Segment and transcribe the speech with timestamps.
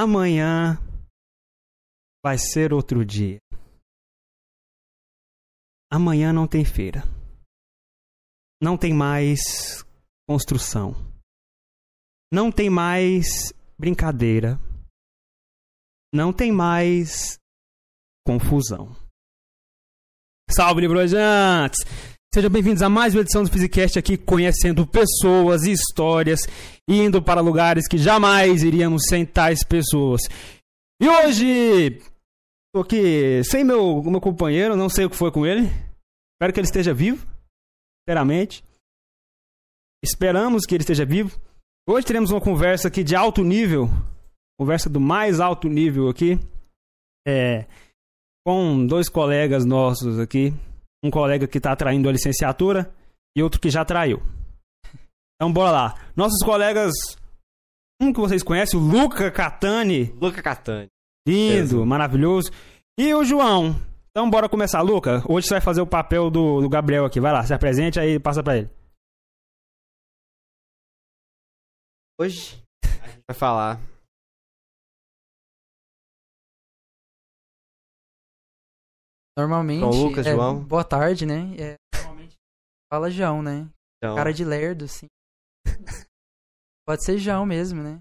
[0.00, 0.78] amanhã
[2.24, 3.38] vai ser outro dia.
[5.92, 7.02] Amanhã não tem feira.
[8.62, 9.84] Não tem mais
[10.26, 10.94] construção.
[12.32, 14.58] Não tem mais brincadeira.
[16.14, 17.38] Não tem mais
[18.26, 18.96] confusão.
[20.50, 21.78] Salve, livrojantes!
[22.32, 26.38] Sejam bem-vindos a mais uma edição do Physicast aqui, conhecendo pessoas e histórias,
[26.88, 30.20] indo para lugares que jamais iríamos sem tais pessoas.
[31.02, 32.00] E hoje,
[32.72, 35.62] tô aqui sem meu, meu companheiro, não sei o que foi com ele.
[36.36, 37.26] Espero que ele esteja vivo,
[38.06, 38.62] sinceramente.
[40.00, 41.36] Esperamos que ele esteja vivo.
[41.84, 43.88] Hoje teremos uma conversa aqui de alto nível,
[44.56, 46.38] conversa do mais alto nível aqui,
[47.26, 47.66] é,
[48.46, 50.54] com dois colegas nossos aqui.
[51.02, 52.92] Um colega que está traindo a licenciatura
[53.36, 54.22] e outro que já traiu.
[55.36, 55.94] Então bora lá.
[56.14, 56.92] Nossos colegas,
[58.00, 60.12] um que vocês conhecem, o Luca Catani.
[60.20, 60.88] Luca Catani.
[61.26, 61.86] Lindo, Beleza.
[61.86, 62.50] maravilhoso.
[62.98, 63.74] E o João.
[64.10, 65.22] Então bora começar, Luca.
[65.26, 67.20] Hoje você vai fazer o papel do, do Gabriel aqui.
[67.20, 68.70] Vai lá, se apresente aí passa pra ele.
[72.20, 73.80] Hoje a gente vai falar
[79.40, 79.80] Normalmente.
[79.80, 80.62] Com o Lucas, é, João.
[80.64, 81.54] Boa tarde, né?
[81.58, 82.36] É, normalmente
[82.92, 83.68] fala João, né?
[83.96, 85.06] então, Cara de lerdo, sim.
[86.86, 88.00] Pode ser João mesmo, né?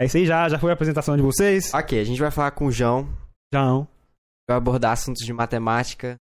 [0.00, 1.72] É isso aí, já, já foi a apresentação de vocês.
[1.74, 3.04] Ok, a gente vai falar com o João,
[3.52, 3.86] João.
[4.48, 6.16] vai abordar assuntos de matemática,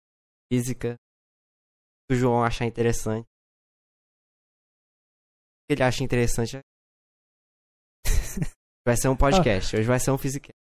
[0.52, 0.96] física,
[2.08, 3.24] que o João achar interessante.
[3.24, 3.26] O
[5.68, 6.60] que ele acha interessante é-
[8.86, 10.58] vai ser um podcast, hoje vai ser um Physicast.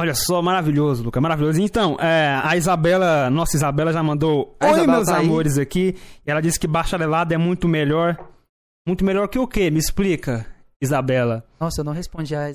[0.00, 1.60] Olha só, maravilhoso, Luca, maravilhoso.
[1.60, 5.26] Então, é, a Isabela, nossa Isabela já mandou A Oi, Isabela meus tá aí?
[5.26, 5.94] amores aqui.
[6.26, 8.16] E ela disse que bacharelado é muito melhor.
[8.88, 9.70] Muito melhor que o quê?
[9.70, 10.46] Me explica,
[10.82, 11.44] Isabela.
[11.60, 12.50] Nossa, eu não respondi a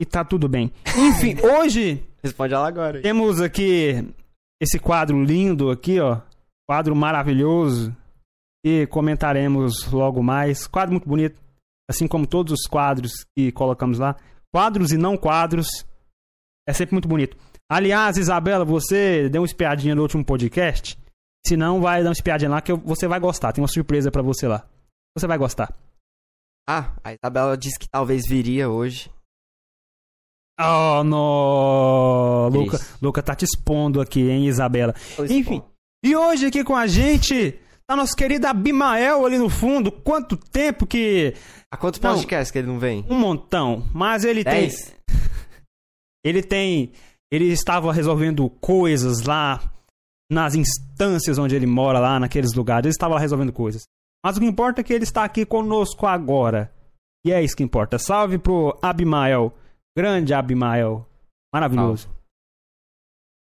[0.00, 0.72] E tá tudo bem.
[0.96, 3.02] Enfim, hoje Responde ela agora.
[3.02, 4.08] temos aqui
[4.62, 6.20] esse quadro lindo aqui, ó.
[6.68, 7.92] Quadro maravilhoso.
[8.64, 10.68] E comentaremos logo mais.
[10.68, 11.36] Quadro muito bonito.
[11.90, 14.16] Assim como todos os quadros que colocamos lá.
[14.54, 15.68] Quadros e não quadros.
[16.68, 17.36] É sempre muito bonito.
[17.68, 20.98] Aliás, Isabela, você deu uma espiadinha no último podcast.
[21.46, 23.52] Se não, vai dar uma espiadinha lá que você vai gostar.
[23.52, 24.66] Tem uma surpresa pra você lá.
[25.16, 25.72] Você vai gostar.
[26.68, 29.10] Ah, a Isabela disse que talvez viria hoje.
[30.58, 32.48] Oh, no!
[32.48, 32.78] Luca.
[33.00, 34.94] Luca tá te expondo aqui, hein, Isabela?
[35.30, 35.62] Enfim.
[36.04, 39.90] E hoje aqui com a gente tá nosso querido Abimael ali no fundo.
[39.90, 41.34] Quanto tempo que.
[41.72, 42.14] Há quantos Não.
[42.14, 43.04] podcasts que ele não vem?
[43.08, 43.84] Um montão.
[43.92, 44.52] Mas ele tem.
[44.68, 44.94] Dez?
[46.24, 46.92] Ele tem.
[47.30, 49.60] Ele estava resolvendo coisas lá
[50.30, 52.84] nas instâncias onde ele mora, lá naqueles lugares.
[52.84, 53.84] Ele estava lá resolvendo coisas.
[54.24, 56.72] Mas o que importa é que ele está aqui conosco agora.
[57.24, 57.96] E é isso que importa.
[57.98, 59.54] Salve pro Abimael.
[59.96, 61.08] Grande Abimael.
[61.54, 62.08] Maravilhoso.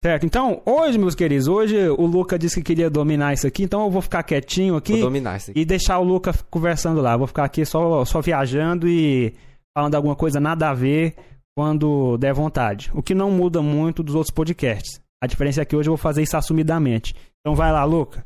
[0.05, 3.85] Certo, então, hoje, meus queridos, hoje o Luca disse que queria dominar isso aqui, então
[3.85, 5.59] eu vou ficar quietinho aqui Vou dominar isso aqui.
[5.59, 7.15] e deixar o Luca conversando lá.
[7.15, 9.35] Eu vou ficar aqui só, só viajando e
[9.77, 11.17] falando alguma coisa nada a ver
[11.57, 12.93] quando der vontade.
[12.95, 15.01] O que não muda muito dos outros podcasts.
[15.21, 17.13] A diferença é que hoje eu vou fazer isso assumidamente.
[17.41, 18.25] Então vai lá, Luca.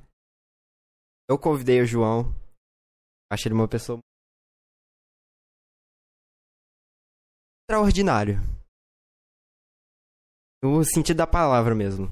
[1.26, 2.34] Eu convidei o João.
[3.32, 3.98] Achei ele uma pessoa
[7.64, 8.38] extraordinário.
[10.62, 12.06] No sentido da palavra mesmo.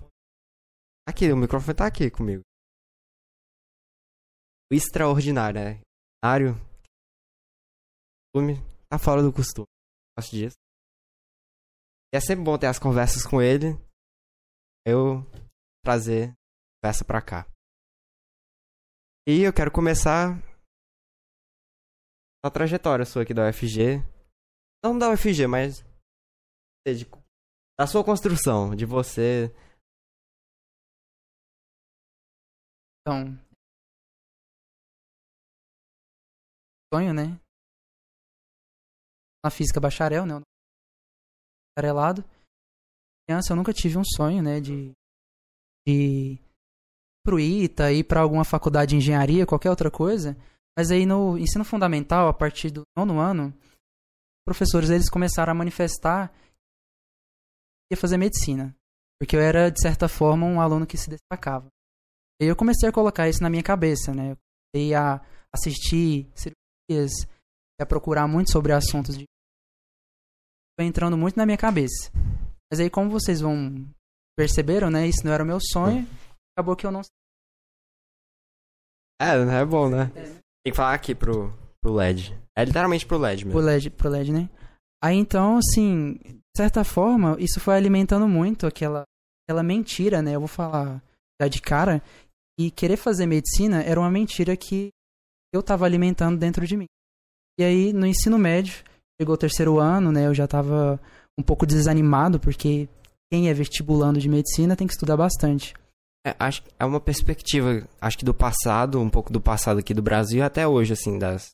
[1.08, 2.42] Aqui, o microfone tá aqui comigo.
[4.70, 5.80] O extraordinário, né?
[8.34, 8.54] Costume.
[8.88, 9.66] Tá fora do costume.
[10.18, 10.56] Gosto disso.
[12.12, 13.74] E é sempre bom ter as conversas com ele.
[14.86, 15.22] Eu
[15.84, 16.32] trazer
[16.82, 17.46] conversa pra cá.
[19.28, 20.34] E eu quero começar
[22.44, 24.02] a trajetória sua aqui da UFG.
[24.82, 25.84] Não da UFG, mas
[26.94, 27.06] de-
[27.80, 29.50] da sua construção, de você.
[33.00, 33.38] Então.
[36.92, 37.40] Sonho, né?
[39.42, 40.42] Na física bacharel, né?
[41.74, 42.22] Bacharelado.
[43.26, 44.60] Criança, eu nunca tive um sonho, né?
[44.60, 44.92] De.
[45.88, 46.38] De.
[47.24, 50.36] Pro ITA, ir pra alguma faculdade de engenharia, qualquer outra coisa.
[50.76, 53.58] Mas aí no ensino fundamental, a partir do nono ano,
[54.46, 56.30] professores eles começaram a manifestar
[57.90, 58.74] ia fazer medicina.
[59.20, 61.68] Porque eu era, de certa forma, um aluno que se destacava.
[62.40, 64.32] E eu comecei a colocar isso na minha cabeça, né?
[64.32, 64.36] Eu
[64.72, 65.20] comecei a
[65.54, 67.28] assistir cirurgias,
[67.78, 69.24] a procurar muito sobre assuntos de.
[70.78, 72.10] Foi entrando muito na minha cabeça.
[72.70, 73.86] Mas aí, como vocês vão
[74.38, 75.06] perceberam, né?
[75.06, 76.06] Isso não era o meu sonho.
[76.56, 77.02] Acabou que eu não.
[79.20, 80.10] É, é bom, né?
[80.14, 81.52] Tem que falar aqui pro
[81.82, 82.38] pro LED.
[82.56, 83.66] É literalmente pro LED pro mesmo.
[83.66, 84.50] LED, pro LED, né?
[85.02, 89.04] Aí então, assim, de certa forma, isso foi alimentando muito aquela,
[89.44, 90.34] aquela mentira, né?
[90.34, 91.02] Eu vou falar
[91.40, 92.02] já de cara.
[92.58, 94.90] E querer fazer medicina era uma mentira que
[95.52, 96.86] eu tava alimentando dentro de mim.
[97.58, 98.84] E aí, no ensino médio,
[99.20, 100.26] chegou o terceiro ano, né?
[100.26, 101.00] Eu já tava
[101.38, 102.88] um pouco desanimado, porque
[103.32, 105.74] quem é vestibulando de medicina tem que estudar bastante.
[106.26, 110.02] É, acho é uma perspectiva, acho que do passado, um pouco do passado aqui do
[110.02, 111.52] Brasil até hoje, assim, das,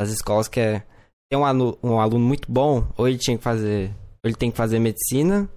[0.00, 0.86] das escolas que é
[1.30, 3.90] tem um aluno, um aluno muito bom, ou ele tinha que fazer,
[4.22, 5.48] ou ele tem que fazer medicina,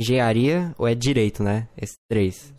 [0.00, 1.68] engenharia ou é direito, né?
[1.76, 2.34] Esses três.
[2.36, 2.52] Se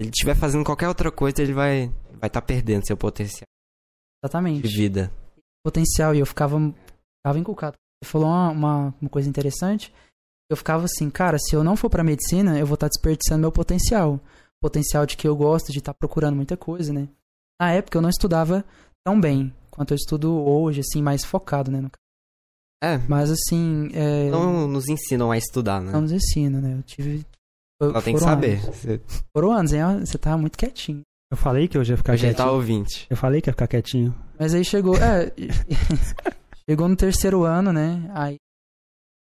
[0.00, 4.66] ele estiver fazendo qualquer outra coisa, ele vai vai estar perdendo seu potencial de Exatamente.
[4.66, 5.12] vida.
[5.64, 7.76] potencial e eu ficava, ficava encucado.
[8.02, 9.92] Você falou uma, uma, uma coisa interessante.
[10.50, 13.52] Eu ficava assim, cara, se eu não for pra medicina, eu vou estar desperdiçando meu
[13.52, 14.20] potencial.
[14.62, 17.08] Potencial de que eu gosto de estar procurando muita coisa, né?
[17.60, 18.64] Na época eu não estudava
[19.04, 21.88] tão bem quanto eu estudo hoje, assim, mais focado, né?
[22.82, 25.92] É, Mas assim, é, não, não nos ensinam a estudar, né?
[25.92, 26.74] nos ensina, né?
[26.78, 27.24] Eu tive.
[27.80, 28.58] Ela tem que saber.
[28.62, 28.76] anos.
[28.76, 29.00] Você
[29.34, 29.82] Foram anos, hein?
[30.00, 31.02] Você tava muito quietinho.
[31.30, 32.48] Eu falei que hoje ia ficar hoje ele quietinho.
[32.48, 33.06] tá ouvinte.
[33.10, 34.14] Eu falei que ia ficar quietinho.
[34.38, 34.94] Mas aí chegou.
[34.96, 35.32] É,
[36.68, 38.10] chegou no terceiro ano, né?
[38.14, 38.36] Aí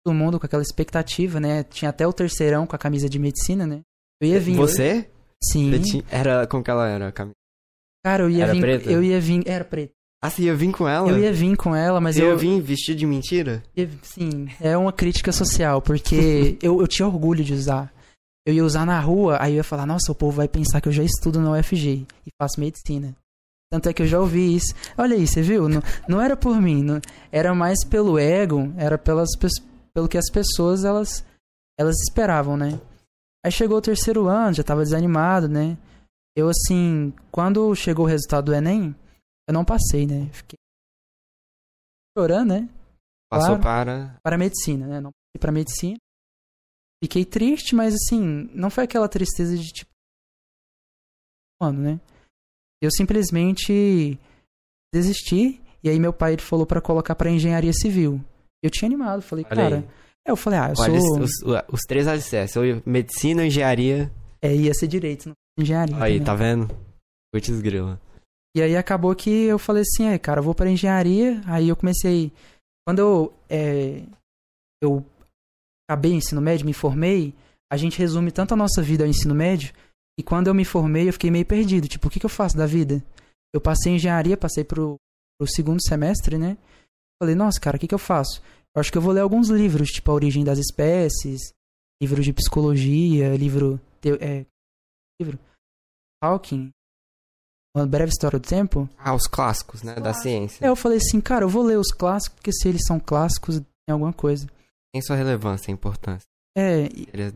[0.05, 1.63] todo mundo com aquela expectativa, né?
[1.63, 3.81] Tinha até o terceirão com a camisa de medicina, né?
[4.21, 4.55] Eu ia vir.
[4.55, 5.09] Você?
[5.43, 5.71] Sim.
[5.71, 7.07] Você tinha- Era como que ela era?
[7.09, 7.33] a cami-
[8.05, 8.61] Cara, eu ia Era vir.
[8.61, 8.91] preta?
[8.91, 9.43] Eu ia vir.
[9.47, 9.93] Era preta.
[10.21, 11.09] Ah, você ia vir com ela?
[11.09, 12.29] Eu ia vir com ela, mas eu.
[12.29, 13.63] ia vir vestido de mentira?
[14.01, 17.93] Sim, é uma crítica social, porque eu, eu tinha orgulho de usar.
[18.45, 20.87] Eu ia usar na rua, aí eu ia falar, nossa, o povo vai pensar que
[20.87, 23.15] eu já estudo na UFG e faço medicina.
[23.69, 24.73] Tanto é que eu já ouvi isso.
[24.97, 25.67] Olha aí, você viu?
[25.67, 29.27] Não, não era por mim, não- era mais pelo ego, era pelas,
[29.93, 31.23] pelo que as pessoas elas,
[31.77, 32.79] elas esperavam, né?
[33.45, 35.77] Aí chegou o terceiro ano, já tava desanimado, né?
[36.35, 38.95] Eu, assim, quando chegou o resultado do Enem,
[39.47, 40.29] eu não passei, né?
[40.33, 40.57] Fiquei
[42.17, 42.69] chorando, né?
[43.29, 43.61] Passou Claro.
[43.61, 44.19] para.
[44.23, 45.01] para a medicina, né?
[45.01, 45.97] Não passei para medicina.
[47.03, 49.91] Fiquei triste, mas assim, não foi aquela tristeza de tipo.
[51.61, 51.99] Mano, né?
[52.81, 54.17] Eu simplesmente
[54.94, 55.61] desisti.
[55.83, 58.19] E aí meu pai ele falou para colocar para engenharia civil.
[58.63, 59.77] Eu tinha animado, falei, Olha cara.
[59.77, 59.83] aí.
[60.27, 61.19] É, eu falei, ah, eu Olha, sou.
[61.21, 62.55] os, os- os três alicerces.
[62.55, 64.11] Eu- Medicina, engenharia.
[64.41, 65.95] É, ia ser direito, não engenharia.
[66.03, 66.25] Aí, né?
[66.25, 66.67] tá vendo?
[67.33, 68.00] Putz grila.
[68.55, 71.41] E aí acabou que eu falei assim, é, cara, eu vou para engenharia.
[71.45, 72.31] Aí eu comecei.
[72.86, 74.03] Quando eu, é,
[74.81, 75.05] eu
[75.89, 77.33] acabei o ensino médio, me formei,
[77.72, 79.74] a gente resume tanto a nossa vida ao ensino médio.
[80.19, 81.88] E quando eu me formei, eu fiquei meio perdido.
[81.88, 83.03] Tipo, o que, que eu faço da vida?
[83.53, 84.98] Eu passei em engenharia, passei pro,
[85.38, 86.57] pro segundo semestre, né?
[87.22, 88.41] Falei, nossa, cara, o que, que eu faço?
[88.75, 91.53] Eu acho que eu vou ler alguns livros, tipo A Origem das Espécies,
[92.01, 93.79] livro de psicologia, livro.
[94.22, 94.45] É,
[95.22, 95.39] livro.
[96.24, 96.72] Hawking.
[97.77, 98.89] Uma breve história do tempo.
[98.98, 99.93] Ah, os clássicos, né?
[99.96, 100.65] Da ciência.
[100.65, 103.60] Aí eu falei assim, cara, eu vou ler os clássicos, porque se eles são clássicos,
[103.60, 104.48] tem alguma coisa.
[104.91, 106.25] Tem sua relevância, importância.
[106.57, 107.34] É, e- Ele é-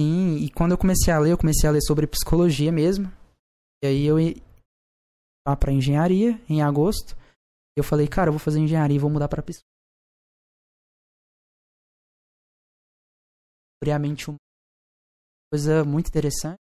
[0.00, 3.12] sim, e quando eu comecei a ler, eu comecei a ler sobre psicologia mesmo.
[3.82, 4.36] E aí eu ia
[5.58, 7.16] pra engenharia, em agosto.
[7.76, 9.64] Eu falei, cara, eu vou fazer engenharia e vou mudar pra psicologia.
[13.92, 14.36] A mente uma
[15.52, 16.58] coisa muito interessante.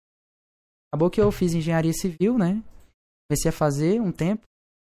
[0.90, 2.62] Acabou que eu fiz engenharia civil, né?
[3.32, 4.42] Comecei a fazer um tempo.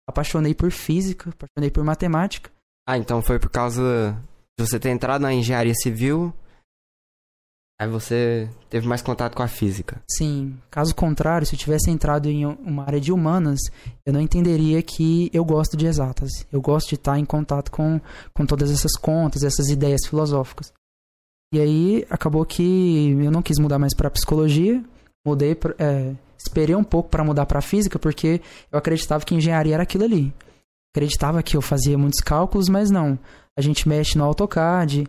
[0.10, 2.50] Apaixonei por física, apaixonei por matemática.
[2.88, 4.18] Ah, então foi por causa
[4.58, 6.34] de você ter entrado na engenharia civil.
[7.78, 10.02] Aí você teve mais contato com a física.
[10.10, 13.60] Sim, caso contrário, se eu tivesse entrado em uma área de humanas,
[14.06, 16.30] eu não entenderia que eu gosto de exatas.
[16.50, 18.00] Eu gosto de estar em contato com,
[18.34, 20.72] com todas essas contas, essas ideias filosóficas.
[21.54, 24.82] E aí acabou que eu não quis mudar mais para psicologia,
[25.28, 28.42] mudei, pra, é, esperei um pouco para mudar para física, porque
[28.72, 30.34] eu acreditava que engenharia era aquilo ali.
[30.96, 33.18] Acreditava que eu fazia muitos cálculos, mas não.
[33.58, 35.06] A gente mexe no AutoCAD.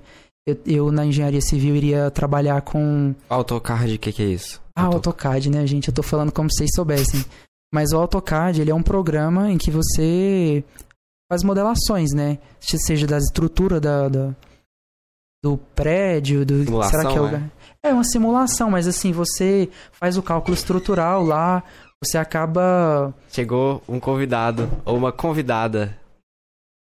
[0.47, 4.61] Eu, eu na engenharia civil iria trabalhar com AutoCAD, o que, que é isso?
[4.75, 5.89] ah, Auto- AutoCAD, né, gente?
[5.89, 7.25] Eu tô falando como se vocês soubessem.
[7.73, 10.65] Mas o AutoCAD, ele é um programa em que você
[11.31, 12.39] faz modelações, né?
[12.61, 14.35] Se- Seja da estrutura da, da-
[15.45, 16.65] do prédio, do...
[16.65, 17.27] Simulação, será que é, o...
[17.29, 17.51] é?
[17.85, 21.63] É uma simulação, mas assim, você faz o cálculo estrutural lá,
[22.03, 23.15] você acaba...
[23.31, 25.99] Chegou um convidado, ou uma convidada.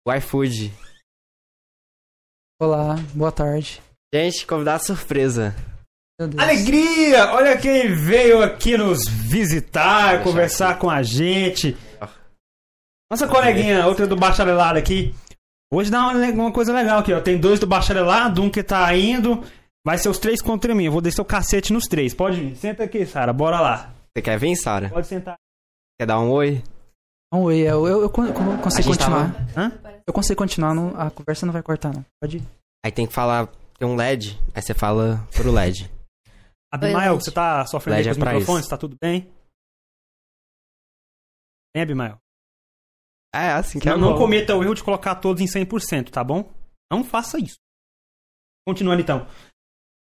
[0.06, 0.72] O iFood.
[2.60, 3.82] Olá, boa tarde.
[4.14, 5.54] Gente, convidado surpresa.
[6.18, 6.42] Meu Deus.
[6.42, 7.32] Alegria!
[7.32, 10.80] Olha quem veio aqui nos visitar, Deixa conversar aqui.
[10.80, 11.76] com a gente.
[13.10, 15.14] Nossa coleguinha, outra do bacharelado aqui.
[15.70, 17.20] Hoje dá uma, uma coisa legal aqui, ó.
[17.20, 19.44] Tem dois do bacharelado, um que tá indo.
[19.86, 20.86] Vai ser os três contra mim.
[20.86, 22.12] Eu vou descer o cacete nos três.
[22.12, 22.56] Pode vir.
[22.56, 23.32] Senta aqui, Sara.
[23.32, 23.94] Bora lá.
[24.12, 24.88] Você quer vir, Sara?
[24.90, 25.36] Pode sentar.
[25.96, 26.60] Quer dar um oi?
[27.32, 28.10] Um oi, eu, eu, eu A
[28.62, 29.30] consigo continuar.
[29.56, 29.70] Hã?
[30.04, 32.04] Eu consigo continuar, não- a conversa não vai cortar, não.
[32.20, 32.42] Pode ir.
[32.84, 33.46] Aí tem que falar,
[33.78, 35.88] tem um LED, aí você fala pro LED.
[36.72, 38.60] Abimael, você tá sofrendo aí Led com os é pra microfones?
[38.62, 38.70] isso.
[38.70, 39.32] Tá tudo bem?
[41.74, 42.18] Hein, Abimael?
[43.34, 44.18] É, assim que Não, é não bom.
[44.18, 46.50] cometa o erro de colocar todos em 100%, tá bom?
[46.90, 47.56] Não faça isso.
[48.66, 49.26] Continuando então.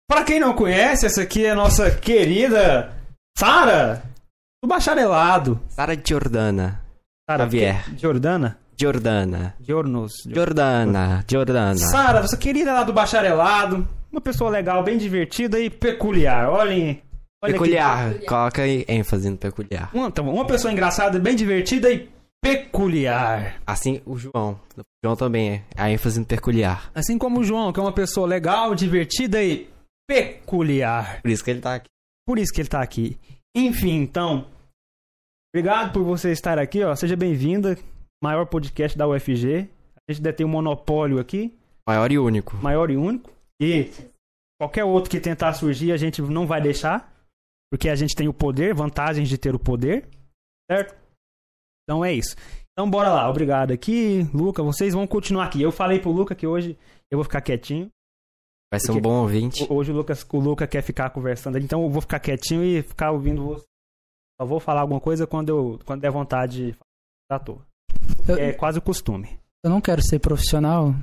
[0.08, 2.92] Pra quem não conhece, essa aqui é a nossa querida
[3.36, 4.02] Sara,
[4.62, 5.60] do bacharelado.
[5.68, 6.80] Sara Jordana.
[7.28, 7.98] Sara Javier.
[7.98, 8.58] Jordana?
[8.78, 9.54] Jordana.
[9.60, 10.12] Jornos.
[10.26, 11.24] Jordana.
[11.30, 11.76] Jordana.
[11.76, 13.88] Sara, nossa querida lá do bacharelado.
[14.12, 16.50] Uma pessoa legal, bem divertida e peculiar.
[16.50, 17.02] Olhem.
[17.42, 18.14] olha Peculiar.
[18.26, 19.90] Coloca aí ênfase no peculiar.
[19.92, 22.08] Uma, então, uma pessoa engraçada, bem divertida e
[22.42, 23.56] peculiar.
[23.66, 24.60] Assim o João.
[24.76, 25.62] O João também é.
[25.76, 26.90] A ênfase no peculiar.
[26.94, 29.68] Assim como o João, que é uma pessoa legal, divertida e
[30.08, 31.20] peculiar.
[31.22, 31.88] Por isso que ele tá aqui.
[32.26, 33.18] Por isso que ele tá aqui.
[33.56, 34.50] Enfim, então.
[35.54, 36.94] Obrigado por você estar aqui, ó.
[36.96, 37.78] Seja bem-vinda.
[38.22, 39.68] Maior podcast da UFG.
[40.08, 41.56] A gente detém um monopólio aqui,
[41.88, 42.56] Maior e único.
[42.56, 43.30] maior e único.
[43.60, 43.90] E
[44.60, 47.12] qualquer outro que tentar surgir, a gente não vai deixar.
[47.72, 50.06] Porque a gente tem o poder, vantagens de ter o poder.
[50.70, 50.94] Certo?
[51.82, 52.36] Então é isso.
[52.72, 53.28] Então bora lá.
[53.30, 54.62] Obrigado aqui, Luca.
[54.62, 55.62] Vocês vão continuar aqui.
[55.62, 56.76] Eu falei pro Luca que hoje
[57.10, 57.88] eu vou ficar quietinho.
[58.74, 59.66] Vai ser um bom ouvinte.
[59.70, 63.12] Hoje o Lucas, o Luca quer ficar conversando, então eu vou ficar quietinho e ficar
[63.12, 63.64] ouvindo você.
[64.40, 66.72] Só vou falar alguma coisa quando eu quando der vontade de
[67.28, 67.58] falar à toa.
[68.26, 69.28] Eu, É quase o costume.
[69.64, 70.94] eu não quero ser profissional.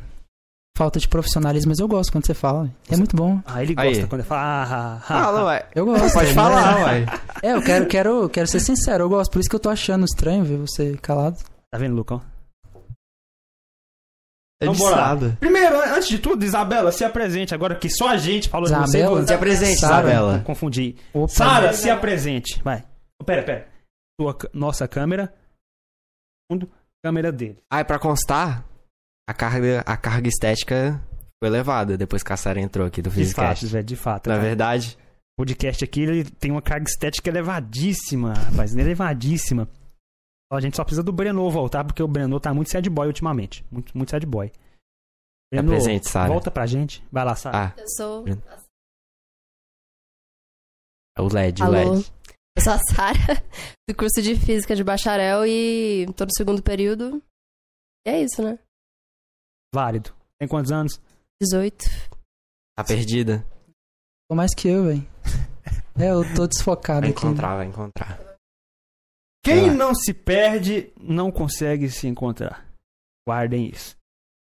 [0.78, 2.70] Falta de profissionalismo, mas eu gosto quando você fala.
[2.90, 3.42] É muito bom.
[3.46, 3.90] Ah, ele Aí.
[3.90, 4.42] gosta quando eu falo.
[4.42, 5.68] Ah, ah, ah, Fala, ué.
[5.76, 6.14] Eu gosto.
[6.14, 6.34] Pode né?
[6.34, 7.06] falar, ué.
[7.44, 9.32] É, eu quero, quero, quero ser sincero, eu gosto.
[9.32, 11.38] Por isso que eu tô achando estranho ver você calado.
[11.72, 12.22] Tá vendo, Lucão?
[14.62, 14.96] É Então de lá.
[14.96, 15.38] nada.
[15.40, 19.00] Primeiro, antes de tudo, Isabela, se apresente agora que só a gente falou de você.
[19.00, 19.26] Isabela?
[19.28, 19.94] Se apresente, Sara.
[20.08, 20.40] Isabela.
[20.46, 20.96] Confundi.
[21.28, 22.62] Sara, se apresente.
[22.64, 22.84] Vai.
[23.20, 23.68] Oh, Pera, pera.
[24.20, 25.34] Sua, c- nossa câmera.
[27.04, 27.58] Câmera dele.
[27.72, 28.64] Ah, e pra constar,
[29.28, 31.02] a carga, a carga estética
[31.42, 33.66] foi elevada depois que a Sara entrou aqui do De fato, Physicast.
[33.68, 34.28] velho, de fato.
[34.28, 34.48] Na cara.
[34.48, 34.98] verdade,
[35.40, 39.68] O podcast aqui ele tem uma carga estética elevadíssima, rapaz, elevadíssima.
[40.52, 43.66] A gente só precisa do Breno voltar, porque o Breno tá muito sad boy ultimamente.
[43.72, 44.52] Muito, muito sad boy.
[45.54, 46.28] é presente, Sara.
[46.30, 47.02] volta pra gente.
[47.12, 47.68] Vai lá, Sara.
[47.70, 48.26] Ah, Eu sou.
[51.18, 51.74] é o LED, o Alô?
[51.94, 52.14] LED.
[52.58, 53.44] Eu sou a Sara,
[53.88, 57.24] do curso de Física de Bacharel e tô no segundo período.
[58.06, 58.60] E é isso, né?
[59.74, 60.14] Válido.
[60.38, 61.00] Tem quantos anos?
[61.42, 61.86] 18.
[62.76, 63.40] Tá perdida?
[64.26, 65.08] Ficou mais que eu, velho.
[66.00, 67.20] É, eu tô desfocado Vai aqui.
[67.20, 68.18] encontrar, vai encontrar.
[69.44, 69.74] Quem lá.
[69.74, 72.66] não se perde, não consegue se encontrar.
[73.28, 73.96] Guardem isso.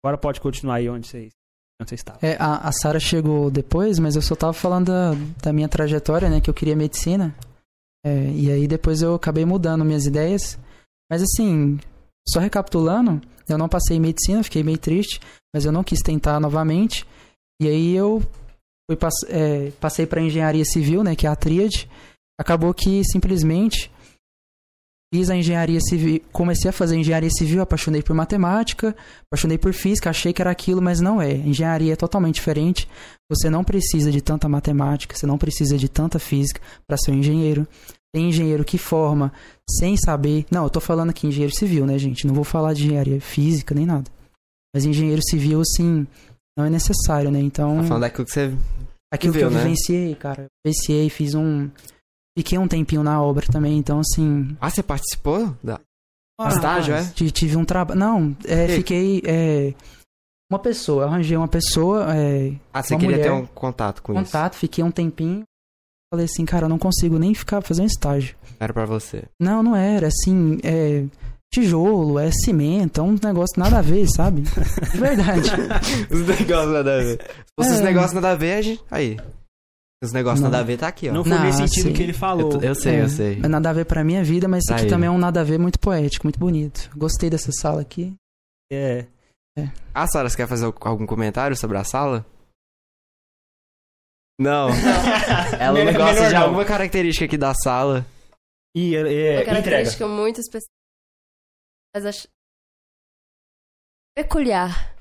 [0.05, 1.33] Agora pode continuar aí onde vocês,
[1.81, 2.21] onde vocês estavam.
[2.23, 6.29] É, a, a Sara chegou depois, mas eu só tava falando da, da minha trajetória,
[6.29, 6.41] né?
[6.41, 7.35] Que eu queria medicina.
[8.05, 10.59] É, e aí depois eu acabei mudando minhas ideias.
[11.11, 11.79] Mas assim,
[12.29, 15.21] só recapitulando, eu não passei em medicina, fiquei meio triste,
[15.55, 17.07] mas eu não quis tentar novamente.
[17.61, 18.21] E aí eu
[18.91, 21.15] fui pass- é, passei para engenharia civil, né?
[21.15, 21.89] Que é a tríade.
[22.41, 23.92] Acabou que simplesmente
[25.13, 30.09] fiz a engenharia civil, comecei a fazer engenharia civil, apaixonei por matemática, apaixonei por física,
[30.09, 31.33] achei que era aquilo, mas não é.
[31.35, 32.89] Engenharia é totalmente diferente.
[33.31, 37.17] Você não precisa de tanta matemática, você não precisa de tanta física para ser um
[37.17, 37.69] engenheiro.
[38.15, 39.33] Tem engenheiro que forma
[39.69, 40.47] sem saber.
[40.51, 42.27] Não, eu tô falando aqui engenheiro civil, né, gente?
[42.27, 44.11] Não vou falar de engenharia física nem nada.
[44.75, 46.07] Mas engenheiro civil, assim,
[46.57, 47.41] não é necessário, né?
[47.41, 48.53] Então, Tá falando daquilo que você.
[49.13, 49.63] aquilo que viu, eu né?
[49.63, 50.47] vivenciei, cara.
[50.65, 51.69] Vivenciei, fiz um.
[52.37, 54.57] Fiquei um tempinho na obra também, então, assim.
[54.61, 55.55] Ah, você participou?
[55.63, 55.79] Da...
[56.41, 57.05] Ah, Estágio, é?
[57.05, 57.99] ti- Tive um trabalho.
[58.01, 58.73] Não, é, Que?
[58.77, 59.23] fiquei.
[59.25, 59.75] é,
[60.51, 63.23] uma pessoa, arranjei uma pessoa, é, Ah, você queria mulher.
[63.23, 65.45] ter um contato com contato, fiquei um tempinho.
[66.13, 68.37] Falei assim, cara, eu não consigo nem ficar fazer um estágio.
[68.45, 68.55] isso.
[68.61, 69.25] Era pra você.
[69.41, 71.05] Não, não era, assim, é
[71.53, 74.43] tijolo, é cimento, é um negócio nada a ver, sabe?
[74.93, 75.51] De verdade.
[76.11, 77.21] Os negócios nada a ver.
[77.23, 77.83] Se fosse os É.
[77.85, 79.17] negócios nada a ver, aí.
[80.03, 80.51] Os negócios Não.
[80.51, 81.13] nada a ver tá aqui, ó.
[81.13, 82.53] Não foi Não, nesse sentido assim, que ele falou.
[82.55, 83.39] Eu, eu sei, É, eu sei.
[83.43, 84.91] É nada a ver pra minha vida, mas isso Pra aqui ele.
[84.91, 86.91] também é um nada a ver muito poético, muito bonito.
[86.97, 88.13] Gostei dessa sala aqui.
[88.73, 89.07] É.
[89.95, 92.27] Ah, Sara, você quer fazer algum comentário sobre a sala?
[94.41, 94.71] Não.
[95.61, 96.43] Ela não Melhor- gosta melhor de não.
[96.43, 98.05] alguma característica aqui da sala.
[98.75, 99.45] E é, Uma é, entrega.
[99.47, 100.73] característica muito específica.
[101.95, 102.27] Mas acho.
[104.17, 104.97] Peculiar.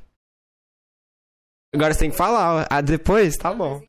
[1.73, 2.61] Agora você tem que falar.
[2.63, 2.67] ó.
[2.69, 3.35] Ah, depois?
[3.37, 3.81] Tá bom.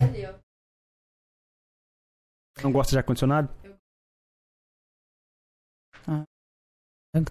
[2.63, 3.49] Não gosta de ar-condicionado?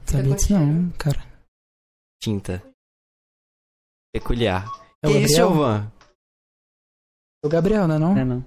[0.06, 1.20] Thalita, não, cara.
[2.22, 2.62] Tinta.
[4.14, 4.66] Peculiar.
[5.04, 5.42] É o que isso?
[5.42, 5.46] É
[7.44, 8.16] o Gabriel, né, não?
[8.18, 8.46] É, não.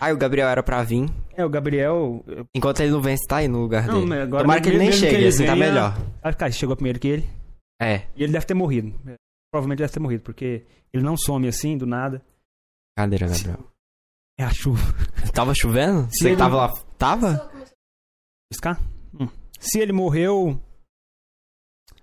[0.00, 1.06] Aí o Gabriel era pra vir.
[1.36, 2.24] É, o Gabriel.
[2.54, 4.22] Enquanto ele não vence, tá aí no lugar Não, dele.
[4.22, 5.92] agora Tomara que ele nem chegue, ele assim tá venha- melhor.
[6.22, 7.28] Ah, cara, chegou primeiro que ele.
[7.80, 8.92] É, E ele deve ter morrido.
[9.52, 12.20] Provavelmente deve ter morrido, porque ele não some assim, do nada.
[12.96, 13.72] cadeira, Gabriel.
[14.38, 14.80] É a chuva.
[15.34, 16.08] Tava chovendo?
[16.12, 16.74] Se Você ele- tava lá?
[16.96, 17.50] Tava?
[18.50, 18.80] Piscar?
[19.18, 19.28] Hum.
[19.58, 20.60] Se ele morreu.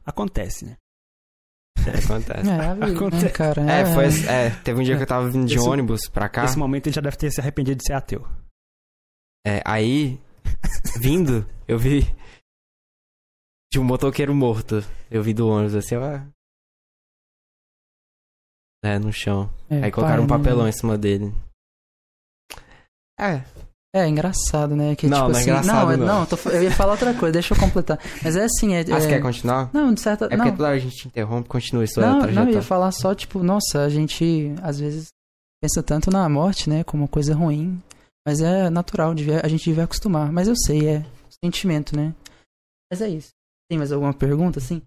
[0.06, 0.78] Acontece, né?
[1.88, 2.50] É, acontece.
[2.50, 3.30] É, a vida, né, Acontece.
[3.32, 3.62] cara?
[3.72, 4.06] É, foi.
[4.30, 6.44] É, teve um dia que eu tava vindo de Esse- ônibus pra cá.
[6.44, 8.22] Nesse momento ele já deve ter se arrependido de ser ateu.
[9.48, 10.20] É, aí,
[11.00, 12.02] vindo, eu vi.
[13.72, 14.76] De um motoqueiro morto.
[15.12, 16.22] Eu vi do ônibus assim, ó.
[18.84, 19.50] É, no chão.
[19.70, 20.44] É, aí colocaram um pai, né?
[20.44, 21.34] papelão em cima dele.
[23.20, 23.44] É,
[23.96, 24.94] É engraçado, né?
[24.96, 26.06] Que, Não, tipo não é assim, engraçado, não, é- não.
[26.20, 27.98] não, tô eu ia falar outra coisa, deixa eu completar.
[28.22, 28.82] Mas é assim, é.
[28.82, 29.70] ah, você é- quer continuar?
[29.74, 30.26] Não, de certa.
[30.26, 32.62] É não, porque toda hora a gente interrompe, continua isso não, é não, eu ia
[32.62, 35.08] falar só, tipo, nossa, a gente às vezes
[35.64, 37.82] pensa tanto na morte, né, como uma coisa ruim.
[38.28, 40.30] Mas é natural, a gente devia acostumar.
[40.32, 41.06] Mas eu sei, é
[41.44, 42.14] sentimento, né?
[42.92, 43.30] Mas é isso.
[43.70, 44.82] Tem mais alguma pergunta, assim?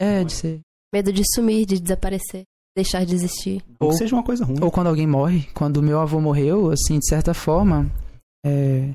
[0.00, 0.60] É, de ser.
[0.92, 2.44] Medo de sumir, de desaparecer,
[2.82, 3.62] deixar de existir.
[3.78, 4.58] Ou Ou- que seja uma coisa ruim.
[4.60, 7.90] Ou quando alguém morre, quando meu avô morreu, assim, de certa forma,
[8.44, 8.90] é,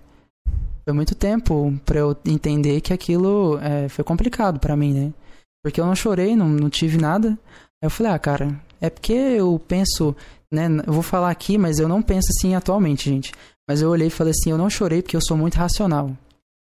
[0.83, 5.13] foi muito tempo pra eu entender que aquilo é, foi complicado pra mim, né?
[5.63, 7.29] Porque eu não chorei, não, não tive nada.
[7.29, 10.15] Aí eu falei, ah, cara, é porque eu penso,
[10.51, 10.67] né?
[10.85, 13.31] Eu vou falar aqui, mas eu não penso assim atualmente, gente.
[13.67, 16.11] Mas eu olhei e falei assim, eu não chorei porque eu sou muito racional.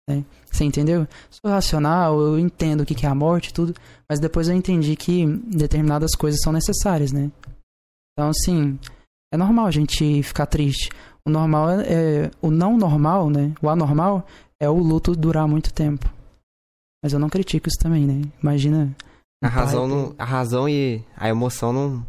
[0.09, 0.25] Né?
[0.51, 1.07] Você entendeu?
[1.31, 3.75] Sou racional, eu entendo o que é a morte e tudo,
[4.09, 7.31] mas depois eu entendi que determinadas coisas são necessárias, né?
[8.13, 8.79] Então, assim,
[9.33, 10.91] é normal a gente ficar triste.
[11.27, 11.83] O normal é,
[12.27, 13.53] é- o não normal, né?
[13.61, 14.27] O anormal
[14.63, 16.09] é o luto durar muito tempo.
[17.03, 18.23] Mas eu não critico isso também, né?
[18.41, 18.95] Imagina.
[19.43, 22.07] A razão, não, a razão e a emoção não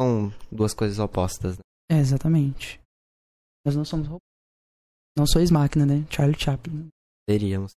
[0.00, 1.56] são duas coisas opostas.
[1.56, 1.62] né?
[1.90, 2.78] É, exatamente.
[3.66, 4.20] Nós não somos robôs.
[5.18, 6.06] Não sois máquina, né?
[6.08, 6.88] Charlie Chaplin.
[7.30, 7.72] Teríamos.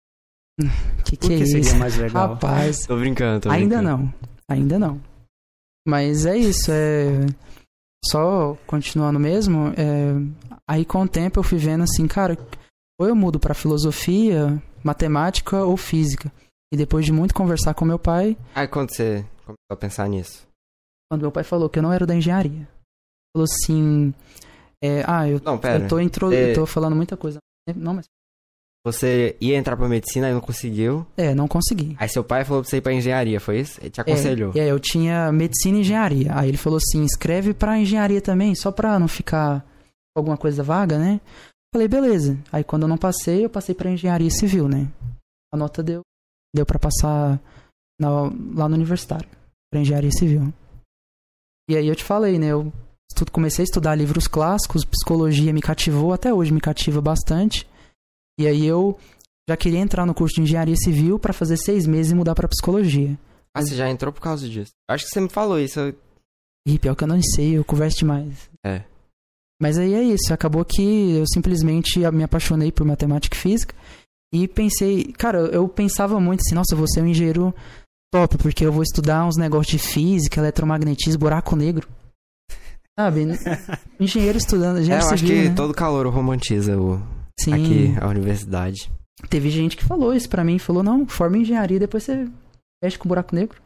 [1.05, 1.77] Que que é seria isso?
[1.77, 2.29] mais legal?
[2.35, 4.03] Rapaz, Tô brincando, tô ainda brincando.
[4.03, 4.15] não.
[4.49, 5.01] Ainda não.
[5.87, 7.27] Mas é isso, é.
[8.07, 10.13] Só continuando mesmo, é...
[10.69, 12.37] aí com o tempo eu fui vendo assim, cara,
[13.01, 16.33] ou eu mudo pra filosofia, matemática ou física.
[16.73, 20.47] E depois de muito conversar com meu pai, Aí quando você começou a pensar nisso?
[21.11, 22.67] quando meu pai falou que eu não era da engenharia,
[23.37, 24.15] falou assim:
[24.83, 25.85] é, Ah, eu, Não, pera.
[25.85, 26.29] eu tô, intro...
[26.29, 27.39] você- eu tô falando muita coisa.
[27.77, 28.07] Não, mas.
[28.85, 31.07] Você ia entrar pra medicina e não conseguiu.
[31.17, 31.95] É, não consegui.
[32.01, 33.81] Aí seu pai falou pra você ir pra engenharia, foi isso?
[33.81, 34.53] Ele te É, aconselhou.
[34.57, 36.33] e aí eu tinha medicina e engenharia.
[36.37, 39.65] Aí ele falou assim: escreve pra engenharia também, só pra não ficar
[40.17, 41.21] alguma coisa vaga, né?
[41.73, 42.37] Falei, beleza.
[42.51, 44.89] Aí quando eu não passei, eu passei pra engenharia civil, né?
[45.55, 46.01] A nota deu,
[46.55, 47.41] deu pra passar
[48.01, 48.23] na-
[48.55, 49.29] lá no universitário,
[49.71, 50.53] pra engenharia civil.
[51.71, 52.49] E aí eu te falei, né?
[52.49, 52.73] Eu
[53.11, 57.65] estu- comecei a estudar livros clássicos, psicologia me cativou, até hoje me cativa bastante.
[58.39, 58.99] E aí eu
[59.49, 62.49] já queria entrar no curso de engenharia civil pra fazer seis meses e mudar pra
[62.49, 63.19] psicologia.
[63.55, 64.73] Ah, você já entrou por causa disso.
[64.91, 65.79] Acho que você me falou isso.
[65.81, 65.95] eu-
[66.67, 68.49] Ih, pior que eu não sei, eu converso demais.
[68.65, 68.83] É.
[69.61, 73.75] Mas aí é isso, acabou que eu simplesmente me apaixonei por matemática e física
[74.33, 77.55] e pensei, cara, eu pensava muito assim, nossa, eu vou ser um engenheiro
[78.13, 81.89] top, porque eu vou estudar uns negócios de física, eletromagnetismo, buraco negro.
[82.99, 83.23] Sabe?
[84.01, 85.55] engenheiro estudando, É, engenheiro eu acho civil, que né?
[85.55, 87.01] todo calor romantiza o,
[87.45, 88.91] Sim, aqui a universidade.
[89.29, 92.29] teve gente que falou isso pra mim, falou, não, forma em engenharia, depois você
[92.83, 93.61] mexe com buraco negro.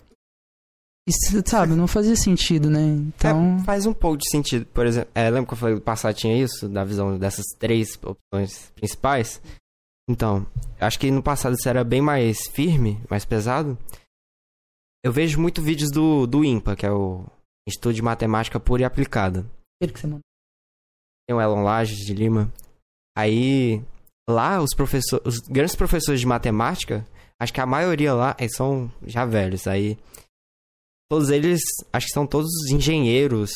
[1.08, 2.80] Isso, sabe, não fazia sentido, né?
[2.80, 3.58] Então...
[3.60, 4.66] É, faz um pouco de sentido.
[4.66, 7.96] Por exemplo, é, lembra que eu falei do passado tinha isso, da visão dessas três
[8.02, 9.40] opções principais?
[10.08, 10.46] Então,
[10.80, 13.78] acho que no passado isso era bem mais firme, mais pesado.
[15.04, 17.24] Eu vejo muito vídeos do, do IMPA, que é o
[17.68, 19.46] Instituto de Matemática Pura e Aplicada.
[19.76, 20.20] Aquele que você mandou.
[21.28, 22.52] Tem o Elon Lages de Lima.
[23.16, 23.82] Aí,
[24.28, 27.06] lá, os professores, os grandes professores de matemática,
[27.40, 29.66] acho que a maioria lá são já velhos.
[29.66, 29.98] Aí,
[31.10, 33.50] todos eles, acho que são todos engenheiros.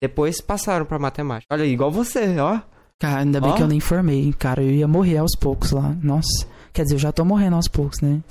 [0.00, 1.52] Depois passaram pra matemática.
[1.52, 2.60] Olha, igual você, ó.
[3.00, 3.56] Cara, ainda bem Ó.
[3.56, 4.32] que eu nem formei.
[4.34, 5.90] Cara, eu ia morrer aos poucos lá.
[6.02, 6.46] Nossa.
[6.72, 8.22] Quer dizer, eu já tô morrendo aos poucos, né?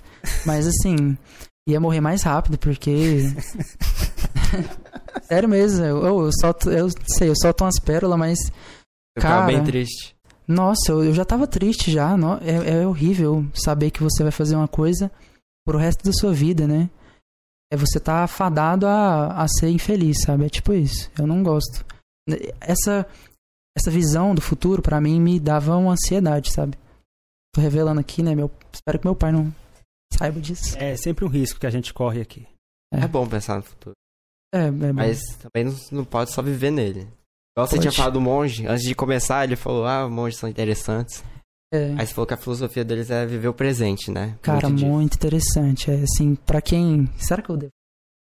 [0.46, 1.18] Mas assim,
[1.68, 3.22] ia morrer mais rápido, porque.
[5.24, 8.38] Sério mesmo, eu, eu, eu solto, eu sei, eu solto umas pérolas, mas.
[9.16, 9.46] Eu Cara.
[9.46, 10.16] bem triste.
[10.48, 12.18] Nossa, eu, eu já tava triste já.
[12.18, 15.12] no- é, é horrível saber que você vai fazer uma coisa
[15.66, 16.90] pro resto da sua vida, né?
[17.72, 20.46] É você tá fadado a, a ser infeliz, sabe?
[20.46, 21.10] É tipo isso.
[21.18, 21.86] Eu não gosto.
[22.60, 23.06] Essa,
[23.76, 26.78] essa visão do futuro, pra mim, me dava uma ansiedade, sabe?
[27.56, 28.36] Tô revelando aqui, né?
[28.36, 29.54] Meu, espero que meu pai não
[30.12, 30.78] saiba disso.
[30.78, 32.48] É sempre um risco que a gente corre aqui.
[32.92, 33.96] É bom pensar no futuro.
[34.54, 34.94] É, é bom.
[34.94, 37.08] Mas também não, não pode só viver nele.
[37.56, 37.82] Igual você Pode.
[37.82, 41.24] tinha falado do monge, antes de começar, ele falou, ah, monges são interessantes.
[41.74, 41.94] É.
[41.98, 44.36] Aí você falou que a filosofia deles é viver o presente, né?
[44.42, 44.86] Cara, disso.
[44.86, 45.90] muito interessante.
[45.92, 47.10] É assim, pra quem.
[47.18, 47.72] Será que eu devo.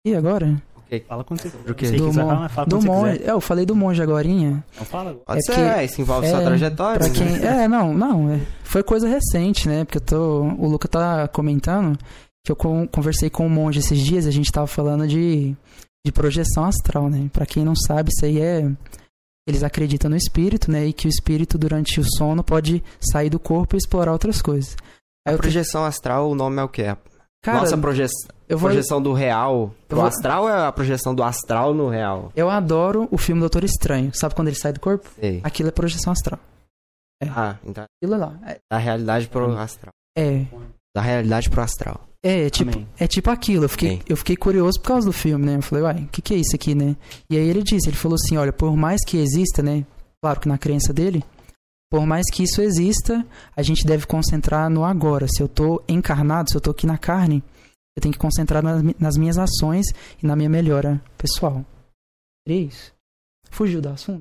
[0.06, 0.60] E agora?
[1.06, 3.18] Fala quando você Do quiser mon- falar, fala do monge.
[3.18, 3.28] quiser.
[3.28, 4.64] É, eu falei do monge agorinha.
[4.72, 5.24] Então fala agora.
[5.24, 6.98] Pode É ser, que- é, isso envolve sua é, trajetória.
[6.98, 7.14] Pra né?
[7.14, 7.36] quem.
[7.46, 8.30] É, não, não.
[8.32, 9.84] é, foi coisa recente, né?
[9.84, 10.42] Porque eu tô.
[10.58, 11.96] O Luca tá comentando
[12.44, 15.54] que eu con- conversei com um monge esses dias e a gente tava falando de,
[16.04, 17.28] de projeção astral, né?
[17.32, 18.70] Pra quem não sabe, isso aí é.
[19.48, 20.86] Eles acreditam no espírito, né?
[20.86, 24.76] E que o espírito, durante o sono, pode sair do corpo e explorar outras coisas.
[25.26, 26.96] Aí A eu te- projeção astral, o nome é o quê?
[27.42, 28.04] Cara, Nossa proje...
[28.48, 28.68] eu vou.
[28.68, 32.30] projeção do real pro vou- astral ou é a projeção do astral no real?
[32.36, 34.10] Eu adoro o filme Doutor Estranho.
[34.14, 35.08] Sabe quando ele sai do corpo?
[35.18, 35.40] Sei.
[35.42, 36.38] Aquilo é projeção astral.
[37.22, 38.38] Ah, então Aquilo é lá.
[38.46, 39.92] É- da realidade pro astral.
[40.16, 40.44] É.
[40.94, 42.00] Da realidade pro astral.
[42.22, 42.88] É, é tipo, Amém.
[42.98, 43.64] é tipo aquilo.
[43.64, 44.02] Eu fiquei, Amém.
[44.08, 45.56] eu fiquei curioso por causa do filme, né?
[45.56, 46.94] Eu falei, uai, o que, que é isso aqui, né?
[47.30, 49.86] E aí ele disse, ele falou assim, olha, por mais que exista, né?
[50.22, 51.24] Claro que na crença dele,
[51.90, 55.26] por mais que isso exista, a gente deve concentrar no agora.
[55.28, 57.42] Se eu tô encarnado, se eu tô aqui na carne,
[57.96, 59.86] eu tenho que concentrar nas, nas minhas ações
[60.22, 61.64] e na minha melhora pessoal.
[62.46, 62.92] É isso.
[63.50, 64.20] Fugiu do assunto?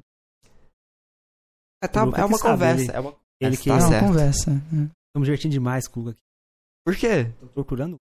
[1.84, 2.82] É, tá- é uma conversa.
[2.84, 3.16] ele- é uma...
[3.42, 4.06] Ele Tá que é uma certo.
[4.06, 4.52] conversa.
[4.52, 6.22] Estamos divertindo demais com o Guga aqui.
[6.90, 7.28] Por quê?
[7.40, 7.98] Tô procurando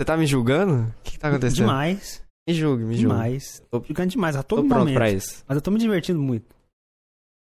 [0.00, 0.84] Você tá me julgando?
[0.98, 1.66] O que, que tá acontecendo?
[1.66, 2.22] demais.
[2.48, 3.08] Me julgue, me julgue.
[3.08, 3.62] Demais.
[3.70, 4.94] Tô- jogando demais a todo Tô pronto momento.
[4.94, 5.44] pra isso.
[5.46, 6.46] Mas eu tô me divertindo muito.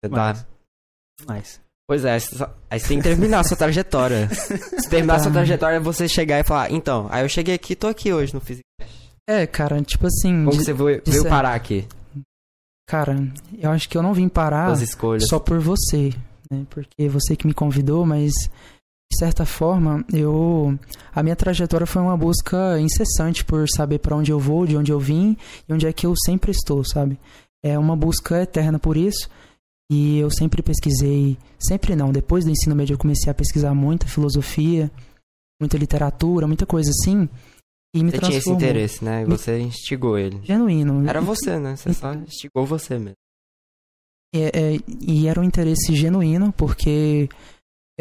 [0.04, 0.41] Você Demais.
[0.41, 0.48] tá...
[1.20, 1.62] Demais.
[1.88, 2.17] Pois é,
[2.70, 4.28] aí você tem que terminar a sua trajetória.
[4.34, 5.34] Se terminar a sua Tá.
[5.34, 8.39] trajetória, é você chegar e falar, então, aí eu cheguei aqui, tô aqui hoje no
[8.39, 8.63] Física.
[9.30, 11.88] É, cara, tipo assim, Como de- você veio, veio parar aqui?
[12.89, 13.15] cara,
[13.60, 15.28] eu acho que eu não vim parar As escolhas.
[15.28, 16.10] só por você,
[16.52, 16.65] né?
[16.70, 18.32] Porque você que me convidou, mas
[19.12, 20.78] de certa forma, eu
[21.13, 24.91] a minha trajetória foi uma busca incessante por saber pra onde eu vou, de onde
[24.91, 25.36] eu vim
[25.67, 27.19] e onde é que eu sempre estou, sabe?
[27.63, 29.30] É uma busca eterna por isso.
[29.91, 34.08] E eu sempre pesquisei, sempre não, depois do ensino médio eu comecei a pesquisar muita
[34.08, 34.89] filosofia,
[35.62, 37.28] muita literatura, muita coisa assim,
[37.93, 39.24] e me Você tinha esse interesse, né?
[39.24, 40.39] E Me- você instigou ele.
[40.43, 41.10] Genuíno.
[41.10, 41.76] Era você, né?
[41.76, 43.17] Você só instigou você mesmo.
[44.34, 47.28] É, é, e era um interesse genuíno, porque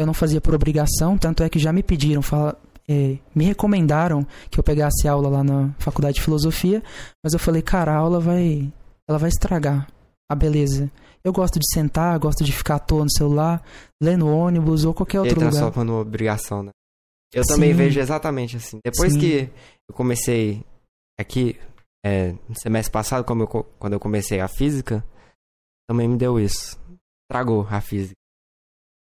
[0.01, 2.57] eu não fazia por obrigação, tanto é que já me pediram, fala,
[2.89, 6.83] é, me recomendaram que eu pegasse aula lá na faculdade de filosofia,
[7.23, 8.71] mas eu falei, cara, a aula vai,
[9.07, 9.87] ela vai estragar
[10.29, 10.91] a beleza.
[11.23, 13.63] Eu gosto de sentar, gosto de ficar à toa no celular,
[14.01, 15.51] ler no ônibus ou qualquer outro lugar.
[15.51, 16.71] transforma numa obrigação, né?
[17.33, 17.77] Eu também Sim.
[17.77, 18.79] vejo exatamente assim.
[18.83, 19.19] Depois Sim.
[19.19, 19.49] que
[19.89, 20.65] eu comecei
[21.19, 21.57] aqui,
[22.03, 23.47] é, no semestre passado, eu
[23.79, 25.05] quando eu comecei a física,
[25.87, 26.77] também me deu isso.
[27.29, 28.20] Tragou a física.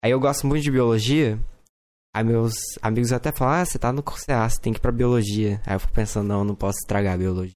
[0.05, 1.39] Aí eu gosto muito de biologia.
[2.15, 4.83] Aí meus amigos até falam, ah, você tá no curso A, você tem que ir
[4.83, 5.61] pra biologia.
[5.67, 7.53] Aí eu fico pensando, não, eu não posso estragar a biologia.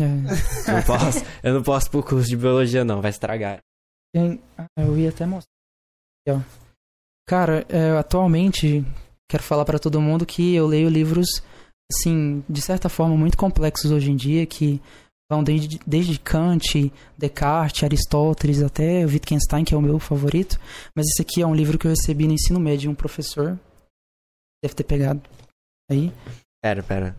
[0.00, 0.04] É.
[0.04, 3.58] Eu não posso, eu não posso pro curso de biologia, não, vai estragar.
[4.14, 5.50] Tem- ah, Eu ia até mostrar.
[6.26, 6.40] Aqui, ó.
[7.28, 8.84] Cara, é, atualmente
[9.30, 11.26] quero falar pra todo mundo que eu leio livros,
[11.90, 14.82] assim, de certa forma muito complexos hoje em dia, que
[15.30, 20.58] vão desde, desde Kant, Descartes, Aristóteles até Wittgenstein, que é o meu favorito.
[20.94, 23.58] Mas esse aqui é um livro que eu recebi no ensino médio de um professor.
[24.62, 25.22] Deve ter pegado
[25.90, 26.12] aí.
[26.62, 27.16] Pera, pera.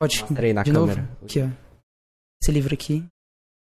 [0.00, 0.20] Pode.
[0.22, 0.94] Mostra aí na De novo?
[0.94, 1.10] câmera.
[1.22, 1.48] Aqui, ó.
[2.42, 3.04] Esse livro aqui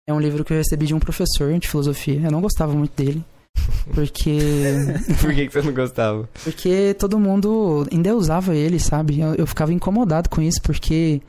[0.07, 2.21] é um livro que eu recebi de um professor de filosofia.
[2.21, 3.23] Eu não gostava muito dele.
[3.93, 4.37] Porque.
[5.21, 6.29] Por que, que você não gostava?
[6.43, 9.19] Porque todo mundo endeusava ele, sabe?
[9.19, 11.21] Eu, eu ficava incomodado com isso, porque.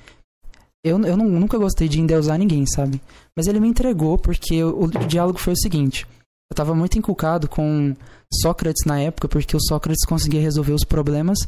[0.85, 3.01] Eu, eu não- nunca gostei de endeusar ninguém, sabe?
[3.35, 6.07] Mas ele me entregou porque o, o diálogo foi o seguinte.
[6.51, 7.94] Eu tava muito inculcado com
[8.42, 11.38] Sócrates na época, porque o Sócrates conseguia resolver os problemas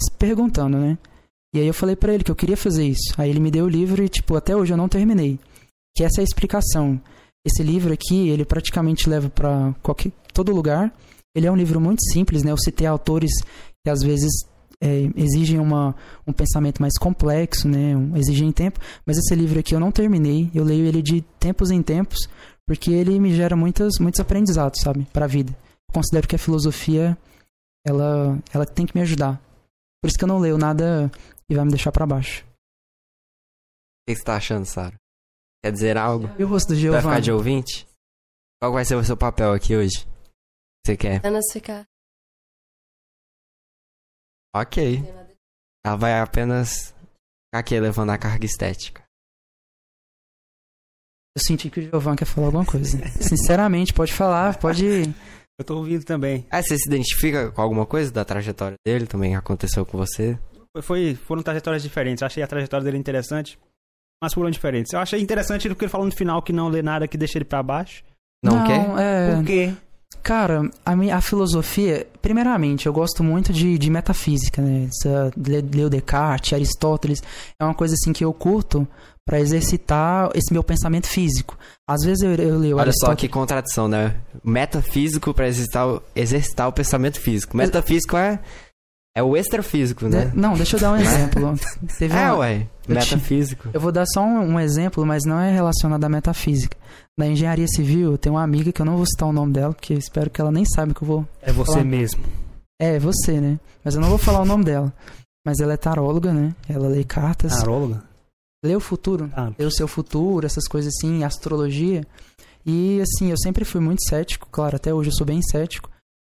[0.00, 0.96] se perguntando, né?
[1.54, 3.14] E aí eu falei pra ele que eu queria fazer isso.
[3.18, 5.38] Aí ele me deu o livro e, tipo, até hoje eu não terminei.
[5.96, 7.00] Que essa é a explicação.
[7.44, 10.92] Esse livro aqui, ele praticamente leva pra qualquer todo lugar.
[11.34, 12.50] Ele é um livro muito simples, né?
[12.52, 13.30] Eu citei autores
[13.84, 14.30] que às vezes
[14.82, 15.94] é, exigem uma,
[16.26, 17.96] um pensamento mais complexo, né?
[17.96, 18.78] Um- exigem tempo.
[19.06, 20.50] Mas esse livro aqui eu não terminei.
[20.54, 22.28] Eu leio ele de tempos em tempos,
[22.66, 25.04] porque ele me gera muitas, muitos aprendizados, sabe?
[25.12, 25.52] Pra vida.
[25.88, 27.16] Eu considero que a filosofia,
[27.86, 29.40] ela, ela tem que me ajudar.
[30.02, 31.10] Por isso que eu não leio nada
[31.50, 32.44] e vai me deixar pra baixo.
[32.44, 34.94] O que você tá achando, Sara?
[35.64, 36.30] Quer dizer algo?
[36.38, 37.22] E o rosto do Vai ficar Giovanni?
[37.22, 37.88] de ouvinte?
[38.60, 40.06] Qual vai ser o seu papel aqui hoje?
[40.86, 41.16] Você quer?
[41.16, 41.84] Apenas ficar.
[44.54, 45.02] Ok.
[45.86, 46.88] Ela vai apenas
[47.48, 49.02] ficar aqui levando a carga estética.
[51.36, 52.98] Eu senti que o Giovanni quer falar alguma coisa.
[53.22, 54.84] Sinceramente, pode falar, pode.
[55.58, 56.46] Eu tô ouvindo também.
[56.50, 59.06] Ah, você se identifica com alguma coisa da trajetória dele?
[59.06, 60.38] Também aconteceu com você?
[60.76, 62.22] Foi, foi- foram trajetórias diferentes.
[62.22, 63.58] Eu achei a trajetória dele interessante.
[64.22, 64.92] mas onde diferentes.
[64.92, 67.44] Eu achei interessante porque ele falou no final que não lê nada que deixa ele
[67.44, 68.02] pra baixo.
[68.42, 68.80] Não, quer?
[69.00, 69.74] É, Por quê?
[70.22, 74.88] Cara, a, minha, a filosofia, primeiramente, eu gosto muito de, de metafísica, né?
[74.88, 77.22] Essa, le- Leo Descartes, Aristóteles,
[77.58, 78.86] é uma coisa assim que eu curto
[79.24, 81.56] pra exercitar esse meu pensamento físico.
[81.86, 83.20] Às vezes eu, eu leio Olha só Aristóteles.
[83.20, 84.16] que contradição, né?
[84.44, 87.56] Metafísico pra exercitar o, exercitar o pensamento físico.
[87.56, 88.38] Metafísico é,
[89.16, 90.32] é o extrafísico, né?
[90.34, 91.54] Não, deixa eu dar um exemplo.
[91.98, 92.56] Teve É, uma- ué.
[92.88, 93.68] eu te- Metafísico.
[93.72, 96.76] Eu vou dar só um, um exemplo, mas não é relacionado à metafísica.
[97.18, 99.92] Na engenharia civil, tem uma amiga que eu não vou citar o nome dela, porque
[99.94, 101.28] eu espero que ela nem saiba que eu vou.
[101.42, 101.84] É você Falar.
[101.84, 102.22] mesmo.
[102.80, 103.58] É, você, né?
[103.84, 104.92] Mas eu não vou falar o nome dela.
[105.44, 106.54] Mas ela é taróloga, né?
[106.68, 108.04] Ela lê cartas, Taróloga?
[108.64, 112.06] lê o futuro, Ah, lê o seu futuro, essas coisas assim, astrologia.
[112.64, 115.90] E assim, eu sempre fui muito cético, claro, até hoje eu sou bem cético.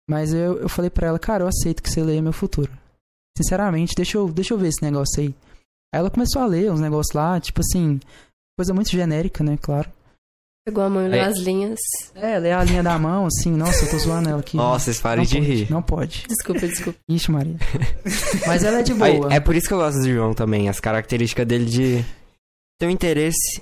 [0.09, 2.71] Mas eu, eu falei pra ela, cara, eu aceito que você leia meu futuro.
[3.37, 5.27] Sinceramente, deixa eu, deixa eu ver esse negócio aí.
[5.93, 7.99] Aí ela começou a ler uns negócios lá, tipo assim,
[8.57, 9.89] coisa muito genérica, né, claro.
[10.65, 11.25] Pegou a mão e leu É.
[11.25, 11.79] as linhas.
[12.15, 14.55] É, ler a linha da mão, assim, nossa, eu tô zoando ela aqui.
[14.55, 15.71] Nossa, vocês parem não de pode, rir.
[15.71, 16.25] Não pode.
[16.27, 16.99] Desculpa, desculpa.
[17.09, 17.55] Ixi, Maria.
[18.47, 19.33] Mas ela é de Aí, boa.
[19.33, 20.69] é por isso que eu gosto do João também.
[20.69, 22.05] As características dele de
[22.79, 23.61] ter um interesse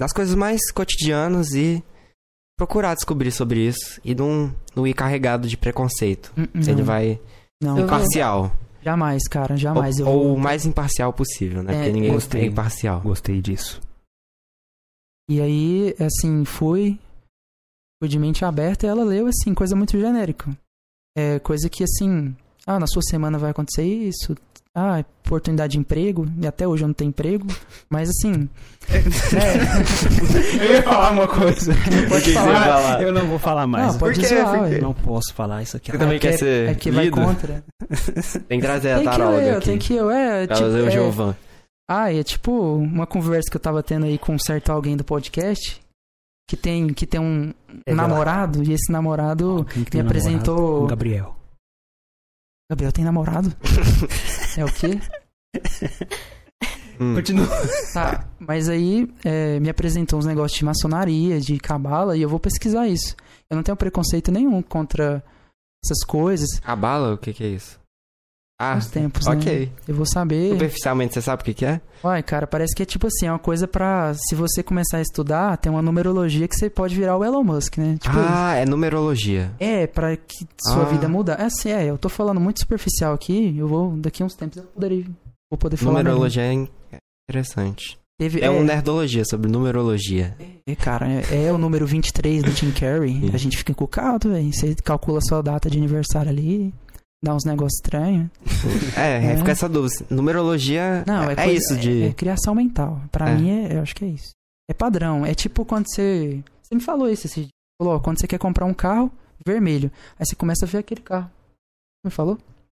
[0.00, 1.80] das coisas mais cotidianas e
[2.58, 6.32] procurar descobrir sobre isso e não, não ir carregado de preconceito.
[6.36, 7.20] Hum, hum, Ele não, vai
[7.62, 8.52] Não, imparcial.
[8.82, 10.00] jamais, cara, jamais.
[10.00, 11.72] ou, eu ou vou- o mais imparcial possível, né?
[11.72, 12.40] É, Porque ninguém gostei.
[12.42, 13.00] é imparcial.
[13.00, 13.80] Gostei disso.
[15.32, 16.98] E aí, assim, fui,
[17.98, 20.50] fui de mente aberta e ela leu, assim, coisa muito genérica.
[21.16, 24.36] É coisa que, assim, ah, na sua semana vai acontecer isso,
[24.74, 27.46] ah, oportunidade de emprego, e até hoje eu não tenho emprego,
[27.88, 28.46] mas assim,
[28.92, 31.72] é, Eu ia falar uma coisa.
[32.10, 33.02] pode falar.
[33.02, 33.92] Eu não vou falar mais.
[33.92, 34.34] Não, pode Por quê?
[34.36, 35.92] zoar, não posso falar isso aqui.
[35.92, 37.16] Você também É quer que- ser É que vai lido?
[37.22, 37.64] contra.
[38.48, 39.64] Tem que trazer a Tem que eu, aqui.
[39.64, 41.34] tem que eu, é, tipo, fazer o é, Giovan.
[41.88, 45.04] Ah, é tipo uma conversa que eu tava tendo aí com um certo alguém do
[45.04, 45.80] podcast
[46.48, 47.52] que tem, que tem um
[47.86, 50.06] É namorado e esse namorado me namorado?
[50.06, 50.84] apresentou.
[50.84, 51.36] O Gabriel.
[52.70, 53.54] Gabriel tem namorado?
[54.56, 55.00] é o quê?
[57.00, 57.14] Hum.
[57.14, 57.46] Continua.
[57.92, 62.38] Tá, mas aí é, me apresentou uns negócios de maçonaria, de cabala e eu vou
[62.38, 63.16] pesquisar isso.
[63.50, 65.22] Eu não tenho preconceito nenhum contra
[65.84, 66.60] essas coisas.
[66.60, 67.78] Cabala, o que que é isso?
[68.64, 69.32] Ah, Uns tempos, né?
[69.34, 69.72] ok.
[69.88, 70.50] Eu vou saber.
[70.52, 71.80] Superficialmente, você sabe o que que é?
[72.04, 74.12] Uai, cara, parece que é tipo assim, é uma coisa pra.
[74.14, 77.78] Se você começar a estudar, tem uma numerologia que você pode virar o Elon Musk,
[77.78, 77.96] né?
[78.00, 78.26] Tipo isso.
[78.28, 79.50] ah, é numerologia.
[79.58, 80.86] É, pra que sua Ah.
[80.86, 81.32] vida muda.
[81.34, 84.58] É assim, é, eu tô falando muito superficial aqui, eu vou, daqui a uns tempos
[84.58, 85.04] eu poderei,
[85.50, 85.98] vou poder falar.
[85.98, 86.98] Numerologia é in- é
[87.28, 87.98] interessante.
[88.18, 90.36] Teve, É um nerdologia sobre numerologia.
[90.66, 93.20] é, cara, é, é o número 23 do Jim Carrey.
[93.34, 94.52] A gente fica encucado, velho.
[94.52, 96.72] Você calcula a sua data de aniversário ali,
[97.22, 98.28] dá uns negócios estranhos.
[98.96, 99.36] É, É.
[99.36, 100.04] fica essa dúvida.
[100.10, 102.02] Numerologia Não, é, é, coisa- isso de.
[102.02, 103.00] É, é criação mental.
[103.10, 103.34] Pra É.
[103.34, 104.30] mim, é, eu acho que é isso.
[104.70, 105.24] É padrão.
[105.26, 106.42] É tipo quando você.
[106.62, 107.48] Você me falou isso esse dia.
[107.80, 109.10] Falou, ó, quando você quer comprar um carro
[109.44, 111.30] vermelho, aí você começa a ver aquele carro.
[112.04, 112.38] Me falou?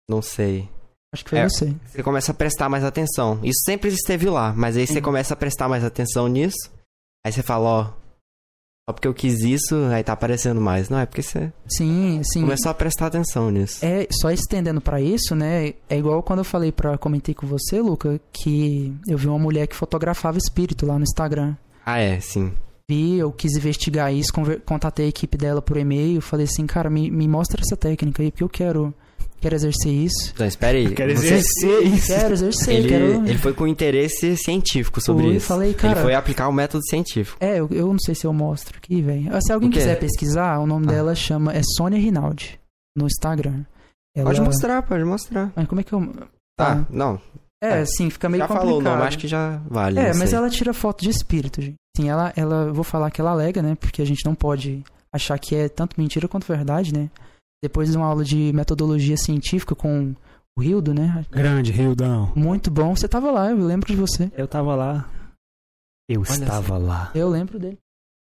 [0.10, 0.70] Não sei.
[1.14, 1.44] Acho que foi É.
[1.50, 1.76] você.
[1.86, 3.40] Você começa a prestar mais atenção.
[3.44, 6.72] Isso sempre esteve lá, mas aí você começa a prestar mais atenção nisso.
[7.26, 8.03] Aí você fala, ó.
[8.86, 10.89] Só porque eu quis isso, aí tá aparecendo mais.
[10.89, 12.41] Não, é porque você Sim, sim.
[12.41, 13.84] começou a prestar atenção nisso.
[13.86, 15.74] É, só estendendo pra isso, né?
[15.89, 19.67] É igual quando eu falei para comentei com você, Luca, que eu vi uma mulher
[19.67, 21.56] que fotografava espírito lá no Instagram.
[21.86, 22.52] Ah, é, sim.
[22.89, 24.34] Vi, eu quis investigar isso,
[24.65, 28.32] contatei a equipe dela por e-mail, falei assim, cara, me, me mostra essa técnica aí,
[28.32, 28.93] porque eu quero,
[29.44, 30.32] quero exercer isso.
[30.34, 30.94] Então, espera aí.
[30.96, 32.08] Quero Você- exercer isso.
[32.08, 33.06] Quero exercer, Ele, quero...
[33.28, 35.46] ele foi com interesse científico sobre Fui, isso.
[35.46, 37.38] falei, cara- Ele foi aplicar o método científico.
[37.40, 39.30] É, eu, eu não sei se eu mostro aqui, velho.
[39.42, 40.92] Se alguém quiser pesquisar, o nome Ah.
[40.92, 42.60] dela chama é Sônia Rinaldi
[42.98, 43.64] no Instagram.
[44.16, 44.28] Ela...
[44.30, 45.52] Pode mostrar, pode mostrar.
[45.56, 46.02] Mas como é que eu...
[46.58, 46.86] Tá, Ah.
[46.90, 47.20] não.
[47.64, 47.82] É, É.
[47.82, 48.68] assim, fica meio já complicado.
[48.68, 50.00] falou o nome, acho que já vale.
[50.00, 50.38] É, não mas sei.
[50.38, 51.76] ela tira foto de espírito, gente.
[51.96, 53.76] Sim, ela, ela, eu vou falar que ela alega, né?
[53.80, 57.10] Porque a gente não pode achar que é tanto mentira quanto verdade, né?
[57.63, 60.13] Depois de uma aula de metodologia científica com
[60.58, 61.26] o Hildo, né?
[61.32, 62.32] Grande, Rildão.
[62.36, 62.93] Muito bom.
[62.93, 64.30] Você tava lá, eu lembro de você.
[64.36, 65.10] Eu tava lá.
[66.10, 67.10] Eu estava lá.
[67.15, 67.78] Eu lembro dele.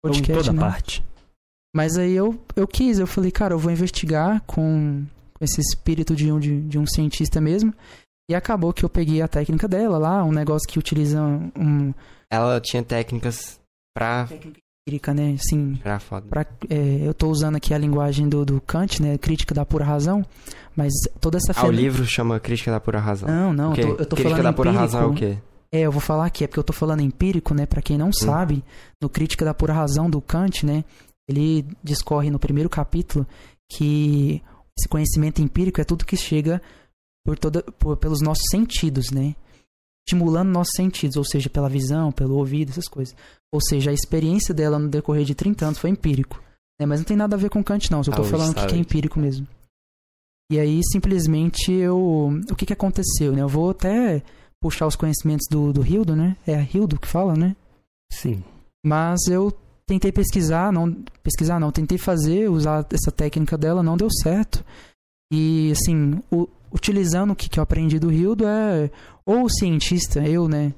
[0.03, 0.61] Tô em Podcast, toda né?
[0.61, 1.05] parte.
[1.75, 5.05] Mas aí eu, eu quis, eu falei, cara, eu vou investigar com
[5.37, 7.75] com esse espírito de um, de, de um cientista mesmo.
[8.29, 11.93] E acabou que eu peguei a técnica dela lá, um negócio que utiliza um.
[12.31, 13.61] Ela tinha técnicas
[13.95, 15.35] pra Técnica empírica, né?
[15.35, 16.29] Assim, foto.
[16.29, 19.19] pra, é, eu tô usando aqui a linguagem do, do Kant, né?
[19.19, 20.25] Crítica da pura razão.
[20.77, 23.29] Mas toda essa Ah, o livro chama Crítica da Pura Razão.
[23.29, 24.93] Não, não, eu tô, eu tô Crítica falando da Pura empírico.
[24.93, 25.39] Razão é o quê?
[25.73, 27.65] É, eu vou falar aqui, é porque eu tô falando empírico, né?
[27.67, 28.63] Pra quem não sabe,
[29.03, 30.85] no Crítica da Pura Razão do Kant, né?
[31.29, 33.27] Ele discorre no primeiro capítulo
[33.73, 34.41] que
[34.79, 36.61] esse conhecimento empírico é tudo que chega
[37.25, 39.35] por toda, por- pelos nossos sentidos, né?
[40.07, 43.15] Estimulando nossos sentidos, ou seja, pela visão, pelo ouvido, essas coisas.
[43.53, 46.41] Ou seja, a experiência dela no decorrer de 30 anos foi empírico.
[46.81, 46.87] Né?
[46.87, 48.01] Mas não tem nada a ver com Kant, não.
[48.07, 49.47] Eu tô Ah, falando que, é empírico mesmo.
[50.51, 52.31] E aí, simplesmente, eu.
[52.51, 53.43] O que que aconteceu, né?
[53.43, 54.23] Eu vou até
[54.63, 56.37] puxar os conhecimentos do, do Hildo, né?
[56.47, 57.57] É a Hildo que fala, né?
[58.13, 58.45] Sim.
[58.85, 59.53] Mas eu
[59.89, 60.93] tentei pesquisar, não
[61.23, 64.65] pesquisar não, tentei fazer, usar essa técnica dela, não deu certo.
[65.33, 68.89] E assim, o- utilizando o que, que eu aprendi do Hildo é
[69.27, 70.73] ou o cientista, eu, né?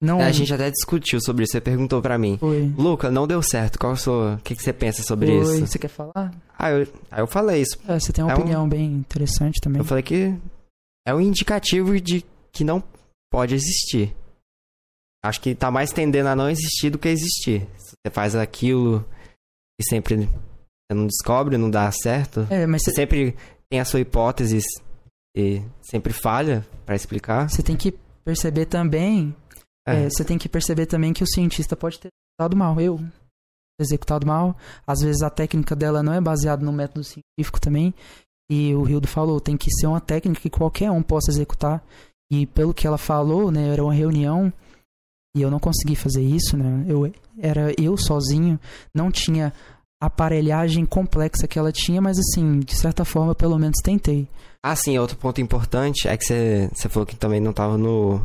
[0.00, 1.52] Não A gente até discutiu sobre isso.
[1.52, 2.36] Você perguntou pra mim.
[2.38, 2.72] foi.
[2.76, 3.78] Luca, não deu certo.
[3.78, 4.34] Qual sua...
[4.34, 5.36] O que, que você pensa sobre foi.
[5.58, 5.66] isso?
[5.68, 6.34] Você quer falar?
[6.58, 6.88] Ah, eu...
[7.10, 7.78] Aí eu falei isso.
[7.86, 9.78] É, você tem uma É um- opinião bem interessante também.
[9.80, 10.34] Eu falei que
[11.06, 12.82] é um indicativo de que não
[13.30, 14.12] pode existir.
[15.24, 17.64] Acho que tá mais tendendo a não existir do que existir.
[17.78, 19.04] Você faz aquilo
[19.80, 22.44] e sempre você não descobre, não dá certo.
[22.50, 23.36] É, mas Você você, sempre
[23.70, 24.58] tem a sua hipótese
[25.36, 27.48] e sempre falha pra explicar.
[27.48, 27.92] você tem que
[28.24, 29.34] perceber também,
[29.86, 30.04] É.
[30.04, 33.00] é, você tem que perceber também que o cientista pode ter executado mal, eu
[33.80, 34.56] executado mal.
[34.86, 37.92] Às vezes a técnica dela não é baseada no método científico também.
[38.50, 41.82] E o Hildo falou, tem que ser uma técnica que qualquer um possa executar.
[42.30, 44.52] E pelo que ela falou, né, era uma reunião
[45.34, 46.84] e eu não consegui fazer isso, né?
[46.86, 48.60] Eu era eu sozinho,
[48.94, 49.52] não tinha
[50.00, 54.28] aparelhagem complexa que ela tinha, mas assim, de certa forma, pelo menos tentei.
[54.64, 58.20] Ah, sim, outro ponto importante é que você, falou que também não tava no,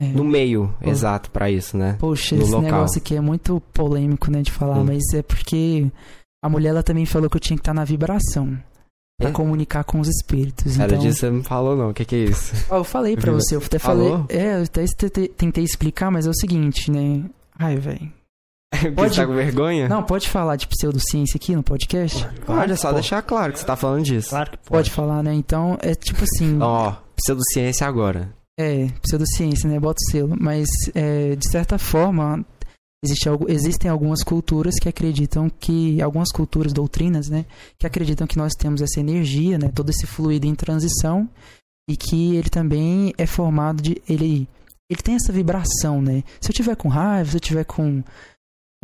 [0.00, 0.06] É.
[0.06, 0.90] no meio Pô.
[0.90, 1.96] exato pra isso, né?
[2.00, 2.70] Poxa, no esse local.
[2.72, 4.84] negócio aqui é muito polêmico, né, de falar, Hum.
[4.86, 5.86] mas é porque
[6.42, 8.58] a mulher ela também falou que eu tinha que estar na vibração
[9.16, 9.32] pra É?
[9.32, 10.76] comunicar com os espíritos.
[10.78, 11.90] Era então, disso você não falou, não.
[11.90, 12.52] O que, que é isso?
[12.68, 14.26] Eu falei pra você, eu até Falou?
[14.26, 17.22] falei, é, eu até tentei, tentei explicar, mas é o seguinte, né?
[17.56, 18.12] Ai, velho.
[18.80, 19.88] Porque Pode- Você tá com vergonha?
[19.88, 22.26] Não, pode falar de pseudociência aqui no podcast?
[22.46, 24.30] Pode, é só deixar claro que você tá falando disso.
[24.30, 24.90] Claro que Pode pode.
[24.90, 25.32] falar, né?
[25.34, 28.32] Então, é tipo assim, Ó, pseudociência agora.
[28.58, 29.78] é, pseudociência, né?
[29.80, 30.36] Bota o selo.
[30.40, 32.44] Mas, é, de certa forma,
[33.04, 37.44] existe algo, existem algumas culturas que acreditam que, algumas culturas, doutrinas, né?
[37.78, 39.70] Que acreditam que nós temos essa energia, né?
[39.74, 41.28] Todo esse fluido em transição
[41.88, 44.48] e que ele também é formado de, ele,
[44.88, 46.22] ele tem essa vibração, né?
[46.40, 48.02] Se eu tiver com raiva, se eu tiver com,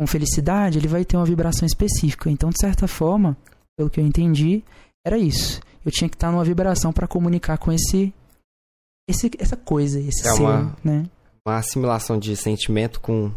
[0.01, 2.27] com felicidade, ele vai ter uma vibração específica.
[2.27, 3.37] Então, de certa forma,
[3.77, 4.63] pelo que eu entendi,
[5.05, 5.61] era isso.
[5.85, 8.11] Eu tinha que estar numa vibração para comunicar com esse,
[9.07, 11.07] esse essa coisa, esse É ser, uma- né?
[11.47, 13.31] Uma assimilação de sentimento com.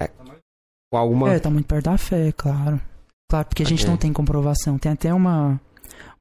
[0.00, 1.32] É, com alguma.
[1.32, 2.80] É, tá muito perto da fé, claro.
[3.28, 3.90] Claro, porque a gente Ok.
[3.90, 4.78] não tem comprovação.
[4.78, 5.60] Tem até uma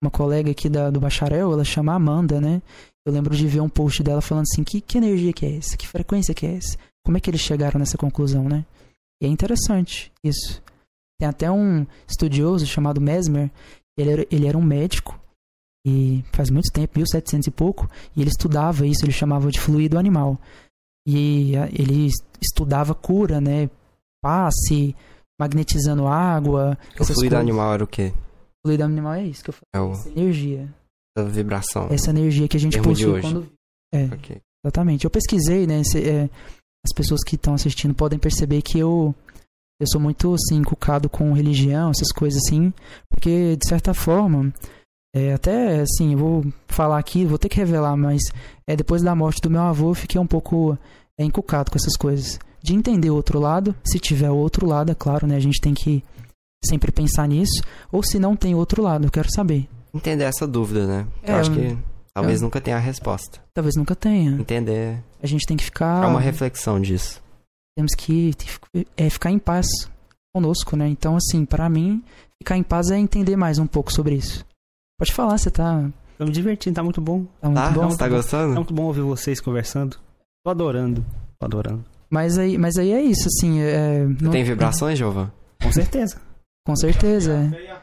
[0.01, 2.59] uma colega aqui da, do bacharel, ela chama Amanda, né?
[3.05, 5.77] Eu lembro de ver um post dela falando assim, que, que energia que é essa?
[5.77, 6.75] Que frequência que é essa?
[7.05, 8.65] Como é que eles chegaram nessa conclusão, né?
[9.21, 10.61] E é interessante isso.
[11.19, 13.51] Tem até um estudioso chamado Mesmer,
[13.97, 15.19] ele era, ele era um médico,
[15.85, 19.97] e faz muito tempo, 1700 e pouco, e ele estudava isso, ele chamava de fluido
[19.99, 20.39] animal.
[21.07, 23.69] E a- ele es- estudava cura, né?
[24.21, 24.95] Passe,
[25.39, 27.33] magnetizando água, o fluido coisas.
[27.33, 28.13] animal era o quê?
[28.63, 30.73] O fluido animal é isso que eu falei, É o, essa energia.
[31.17, 31.87] a vibração.
[31.89, 33.21] Essa energia que a gente possui hoje.
[33.21, 33.51] quando
[33.93, 34.41] é, Ok.
[34.63, 35.05] Exatamente.
[35.05, 35.81] Eu pesquisei, né?
[35.85, 36.29] cê- é,
[36.85, 39.13] as pessoas que estão assistindo podem perceber que eu
[39.81, 42.73] eu sou muito assim inculcado com religião, essas coisas assim,
[43.09, 44.53] porque de certa forma,
[45.15, 48.21] é, até assim, eu vou falar aqui, vou ter que revelar, mas
[48.67, 50.77] é depois da morte do meu avô, eu fiquei um pouco
[51.17, 54.91] é, inculcado com essas coisas, de entender o outro lado, se tiver o outro lado,
[54.91, 55.37] é claro, né?
[55.37, 56.03] A gente tem que
[56.65, 59.65] sempre pensar nisso, ou se não tem outro lado, eu quero saber.
[59.93, 61.07] Entender essa dúvida, né?
[61.23, 61.77] Eu É, acho eu- que
[62.13, 63.39] talvez eu- nunca tenha a resposta.
[63.53, 64.31] Talvez nunca tenha.
[64.31, 67.21] Entender A gente tem que ficar é uma reflexão disso.
[67.77, 68.31] temos que
[68.97, 69.67] é, ficar em paz
[70.33, 70.87] conosco, né?
[70.87, 72.03] Então, assim, pra mim,
[72.41, 74.45] ficar em paz é entender mais um pouco sobre isso.
[74.99, 77.25] Pode falar, você tá, Tô me divertindo, tá muito bom.
[77.41, 77.69] tá muito Tá?
[77.71, 77.89] bom.
[77.89, 78.49] Você tá gostando?
[78.53, 79.97] Tá muito bom ouvir vocês conversando.
[80.43, 81.05] Tô adorando.
[81.39, 81.83] Tô adorando.
[82.09, 83.61] Mas aí, mas aí é isso, assim.
[83.61, 85.31] É, não- Tem vibrações, Giovanni?
[85.61, 86.19] Com certeza.
[86.65, 87.33] Com certeza.
[87.55, 87.78] é.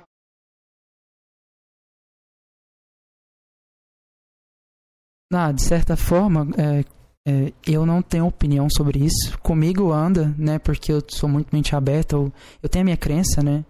[5.33, 6.85] Ah, de certa forma, é,
[7.27, 9.37] é, eu não tenho opinião sobre isso.
[9.41, 10.59] Comigo anda, né?
[10.59, 12.15] Porque eu sou muito mente aberta.
[12.15, 13.65] Eu, eu tenho a minha crença, né?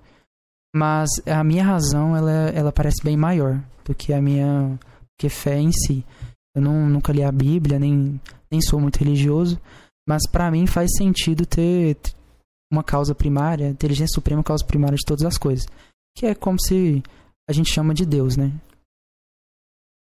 [0.74, 4.78] Mas a minha razão, ela, ela parece bem maior do que a minha
[5.18, 6.04] que fé em si.
[6.54, 9.58] Eu não, nunca li a Bíblia, nem, nem sou muito religioso.
[10.06, 11.96] Mas pra mim faz sentido ter
[12.70, 15.66] uma causa primária, inteligência suprema causa primária de todas as coisas.
[16.14, 17.02] Que é como se
[17.48, 18.52] a gente chama de Deus, né?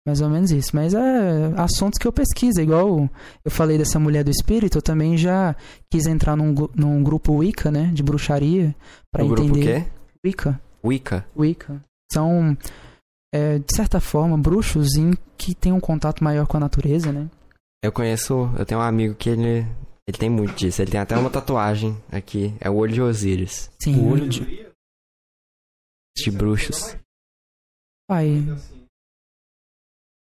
[0.09, 0.75] Mais ou menos isso.
[0.75, 2.59] Mas é assuntos que eu pesquiso.
[2.59, 3.07] Igual
[3.45, 5.55] eu falei dessa mulher do espírito, eu também já
[5.87, 7.91] quis entrar num, num grupo Wicca, né?
[7.93, 8.75] De bruxaria.
[9.11, 9.83] Pra o grupo entender.
[9.83, 9.91] quê?
[10.25, 10.59] Wicca.
[10.83, 11.25] Wicca.
[11.37, 11.85] Wicca.
[12.11, 12.57] São,
[13.31, 17.29] é, de certa forma, bruxos em que têm um contato maior com a natureza, né?
[17.83, 18.51] Eu conheço.
[18.57, 19.59] Eu tenho um amigo que ele.
[20.07, 20.81] Ele tem muito disso.
[20.81, 22.51] Ele tem até uma tatuagem aqui.
[22.59, 23.69] É o olho de Osíris.
[23.79, 23.99] Sim.
[23.99, 24.67] O olho de.
[26.17, 26.97] De bruxos.
[28.07, 28.43] Pai,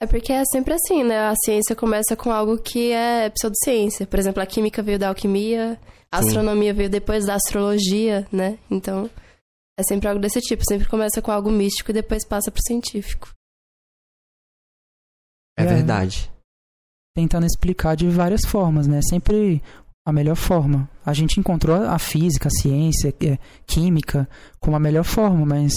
[0.01, 1.27] É porque é sempre assim, né?
[1.27, 4.07] A ciência começa com algo que é pseudociência.
[4.07, 5.79] Por exemplo, a química veio da alquimia,
[6.11, 6.27] a Sim.
[6.27, 8.57] astronomia veio depois da astrologia, né?
[8.69, 9.07] Então,
[9.79, 10.63] é sempre algo desse tipo.
[10.67, 13.29] Sempre começa com algo místico e depois passa pro científico.
[15.57, 15.65] É É.
[15.67, 16.31] verdade.
[17.13, 19.01] tentando explicar de várias formas, né?
[19.01, 19.61] Sempre
[20.07, 20.89] a melhor forma.
[21.05, 23.37] A gente encontrou a física, a ciência, é,
[23.67, 24.29] química
[24.61, 25.73] como a melhor forma, mas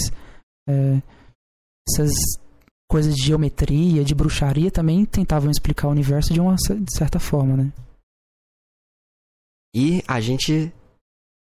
[0.69, 1.01] é,
[1.89, 2.13] essas
[2.89, 7.57] coisas de geometria, de bruxaria também tentavam explicar o universo de uma de certa forma,
[7.57, 7.71] né?
[9.75, 10.71] E a gente.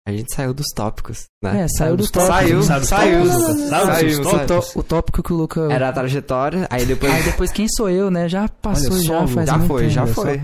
[0.08, 1.62] A gente saiu dos tópicos, né?
[1.64, 2.36] É, saiu dos tópicos.
[2.36, 3.26] Saiu, Saiu saiu.
[3.70, 4.22] Saiu.
[4.22, 5.72] O, tó- o tópico que o Luca.
[5.72, 7.12] Era a trajetória, aí depois.
[7.14, 8.28] Aí depois quem sou eu, né?
[8.28, 9.94] Já passou, Olha já faz já foi, tempo.
[9.94, 10.42] já foi.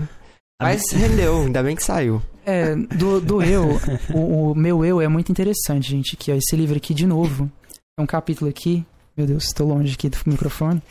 [0.62, 2.22] Mas rendeu, ainda bem que saiu.
[2.44, 3.70] É, do, do eu,
[4.14, 6.14] o, o meu eu é muito interessante, gente.
[6.14, 7.50] Aqui, ó, esse livro aqui de novo.
[7.98, 8.86] É um capítulo aqui.
[9.16, 10.82] Meu Deus, estou longe aqui do microfone.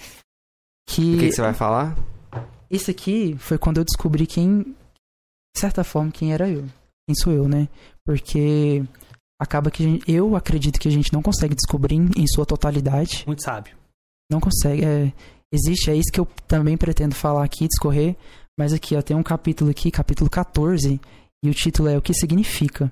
[0.87, 1.95] Que, O que, que você vai falar?
[2.69, 6.65] esse aqui foi quando eu descobri quem, de certa forma, quem era eu.
[7.07, 7.67] Quem sou eu, né?
[8.05, 8.83] Porque
[9.39, 12.45] acaba que a gente- eu acredito que a gente não consegue descobrir em, em sua
[12.45, 13.23] totalidade.
[13.27, 13.75] Muito sábio.
[14.31, 14.83] Não consegue.
[14.83, 15.13] É,
[15.53, 18.15] existe, é isso que eu também pretendo falar aqui, discorrer.
[18.57, 20.99] Mas aqui, ó, tem um capítulo aqui, capítulo 14,
[21.43, 22.91] e o título é O que significa.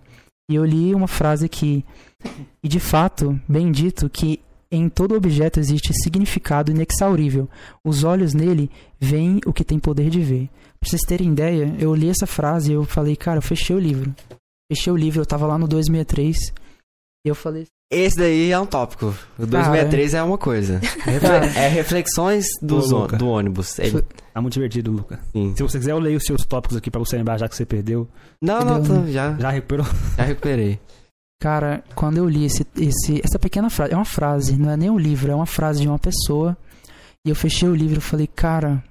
[0.50, 1.84] E eu li uma frase aqui.
[2.64, 4.40] E de fato, bem dito que
[4.76, 7.50] em todo objeto existe significado inexaurível.
[7.86, 8.70] Os olhos nele
[9.00, 10.50] veem o que tem poder de ver.
[10.80, 13.80] Pra vocês terem ideia, eu li essa frase e eu falei, cara, eu fechei o
[13.80, 14.14] livro.
[14.72, 16.36] Fechei o livro, eu tava lá no 263.
[17.26, 19.14] E eu falei, Esse daí é um tópico.
[19.40, 20.82] O 263 é uma coisa.
[21.56, 23.16] É reflexões Ô, Luca.
[23.18, 23.78] do ônibus.
[23.80, 24.04] Ele-
[24.34, 25.20] Tá muito divertido, Luca.
[25.32, 25.54] sim.
[25.56, 27.66] Se você quiser, eu leio os seus tópicos aqui pra você lembrar, já que você
[27.66, 28.08] perdeu.
[28.42, 29.86] Não, não, tô- já, Já recuperou?
[30.18, 30.80] já recuperei.
[31.44, 34.90] Cara, quando eu li esse, esse, essa pequena frase, é uma frase, não é nem
[34.90, 36.56] um livro, é uma frase de uma pessoa.
[37.28, 38.82] E eu fechei o livro e falei, cara,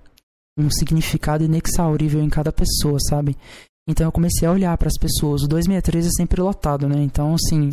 [0.59, 3.39] um significado inexaurível em cada pessoa, sabe?
[3.89, 5.43] Então eu comecei a olhar para as pessoas.
[5.43, 7.03] O 263 é sempre lotado, né?
[7.03, 7.71] Então, assim,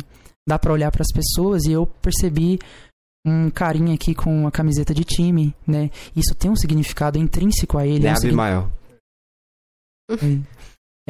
[0.48, 2.58] dá pra olhar para as pessoas e eu percebi
[3.26, 5.90] um carinha aqui com uma camiseta de time, né?
[6.16, 8.06] Isso tem um significado intrínseco a ele.
[8.06, 8.72] é um Né, signi- Abimael?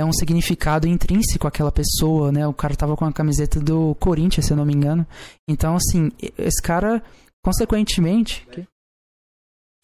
[0.00, 2.46] É um significado intrínseco àquela pessoa, né?
[2.46, 5.06] O cara tava com a camiseta do Corinthians, se eu não me engano.
[5.48, 7.02] Então, assim, esse cara,
[7.44, 8.46] consequentemente.
[8.50, 8.66] que-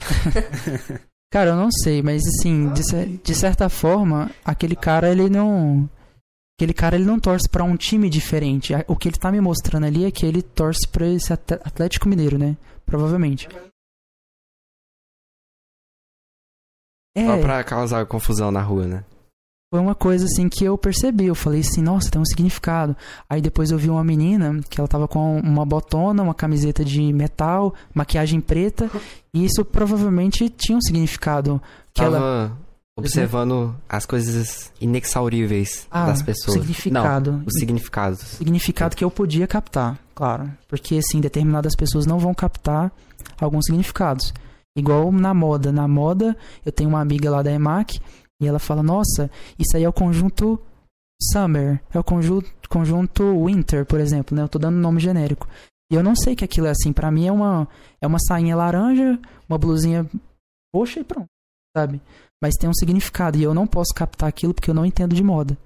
[1.33, 2.83] cara, eu não sei, mas assim, de,
[3.19, 5.89] de certa forma, aquele cara, ele não.
[6.59, 8.73] Aquele cara, ele não torce pra um time diferente.
[8.89, 12.09] O que ele tá me mostrando ali é que ele torce pra esse At- Atlético
[12.09, 12.57] Mineiro, né?
[12.87, 13.47] Provavelmente.
[17.15, 19.05] É, Só pra causar confusão na rua, né?
[19.77, 21.27] Foi uma coisa assim que eu percebi.
[21.27, 22.97] Eu falei assim, nossa, tem um significado.
[23.29, 27.13] Aí depois eu vi uma menina que ela tava com uma botona, uma camiseta de
[27.13, 28.91] metal, maquiagem preta,
[29.35, 31.61] e isso provavelmente tinha um significado.
[31.93, 32.53] Que Tava ela.
[32.99, 36.53] observando as coisas inexauríveis Ah, das o pessoas.
[36.59, 37.33] significado.
[37.33, 38.21] Não, os significados.
[38.21, 40.51] significado que eu podia captar, claro.
[40.69, 42.91] Porque, assim, determinadas pessoas não vão captar
[43.39, 44.33] alguns significados.
[44.75, 45.71] Igual na moda.
[45.71, 47.99] Na moda, eu tenho uma amiga lá da EMAC
[48.41, 50.61] e ela fala: Nossa, isso aí é o conjunto
[51.33, 54.43] Summer, é o conjunto, conjunto Winter, por exemplo, né?
[54.43, 55.49] Eu tô dando nome genérico.
[55.91, 56.93] E eu não sei que aquilo é assim.
[56.93, 57.69] Pra mim é uma,
[58.01, 59.19] é uma sainha laranja,
[59.49, 60.09] uma blusinha
[60.75, 61.29] roxa e pronto,
[61.77, 62.01] sabe?
[62.43, 65.23] Mas tem um significado e eu não posso captar aquilo porque eu não entendo de
[65.23, 65.57] moda.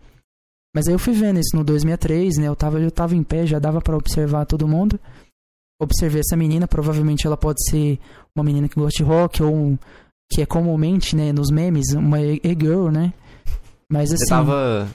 [0.75, 2.47] Mas aí eu fui vendo isso no 263, né?
[2.47, 5.01] Eu tava, eu tava em pé, já dava pra observar todo mundo.
[5.83, 7.99] Observei essa menina, provavelmente ela pode ser
[8.37, 9.79] uma menina que gosta de rock ou um-
[10.33, 13.13] que é comumente, né, nos memes, uma e-girl, né?
[13.91, 14.89] Mas assim, Você tava,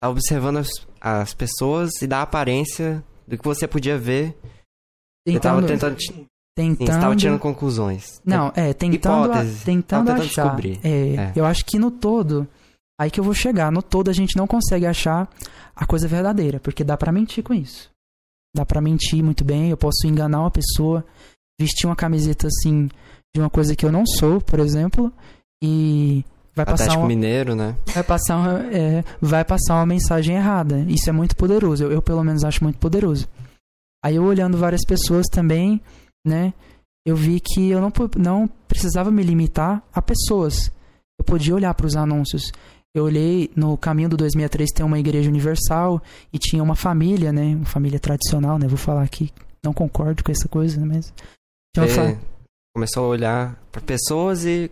[0.00, 0.68] tava observando as,
[1.00, 4.36] as pessoas e da aparência do que você podia ver.
[5.26, 6.00] Você tava tentando, tentando.
[6.00, 6.26] Sim,
[6.56, 8.20] tentando você tava tirando conclusões.
[8.24, 10.42] Não, é, tentando, a- tentando tentando achar.
[10.44, 10.78] descobrir.
[10.84, 11.32] É, É.
[11.34, 12.46] Eu acho que no todo,
[13.00, 13.72] aí que eu vou chegar.
[13.72, 15.28] No todo a gente não consegue achar
[15.74, 17.90] a coisa verdadeira, porque dá pra mentir com isso.
[18.54, 21.04] Dá pra mentir muito bem, eu posso enganar uma pessoa,
[21.60, 22.88] vestir uma camiseta assim
[23.36, 25.12] de uma coisa que eu não sou, por exemplo,
[25.62, 26.24] e
[26.54, 27.76] vai passar Atlético uma, Mineiro, né?
[27.94, 30.78] vai passar uma, é, vai passar uma mensagem errada.
[30.88, 31.84] Isso é muito poderoso.
[31.84, 33.28] Eu, eu, pelo menos acho muito poderoso.
[34.04, 35.80] Aí eu olhando várias pessoas também,
[36.26, 36.52] né?
[37.06, 40.72] Eu vi que eu não, não precisava me limitar a pessoas.
[41.18, 42.50] Eu podia olhar para os anúncios.
[42.94, 47.54] Eu olhei no caminho do 2003 tem uma igreja universal e tinha uma família, né?
[47.54, 48.66] Uma família tradicional, né?
[48.66, 49.30] Vou falar aqui,
[49.62, 50.86] não concordo com essa coisa, né?
[50.94, 51.12] Mas
[51.74, 52.18] tinha uma fa- Você
[52.76, 54.70] começou a olhar pra pessoas e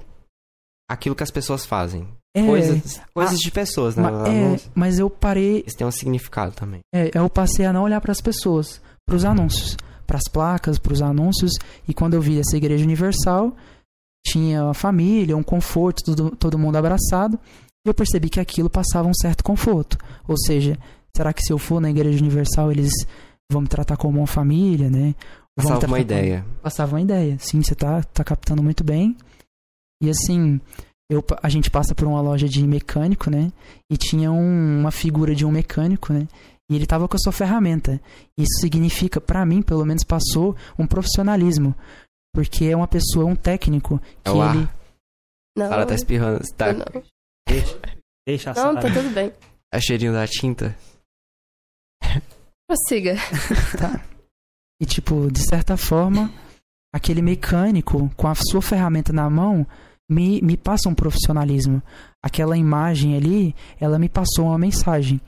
[0.91, 2.07] aquilo que as pessoas fazem.
[2.37, 4.03] É, Coisas, coisas a- de pessoas, né?
[4.03, 6.81] ma- Elas é, não- mas eu parei, Isso tem um significado também.
[6.95, 9.75] é, eu passei a não olhar para as pessoas, para os anúncios,
[10.07, 11.53] para as placas, para os anúncios,
[11.89, 13.57] e quando eu vi essa igreja universal,
[14.27, 17.39] tinha uma família, um conforto, tudo, todo mundo abraçado,
[17.87, 19.97] e eu percebi que aquilo passava um certo conforto.
[20.29, 20.77] Ou seja,
[21.17, 22.93] será que se eu for na igreja universal eles
[23.51, 25.15] vão me tratar como uma família, né?
[25.57, 26.47] Passava uma tratar como- ideia.
[26.63, 27.39] passava uma ideia.
[27.39, 29.17] Sim, você tá, tá captando muito bem.
[30.03, 30.61] E assim,
[31.11, 33.53] eu, a gente passa por uma loja de mecânico, né?
[33.91, 36.27] E tinha um- uma figura de um mecânico, né?
[36.71, 38.01] E ele tava com a sua ferramenta.
[38.39, 41.75] Isso significa, pra mim, pelo menos passou um profissionalismo.
[42.35, 44.57] Porque é uma pessoa, um técnico, que É o ar.
[44.57, 44.69] ele.
[45.57, 46.41] Não, cara tá espirrando.
[46.57, 46.85] Tá, não.
[47.47, 47.81] Deixa,
[48.27, 49.33] deixa a Não, tá tudo bem.
[49.73, 50.75] é cheirinho da tinta.
[52.67, 53.15] Prossiga.
[53.79, 54.05] Tá.
[54.85, 56.31] E, tipo, de certa forma,
[56.93, 59.67] aquele mecânico, com a sua ferramenta na mão,
[60.07, 61.83] me, me passa um profissionalismo.
[62.23, 65.19] Aquela imagem ali, ela me passou uma mensagem.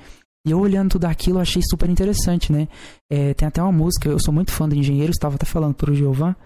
[0.47, 2.69] E eu olhando tudo aquilo, achei super interessante, né?
[3.11, 5.95] É, tem até uma música, eu sou muito fã do engenheiro, estava até falando pro
[5.95, 6.37] Giovan,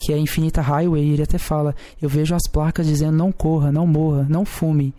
[0.00, 3.72] que é Infinita Highway, e ele até fala, eu vejo as placas dizendo não corra,
[3.72, 4.94] não morra, não fume.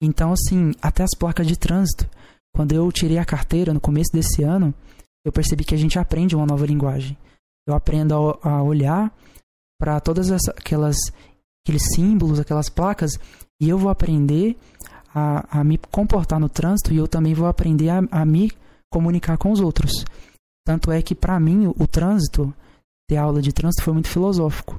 [0.00, 2.08] Então, assim, até as placas de trânsito.
[2.54, 4.72] Quando eu tirei a carteira no começo desse ano,
[5.24, 7.16] eu percebi que a gente aprende uma nova linguagem.
[7.66, 9.12] Eu aprendo a, a olhar
[9.80, 10.96] para todas essa- aquelas
[11.66, 13.12] aqueles símbolos, aquelas placas,
[13.60, 14.54] e eu vou aprender
[15.14, 18.52] a, a me comportar no trânsito e eu também vou aprender a, a me
[18.92, 20.04] comunicar com os outros.
[20.66, 22.52] Tanto é que para mim o, o trânsito,
[23.08, 24.78] ter aula de trânsito foi muito filosófico,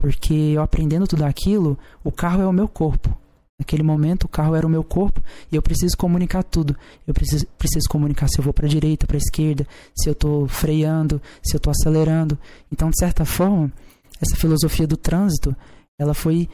[0.00, 3.16] porque eu aprendendo tudo aquilo, o carro é o meu corpo.
[3.62, 6.76] Naquele momento o carro era o meu corpo e eu preciso comunicar tudo.
[7.06, 9.64] Eu preciso, preciso comunicar se eu vou para direita, para esquerda,
[9.96, 12.36] se eu tô freando, se eu tô acelerando.
[12.72, 13.72] Então, de certa forma,
[14.20, 15.54] essa filosofia do trânsito,
[15.96, 16.48] ela foi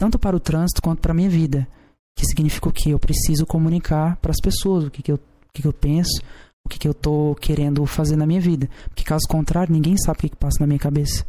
[0.00, 1.68] tanto para o trânsito quanto para a minha vida.
[2.16, 2.88] Que significa o quê?
[2.88, 6.22] Eu preciso comunicar para as pessoas o que, que, eu, o que, que eu penso,
[6.64, 8.66] o que, que eu tô querendo fazer na minha vida.
[8.88, 11.22] Porque caso contrário, ninguém sabe o que, que passa na minha cabeça.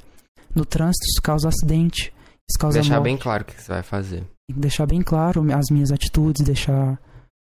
[0.56, 2.14] No trânsito, isso causa acidente,
[2.50, 3.04] isso causa Deixar morte.
[3.04, 4.24] bem claro o que você vai fazer.
[4.48, 7.00] Tem que deixar bem claro as minhas atitudes, deixar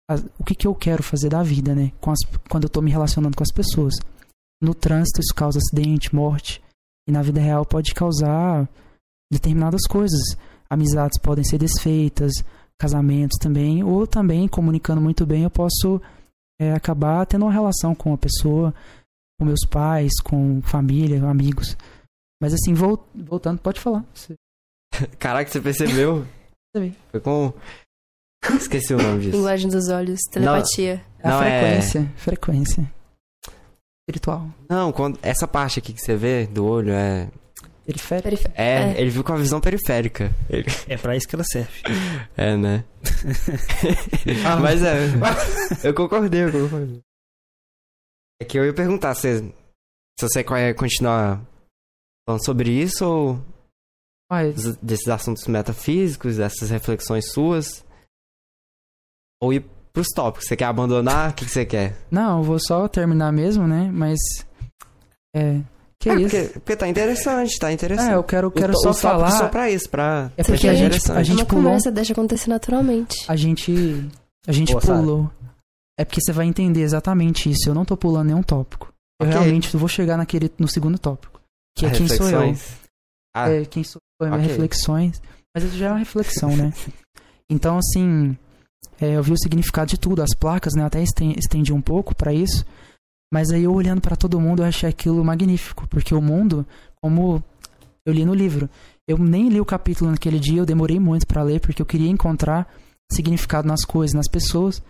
[0.09, 1.93] as- o que, que eu quero fazer da vida, né?
[2.01, 3.95] Com as- quando eu tô me relacionando com as pessoas.
[4.63, 6.63] No trânsito, isso causa acidente, morte.
[7.09, 8.69] E na vida real pode causar
[9.31, 10.21] determinadas coisas.
[10.71, 12.33] Amizades podem ser desfeitas,
[12.81, 13.83] casamentos também.
[13.83, 16.01] Ou também, comunicando muito bem, eu posso
[16.61, 18.73] é, acabar tendo uma relação com a pessoa,
[19.39, 21.77] com meus pais, com família, amigos.
[22.41, 24.05] Mas assim, vol- voltando, pode falar.
[25.19, 26.25] Caraca, você percebeu?
[27.11, 27.53] Foi com.
[28.57, 29.37] Esqueci o nome disso.
[29.37, 31.03] Linguagem dos olhos, telepatia.
[31.21, 32.93] É a Não, é- frequência, frequência.
[34.07, 34.47] Espiritual.
[34.69, 37.31] Não, quando, essa parte aqui que você vê do olho é.
[37.87, 38.29] Periférico.
[38.29, 39.01] Perif- É, É.
[39.01, 40.31] ele viu com a visão periférica.
[40.51, 41.83] Ele- É pra isso que ela serve.
[42.37, 42.85] é, né?
[44.61, 44.99] Mas é.
[45.87, 47.01] Eu concordei, eu concordei.
[48.43, 49.39] É que eu ia perguntar se,
[50.19, 51.41] se você quer continuar
[52.27, 53.41] falando sobre isso ou
[54.83, 57.85] desses assuntos metafísicos, dessas reflexões suas.
[59.43, 60.49] Ou ir pros tópicos.
[60.49, 61.31] Você quer abandonar?
[61.31, 61.97] O que, que você quer?
[62.11, 63.91] não, eu vou só terminar mesmo, né?
[63.93, 64.19] Mas.
[65.35, 65.61] É.
[65.99, 66.23] Que é, isso?
[66.37, 68.11] porque, porque tá interessante, tá interessante.
[68.11, 69.31] É, eu quero, quero O- só falar.
[69.31, 71.65] só pra isso, pra É porque a gente, a gente Uma pulou.
[71.65, 73.25] conversa deixa acontecer naturalmente.
[73.27, 73.73] A gente.
[74.47, 75.31] A gente Boa, pulou.
[75.99, 77.69] É porque você vai entender exatamente isso.
[77.71, 78.93] Eu não tô pulando nenhum tópico.
[79.21, 79.39] Eu Ok.
[79.39, 81.41] realmente vou chegar naquele, no segundo tópico.
[81.77, 82.55] Que é quem sou eu.
[83.35, 84.51] Ah, É, quem sou eu, minhas ok.
[84.53, 85.21] reflexões.
[85.55, 86.73] Mas isso já é uma reflexão, né?
[87.51, 88.37] Então, assim,
[88.99, 90.83] é, eu vi o significado de tudo, as placas, né?
[90.83, 92.65] Eu até esten- estendi um pouco pra isso.
[93.33, 96.67] Mas aí eu olhando pra todo mundo, eu achei aquilo magnífico, porque o mundo,
[97.03, 97.45] como
[98.07, 98.69] eu li no livro,
[99.07, 102.09] eu nem li o capítulo naquele dia, eu demorei muito pra ler, porque eu queria
[102.11, 102.67] encontrar
[103.13, 104.83] significado nas coisas, nas pessoas.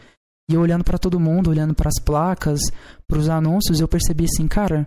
[0.49, 2.61] E eu olhando pra todo mundo, olhando pras placas,
[3.09, 4.87] pros anúncios, eu percebi assim, cara,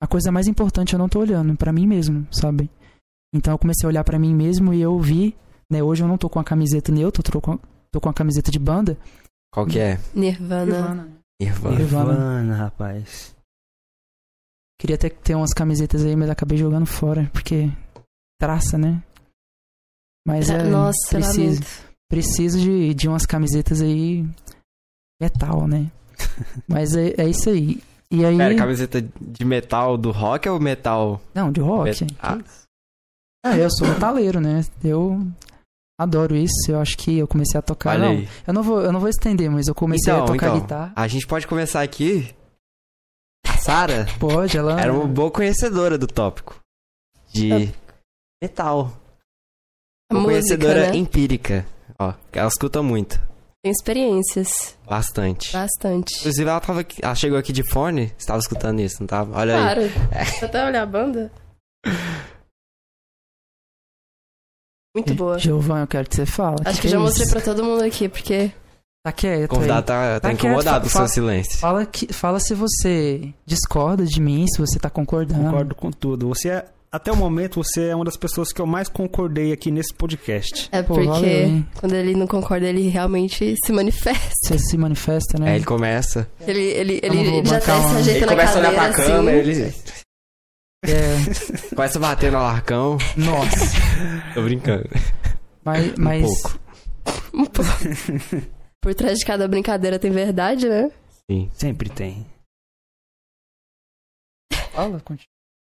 [0.00, 2.70] a coisa mais importante eu não tô olhando pra mim mesmo, sabe?
[3.34, 5.36] Então eu comecei a olhar pra mim mesmo e eu vi,
[5.70, 7.58] né, hoje eu não tô com a camiseta neutra, eu tô com,
[7.90, 8.98] tô com a camiseta de banda.
[9.52, 9.98] Qual que é?
[10.14, 11.08] Nirvana.
[11.40, 11.76] Nirvana.
[11.76, 11.78] Nirvana.
[11.78, 13.34] Nirvana, rapaz.
[14.78, 17.70] Queria até ter umas camisetas aí, mas acabei jogando fora, porque
[18.40, 19.02] traça, né?
[20.26, 21.62] Mas é, Nossa, preciso,
[22.08, 24.26] preciso de, de umas camisetas aí
[25.20, 25.90] metal, né?
[26.68, 27.82] Mas é, é isso aí.
[28.14, 31.20] E aí, Pera, camiseta de metal do rock ou metal?
[31.34, 31.84] não, de rock.
[32.02, 32.38] Met- Ah,
[33.44, 34.64] Ah, eu sou metaleiro, né?
[34.82, 35.20] Eu
[36.00, 36.70] adoro isso.
[36.70, 37.90] Eu acho que eu comecei a tocar.
[37.90, 38.28] olha não, aí.
[38.46, 40.60] eu não vou, eu não vou estender, mas eu comecei Então, a tocar então.
[40.60, 40.92] guitarra.
[40.96, 42.34] A gente pode começar aqui.
[43.46, 44.80] A Sara Pode, ela.
[44.80, 46.58] era uma boa conhecedora do tópico.
[47.32, 47.72] De É.
[48.42, 48.92] metal.
[50.10, 50.24] Uma Música,
[50.56, 50.96] conhecedora né?
[50.96, 51.66] empírica.
[51.98, 53.20] Ó, que ela escuta muito.
[53.64, 54.76] Tem experiências.
[54.86, 55.50] Bastante.
[55.50, 56.18] Bastante.
[56.20, 58.12] Inclusive, ela, tava aqui- ela chegou aqui de fone.
[58.18, 59.38] Você tava escutando isso, não tava?
[59.38, 59.62] Olha aí.
[59.62, 59.80] Claro.
[60.42, 61.32] Eu até olhar a banda.
[64.94, 65.38] Muito boa.
[65.38, 66.56] Giovanni, eu quero que você fale.
[66.64, 68.52] Acho que já mostrei pra todo mundo aqui, porque
[69.02, 69.82] Tá quieto O convidado aí.
[69.84, 71.58] tá, tá Tá quieto, incomodado com o seu silêncio.
[71.58, 75.42] Fala, que, fala se você discorda de mim, se você tá concordando.
[75.44, 76.28] Concordo com tudo.
[76.28, 79.70] Você é, até o momento, você é uma das pessoas que eu mais concordei aqui
[79.70, 80.68] nesse podcast.
[80.70, 84.30] é Pô, porque valeu, quando ele não concorda, ele realmente se manifesta.
[84.48, 85.50] Você se manifesta, né?
[85.50, 86.30] Aí ele começa.
[86.46, 89.02] Ele, ele, ele vou já uma- se ajeita Ele na começa a olhar pra assim.
[89.02, 89.74] câmera, ele
[90.84, 92.98] É, começa a bater no arcão.
[93.16, 93.76] nossa.
[94.34, 94.88] Tô brincando.
[95.64, 96.60] Mas, mas pouco.
[97.34, 97.70] Um pouco.
[98.80, 100.90] Por trás de cada brincadeira tem verdade, né?
[101.30, 101.50] Sim.
[101.54, 102.24] Sempre tem.
[104.72, 105.26] fala, continua.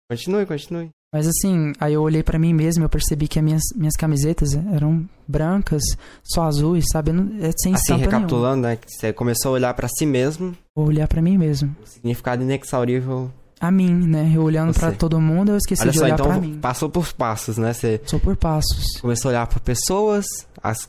[0.10, 0.90] Continue, continue.
[1.14, 4.54] Mas assim, aí eu olhei pra mim mesmo, eu percebi que as minhas, minhas camisetas
[4.54, 5.82] eram brancas,
[6.24, 7.12] só azuis, sabe?
[7.12, 8.06] É sem Assim, estampa nenhuma.
[8.18, 8.78] recapitulando, né?
[8.88, 10.56] Você começou a olhar pra si mesmo.
[10.76, 11.76] Vou olhar pra mim mesmo.
[11.84, 13.30] O significado inexaurível.
[13.60, 14.32] A mim, né?
[14.34, 16.58] Eu olhando pra todo mundo, eu esqueci Olha de só, olhar então pra mim.
[16.60, 17.74] passou por passos, né?
[17.74, 18.86] Você Sou por passos.
[19.02, 20.26] começou a olhar pra pessoas,
[20.64, 20.88] as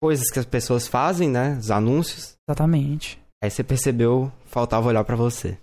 [0.00, 1.58] coisas que as pessoas fazem, né?
[1.60, 2.34] Os anúncios.
[2.48, 3.18] Exatamente.
[3.42, 5.58] Aí você percebeu, faltava olhar pra você.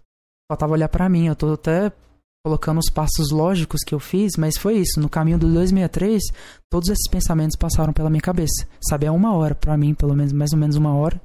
[0.51, 1.27] Faltava olhar pra mim.
[1.27, 1.91] Eu tô até
[2.43, 4.99] colocando os passos lógicos que eu fiz, mas foi isso.
[4.99, 6.21] No caminho do 263,
[6.71, 8.67] todos esses pensamentos passaram pela minha cabeça.
[8.87, 11.21] Sabe, é uma hora pra mim, pelo menos, mais ou menos uma hora.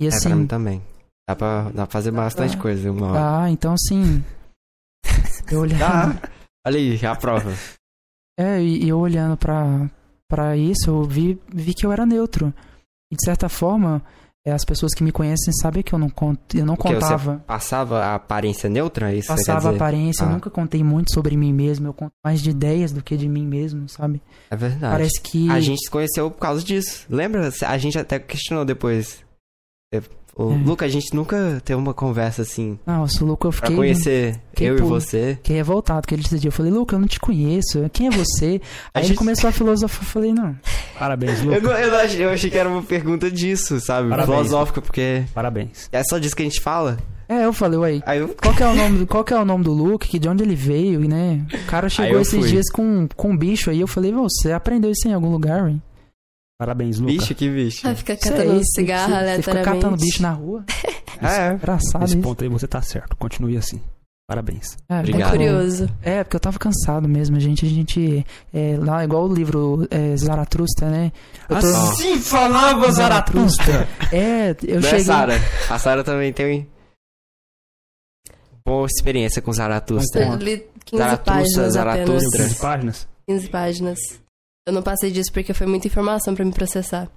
[0.00, 0.82] E é pra assim, mim também.
[1.28, 3.42] Dá pra, dá pra fazer bastante pra- coisa em uma hora.
[3.44, 4.22] ah, então assim.
[5.50, 5.78] Eu olhando.
[5.78, 6.20] Dá.
[6.66, 7.52] Olha aí, a prova.
[8.38, 9.88] É, e eu olhando pra,
[10.28, 12.52] pra isso, eu vi, vi que eu era neutro.
[13.12, 14.02] E de certa forma,
[14.50, 16.88] as pessoas que me conhecem sabem que eu não, conto, eu não quê?
[16.88, 17.42] Você contava.
[17.46, 19.10] Passava a aparência neutra?
[19.12, 20.32] é Isso Passava a aparência, eu Ah.
[20.32, 21.86] nunca contei muito sobre mim mesmo.
[21.86, 24.20] Eu conto mais de ideias do que de mim mesmo, sabe?
[24.50, 24.92] É verdade.
[24.92, 25.50] Parece que.
[25.50, 27.06] A gente se conheceu por causa disso.
[27.08, 27.50] Lembra?
[27.66, 29.24] A gente até questionou depois.
[30.36, 30.56] O É.
[30.64, 33.76] Luca, a gente nunca teve uma conversa assim Nossa, o Luca, eu pra fiquei.
[33.76, 35.34] conhecer fiquei eu e você.
[35.36, 36.48] Fiquei revoltado com ele dia.
[36.48, 37.88] Eu falei, Luca, eu não te conheço.
[37.92, 38.60] Quem é você?
[38.92, 40.02] A Aí ele gente- começou a filosofar.
[40.02, 40.56] Eu falei, não.
[40.98, 41.62] Parabéns, Eu, Lucas.
[41.62, 44.08] não- eu, não achei, eu achei que era uma pergunta disso, sabe?
[44.08, 44.36] Parabéns.
[44.38, 45.88] Filosófica, porque Parabéns.
[45.92, 46.98] é só disso que a gente fala.
[47.28, 48.02] É, eu falei, uai.
[48.04, 48.28] Aí eu.
[48.28, 50.28] Qual que é o nome, do- qual que é o nome do Luke, que de
[50.28, 51.46] onde ele veio, né?
[51.54, 52.48] O cara chegou eu esses fui.
[52.48, 55.80] dias com, com um bicho aí, eu falei, você aprendeu isso em algum lugar, hein?
[56.64, 57.16] Parabéns, Lucas.
[57.18, 57.82] Bicho, que bicho.
[57.82, 59.82] Vai ficar catando um cigarro você, você fica aleatoriamente.
[59.82, 60.64] catando bicho na rua.
[61.22, 61.52] É.
[61.54, 62.22] Engraçado Nesse isso.
[62.22, 63.14] ponto aí você tá certo.
[63.16, 63.80] Continue assim.
[64.26, 64.76] Parabéns.
[64.88, 65.28] É, Obrigado.
[65.28, 65.88] É curioso.
[66.02, 67.64] É, porque eu tava cansado mesmo, gente.
[67.64, 68.26] A gente.
[68.52, 71.12] É, lá, igual o livro é, Zaratrusta, né?
[71.48, 73.86] Eu tô- Assim falava Zaratustra.
[74.12, 75.04] É, eu Não é cheguei.
[75.04, 75.34] Sara.
[75.70, 76.66] A Sara também tem
[78.66, 80.22] boa experiência com Zaratustra.
[80.26, 82.28] Eu li 15 Zaratustra, páginas Zaratustra.
[82.28, 82.48] apenas.
[82.48, 83.08] 15 páginas?
[83.28, 83.98] 15 páginas.
[84.66, 87.08] Eu não passei disso porque foi muita informação pra me processar.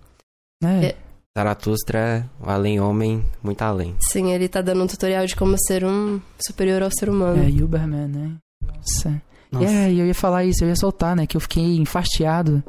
[0.61, 0.87] né?
[0.87, 0.95] É.
[1.37, 3.95] Zaratustra é um além-homem, muito além.
[4.11, 7.43] Sim, ele tá dando um tutorial de como ser um superior ao ser humano.
[7.43, 8.35] É, Uberman, né?
[8.65, 9.21] Nossa.
[9.51, 9.65] Nossa.
[9.65, 11.27] É, e eu ia falar isso, eu ia soltar, né?
[11.27, 12.63] Que eu fiquei enfastiado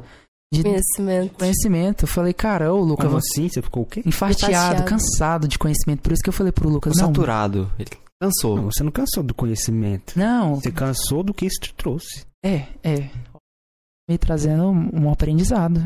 [0.53, 1.33] de Conhecimento.
[1.39, 2.03] conhecimento.
[2.03, 3.41] Eu falei, cara, ô Lucas, Como você.
[3.41, 3.49] assim?
[3.49, 4.03] Você ficou o quê?
[4.05, 4.83] Enfastiado, Enfastiado.
[4.85, 6.01] cansado de conhecimento.
[6.03, 7.07] Por isso que eu falei pro Lucas, não.
[7.07, 7.71] Saturado.
[7.79, 7.89] Ele
[8.21, 8.55] cansou.
[8.55, 10.13] Não, você não cansou do conhecimento.
[10.17, 12.23] Não, Você cansou do que isso te trouxe.
[12.45, 13.09] é, é.
[14.09, 15.79] Me trazendo um, aprendizado.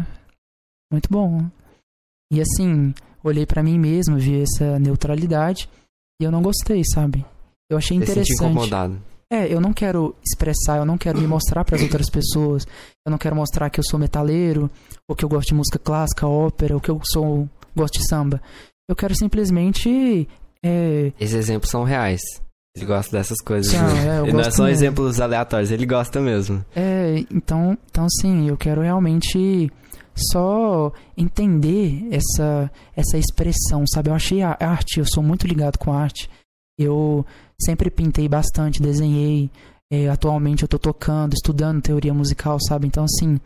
[0.90, 1.46] Muito bom.
[2.32, 5.70] E assim, olhei pra mim mesmo, vi essa neutralidade
[6.22, 7.26] e eu não gostei, sabe?
[7.70, 8.44] Eu achei Você se interessante.
[8.44, 9.02] incomodado.
[9.30, 12.66] É, eu não quero expressar, eu não quero me mostrar para as outras pessoas.
[13.06, 14.70] Eu não quero mostrar que eu sou metaleiro,
[15.08, 18.42] ou que eu gosto de música clássica, ópera, ou que eu sou gosto de samba.
[18.88, 20.30] Eu quero simplesmente
[20.64, 22.22] é, Esses exemplos são reais.
[22.76, 23.72] Ele gosta dessas coisas.
[23.74, 24.08] Não, né?
[24.18, 24.78] é, Ele não gosto são mesmo.
[24.86, 26.66] exemplos aleatórios, ele gosta mesmo.
[26.76, 29.72] É, então, então sim, eu quero realmente
[30.16, 34.10] só entender essa essa expressão, sabe?
[34.10, 36.30] Eu achei a arte, eu sou muito ligado com a arte.
[36.78, 37.24] Eu
[37.62, 39.52] sempre pintei bastante, desenhei.
[39.92, 42.88] é, atualmente eu tô tocando, estudando teoria musical, sabe?
[42.88, 43.40] Então, assim,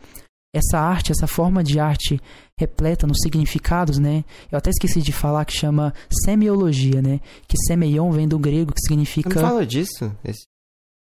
[0.54, 2.18] essa arte, essa forma de arte
[2.58, 4.24] repleta nos significados, né?
[4.50, 5.92] Eu até esqueci de falar que chama
[6.24, 7.20] semiologia, né?
[7.46, 9.40] Que semeion vem do grego, que Você não significa.
[9.40, 10.10] fala disso?
[10.24, 10.46] Esse-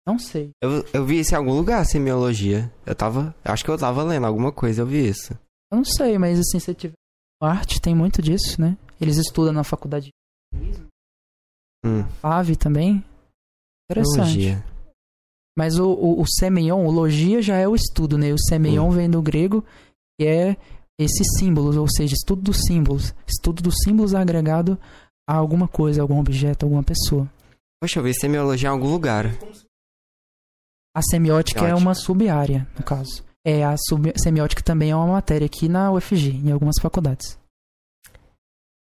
[0.06, 0.50] Não sei.
[0.62, 2.72] Eu, eu vi isso em algum lugar, semiologia.
[2.86, 3.34] Eu tava.
[3.44, 5.32] Acho que eu tava lendo alguma coisa, eu vi isso.
[5.70, 6.94] Eu não sei, mas assim, se tiver
[7.42, 8.76] arte, tem muito disso, né?
[9.00, 10.08] Eles estudam na faculdade
[11.84, 13.04] Hum, FAV também.
[13.90, 14.14] Interessante.
[14.38, 14.64] Teologia.
[15.58, 18.32] Mas o, o, o semeion, o logia já é o estudo, né?
[18.32, 18.92] O semeion Hum.
[18.92, 19.64] vem do grego
[20.20, 20.56] e é
[20.96, 23.12] esses símbolos, ou seja, estudo dos símbolos.
[23.26, 24.78] Estudo dos símbolos agregado
[25.28, 27.28] a alguma coisa, algum objeto, alguma pessoa.
[27.82, 29.26] Poxa, eu vi semiologia em algum lugar.
[30.96, 33.24] A semiótica é uma sub-área, no caso.
[33.44, 37.38] É, a sub- semiótica também é uma matéria aqui na UFG, em algumas faculdades.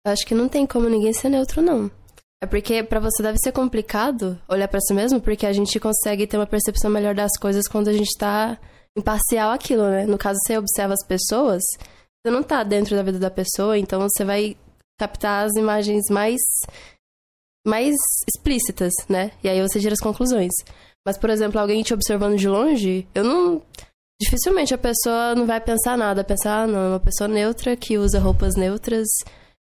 [0.04, 1.90] Eu acho que não tem como ninguém ser neutro, não.
[2.42, 6.26] É porque pra você deve ser complicado olhar pra si mesmo, porque a gente consegue
[6.26, 8.58] ter uma percepção melhor das coisas quando a gente tá
[8.96, 10.06] imparcial àquilo, né?
[10.06, 11.62] No caso, você observa as pessoas,
[12.24, 14.56] você não tá dentro da vida da pessoa, então você vai
[14.98, 16.40] captar as imagens mais
[17.66, 17.94] mais
[18.28, 19.32] explícitas, né?
[19.42, 20.52] E aí você tira as conclusões.
[21.04, 23.62] Mas, por exemplo, alguém te observando de longe, eu não.
[24.20, 27.98] Dificilmente a pessoa não vai pensar nada, pensar, ah, não, é uma pessoa neutra que
[27.98, 29.06] usa roupas neutras.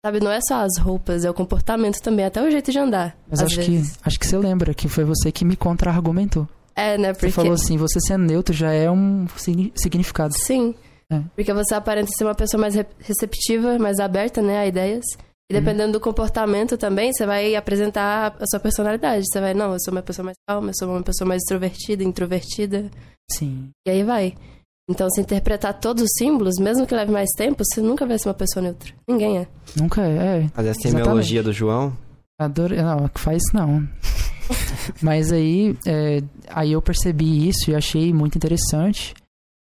[0.04, 3.16] Sabe, não é só as roupas, é o comportamento também, até o jeito de andar.
[3.30, 3.98] Mas acho vezes.
[3.98, 6.48] que, acho que você lembra que foi você que me contra-argumentou.
[6.76, 7.14] É, né?
[7.14, 7.28] Porque.
[7.28, 10.34] Você falou assim, você sendo neutro já é um signi- significado.
[10.40, 10.74] Sim.
[11.12, 11.22] É.
[11.36, 15.06] Porque você aparenta ser uma pessoa mais re- receptiva, mais aberta, né, a ideias.
[15.52, 15.60] E Uhum.
[15.60, 19.24] dependendo do comportamento também, você vai apresentar a sua personalidade.
[19.32, 22.04] Você vai, não, eu sou uma pessoa mais calma, eu sou uma pessoa mais extrovertida,
[22.04, 22.90] introvertida.
[23.30, 23.70] Sim.
[23.86, 24.34] E aí vai.
[24.92, 28.28] Então, se interpretar todos os símbolos, mesmo que leve mais tempo, você nunca vai ser
[28.28, 28.94] uma pessoa neutra.
[29.08, 29.48] Ninguém é.
[29.78, 30.44] Nunca é.
[30.44, 30.48] é.
[30.50, 31.98] Fazer a semiologia do João.
[32.38, 32.76] Adoro...
[32.76, 33.88] Não, que faz isso não.
[35.02, 39.14] Mas aí, é, aí eu percebi isso e achei muito interessante.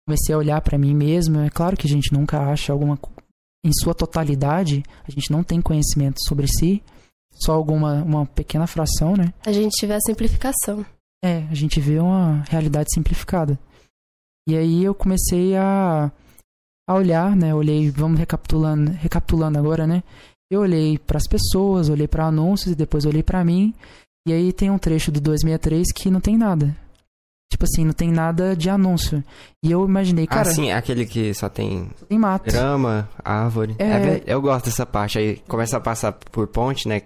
[0.07, 1.41] Comecei a olhar pra mim mesmo.
[1.41, 2.99] É claro que a gente nunca acha alguma.
[3.65, 6.83] Em sua totalidade, a gente não tem conhecimento sobre si.
[7.33, 9.33] Só alguma uma pequena fração, né?
[9.47, 10.85] A gente tiver a simplificação.
[11.25, 13.59] É, a gente vê uma realidade simplificada.
[14.49, 16.11] E aí eu comecei a,
[16.89, 17.55] a olhar, né?
[17.55, 20.03] Olhei, vamos recapitulando, recapitulando agora, né?
[20.51, 23.75] Eu olhei para as pessoas, olhei para anúncios e depois olhei para mim.
[24.27, 26.77] E aí tem um trecho do 263 que não tem nada.
[27.51, 29.23] Tipo assim, não tem nada de anúncio.
[29.65, 32.51] E eu imaginei, cara, ah, sim, aquele que só tem tem mato.
[32.51, 33.77] grama, árvore.
[33.79, 33.85] É.
[33.85, 35.19] É eu gosto dessa parte.
[35.19, 37.03] Aí começa a passar por ponte, né?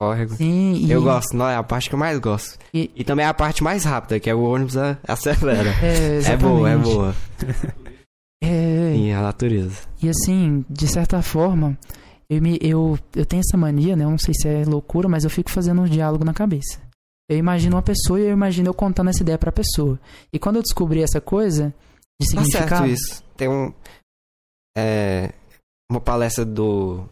[0.00, 0.34] Córrego.
[0.36, 2.56] Sim, e, Eu gosto, não é a parte que eu mais gosto.
[2.72, 5.70] E- E, também é a parte mais rápida, que é o ônibus a- acelera.
[5.82, 7.14] É, É boa, é boa.
[8.40, 9.82] É, Sim, a natureza.
[10.00, 11.76] E assim, de certa forma,
[12.30, 14.04] eu, me, eu, eu tenho essa mania, né?
[14.04, 16.80] Eu não sei se é loucura, mas eu fico fazendo um diálogo na cabeça.
[17.28, 19.98] Eu imagino uma pessoa e eu imagino eu contando essa ideia pra pessoa.
[20.32, 21.74] E quando eu descobri essa coisa
[22.22, 22.68] de Tá significado.
[22.68, 23.24] certo isso.
[23.36, 23.72] Tem um.
[24.76, 25.32] É,
[25.90, 27.08] uma palestra do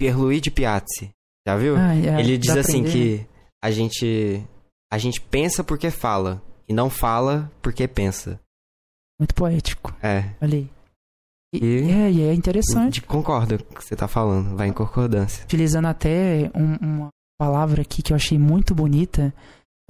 [0.00, 1.10] Pierluigi Piazzi.
[1.46, 1.76] Já viu?
[1.76, 3.26] Ah, é, Ele diz assim que
[3.62, 4.44] a gente.
[4.92, 6.42] A gente pensa porque fala.
[6.68, 8.38] E não fala porque pensa.
[9.18, 9.94] Muito poético.
[10.02, 10.34] É.
[10.40, 10.70] Olha aí.
[11.52, 13.02] E, é, e é interessante.
[13.02, 14.56] Concordo com o que você tá falando.
[14.56, 15.44] Vai em concordância.
[15.44, 19.34] Utilizando até um- uma palavra aqui que eu achei muito bonita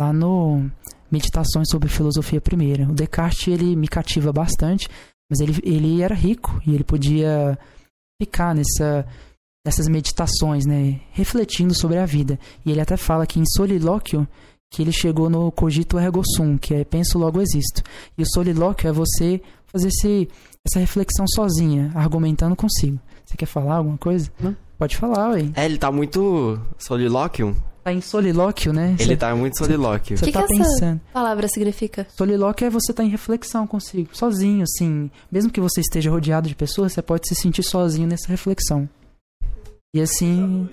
[0.01, 0.71] lá no
[1.11, 2.85] Meditações sobre Filosofia Primeira.
[2.89, 4.89] O Descartes, ele me cativa bastante,
[5.31, 7.59] mas ele, ele era rico e ele podia
[8.23, 9.07] ficar nessa,
[9.65, 11.01] nessas meditações, né?
[11.13, 12.39] Refletindo sobre a vida.
[12.65, 14.27] E ele até fala que em solilóquio
[14.73, 17.83] que ele chegou no cogito ergo sum, que é penso logo existo.
[18.17, 20.29] E o solilóquio é você fazer esse,
[20.65, 22.99] essa reflexão sozinha, argumentando consigo.
[23.25, 24.31] Você quer falar alguma coisa?
[24.41, 24.57] Não.
[24.79, 25.51] Pode falar, ué.
[25.55, 27.55] É, ele tá muito solilóquio.
[27.85, 28.95] Tá em solilóquio, né?
[28.99, 30.17] Ele tá muito solilóquio.
[30.17, 31.01] Você Que tá que essa- pensando.
[31.13, 32.07] Palavra significa.
[32.17, 35.11] Solilóquio é você estar em reflexão consigo, sozinho, assim.
[35.31, 38.89] Mesmo que você esteja rodeado de pessoas, você pode se sentir sozinho nessa reflexão.
[39.95, 40.69] E assim,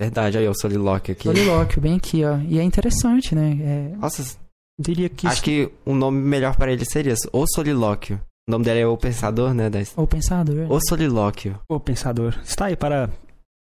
[0.00, 1.24] Verdade, aí o solilóquio aqui.
[1.24, 2.38] solilóquio, bem aqui, ó.
[2.38, 3.50] E é interessante, né?
[3.92, 4.38] É, Nossa,
[4.80, 8.18] Diria que acho isso- que um nome melhor pra ele seria o solilóquio.
[8.48, 9.68] O nome dele é o pensador, né?
[9.68, 9.78] Da...
[9.94, 10.72] o pensador.
[10.72, 11.60] O solilóquio.
[11.68, 13.10] Ô, pensador, está aí para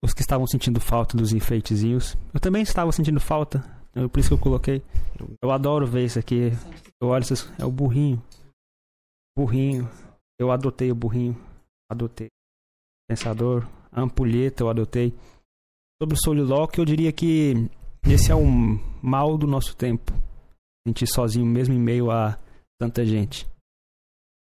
[0.04, 2.18] os que estavam sentindo falta dos enfeitezinhos.
[2.34, 3.64] Eu também estava sentindo falta,
[3.95, 4.84] eu- por isso que eu coloquei.
[5.41, 6.52] Eu adoro ver isso aqui.
[7.02, 7.24] Eu olho
[7.58, 8.22] é o burrinho.
[9.38, 9.89] Burrinho.
[10.38, 11.38] Eu adotei o burrinho.
[11.89, 12.28] Adotei.
[13.08, 13.68] Pensador.
[13.91, 15.14] A ampulheta eu adotei.
[16.01, 17.70] Sobre o solilóquio, eu diria que
[18.08, 20.12] esse é um mal do nosso tempo.
[20.88, 22.38] Sentir sozinho mesmo em meio a
[22.80, 23.47] tanta gente.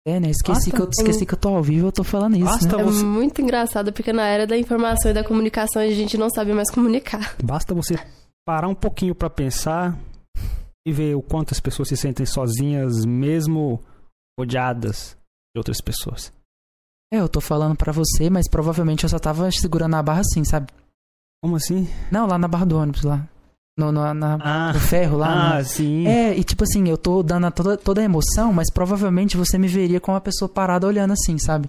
[0.07, 0.31] É, né?
[0.31, 2.77] Esqueci, Basta- que eu, esqueci que eu tô ao vivo eu tô falando isso, Basta
[2.77, 2.83] né?
[2.83, 6.29] É você- muito engraçado, porque na era da informação e da comunicação a gente não
[6.31, 7.37] sabe mais comunicar.
[7.43, 7.95] Basta você
[8.45, 9.97] parar um pouquinho pra pensar
[10.87, 13.81] e ver o quanto as pessoas se sentem sozinhas, mesmo
[14.39, 15.17] rodeadas
[15.55, 16.33] de outras pessoas.
[17.13, 20.45] É, eu tô falando pra você, mas provavelmente eu só tava segurando a barra assim,
[20.45, 20.69] sabe?
[21.43, 21.87] Como assim?
[22.11, 23.29] Não, lá na barra do ônibus, lá.
[23.79, 25.27] No, no, na, Ah, no ferro, lá.
[25.35, 26.07] na- ah sim.
[26.07, 29.67] É, e tipo assim, eu tô dando toda, toda a emoção, mas provavelmente você me
[29.69, 31.69] veria com uma pessoa parada olhando assim, sabe?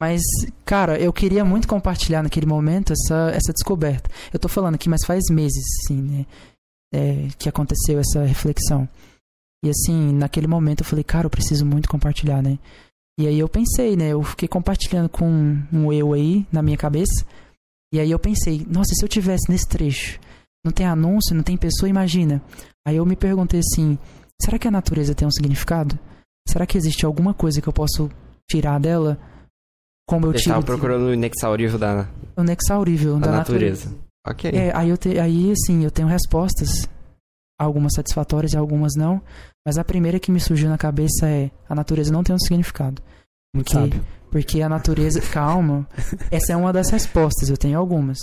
[0.00, 0.20] Mas,
[0.64, 4.10] cara, eu queria muito compartilhar naquele momento essa, essa descoberta.
[4.32, 6.26] Eu tô falando aqui, mas faz meses, assim, né?
[6.94, 8.88] é, que aconteceu essa reflexão.
[9.64, 12.58] E assim, naquele momento eu falei, cara, eu preciso muito compartilhar, né?
[13.18, 14.08] E aí eu pensei, né?
[14.08, 15.26] Eu fiquei compartilhando com
[15.72, 17.24] um eu aí na minha cabeça.
[17.92, 20.18] E aí eu pensei, nossa, se eu tivesse nesse trecho,
[20.64, 22.42] não tem anúncio, não tem pessoa, imagina.
[22.86, 23.98] Aí eu me perguntei assim,
[24.42, 25.98] será que a natureza tem um significado?
[26.48, 28.10] Será que existe alguma coisa que eu posso
[28.50, 29.18] tirar dela?
[30.08, 33.94] Como eu Você tiro tava procurando o inexaurível da, o inexaurível da da natureza.
[34.26, 34.50] Ok.
[34.50, 36.88] É, aí eu te, aí assim, eu tenho respostas,
[37.58, 39.20] algumas satisfatórias e algumas não,
[39.66, 43.02] mas a primeira que me surgiu na cabeça é a natureza não tem um significado,
[43.54, 44.04] Muito Que- sábio.
[44.30, 45.86] porque a natureza, calma,
[46.30, 48.18] essa é uma das respostas, eu tenho algumas.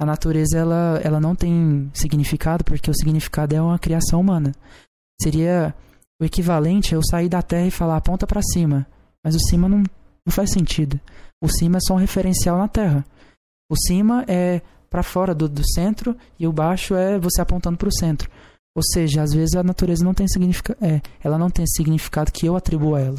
[0.00, 4.52] A natureza ela ela não tem significado porque o significado é uma criação humana.
[5.20, 5.74] Seria
[6.20, 8.86] o equivalente a eu sair da Terra e falar aponta pra cima,
[9.24, 10.98] mas o cima não, não faz sentido.
[11.42, 13.04] O cima é só um referencial na Terra.
[13.70, 14.60] O cima é
[14.90, 18.30] pra fora do, do centro e o baixo é você apontando pro centro.
[18.74, 22.46] Ou seja, às vezes a natureza não tem significado, é, ela não tem significado que
[22.46, 23.18] eu atribuo a ela.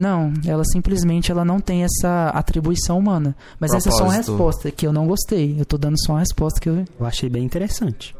[0.00, 3.34] Não, ela simplesmente ela não tem essa atribuição humana.
[3.58, 4.30] Mas essa é só uma Propósito.
[4.32, 5.60] resposta que eu não gostei.
[5.60, 8.14] Eu tô dando só uma resposta que eu Eu achei bem interessante.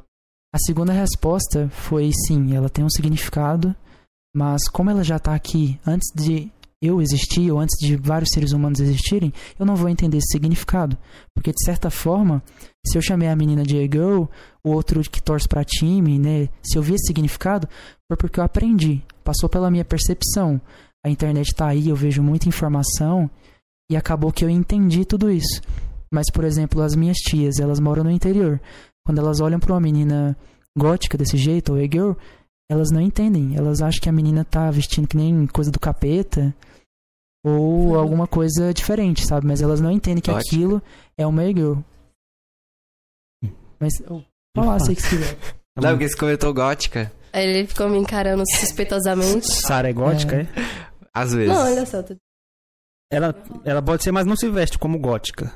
[0.53, 3.77] a segunda resposta foi sim, ela tem um significado,
[4.35, 6.51] mas como ela já tá aqui antes de
[6.83, 10.99] eu existir ou antes de vários seres humanos existirem, eu não vou entender esse significado.
[11.35, 12.43] Porque de certa forma,
[12.89, 14.25] se eu chamei a menina de girl,
[14.65, 16.49] o outro que torce pra time, né?
[16.63, 17.69] Se eu vi esse significado,
[18.11, 20.61] foi porque eu aprendi, passou pela minha percepção.
[21.05, 23.31] A internet tá aí, eu vejo muita informação
[23.91, 25.61] e acabou que eu entendi tudo isso.
[26.11, 28.61] Mas, por exemplo, as minhas tias, elas moram no interior
[29.05, 30.37] quando elas olham pra uma menina
[30.77, 32.13] gótica desse jeito, ou e-girl,
[32.71, 33.57] elas não entendem.
[33.57, 36.55] Elas acham que a menina tá vestindo que nem coisa do capeta
[37.45, 39.47] ou alguma coisa diferente, sabe?
[39.47, 40.55] Mas elas não entendem que Gótica.
[40.55, 40.83] aquilo
[41.17, 41.79] é uma e-girl.
[43.81, 44.23] Mas, oh,
[44.57, 45.37] falar se que quiser.
[45.77, 47.13] Não, porque você comentou gótica.
[47.33, 49.47] Aí ele ficou me encarando suspeitosamente.
[49.47, 50.47] Sara é gótica, é?
[51.15, 51.55] Às vezes.
[51.55, 52.03] Não, olha só.
[52.03, 52.17] tô-
[53.13, 55.53] Ela, ela pode ser, mas não se veste como gótica.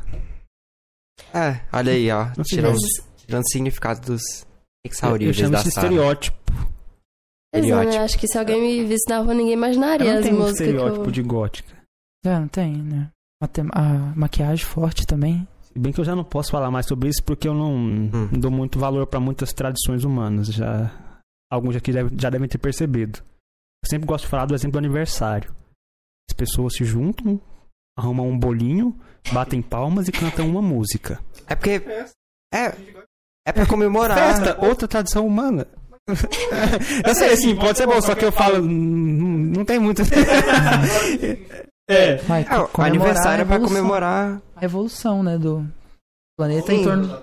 [1.34, 2.26] É, olha aí, ó.
[2.36, 4.46] Não Tirando, o significado dos Eu,
[4.84, 5.86] eu exauríveis chamo da isso de Sara.
[5.88, 6.52] estereótipo.
[7.54, 7.98] Mas não, né?
[7.98, 10.38] Acho que se alguém me visse na rua, ninguém imaginaria Ela não as tem um
[10.38, 11.10] músicas estereótipo eu...
[11.10, 11.76] de gótica.
[12.24, 13.10] É, não tem, né?
[13.42, 15.46] A, tem- a maquiagem forte também.
[15.74, 18.28] Bem que eu já não posso falar mais sobre isso porque eu não, Hum.
[18.32, 20.48] dou muito valor para muitas tradições humanas.
[20.48, 20.90] Já
[21.50, 23.18] alguns aqui já devem ter percebido.
[23.84, 25.50] Eu sempre gosto de falar do exemplo do aniversário.
[26.30, 27.40] As pessoas se juntam,
[27.98, 28.96] arrumam um bolinho,
[29.32, 31.20] batem palmas e cantam uma música.
[31.46, 31.82] É porque.
[32.54, 32.74] É.
[33.46, 34.16] É pra comemorar.
[34.16, 35.66] Festa, outra tradição humana.
[37.06, 38.62] eu sei, assim, pode ser bom, só que eu falo.
[38.64, 40.02] hum, Não tem muito.
[41.88, 42.16] é.
[42.16, 44.40] Vai, É, o aniversário é pra comemorar.
[44.56, 45.66] A evolução, né, do
[46.36, 46.84] planeta em Sim.
[46.84, 47.18] torno...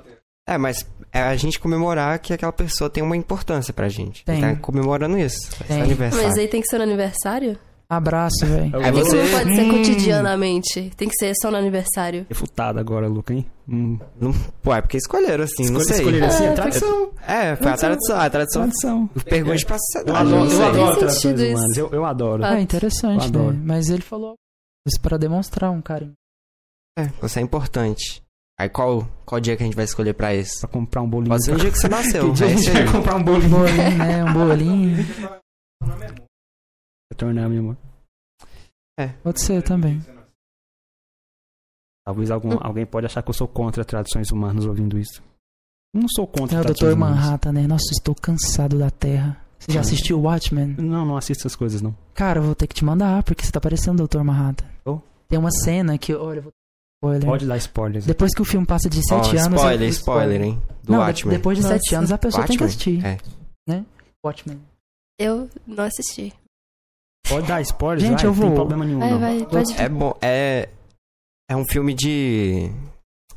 [0.47, 4.26] É, mas é a gente comemorar que aquela pessoa tem uma importância pra gente.
[4.26, 4.41] Tem.
[4.41, 5.51] Tá comemorando isso.
[5.68, 5.82] Tem.
[5.82, 6.28] aniversário.
[6.28, 7.57] Mas aí tem que ser no aniversário?
[7.88, 8.72] Abraço, velho.
[8.76, 9.70] Eu que você- não pode ser Hum.
[9.78, 10.91] cotidianamente?
[10.95, 12.26] Tem que ser só no aniversário.
[12.30, 13.45] Refutado agora, Luca, hein?
[13.68, 13.97] Hum.
[14.20, 14.32] Não,
[14.62, 15.95] pô, é porque escolheram assim, não Escolhe- sei.
[15.97, 17.10] escolheram assim, é Ah, tradição.
[17.28, 18.20] É, foi a tradição.
[18.20, 18.62] A tradição.
[18.64, 19.10] Tradição.
[19.26, 20.18] Pergunte pra Eu sociedade.
[20.20, 21.78] adoro, não eu adoro tradições humanas.
[21.78, 22.43] Eu, eu adoro.
[22.45, 23.53] Ah, É interessante, Eu adoro.
[23.53, 23.62] né?
[23.64, 24.36] Mas ele falou
[24.88, 26.13] isso para demonstrar um carinho.
[26.97, 28.21] É, você é importante.
[28.59, 30.59] Aí qual, qual dia que a gente vai escolher pra isso?
[30.59, 31.30] Pra comprar um bolinho.
[31.30, 32.27] Pode ser no dia que você nasceu.
[32.34, 33.49] Que dia é a gente vai comprar um Um bolinho?
[33.49, 34.23] bolinho, né?
[34.25, 34.97] Um bolinho.
[37.11, 37.77] Retornar, meu amor.
[39.23, 40.01] Pode ser também.
[42.05, 45.23] Talvez algum, alguém pode achar que eu sou contra tradições humanas ouvindo isso.
[45.93, 46.97] Não sou contra É o tradições Dr.
[46.97, 47.17] humanas.
[47.19, 47.65] Manhattan, né?
[47.67, 49.41] Nossa, estou cansado da Terra.
[49.60, 49.82] Você já Ah.
[49.82, 50.76] assistiu Watchmen?
[50.78, 51.95] Não, não assisto essas coisas, não.
[52.14, 54.22] Cara, eu vou ter que te mandar, porque você tá parecendo o Dr.
[54.24, 54.66] Manhattan.
[54.86, 54.99] Oh.
[55.28, 56.51] Tem uma cena que, olha, eu vou
[57.03, 57.26] spoiler.
[57.28, 58.05] Pode dar spoilers.
[58.05, 59.60] Depois que o filme passa de Ó, 7 anos.
[59.60, 60.62] spoiler, eu- spoiler, hein?
[60.84, 61.36] Do Não, Watchmen.
[61.38, 61.76] depois de Nossa.
[61.78, 62.97] 7 anos a pessoa tem que Watchmen?
[62.99, 63.05] assistir.
[63.70, 63.84] É.
[64.26, 64.60] Watchmen.
[65.20, 66.34] Eu não assisti.
[67.28, 69.20] Pode dar spoilers, Gente, vai, eu não tem vou- problema nenhum, Vai, não.
[69.20, 69.74] vai, pode.
[69.80, 70.70] É bom, é.
[71.49, 72.72] É um filme de.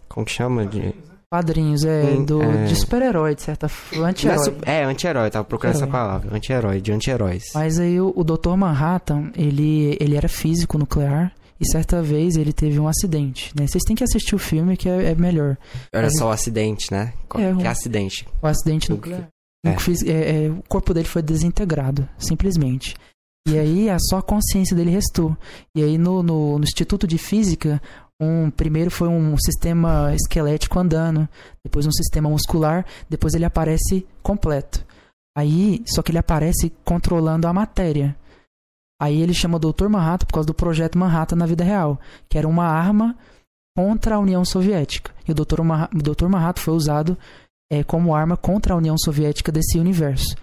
[0.08, 0.64] Como que chama?
[0.66, 0.94] De.
[1.36, 2.64] Quadrinhos, é, Hum, do, é.
[2.66, 4.06] de super-herói, de certa forma.
[4.06, 4.54] É, Anti-herói.
[4.66, 6.36] é anti-herói, tava procurando essa palavra.
[6.36, 7.44] Anti-herói, de anti-heróis.
[7.54, 8.54] Mas aí o, o Dr.
[8.54, 13.66] Manhattan, ele, ele era físico nuclear e certa vez ele teve um acidente, né?
[13.66, 15.56] Vocês têm que assistir o filme que é, é melhor.
[15.90, 17.14] Era Mas- só o acidente, né?
[17.36, 18.28] É, que um- acidente?
[18.42, 19.26] O acidente nuclear.
[19.64, 19.72] É.
[19.74, 22.94] Que é, o corpo dele foi desintegrado, simplesmente.
[23.48, 25.34] E aí a só a consciência dele restou.
[25.74, 27.80] E aí no, no, no Instituto de Física,
[28.20, 31.28] um primeiro foi um sistema esquelético andando,
[31.64, 34.84] depois um sistema muscular, depois ele aparece completo.
[35.36, 38.16] Aí, só que ele aparece controlando a matéria.
[39.00, 39.88] Aí ele chama Dr.
[39.88, 41.98] Manhattan por causa do projeto Manhattan na vida real,
[42.28, 43.16] que era uma arma
[43.76, 45.12] contra a União Soviética.
[45.26, 45.60] E o Dr.
[45.92, 46.28] Dr.
[46.28, 47.18] Manhattan foi usado
[47.72, 50.36] é, como arma contra a União Soviética desse universo.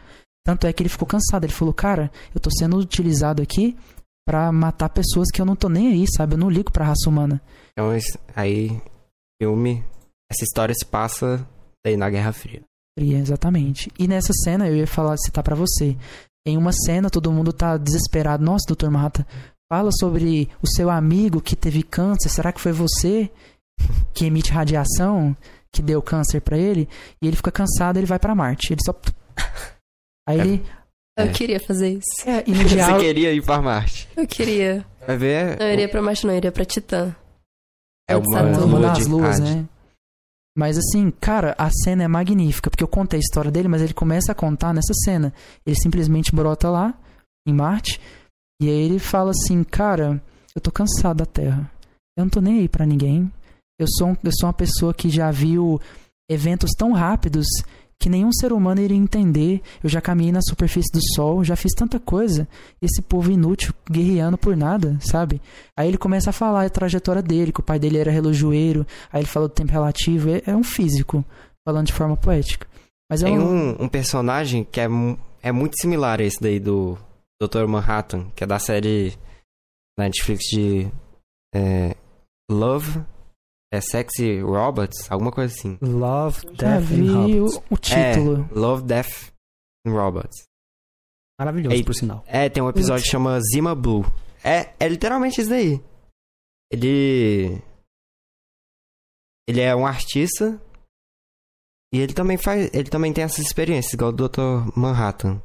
[0.45, 1.43] Tanto é que ele ficou cansado.
[1.45, 3.77] Ele falou, cara, eu tô sendo utilizado aqui
[4.29, 6.35] pra matar pessoas que eu não tô nem aí, sabe?
[6.35, 7.41] Eu não ligo pra raça humana.
[7.71, 7.89] Então,
[8.35, 8.79] aí,
[9.41, 9.83] filme.
[10.31, 11.43] Essa história se passa
[11.83, 12.61] aí na Guerra Fria.
[12.95, 13.91] Fria, exatamente.
[13.97, 15.97] E nessa cena, eu ia falar, citar pra você.
[16.47, 18.45] Em uma cena, todo mundo tá desesperado.
[18.45, 19.25] Nossa, doutor Mata,
[19.67, 22.29] fala sobre o seu amigo que teve câncer.
[22.29, 23.31] Será que foi você
[24.13, 25.35] que emite radiação
[25.73, 26.87] que deu câncer pra ele?
[27.19, 28.73] E ele fica cansado, ele vai pra Marte.
[28.73, 28.93] Ele só.
[30.29, 30.65] Aí ele.
[31.21, 31.31] Eu É.
[31.31, 32.27] queria fazer isso.
[32.29, 32.99] É, e no Você diálogo.
[33.01, 34.07] queria ir pra Marte.
[34.15, 34.85] Eu queria.
[35.05, 35.57] Vai ver?
[35.59, 37.15] Não, eu iria pra Marte, não, eu iria pra Titã.
[38.09, 38.65] É uma tudo.
[38.65, 39.65] uma das luas, né?
[40.57, 43.93] Mas assim, cara, a cena é magnífica, porque eu contei a história dele, mas ele
[43.93, 45.33] começa a contar nessa cena.
[45.65, 46.93] Ele simplesmente brota lá,
[47.47, 47.99] em Marte,
[48.61, 50.21] e aí ele fala assim, cara,
[50.55, 51.69] eu tô cansado da Terra.
[52.17, 53.31] Eu não tô nem aí pra ninguém.
[53.79, 55.79] Eu sou, um- eu sou uma pessoa que já viu
[56.29, 57.45] eventos tão rápidos
[57.99, 59.61] que nenhum ser humano iria entender.
[59.83, 62.47] Eu já caminhei na superfície do Sol, já fiz tanta coisa.
[62.81, 65.41] Esse povo inútil, guerreando por nada, sabe?
[65.75, 68.87] Aí ele começa a falar a trajetória dele, que o pai dele era relojoeiro.
[69.11, 70.29] Aí ele fala do tempo relativo.
[70.29, 71.25] É, é um físico,
[71.67, 72.65] falando de forma poética.
[73.11, 73.43] Mas é Tem um...
[73.43, 74.87] um, um personagem que é,
[75.41, 76.97] é muito similar a esse daí do
[77.41, 77.67] Dr.
[77.67, 79.13] Manhattan, que é da série
[79.97, 80.87] Netflix de
[81.53, 81.95] é,
[82.49, 83.01] Love,
[83.71, 85.77] é Sexy Robots, alguma coisa assim.
[85.81, 87.63] Love, Death vi and o, Robots.
[87.69, 88.49] o título.
[88.51, 89.31] É, Love, Death
[89.85, 90.49] and Robots.
[91.39, 91.83] Maravilhoso, Ei.
[91.83, 92.23] por sinal.
[92.27, 94.03] É, tem um episódio que chama Zima Blue.
[94.43, 95.81] É, é literalmente isso daí.
[96.71, 97.61] Ele.
[99.47, 100.59] Ele é um artista.
[101.93, 102.69] E ele também faz.
[102.73, 104.71] Ele também tem essas experiências, igual o Dr.
[104.75, 105.41] Manhattan.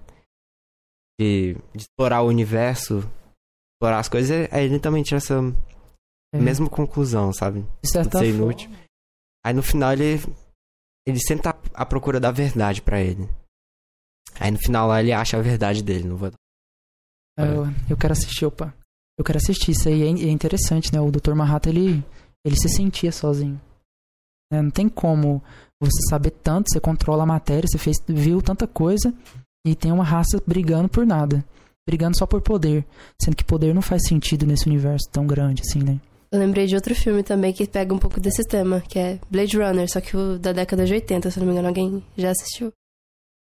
[1.21, 2.99] De, de explorar o universo,
[3.75, 4.49] explorar as coisas.
[4.53, 5.41] Aí ele também tira essa
[6.35, 7.65] É, mesma conclusão, sabe?
[7.83, 8.45] de certa ser forma.
[8.45, 8.71] inútil.
[9.45, 10.21] Aí no final ele.
[11.07, 13.29] Ele sempre tá à procura da verdade pra ele.
[14.41, 16.09] Aí no final lá ele acha a verdade dele.
[16.09, 16.33] Não vou...
[17.39, 18.75] Eu, eu quero assistir, opa.
[19.19, 20.03] Eu quero assistir isso aí.
[20.03, 21.01] É, é interessante, né?
[21.01, 21.35] O Dr.
[21.35, 22.05] Manhattan, ele,
[22.45, 23.61] ele se sentia sozinho.
[24.51, 24.63] né?
[24.63, 25.43] Não tem como
[25.81, 29.13] você saber tanto, você controla a matéria, você fez, viu tanta coisa
[29.67, 31.45] e tem uma raça brigando por nada.
[31.87, 32.87] Brigando só por poder.
[33.21, 36.01] Sendo que poder não faz sentido nesse universo tão grande assim, né?
[36.35, 39.57] Eu lembrei de outro filme também que pega um pouco desse tema, que é Blade
[39.57, 42.73] Runner, só que o da década de 80, se não me engano, alguém já assistiu.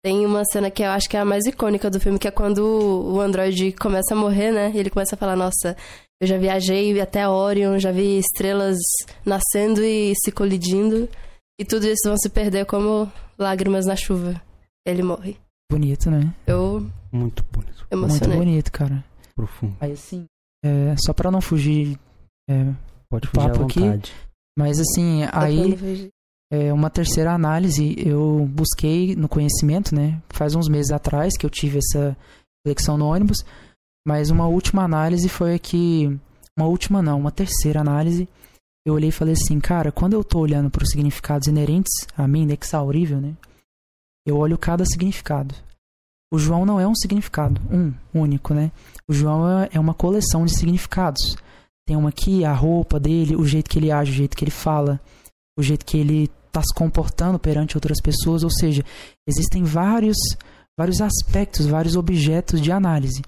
[0.03, 2.31] Tem uma cena que eu acho que é a mais icônica do filme, que é
[2.31, 4.71] quando o androide começa a morrer, né?
[4.75, 5.75] E ele começa a falar, nossa,
[6.21, 8.77] eu já viajei até Orion, já vi estrelas
[9.25, 11.09] nascendo e se colidindo,
[11.59, 14.39] e tudo isso vão se perder como lágrimas na chuva.
[14.85, 15.35] Ele morre.
[15.71, 16.31] Bonito, né?
[16.45, 17.87] Eu Muito bonito.
[17.91, 18.37] Muito emocionei.
[18.37, 19.03] bonito, cara.
[19.35, 19.75] Profundo.
[19.81, 20.25] Aí assim,
[20.63, 21.97] é, só pra não fugir.
[22.49, 22.73] É,
[23.09, 23.79] Pode fugir à Papo aqui.
[23.79, 24.13] vontade.
[24.57, 26.09] mas assim, aí.
[26.49, 30.21] É, uma terceira análise, eu busquei no conhecimento, né?
[30.29, 32.15] Faz uns meses atrás que eu tive essa
[32.65, 33.43] reflexão no ônibus,
[34.07, 36.05] mas uma última análise foi que.
[36.57, 38.27] Uma última não, uma terceira análise.
[38.85, 42.25] Eu olhei e falei assim, cara, quando eu tô olhando para os significados inerentes a
[42.25, 43.33] mim, inexaurível, né?
[44.25, 45.53] Eu olho cada significado.
[46.33, 48.71] O João não é um significado, um, único, né?
[49.07, 51.35] O João é- é uma coleção de significados.
[51.87, 54.51] Tem uma aqui, a roupa dele, o jeito que ele age, o jeito que ele
[54.51, 54.99] fala,
[55.57, 58.83] o jeito que ele está se comportando perante outras pessoas, ou seja,
[59.25, 60.17] existem vários
[60.77, 63.21] vários aspectos, vários objetos de análise.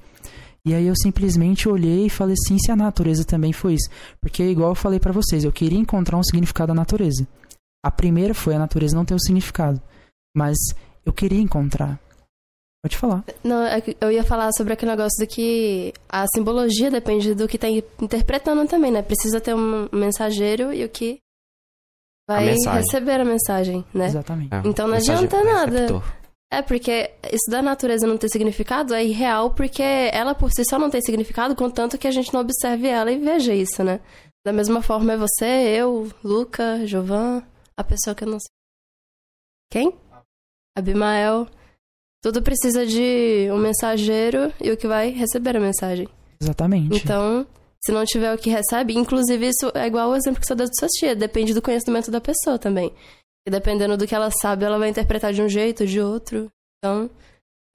[0.66, 3.90] E aí eu simplesmente olhei e falei assim, se a natureza também foi isso,
[4.22, 7.26] porque igual eu falei pra vocês, eu queria encontrar um significado da natureza.
[7.84, 9.82] A primeira foi a natureza não ter um significado,
[10.36, 10.58] mas
[11.06, 11.98] eu queria encontrar.
[12.82, 13.24] Pode falar.
[13.44, 17.58] Não, é eu ia falar sobre aquele negócio do que a simbologia depende do que
[17.58, 19.02] tá interpretando também, né?
[19.02, 21.20] Precisa ter um mensageiro e o que
[22.28, 22.82] vai mensagem.
[22.82, 24.06] receber a mensagem, né?
[24.06, 24.54] Exatamente.
[24.54, 25.72] É, Então não adianta nada.
[25.72, 26.04] receptor.
[26.52, 30.80] É, porque isso da natureza não ter significado é irreal, porque ela por si só
[30.80, 34.00] não tem significado, contanto que a gente não observe ela e veja isso, né?
[34.46, 35.46] Da mesma forma é você,
[35.78, 37.44] eu, Luca, Jovan,
[37.78, 38.50] a pessoa que eu não sei.
[39.70, 39.94] Quem?
[40.78, 41.46] Abimael.
[42.22, 46.08] Tudo precisa de um mensageiro e o que vai receber a mensagem.
[46.42, 46.98] Exatamente.
[46.98, 47.48] Então,
[47.84, 50.68] se não tiver o que recebe, inclusive isso é igual o exemplo que você deu
[50.68, 52.94] de suas tia, depende do conhecimento da pessoa também.
[53.48, 56.52] E dependendo do que ela sabe, ela vai interpretar de um jeito, de outro.
[56.78, 57.10] Então,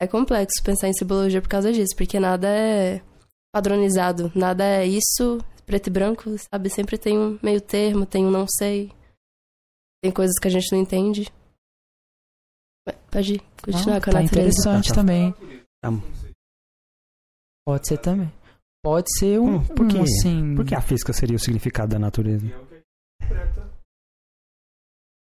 [0.01, 3.01] é complexo pensar em simbologia por causa disso, porque nada é
[3.53, 6.69] padronizado, nada é isso, preto e branco, sabe?
[6.69, 8.93] Sempre tem um meio termo, tem um não sei.
[10.03, 11.33] Tem coisas que a gente não entende.
[13.11, 14.27] Pode continuar Ah, com a tá natureza.
[14.27, 14.95] interessante Tá.
[14.95, 15.33] também.
[15.83, 15.91] Tá.
[17.67, 18.33] Pode ser também.
[18.83, 20.55] Pode ser um, Hum, por um, assim...
[20.55, 22.45] Por que a física seria o significado da natureza?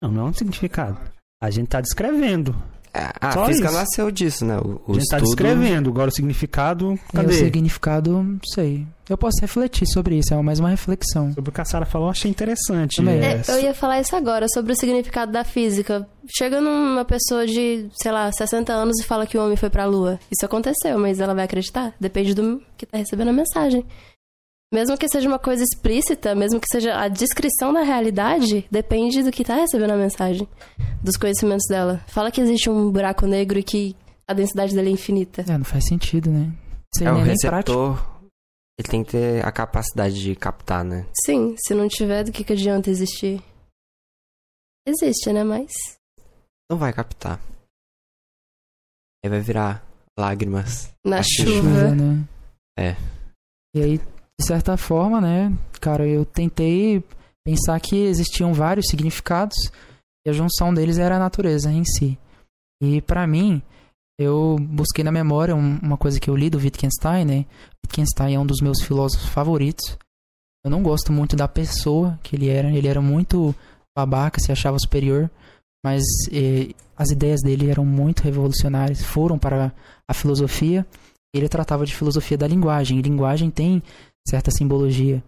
[0.03, 0.99] Não, não é um significado.
[1.43, 2.53] A gente tá descrevendo.
[2.95, 3.77] A Só física isso.
[3.77, 4.59] nasceu disso, né?
[4.59, 5.25] O, o a gente tá estudo...
[5.37, 7.33] descrevendo, agora o significado, E o cadê?
[7.35, 8.87] significado, não sei.
[9.09, 11.33] Eu posso refletir sobre isso, é mais uma reflexão.
[11.33, 13.01] Sobre o que a Sara falou, achei interessante.
[13.09, 16.07] É, eu ia falar isso agora, sobre o significado da física.
[16.39, 19.85] Chega numa pessoa de, sei lá, 60 anos e fala que o homem foi pra
[19.87, 20.19] lua.
[20.31, 21.95] Isso aconteceu, mas ela vai acreditar?
[22.01, 23.85] Depende do que tá recebendo a mensagem.
[24.73, 29.31] Mesmo que seja uma coisa explícita, mesmo que seja a descrição da realidade, depende do
[29.31, 30.49] que tá recebendo a mensagem,
[31.03, 31.99] dos conhecimentos dela.
[32.09, 33.95] Fala que existe um buraco negro e que
[34.27, 35.43] a densidade dele é infinita.
[35.43, 36.51] É, não faz sentido, né?
[37.01, 37.31] Aí É, o prático.
[37.31, 38.21] receptor,
[38.79, 41.07] ele tem que ter a capacidade de captar, né?
[41.27, 43.43] Sim, se não tiver, do que, que adianta existir?
[44.87, 45.45] Existe, né?
[45.45, 45.71] Mas.
[46.71, 47.39] Não vai captar.
[49.23, 49.85] Aí vai virar
[50.19, 50.91] lágrimas.
[51.05, 51.95] Na que chuva.
[51.95, 52.25] né?
[52.79, 52.97] É.
[53.75, 54.01] E aí,
[54.41, 57.03] de certa forma, né, cara, eu tentei
[57.45, 59.57] pensar que existiam vários significados
[60.27, 62.19] e a junção deles era a natureza em si.
[62.83, 63.63] E pra mim,
[64.19, 67.47] eu busquei na memória um- uma coisa que eu li do Wittgenstein, né?
[67.85, 69.97] Wittgenstein é um dos meus filósofos favoritos.
[70.65, 73.55] Eu não gosto muito da pessoa que ele era, ele era muito
[73.97, 75.29] babaca, se achava superior,
[75.85, 76.03] mas
[76.33, 79.73] eh, as ideias dele eram muito revolucionárias, foram para
[80.09, 80.87] a filosofia
[81.35, 82.99] ele tratava de filosofia da linguagem.
[82.99, 83.83] E linguagem tem
[84.27, 85.23] certa simbologia.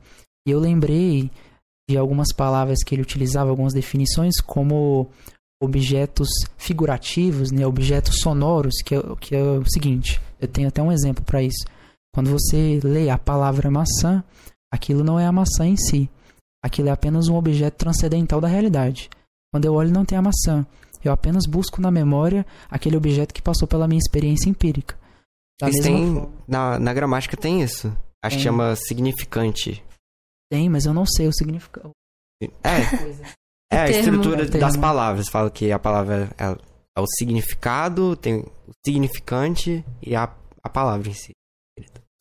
[0.47, 1.31] E eu lembrei
[1.89, 5.09] de algumas palavras que ele utilizava, algumas definições, como
[5.63, 10.21] objetos figurativos, né, objetos sonoros, que é, que é o seguinte.
[10.41, 11.65] Eu tenho até um exemplo para isso.
[12.15, 14.23] Quando você lê a palavra maçã,
[14.73, 16.09] aquilo não é a maçã em si.
[16.63, 19.11] Aquilo é apenas um objeto transcendental da realidade.
[19.53, 20.67] Quando eu olho, não tem a maçã.
[21.03, 24.97] Eu apenas busco na memória aquele objeto que passou pela minha experiência empírica.
[25.61, 27.95] Da tem, na, na gramática tem isso.
[28.25, 28.53] Acho que Tem.
[28.53, 29.85] chama significante.
[30.51, 31.91] Tem, mas eu não sei o significado.
[32.43, 32.47] É,
[33.71, 34.01] é a termo.
[34.01, 34.81] estrutura É das termo.
[34.81, 35.29] palavras.
[35.29, 36.45] Fala que a palavra é,
[36.97, 41.33] é o significado, tem o significante e a, a palavra em si.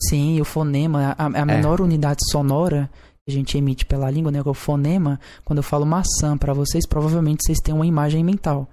[0.01, 2.89] Sim, e o fonema, a, a menor unidade sonora
[3.26, 4.41] que a gente emite pela língua, né?
[4.43, 8.68] O fonema, quando eu falo maçã pra vocês, provavelmente vocês têm uma imagem mental.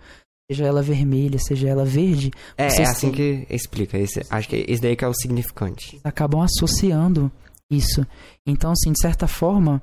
[0.51, 3.96] Seja ela vermelha, seja ela verde, É, é assim que explica.
[3.96, 6.01] Esse, acho que esse daí que é o significante.
[6.03, 7.30] acabam associando
[7.70, 8.05] isso.
[8.44, 9.80] Então, assim, de certa forma,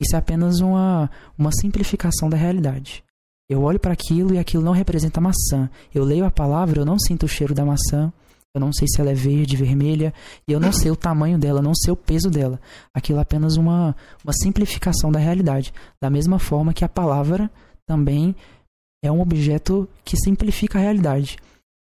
[0.00, 3.04] isso é apenas uma, uma simplificação da realidade.
[3.46, 5.68] Eu olho para aquilo e aquilo não representa maçã.
[5.94, 8.10] Eu leio a palavra, eu não sinto o cheiro da maçã.
[8.54, 10.14] Eu não sei se ela é verde, vermelha,
[10.48, 12.58] e eu não sei o tamanho dela, não sei o peso dela.
[12.94, 13.94] Aquilo é apenas uma,
[14.24, 15.74] uma simplificação da realidade.
[16.00, 17.50] Da mesma forma que a palavra
[17.86, 18.34] também
[19.02, 21.36] é um objeto que simplifica a realidade.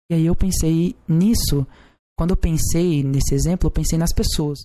[0.09, 1.65] E aí eu pensei nisso,
[2.17, 4.59] quando eu pensei nesse exemplo, eu pensei nas pessoas.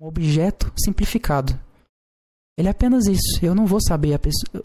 [0.00, 1.58] Um objeto simplificado.
[2.58, 3.38] Ele é apenas isso.
[3.42, 4.20] Eu não vou saber a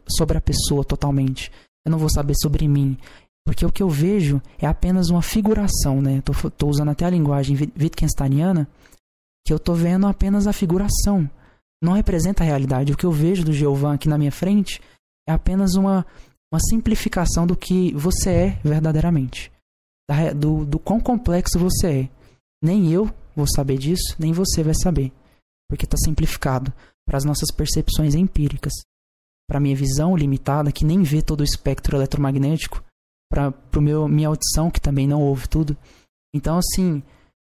[0.09, 1.51] sobre a pessoa totalmente.
[1.85, 2.97] Eu não vou saber sobre mim.
[3.45, 6.21] Porque o que eu vejo é apenas uma figuração, né?
[6.21, 8.67] Tô, tô usando até a linguagem Wit- Wittgensteiniana,
[9.45, 11.29] que eu tô vendo apenas a figuração.
[11.81, 12.91] Não representa a realidade.
[12.91, 14.81] O que eu vejo do Jeová aqui na minha frente
[15.27, 16.05] é apenas uma,
[16.51, 19.51] uma simplificação do que você é verdadeiramente.
[20.09, 22.09] Da do, do quão complexo você é.
[22.63, 25.11] Nem eu vou saber disso, nem você vai saber.
[25.69, 26.71] Porque está simplificado
[27.05, 28.73] para as nossas percepções empíricas.
[29.47, 32.83] Para minha visão limitada, que nem vê todo o espectro eletromagnético.
[33.31, 33.53] Para
[34.09, 35.75] minha audição, que também não ouve tudo.
[36.33, 37.01] Então, assim,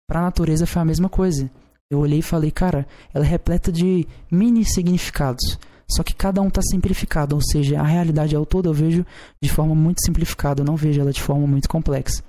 [0.09, 1.51] para a natureza foi a mesma coisa.
[1.91, 5.59] Eu olhei e falei, cara, ela é repleta de mini significados.
[5.91, 9.07] Só que cada um está simplificado, ou seja, a realidade ao todo eu vejo
[9.43, 12.23] de forma muito simplificada, eu não vejo ela de forma muito complexa.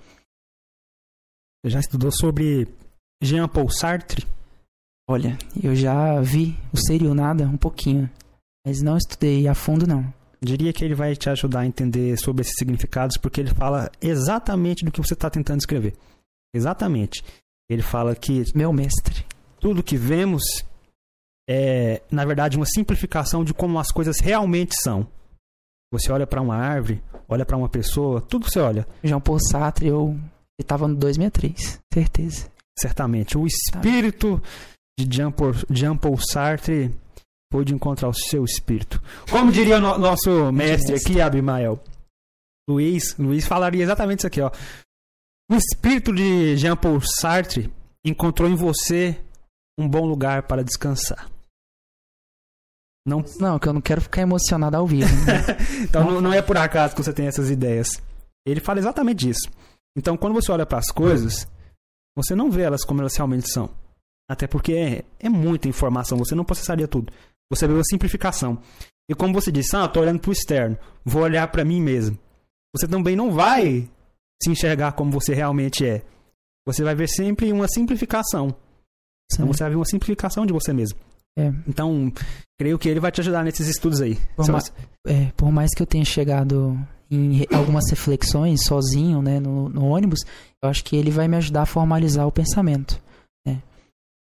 [1.61, 2.67] Você já estudou sobre
[3.21, 4.25] Jean Paul Sartre?
[5.09, 8.09] Olha, eu já vi o ser e o nada um pouquinho,
[8.65, 10.13] mas não estudei a fundo não.
[10.41, 14.85] Diria que ele vai te ajudar a entender sobre esses significados, porque ele fala exatamente
[14.85, 15.95] do que você está tentando escrever.
[16.53, 17.23] Exatamente.
[17.69, 19.25] Ele fala que Meu mestre.
[19.59, 20.43] tudo que vemos
[21.49, 25.07] é, na verdade, uma simplificação de como as coisas realmente são.
[25.91, 29.39] Você olha para uma árvore, olha para uma pessoa, tudo que você olha, Jean Paul
[29.39, 30.15] Sartre, eu
[30.59, 32.51] ele tava no 2003, certeza.
[32.77, 33.37] certamente.
[33.37, 34.41] O espírito
[34.99, 36.93] de Jean Paul, Jean Paul Sartre
[37.51, 39.01] pôde encontrar o seu espírito.
[39.31, 41.81] Como diria o no- nosso mestre aqui, Abimael,
[42.69, 44.51] Luiz, Luiz falaria exatamente isso aqui, ó.
[45.49, 47.73] O espírito de Jean Paul Sartre
[48.05, 49.19] encontrou em você
[49.79, 51.27] um bom lugar para descansar.
[53.09, 55.09] Não, Não, que eu não quero ficar emocionado ao vivo.
[55.25, 55.43] né?
[55.83, 58.01] então não, não é por acaso que você tem essas ideias.
[58.45, 59.49] Ele fala exatamente isso.
[59.97, 61.47] Então quando você olha para as coisas,
[62.15, 63.69] você não vê elas como elas realmente são.
[64.29, 67.11] Até porque é, é muita informação, você não processaria tudo.
[67.51, 68.61] Você vê uma simplificação.
[69.09, 72.17] E como você disse, ah, eu tô olhando pro externo, vou olhar para mim mesmo.
[72.75, 73.89] você também não vai
[74.41, 76.03] se enxergar como você realmente é.
[76.67, 78.55] Você vai ver sempre uma simplificação.
[79.33, 80.99] Então você vai ver uma simplificação de você mesmo.
[81.37, 81.51] É.
[81.67, 82.11] Então,
[82.59, 84.15] creio que ele vai te ajudar nesses estudos aí.
[84.35, 84.59] Por, ma-
[85.07, 86.77] é, por mais que eu tenha chegado
[87.09, 90.19] em algumas reflexões sozinho, né, no, no ônibus,
[90.63, 93.01] eu acho que ele vai me ajudar a formalizar o pensamento.
[93.45, 93.61] né.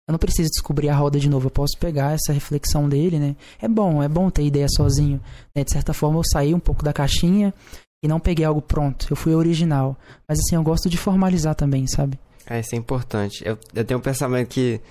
[0.08, 3.36] Eu não preciso descobrir a roda de novo, eu posso pegar essa reflexão dele, né?
[3.62, 5.22] É bom, é bom ter ideia sozinho.
[5.56, 5.64] né?
[5.64, 7.54] De certa forma, eu saí um pouco da caixinha
[8.04, 9.08] e não peguei algo pronto.
[9.10, 9.96] Eu fui original.
[10.28, 12.20] Mas assim, eu gosto de formalizar também, sabe?
[12.46, 13.42] É, isso é importante.
[13.48, 14.82] Eu, eu tenho um pensamento que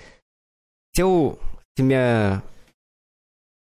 [0.95, 1.37] se eu.
[1.77, 2.43] Se minha.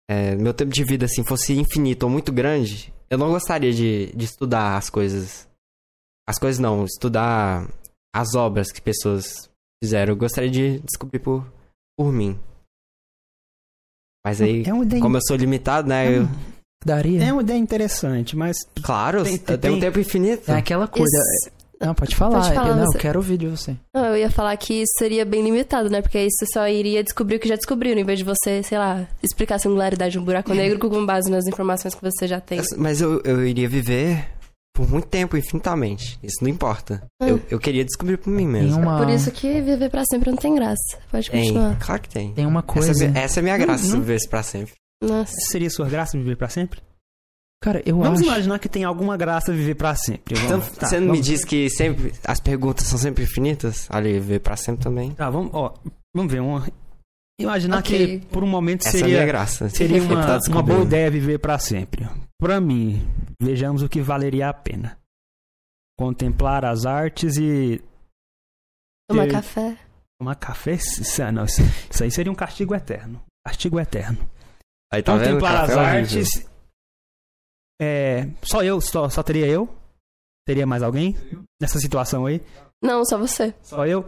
[0.09, 4.07] é, meu tempo de vida assim fosse infinito ou muito grande, eu não gostaria de,
[4.15, 5.47] de estudar as coisas.
[6.27, 7.67] As coisas não, estudar
[8.15, 9.49] as obras que pessoas
[9.83, 10.13] fizeram.
[10.13, 11.45] Eu gostaria de descobrir por,
[11.97, 12.39] por mim.
[14.25, 16.07] Mas aí, é ideia, como eu sou limitado, né?
[16.19, 16.23] Eu,
[16.85, 17.23] Daria.
[17.25, 20.49] é uma ideia interessante, mas claro, Tem- eu tenho um tem- tempo infinito.
[20.49, 21.05] É aquela coisa.
[21.17, 22.41] Isso- Não, pode falar.
[22.41, 23.75] Pode falar, eu, não, você- eu quero ouvir de você.
[23.95, 26.01] Não, eu ia falar que isso seria bem limitado, né?
[26.01, 28.77] Porque aí você só iria descobrir o que já descobriu, em vez de você, sei
[28.77, 32.39] lá, explicar a singularidade de um buraco negro com base nas informações que você já
[32.39, 32.61] tem.
[32.77, 34.25] Mas eu, eu iria viver
[34.75, 36.17] por muito tempo, infinitamente.
[36.23, 37.03] Isso não importa.
[37.21, 37.27] Ah.
[37.27, 38.79] Eu, eu queria descobrir por mim Tem mesmo.
[38.81, 40.97] uma, Por isso que viver pra sempre não tem graça.
[41.11, 41.77] Pode Tem, continuar.
[41.79, 42.33] claro que tem.
[42.33, 43.05] tem uma Essa, coisa.
[43.05, 44.73] é minha- essa é a minha graça, Não- viver isso pra sempre.
[45.03, 45.33] Nossa.
[45.51, 46.79] seria sua graça viver pra sempre?
[47.63, 48.27] Cara, eu Vamos acho.
[48.29, 50.35] imaginar que tem alguma graça viver pra sempre.
[50.37, 53.87] Então, Vamos- tá, você não me vamos- diz que sempre as perguntas são sempre infinitas?
[53.89, 55.11] Ali, viver pra sempre também.
[55.11, 55.73] Tá, vamos, ó,
[56.13, 56.41] vamos ver.
[56.41, 56.67] Uma...
[57.39, 58.19] Imaginar Ok.
[58.19, 59.69] que por um momento Essa é seria, graça.
[59.69, 62.05] seria uma, tá uma boa ideia viver pra sempre.
[62.37, 63.07] Pra mim,
[63.41, 64.97] vejamos o que valeria a pena.
[65.97, 67.81] Contemplar as artes e
[69.09, 69.77] Tomar ter- café.
[70.19, 70.73] tomar café.
[70.73, 73.21] Isso, não, isso, isso aí seria um castigo eterno.
[73.45, 74.17] Castigo eterno.
[74.91, 75.27] Aí tá vendo?
[75.39, 76.19] Contemplar Café as é horrível.
[76.19, 76.52] artes.
[77.83, 79.67] É, só eu, só, só teria eu?
[80.47, 81.15] Teria mais alguém
[81.61, 82.41] nessa situação aí?
[82.81, 83.53] Não, só você.
[83.61, 84.05] Só eu?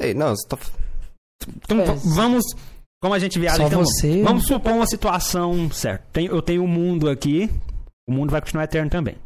[0.00, 0.58] Ei, não, você tá...
[1.64, 1.84] Então É.
[2.14, 2.44] vamos.
[3.02, 4.22] Como a gente viaja, Só então, você.
[4.22, 6.04] vamos supor uma situação certa.
[6.12, 7.50] Tem- eu tenho um mundo aqui,
[8.08, 9.16] o mundo vai continuar eterno também.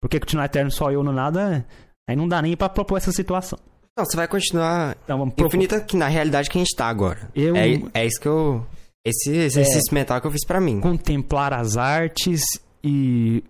[0.00, 1.66] Porque continuar eterno só eu no nada,
[2.08, 3.58] aí não dá nem pra propor essa situação.
[3.98, 5.48] Não, você vai continuar Então vamos propor.
[5.48, 7.28] infinita que na realidade que a gente tá agora.
[7.34, 8.64] Eu É, é isso que eu...
[9.04, 10.80] Esse exercício mental que eu fiz pra mim.
[10.80, 12.40] contemplar as artes
[12.88, 13.44] e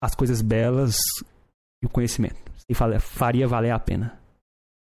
[0.00, 0.96] as coisas belas
[1.82, 2.40] e o conhecimento.
[2.68, 4.20] E faria valer a pena.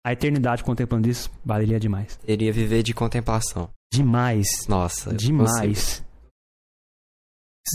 [0.05, 2.19] A eternidade contemplando isso valeria demais.
[2.25, 3.71] Seria viver de contemplação.
[3.93, 4.47] Demais.
[4.69, 5.11] Nossa.
[5.11, 5.33] consigo.
[5.33, 6.05] Demais.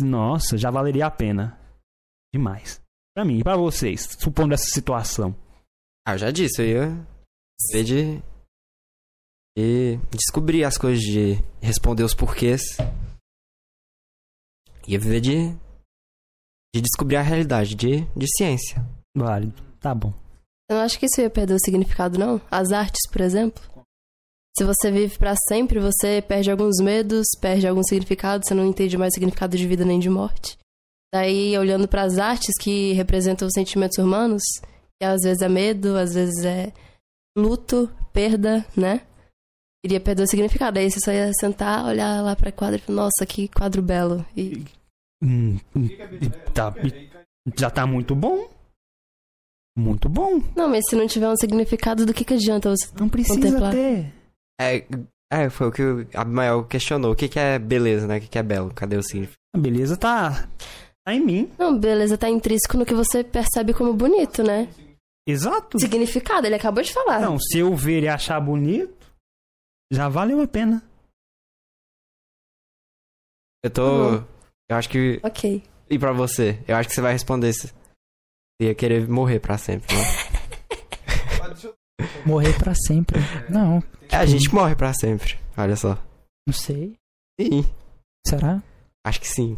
[0.02, 1.58] Nossa, já valeria a pena.
[2.34, 2.82] Demais.
[3.16, 5.36] Pra mim e pra vocês, supondo essa situação.
[6.06, 7.08] Ah, eu já disse, eu ia
[7.72, 8.24] ver de.
[9.58, 12.62] E descobrir as coisas, de responder os porquês.
[14.88, 15.67] Ia viver de.
[16.78, 18.86] De descobrir a realidade, de, de ciência.
[19.18, 20.14] Vale, tá bom.
[20.70, 22.40] Eu não acho que isso ia perder o significado, não.
[22.52, 23.64] As artes, por exemplo.
[24.56, 28.96] Se você vive pra sempre, você perde alguns medos, perde algum significado, você não entende
[28.96, 30.56] mais significado de vida nem de morte.
[31.12, 34.44] Daí, olhando pras artes que representam os sentimentos humanos,
[35.00, 36.72] que às vezes é medo, às vezes é
[37.36, 39.02] luto, perda, né?
[39.84, 40.78] Iria perder o significado.
[40.78, 44.24] Aí você só ia sentar, olhar lá pra quadro e falar, nossa, que quadro belo.
[44.36, 44.64] E
[45.22, 45.90] Hum, hum,
[46.54, 46.74] tá,
[47.58, 48.50] já tá muito bom.
[49.78, 50.42] Muito bom.
[50.56, 52.88] Não, mas se não tiver um significado, do que, que adianta você.
[53.00, 53.72] Não precisa Contemplar.
[53.72, 54.12] ter.
[54.60, 54.86] É,
[55.32, 57.12] é foi o que o Abimael questionou.
[57.12, 58.18] O que, que é beleza, né?
[58.18, 58.74] O que, que é belo?
[58.74, 59.38] Cadê o significado?
[59.56, 60.50] A beleza tá,
[61.06, 61.52] tá em mim.
[61.60, 64.68] Não, beleza, tá intrínseco no que você percebe como bonito, né?
[65.28, 65.80] Exato.
[65.80, 67.20] Significado, ele acabou de falar.
[67.22, 68.96] Não, se eu ver e achar bonito,
[69.92, 70.82] já valeu a pena.
[73.64, 74.20] Eu tô.
[74.20, 74.37] Tá
[74.70, 75.20] Eu acho que.
[75.24, 75.64] Ok.
[75.90, 76.60] E pra você?
[76.68, 77.68] Eu acho que você vai responder isso.
[77.68, 80.04] Você ia querer morrer pra sempre, né?
[82.26, 83.20] Morrer pra sempre.
[83.50, 83.82] Não,
[84.12, 85.38] É, a gente morre pra sempre.
[85.58, 85.98] Olha só.
[86.46, 86.94] não sei.
[87.40, 87.66] Sim.
[88.28, 88.62] Será?
[89.06, 89.58] Acho que sim.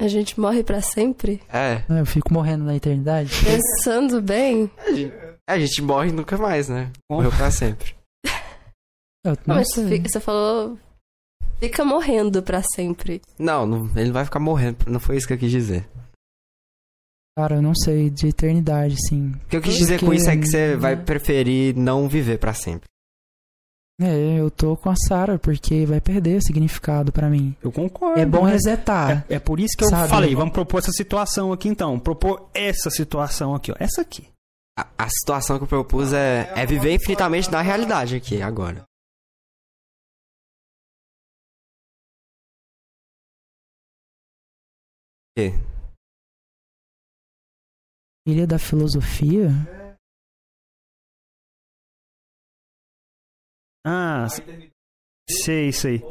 [0.00, 1.42] A gente morre pra sempre?
[1.52, 1.84] É.
[1.88, 3.30] Eu fico morrendo na eternidade.
[3.44, 4.70] Pensando bem.
[4.78, 5.14] A gente,
[5.48, 6.90] a gente morre nunca mais, né?
[7.10, 7.94] Morreu pra sempre.
[9.24, 10.00] Eu não Mas sei.
[10.00, 10.78] você falou.
[11.60, 13.20] Fica morrendo pra sempre.
[13.38, 14.78] Não, não, ele não vai ficar morrendo.
[14.88, 15.86] Não foi isso que eu quis dizer.
[17.38, 18.10] Cara, eu não sei.
[18.10, 19.32] De eternidade, sim.
[19.44, 22.38] O que eu quis dizer com Porque- isso é que você vai preferir não viver
[22.38, 22.88] pra sempre.
[24.02, 27.54] É, eu tô com a Sarah, porque vai perder o significado pra mim.
[27.62, 28.18] Eu concordo.
[28.18, 29.26] É bom mas resetar.
[29.28, 30.08] É, é por isso que eu Sabe?
[30.08, 31.98] falei, vamos propor essa situação aqui então.
[32.00, 33.74] Propor essa situação aqui, ó.
[33.78, 34.26] Essa aqui.
[34.78, 38.84] A, a situação que eu propus é, é viver infinitamente na realidade aqui, agora.
[45.36, 45.52] Quê?
[48.26, 49.48] Filha da filosofia?
[53.86, 54.26] Ah,
[55.28, 56.02] sei, sei.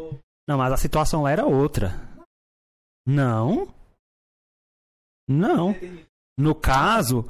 [0.47, 1.91] Não, mas a situação lá era outra.
[3.05, 3.73] Não.
[5.27, 5.75] Não.
[6.37, 7.23] No caso,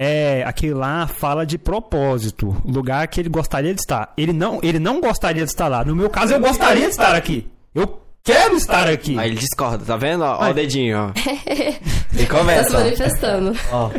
[0.00, 4.14] é, aquele lá fala de propósito, lugar que ele gostaria de estar.
[4.16, 5.84] Ele não, ele não gostaria de estar lá.
[5.84, 7.50] No meu caso, eu gostaria de estar aqui.
[7.74, 9.18] Eu quero estar aqui.
[9.18, 10.22] Aí ele discorda, tá vendo?
[10.24, 11.12] Ó, ó o dedinho, ó.
[12.12, 12.78] E Tá se começa.
[12.78, 13.52] manifestando.
[13.72, 13.90] ó.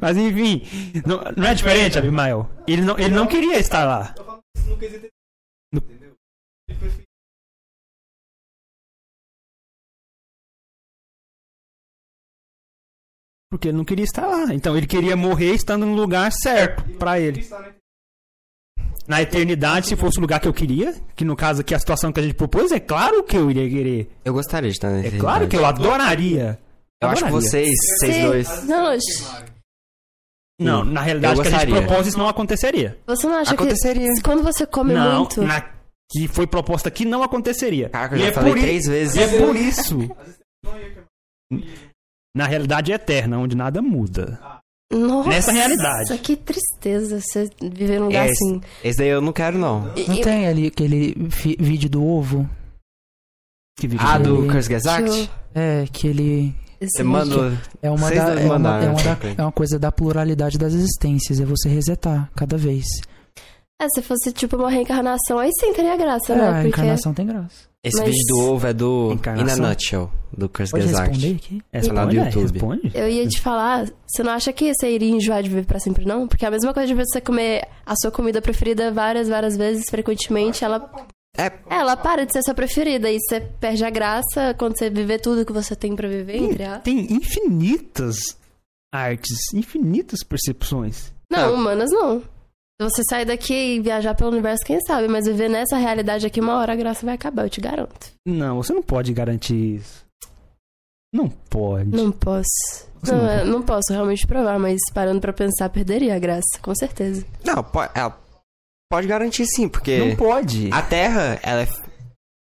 [0.00, 0.62] Mas enfim,
[1.04, 2.48] não, não é diferente, Abimael.
[2.66, 4.14] Ele não, ele não queria estar lá.
[13.50, 14.52] Porque ele não queria estar lá.
[14.52, 17.46] Então ele queria morrer estando no lugar certo pra ele.
[19.06, 22.10] Na eternidade, se fosse o lugar que eu queria, que no caso aqui a situação
[22.12, 24.10] que a gente propôs, é claro que eu iria querer.
[24.24, 26.58] Eu gostaria de estar É nesse claro que eu adoraria.
[27.02, 27.68] Eu acho que vocês,
[28.00, 28.66] vocês dois.
[30.60, 32.96] Não, na realidade, que a gente propôs, isso não aconteceria.
[33.06, 34.08] você não acha Aconteceria.
[34.14, 35.42] que quando você come não, muito.
[35.42, 35.60] na
[36.10, 37.88] que foi proposta aqui não aconteceria.
[37.88, 39.16] Caraca, eu E já é falei i- três vezes.
[39.16, 39.98] E é por isso.
[42.36, 44.40] Na realidade eterna, onde nada muda.
[44.94, 46.18] Nossa, Nessa realidade.
[46.18, 48.60] que tristeza você viver num lugar É, assim.
[48.82, 49.90] Esse daí eu não quero, não.
[49.96, 51.14] E- Não e- tem ali aquele
[51.58, 52.48] vídeo do ovo?
[53.78, 55.10] Que vídeo Ah, do Ele- Kurzgesagt?
[55.10, 56.54] Deixa É, que ele.
[56.80, 57.50] esse Você mandou.
[57.82, 58.54] É uma, da, é, uma,
[58.84, 59.34] é, uma da- ok.
[59.36, 61.40] é uma coisa da pluralidade das existências.
[61.40, 62.84] É você resetar cada vez.
[63.80, 66.48] É, se fosse tipo uma reencarnação, aí sim teria graça, É, né?
[66.48, 67.68] a Porque encarnação tem graça.
[67.82, 69.56] Esse Mas- vídeo do ovo é do In a.
[69.56, 71.10] Nutshell, do Kurzgesagt.
[71.18, 71.86] responder aqui?
[71.88, 72.52] Canal do é, YouTube.
[72.52, 72.92] responde.
[72.94, 76.06] eu ia te falar, você não acha que você iria enjoar de viver pra sempre,
[76.06, 76.26] não?
[76.26, 79.84] Porque é a mesma coisa de você comer a sua comida preferida várias, várias vezes,
[79.90, 80.90] frequentemente, ela,
[81.36, 85.18] É, ela para de ser sua preferida e você perde a graça quando você viver
[85.20, 86.78] tudo que você tem pra viver, entre a...
[86.78, 88.16] Tem infinitas
[88.94, 91.12] artes, infinitas percepções.
[91.30, 91.50] Não, Ah.
[91.52, 92.22] humanas não.
[92.80, 95.06] Se você sair daqui e viajar pelo universo, quem sabe?
[95.06, 98.10] Mas viver nessa realidade aqui, uma hora a graça vai acabar, eu te garanto.
[98.26, 100.04] Não, você não pode garantir isso.
[101.14, 101.90] Não pode.
[101.90, 102.88] Não posso.
[103.06, 103.50] Não, não é, pode.
[103.50, 107.24] não posso realmente provar, mas parando pra pensar, perderia a graça, com certeza.
[107.44, 108.18] não, pode, ela
[108.90, 110.68] pode garantir sim, porque Não pode.
[110.72, 111.68] a Terra, ela é,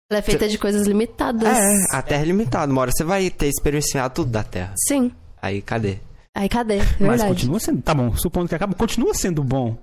[0.10, 1.44] Ela é feita de coisas limitadas.
[1.58, 2.72] é, a Terra é limitada.
[2.72, 4.74] Uma hora você vai ter experienciado tudo da Terra.
[4.88, 5.12] Sim.
[5.42, 5.98] Aí, cadê?
[6.34, 6.80] Aí cadê?
[7.00, 7.82] Mas continua sendo.
[7.82, 9.78] Tá bom, supondo que acaba, continua sendo bom.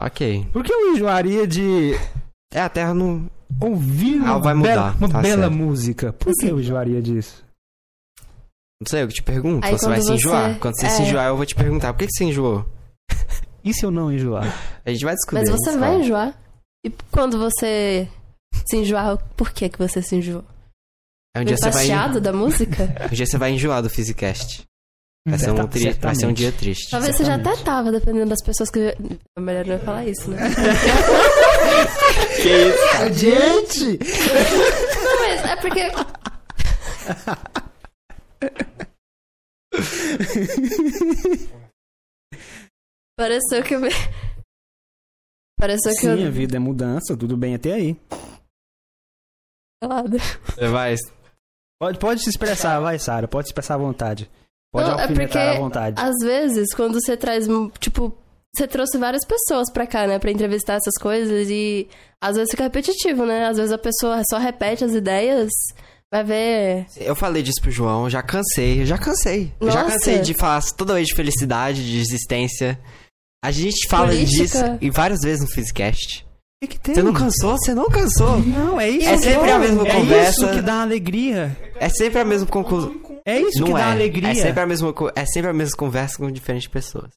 [0.00, 0.46] Ok.
[0.52, 1.92] Por que eu enjoaria de
[2.52, 3.30] É, a Terra não...
[3.60, 5.52] ouvir uma, Ah, vai bela, mudar, uma tá bela certo.
[5.54, 6.12] música?
[6.12, 7.44] Por que eu enjoaria disso?
[8.80, 9.66] Não sei, eu que te pergunto.
[9.66, 10.58] Aí você vai quando se você- enjoar.
[10.58, 11.04] Quando você se é.
[11.06, 11.92] enjoar, eu vou te perguntar.
[11.94, 12.66] Por que, que você enjoou?
[13.64, 14.44] E se eu não enjoar?
[14.84, 15.40] A gente vai descobrir.
[15.40, 16.02] Mas você vai fala.
[16.04, 16.34] enjoar.
[16.84, 18.06] E quando você
[18.68, 20.44] se enjoar, por que, que você se enjoou?
[21.34, 22.94] Aí um dia você vai passeado da música?
[23.10, 24.62] Um dia você vai enjoar do Physicast.
[25.26, 25.92] Vai ser, um tri...
[25.94, 26.88] vai ser um dia triste.
[26.88, 28.94] Talvez você já até tava, dependendo das pessoas que.
[29.36, 30.38] É melhor não falar isso, né?
[32.36, 33.14] Que isso?
[33.18, 33.98] Gente!
[35.02, 35.90] Não, mas é porque.
[43.18, 43.80] Pareceu que eu.
[45.58, 46.32] Pareceu que Sim, a eu.
[46.32, 47.96] vida é mudança, tudo bem até aí.
[49.82, 50.18] Calada.
[50.18, 50.94] Você vai.
[51.80, 53.26] Pode, pode se expressar, vai, Sara.
[53.26, 54.30] Pode se expressar à vontade.
[54.76, 55.96] Pode Não, é alfinetar porque à vontade.
[55.98, 57.46] Às vezes, quando você traz,
[57.80, 58.12] tipo,
[58.54, 61.88] você trouxe várias pessoas pra cá, né, pra entrevistar essas coisas e
[62.20, 63.46] às vezes fica repetitivo, né?
[63.46, 65.50] Às vezes a pessoa só repete as ideias,
[66.12, 66.86] vai ver.
[66.98, 69.52] Eu falei disso pro João, já cansei, já cansei.
[69.60, 69.94] Eu já Nossa.
[69.94, 72.78] cansei de falar toda vez de felicidade, de existência.
[73.42, 74.42] A gente fala Política.
[74.42, 76.26] disso e várias vezes no Physicast.
[76.62, 76.94] O que, que tem?
[76.94, 77.56] Você não cansou?
[77.58, 78.40] Você não cansou?
[78.40, 79.08] Não, é isso.
[79.08, 80.30] É sempre a mesma é conversa.
[80.30, 81.56] isso que dá alegria.
[81.78, 82.94] É sempre a mesma conclusão.
[83.26, 83.92] É isso Não que dá é.
[83.92, 84.30] alegria.
[84.30, 87.10] É sempre a mesma é sempre a mesma conversa com diferentes pessoas.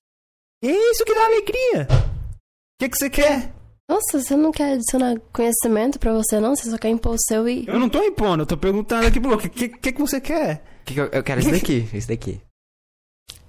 [0.63, 1.87] É isso que dá alegria.
[1.89, 3.53] O que, que você quer?
[3.89, 6.55] Nossa, você não quer adicionar conhecimento pra você, não?
[6.55, 7.67] Você só quer impor o seu e.
[7.67, 10.63] Eu não tô impondo, eu tô perguntando aqui pro o que, que, que, você quer?
[10.85, 12.41] Que que eu, eu quero esse daqui, esse daqui.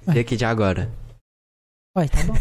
[0.06, 0.90] Esse daqui de agora.
[1.96, 2.34] Ué, tá bom.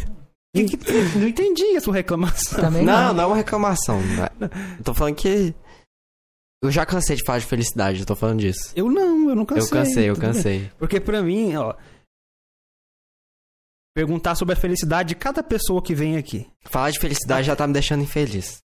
[0.56, 2.60] Que que- não entendi a sua reclamação.
[2.62, 3.14] Também Não, não.
[3.14, 4.02] não é uma reclamação.
[4.02, 4.32] não é-
[4.80, 5.54] Eu tô falando que.
[6.61, 8.73] Eu já cansei de falar de felicidade, eu tô falando disso.
[8.76, 9.64] Eu não, eu não cansei.
[9.64, 10.34] eu cansei, eu tudo bem.
[10.34, 10.72] cansei.
[10.77, 11.73] Porque pra mim, ó.
[13.95, 16.48] Perguntar sobre a felicidade de cada pessoa que vem aqui.
[16.65, 18.57] Falar de felicidade já tá me deixando infeliz.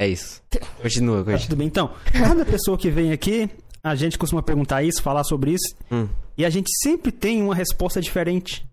[0.00, 0.42] É isso.
[0.80, 1.40] Continua, Tá continua.
[1.40, 1.66] tudo bem?
[1.66, 3.50] Então, cada pessoa que vem aqui,
[3.82, 7.54] a gente costuma perguntar isso, falar sobre isso, Hum, e a gente sempre tem uma
[7.54, 8.64] resposta diferente.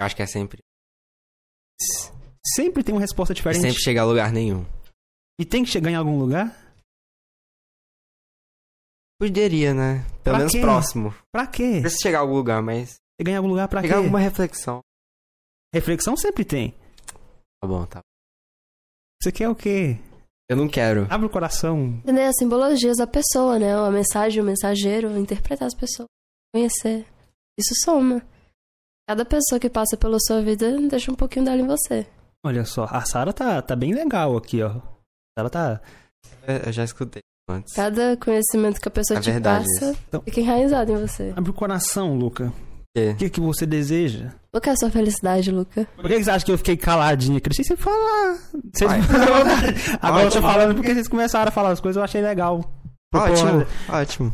[0.00, 0.58] acho que é sempre.
[2.54, 3.62] Sempre tem uma resposta diferente.
[3.62, 4.64] sempre chegar a lugar nenhum.
[5.40, 6.54] E tem que chegar em algum lugar?
[9.20, 10.04] Poderia, né?
[10.22, 10.60] Pelo Pra menos quê?
[10.60, 11.14] próximo.
[11.32, 11.80] Pra quê?
[11.80, 12.96] Precisa chegar a algum lugar, mas.
[13.20, 13.98] Chegar em algum lugar pra Chegar quê?
[14.00, 14.80] alguma reflexão.
[15.72, 16.74] Reflexão sempre tem.
[17.60, 18.00] Tá bom, tá.
[19.22, 19.98] Você quer o quê?
[20.50, 21.06] Eu não quero.
[21.10, 21.78] Abre o coração.
[22.04, 23.74] Entender as simbologias da pessoa, né?
[23.74, 26.08] A mensagem, o mensageiro, interpretar as pessoas,
[26.54, 27.06] conhecer.
[27.58, 28.20] Isso soma.
[29.08, 32.06] Cada pessoa que passa pela sua vida deixa um pouquinho dela em você.
[32.44, 34.80] Olha só, a Sara tá, tá bem legal aqui, ó.
[35.38, 35.80] Ela tá.
[36.66, 37.74] Eu já escutei antes.
[37.74, 40.00] Cada conhecimento que a pessoa É te verdade passa isso.
[40.08, 41.32] Então- fica enraizado em você.
[41.36, 42.52] Abre o coração, Luca.
[42.96, 44.30] O que, que você deseja?
[44.52, 45.84] Qual que é a sua felicidade, Luca?
[45.96, 47.48] Por que que você acha que eu fiquei caladinho aqui?
[47.50, 48.38] Deixa você falar.
[48.72, 48.90] Vocês...
[50.00, 52.58] Agora eu tô falando porque vocês começaram a falar as coisas, eu achei legal.
[53.12, 54.32] Ótimo, Porra, ótimo.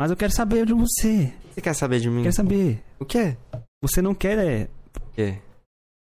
[0.00, 1.30] Mas eu quero saber de você.
[1.52, 2.22] Você quer saber de mim?
[2.22, 2.82] Quero saber.
[2.98, 3.36] O quê?
[3.82, 4.38] Você não quer.
[4.38, 5.38] é, O quê?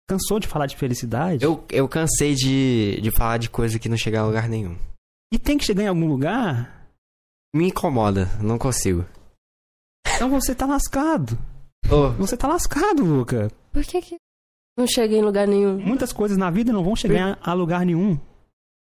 [0.07, 1.43] Cansou de falar de felicidade?
[1.43, 4.75] Eu, eu cansei de, de falar de coisa que não chega a lugar nenhum.
[5.33, 6.87] E tem que chegar em algum lugar?
[7.55, 9.03] Me incomoda, não consigo.
[10.15, 11.37] Então você tá lascado.
[11.91, 13.51] Ô, Você tá lascado, Luca.
[13.71, 14.15] Por que que
[14.77, 15.77] não chega em lugar nenhum?
[15.79, 18.19] Muitas coisas na vida não vão chegar a lugar nenhum.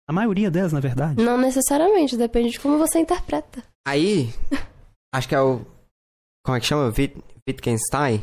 [0.08, 1.24] A maioria delas, na verdade.
[1.24, 3.64] Não necessariamente, depende de como você interpreta.
[3.88, 4.34] aí,
[5.16, 5.66] acho que é o.
[6.46, 6.94] Como é que chama?
[6.96, 8.22] Wit- Wittgenstein?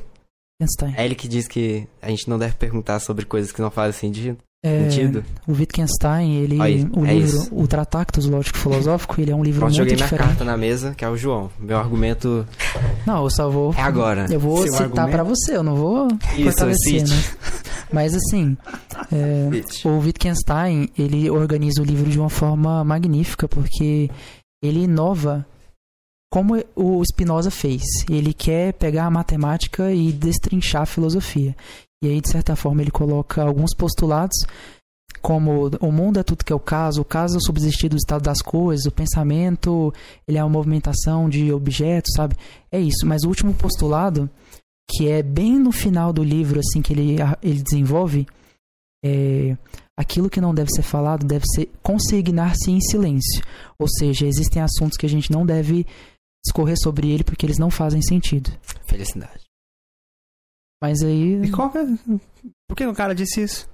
[0.61, 0.95] Wittgenstein.
[0.95, 3.99] É ele que diz que a gente não deve perguntar sobre coisas que não fazem
[3.99, 4.39] sentido.
[4.63, 5.25] É, sentido.
[5.49, 7.55] o Wittgenstein, ele, Aí, o é livro, isso.
[7.55, 10.27] o Tratactus Lógico Filosófico, ele é um livro Pronto, muito joguei minha diferente.
[10.29, 11.51] carta na mesa, que é o João.
[11.59, 12.47] Meu argumento
[13.07, 13.73] Não, eu só vou.
[13.75, 14.27] é agora.
[14.31, 15.11] Eu vou Seu citar argumento?
[15.13, 17.23] pra você, eu não vou Isso, fortalecer, né?
[17.91, 18.55] Mas assim,
[19.11, 19.49] é,
[19.89, 24.11] o Wittgenstein, ele organiza o livro de uma forma magnífica, porque
[24.63, 25.45] ele inova
[26.31, 27.83] como o Spinoza fez.
[28.09, 31.57] Ele quer pegar a matemática e destrinchar a filosofia.
[32.03, 34.37] E aí, de certa forma, ele coloca alguns postulados,
[35.21, 38.23] como o mundo é tudo que é o caso, o caso é subsistir do estado
[38.23, 39.93] das coisas, o pensamento,
[40.27, 42.37] ele é uma movimentação de objetos, sabe?
[42.73, 43.07] É isso.
[43.07, 44.31] Mas o último postulado,
[44.91, 48.27] que é bem no final do livro, assim, que ele, ele desenvolve,
[49.05, 49.57] é
[49.99, 53.45] aquilo que não deve ser falado deve ser consignar-se em silêncio.
[53.79, 55.87] Ou seja, existem assuntos que a gente não deve
[56.43, 58.51] discorrer sobre ele porque eles não fazem sentido.
[58.87, 59.50] Felicidade.
[60.83, 61.43] Mas aí.
[61.43, 61.85] E qual que é...
[62.69, 63.69] Por que o cara disse isso?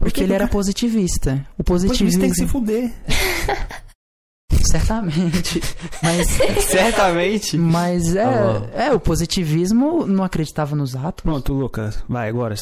[0.00, 1.46] Porque que ele era cara- positivista.
[1.56, 2.20] O positivismo.
[2.20, 2.90] tem que se fuder.
[4.70, 5.60] Certamente.
[6.02, 6.28] Mas.
[6.70, 7.56] Certamente.
[7.58, 8.64] Mas é, bom.
[8.74, 11.22] é, o positivismo não acreditava nos atos.
[11.22, 12.02] Pronto, Lucas.
[12.08, 12.54] Vai agora.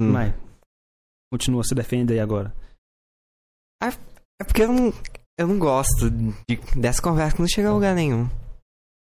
[0.00, 0.12] Hum.
[0.12, 0.34] Vai.
[1.32, 2.54] Continua, se defende aí agora.
[3.82, 4.92] É porque eu não,
[5.38, 6.34] eu não gosto de-
[6.78, 8.28] dessa conversa que não chega a lugar nenhum.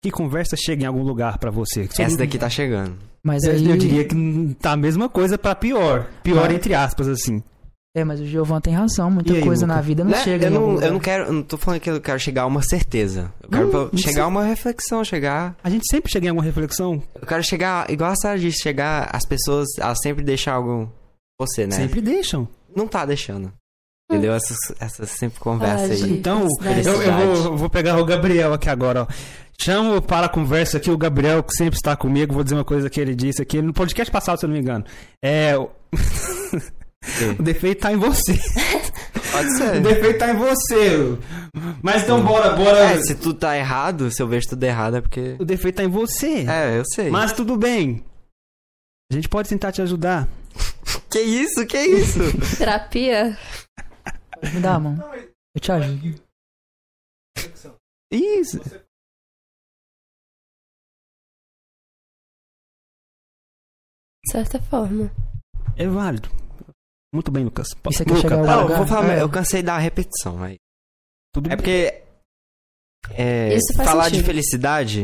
[0.05, 1.89] Que conversa chega em algum lugar pra você?
[1.98, 2.94] Essa daqui tá chegando.
[3.22, 3.70] Mas Eu, aí.
[3.70, 6.06] eu diria que tá a mesma coisa pra pior.
[6.22, 6.52] Pior Ah.
[6.52, 7.43] entre aspas, assim.
[7.97, 9.10] É, mas o Giovan tem razão.
[9.10, 9.74] Muita aí, coisa Luca?
[9.76, 10.18] na vida não Né?
[10.22, 10.86] chega eu, em algum não, lugar.
[10.89, 11.24] eu não quero.
[11.24, 13.32] Eu não tô falando que eu quero chegar a uma certeza.
[13.43, 15.56] Eu quero Não, não chegar a uma reflexão, chegar.
[15.64, 17.02] A gente sempre chega em alguma reflexão.
[17.18, 19.09] Eu quero chegar, igual a Sarah disse, chegar.
[19.10, 20.93] As pessoas, elas sempre deixam algo.
[21.40, 21.76] Você, né?
[21.76, 22.47] Sempre deixam.
[22.76, 23.51] Não tá deixando.
[24.10, 24.35] Entendeu?
[24.35, 26.10] Essas, essas sempre conversas Ah, aí.
[26.12, 26.47] Então,
[26.85, 29.06] eu, eu vou, eu vou pegar o Gabriel aqui agora, ó.
[29.60, 32.35] Chamo para a conversa aqui o Gabriel, que sempre está comigo.
[32.35, 34.60] Vou dizer uma coisa que ele disse aqui no podcast passado, se eu não me
[34.60, 34.85] engano.
[35.22, 35.56] É.
[35.56, 35.70] O,
[37.39, 38.39] o defeito tá em você.
[39.32, 39.81] Pode O ser.
[39.81, 41.18] defeito tá em você.
[41.82, 42.78] Mas então, bora, bora.
[42.78, 45.36] É, se tudo tá errado, se eu vejo tudo errado é porque.
[45.39, 46.44] O defeito tá em você.
[46.48, 47.09] É, eu sei.
[47.10, 48.05] Mas tudo bem.
[49.10, 50.28] A gente pode tentar te ajudar.
[51.10, 51.64] Que isso?
[51.64, 52.18] Que isso?
[52.59, 53.39] Terapia?
[54.52, 54.96] Me dá a mão.
[55.54, 56.22] Eu te ajudo.
[58.12, 58.58] Isso.
[64.24, 65.10] De certa forma.
[65.76, 66.28] É válido.
[67.14, 67.68] Muito bem, Lucas.
[67.72, 68.78] E você quer Luca, chegar ao Não, eu lugar?
[68.78, 69.22] vou falar, É.
[69.22, 70.56] eu cansei da repetição, aí.
[71.32, 72.02] tudo É porque.
[73.10, 74.26] é, Isso falar de sentido.
[74.26, 75.02] felicidade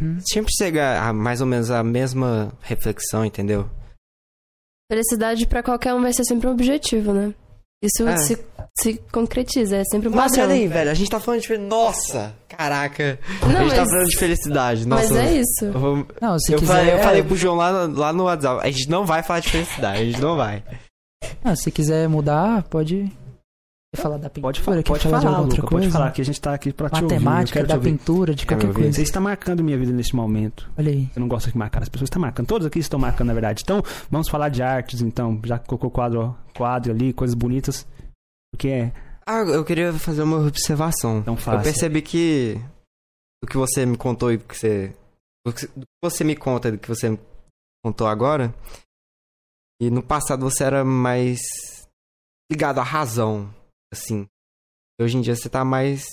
[0.00, 0.18] Hum.
[0.20, 3.68] sempre chega a mais ou menos a mesma reflexão, entendeu?
[4.90, 7.34] Felicidade pra qualquer um vai ser sempre um objetivo, né?
[7.82, 8.16] Isso É.
[8.16, 8.38] se,
[8.80, 10.44] se concretiza, é sempre um Nossa, padrão.
[10.46, 10.90] olha aí, velho.
[10.90, 11.56] A gente tá falando de.
[11.58, 12.34] Nossa!
[12.48, 13.18] Caraca!
[13.42, 14.86] Não, a gente tá mas- falando de felicidade.
[14.88, 15.64] Nossa, Mas é isso.
[15.64, 16.72] eu Não, se eu, quiser.
[16.74, 18.66] falei, eu é, falei pro João lá, no- lá no WhatsApp.
[18.66, 20.62] A gente não vai falar de felicidade, a gente não vai.
[21.44, 23.10] não, se quiser mudar, pode.
[23.94, 24.42] Quer falar da pintura?
[24.52, 25.86] Pode falar, pode falar, falar, de outra Luca, coisa?
[25.86, 27.14] pode falar que a gente tá aqui pra te ouvir.
[27.18, 27.90] Matemática, te da ouvir.
[27.92, 28.82] pintura, de qualquer ouvir?
[28.82, 28.92] coisa.
[28.92, 30.70] Você está marcando minha vida neste momento.
[30.76, 31.10] Olha aí.
[31.16, 32.46] Eu não gosto de marcar as pessoas, está marcando.
[32.46, 33.62] Todos aqui estão marcando, na verdade.
[33.64, 35.40] Então, vamos falar de artes, então.
[35.42, 37.86] Já que colocou quadro, quadro ali, coisas bonitas.
[38.52, 38.92] Porque é.
[39.26, 41.18] Ah, eu queria fazer uma observação.
[41.20, 42.60] Então Eu percebi que
[43.42, 44.94] o que você me contou e o que você.
[45.46, 45.66] O que
[46.04, 47.18] você me conta e do que você me
[47.82, 48.54] contou agora.
[49.80, 51.38] E no passado você era mais
[52.50, 53.48] ligado à razão,
[53.92, 54.26] assim.
[55.00, 56.06] Hoje em dia você tá mais.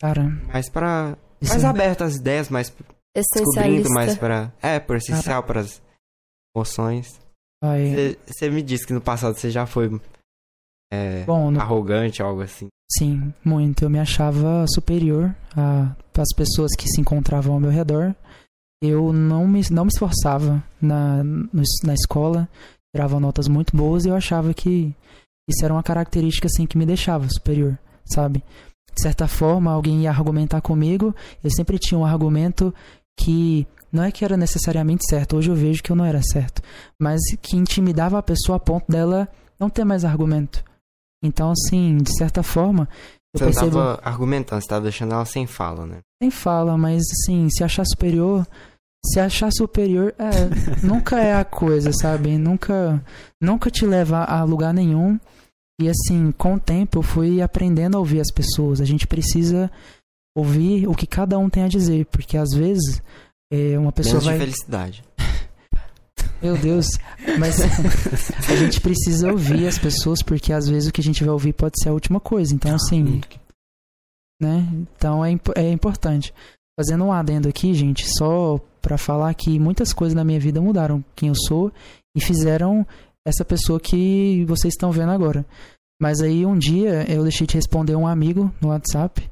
[0.00, 1.16] Cara, mais pra.
[1.40, 2.74] isso mais é- aberto às ideias, mais
[3.14, 4.52] descobrindo mais pra.
[4.62, 5.64] É, por essencial para
[6.54, 7.18] emoções.
[7.62, 9.90] Ai, Você, me disse que no passado você já foi
[10.92, 12.68] é, bom, no arrogante, algo assim.
[12.90, 13.82] Sim, muito.
[13.84, 15.34] Eu me achava superior
[16.16, 18.14] às pessoas que se encontravam ao meu redor.
[18.80, 21.50] Eu não me, não me esforçava na, no-
[21.84, 22.48] na escola,
[22.94, 24.94] tirava notas muito boas e eu achava que
[25.48, 28.44] isso era uma característica assim que me deixava superior, sabe?
[28.94, 32.74] De certa forma, alguém ia argumentar comigo, eu sempre tinha um argumento
[33.18, 36.60] que não é que era necessariamente certo, hoje eu vejo que eu não era certo,
[37.00, 40.62] mas que intimidava a pessoa a ponto dela não ter mais argumento.
[41.22, 42.88] Então, assim, de certa forma,
[43.34, 43.76] eu Você não percebo.
[43.76, 45.98] tava argumentando, você tava deixando ela sem fala, né?
[46.20, 48.46] Nem fala, mas assim, se achar superior.
[49.06, 52.36] Se achar superior, é, nunca é a coisa, sabe?
[52.36, 53.02] Nunca,
[53.40, 55.18] nunca te leva a lugar nenhum.
[55.80, 58.80] E assim, com o tempo eu fui aprendendo a ouvir as pessoas.
[58.80, 59.70] A gente precisa
[60.36, 63.02] ouvir o que cada um tem a dizer, porque às vezes
[63.52, 64.38] é, uma pessoa Menos de vai.
[64.38, 65.04] felicidade.
[66.42, 66.86] Meu Deus,
[67.38, 67.56] mas
[68.48, 71.52] a gente precisa ouvir as pessoas, porque às vezes o que a gente vai ouvir
[71.52, 72.54] pode ser a última coisa.
[72.54, 73.20] Então, assim,
[74.40, 74.66] né?
[74.96, 76.32] Então é, impo- é importante.
[76.78, 81.04] Fazendo um adendo aqui, gente, só pra falar que muitas coisas na minha vida mudaram
[81.16, 81.72] quem eu sou
[82.16, 82.86] e fizeram
[83.28, 85.44] essa pessoa que vocês estão vendo agora.
[86.00, 89.28] Mas aí um dia eu deixei de responder um amigo no WhatsApp.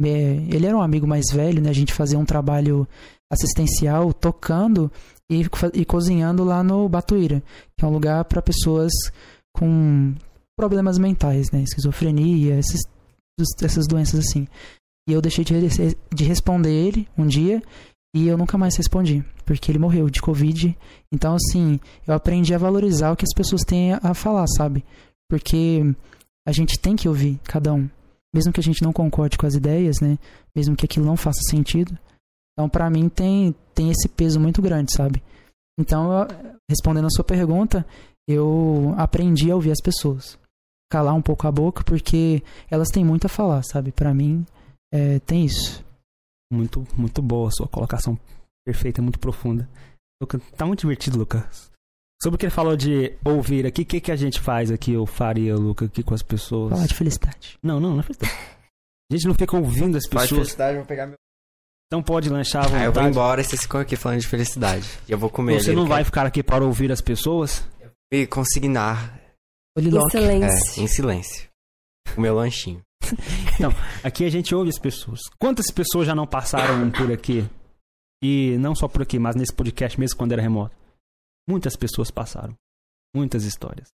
[0.00, 1.70] É, Ele era um amigo mais velho, né?
[1.70, 2.86] A gente fazia um trabalho
[3.30, 4.90] assistencial tocando
[5.30, 5.42] e,
[5.74, 7.42] e cozinhando lá no Batuíra,
[7.76, 8.92] que é um lugar para pessoas
[9.54, 10.14] com
[10.56, 11.62] problemas mentais, né?
[11.62, 12.80] Esquizofrenia, esses,
[13.62, 14.46] essas doenças assim.
[15.08, 15.54] E eu deixei de,
[16.14, 17.62] de responder ele um dia
[18.14, 20.76] e eu nunca mais respondi, porque ele morreu de Covid.
[21.12, 24.84] Então, assim, eu aprendi a valorizar o que as pessoas têm a falar, sabe?
[25.28, 25.82] Porque
[26.46, 27.88] a gente tem que ouvir cada um.
[28.34, 30.18] Mesmo que a gente não concorde com as ideias, né?
[30.54, 31.96] Mesmo que aquilo não faça sentido.
[32.52, 35.22] Então, pra mim, tem, tem esse peso muito grande, sabe?
[35.78, 36.26] Então, eu-
[36.68, 37.86] respondendo a sua pergunta,
[38.28, 40.38] eu aprendi a ouvir as pessoas.
[40.90, 43.92] Calar um pouco a boca, porque elas têm muito a falar, sabe?
[43.92, 44.44] Pra mim,
[44.92, 45.84] é, tem isso.
[46.50, 48.18] Muito, muito boa a sua colocação
[48.66, 49.68] perfeita, muito profunda.
[50.56, 51.70] Tá muito divertido, Lucas.
[52.20, 54.92] Sobre o que ele falou de ouvir aqui, o que, que a gente faz aqui,
[54.92, 56.72] eu faria, Luca, aqui com as pessoas?
[56.72, 57.56] Falar de felicidade.
[57.62, 58.32] Não, não, não é felicidade.
[59.10, 61.16] A gente não fica ouvindo as Fala de pessoas, felicidade, eu vou pegar meu.
[61.86, 64.86] então pode lanchar à Ah, eu vou embora e vocês ficam aqui falando de felicidade.
[65.08, 67.64] E eu vou comer Você ali, não vai ficar aqui para ouvir as pessoas?
[68.12, 69.18] E consignar
[69.76, 70.16] Poliloque.
[70.16, 70.82] é, Excelência.
[70.82, 71.48] em silêncio.
[72.16, 72.82] O meu lanchinho.
[74.04, 75.20] Aqui a gente ouve as pessoas.
[75.38, 77.48] Quantas pessoas já não passaram por aqui?
[78.22, 80.74] E não só por aqui, mas nesse podcast mesmo quando era remoto.
[81.48, 82.54] Muitas pessoas passaram.
[83.14, 83.88] Muitas histórias.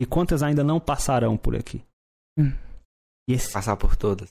[0.00, 1.82] E quantas ainda não passarão por aqui?
[2.38, 2.52] Hum.
[3.28, 4.28] Esse- Passar por todas.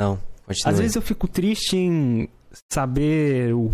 [0.00, 0.16] Não,
[0.46, 0.72] continue.
[0.72, 2.28] às vezes eu fico triste em
[2.72, 3.70] saber o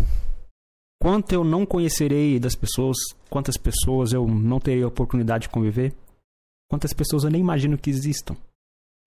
[1.01, 2.97] quanto eu não conhecerei das pessoas,
[3.29, 5.93] quantas pessoas eu não terei a oportunidade de conviver,
[6.69, 8.35] quantas pessoas eu nem imagino que existam.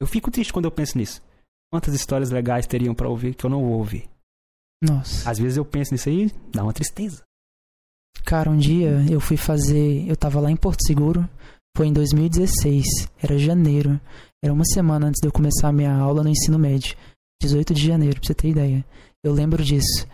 [0.00, 1.22] Eu fico triste quando eu penso nisso.
[1.70, 4.08] Quantas histórias legais teriam para ouvir que eu não vou ouvir?
[4.82, 5.28] Nossa.
[5.28, 7.22] Às vezes eu penso nisso aí, dá uma tristeza.
[8.24, 10.08] Cara, um dia eu fui fazer.
[10.08, 11.28] Eu tava lá em Porto Seguro.
[11.76, 12.84] Foi em 2016.
[13.22, 14.00] Era janeiro.
[14.42, 16.96] Era uma semana antes de eu começar a minha aula no ensino médio.
[17.42, 18.84] 18 de janeiro, pra você ter ideia.
[19.22, 20.06] Eu lembro disso.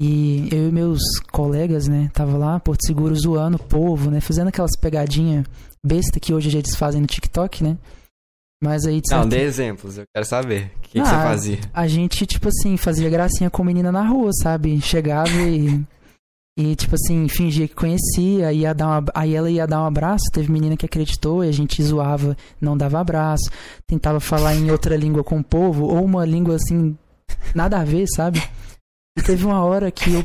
[0.00, 1.00] E eu e meus
[1.30, 5.46] colegas, né, tava lá, Porto Seguro, zoando o povo, né, fazendo aquelas pegadinhas
[5.84, 7.76] besta que hoje eles fazem no TikTok, né?
[8.62, 10.70] Mas aí, Não, dê exemplos, eu quero saber.
[10.76, 11.58] O que, que Ah, você fazia?
[11.74, 14.80] a gente, tipo assim, fazia gracinha com menina na rua, sabe?
[14.80, 15.82] Chegava e.
[16.56, 20.24] E, tipo assim, fingia que conhecia, ia dar uma, aí ela ia dar um abraço,
[20.30, 23.50] teve menina que acreditou e a gente zoava, não dava abraço,
[23.86, 26.94] tentava falar em outra língua com o povo, ou uma língua assim,
[27.54, 28.38] nada a ver, sabe?
[29.18, 30.24] E teve uma hora que eu.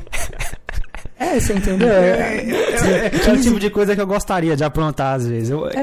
[1.20, 1.88] É, você entendeu?
[1.88, 5.50] É, é o tipo de coisa que eu gostaria de aprontar às vezes.
[5.50, 5.74] Eu, É,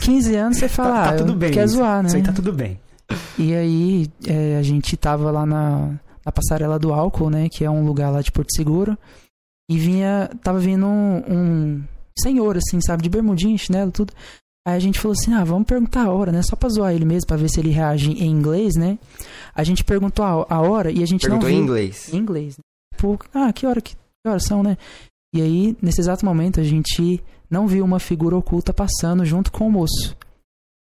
[0.00, 1.76] 15 anos você fala, Tá- tá ah, tudo bem quer isso.
[1.76, 2.08] zoar, né?
[2.08, 2.78] Isso aí tá tudo bem.
[3.38, 5.90] E aí, é, a gente tava lá na,
[6.24, 7.48] na passarela do álcool, né?
[7.50, 8.96] Que é um lugar lá de Porto Seguro.
[9.70, 11.82] E vinha, tava vindo um, um
[12.18, 13.02] senhor, assim, sabe?
[13.02, 14.12] De bermudinha, chinelo, tudo.
[14.66, 16.40] Aí a gente falou assim, ah, vamos perguntar a hora, né?
[16.42, 18.98] Só pra zoar ele mesmo, pra ver se ele reage em inglês, né?
[19.54, 21.64] A gente perguntou a, a hora e a gente Perguntou não em viu...
[21.64, 22.12] inglês.
[22.14, 22.56] Em inglês.
[22.56, 22.62] Né?
[22.94, 24.76] Tipo, ah, que hora, que, que horas são, né?
[25.34, 29.66] E aí, nesse exato momento, a gente não viu uma figura oculta passando junto com
[29.66, 30.16] o moço.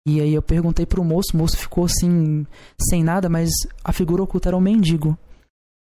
[0.06, 2.46] E aí eu perguntei pro moço, o moço ficou assim,
[2.78, 3.50] sem nada, mas
[3.82, 5.16] a figura oculta era um mendigo.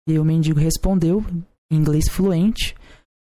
[0.07, 1.23] E aí o mendigo respondeu,
[1.71, 2.73] em inglês fluente.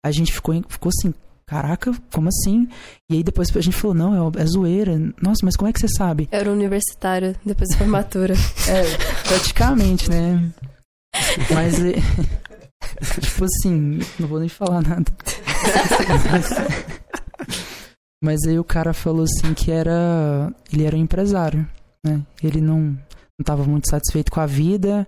[0.05, 1.13] A gente ficou, ficou assim,
[1.47, 2.67] caraca, como assim?
[3.09, 4.97] E aí depois a gente falou, não, é, é zoeira.
[5.21, 6.27] Nossa, mas como é que você sabe?
[6.31, 8.33] Era um universitário depois da formatura.
[8.67, 8.83] É,
[9.27, 10.51] praticamente, né?
[11.53, 11.75] Mas,
[13.21, 15.11] tipo assim, não vou nem falar nada.
[18.21, 20.53] Mas aí o cara falou assim que era.
[20.71, 21.67] Ele era um empresário,
[22.05, 22.21] né?
[22.43, 25.07] Ele não, não tava muito satisfeito com a vida,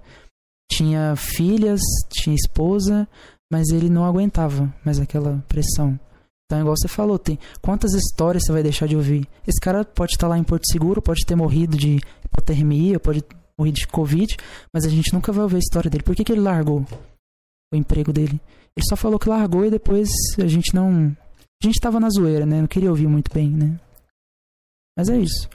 [0.71, 3.07] tinha filhas, tinha esposa,
[3.51, 5.99] mas ele não aguentava mais aquela pressão.
[6.45, 9.27] Então, igual você falou, tem quantas histórias você vai deixar de ouvir?
[9.45, 13.35] Esse cara pode estar lá em Porto Seguro, pode ter morrido de hipotermia, pode ter
[13.57, 14.37] morrido de Covid,
[14.73, 16.03] mas a gente nunca vai ouvir a história dele.
[16.03, 16.85] Por que, que ele largou
[17.71, 18.39] o emprego dele?
[18.75, 20.09] Ele só falou que largou e depois
[20.41, 21.15] a gente não.
[21.63, 22.59] A gente tava na zoeira, né?
[22.61, 23.79] Não queria ouvir muito bem, né?
[24.97, 25.49] Mas é isso.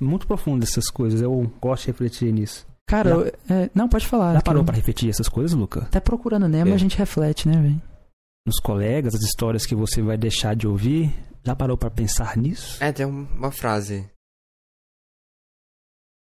[0.00, 1.20] Muito profundo essas coisas.
[1.22, 2.66] Eu gosto de refletir nisso.
[2.86, 4.34] Cara, eu- é, não, pode falar.
[4.34, 5.82] Já parou eu- pra refletir essas coisas, Luca?
[5.82, 6.74] Até procurando Nemo É.
[6.74, 7.82] a gente reflete, né, velho?
[8.46, 11.14] Nos colegas, as histórias que você vai deixar de ouvir?
[11.44, 12.82] Já parou pra pensar nisso?
[12.82, 14.10] É, tem um- uma frase.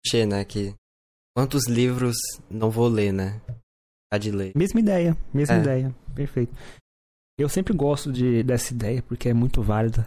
[0.07, 0.45] Che, né?
[0.45, 0.75] Que.
[1.37, 2.17] Quantos livros
[2.51, 3.41] não vou ler, né?
[4.31, 4.53] Ler.
[4.57, 5.59] Mesma ideia, mesma É.
[5.61, 5.95] ideia.
[6.15, 6.53] Perfeito.
[7.39, 10.07] Eu sempre gosto de, dessa ideia porque é muito válida.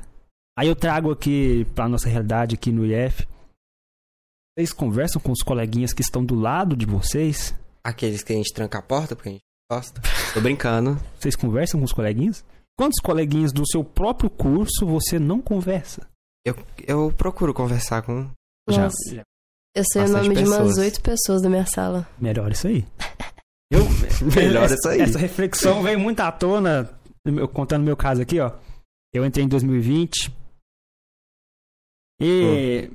[0.57, 3.27] Aí eu trago aqui pra nossa realidade aqui no IF.
[4.57, 7.53] Vocês conversam com os coleguinhas que estão do lado de vocês?
[7.83, 10.01] Aqueles que a gente tranca a porta porque a gente gosta.
[10.33, 10.99] Tô brincando.
[11.19, 12.43] Vocês conversam com os coleguinhas?
[12.77, 16.07] Quantos coleguinhas do seu próprio curso você não conversa?
[16.45, 16.55] Eu,
[16.87, 18.29] eu procuro conversar com.
[18.69, 19.23] Nossa,
[19.75, 20.77] eu sei o nome de umas pessoas.
[20.77, 22.07] oito pessoas da minha sala.
[22.19, 22.85] Melhor isso aí.
[23.71, 23.83] Eu,
[24.35, 25.01] Melhor essa, isso aí.
[25.01, 26.89] Essa reflexão veio muito à tona,
[27.25, 28.57] eu contando meu caso aqui, ó.
[29.13, 30.33] Eu entrei em 2020
[32.21, 32.89] e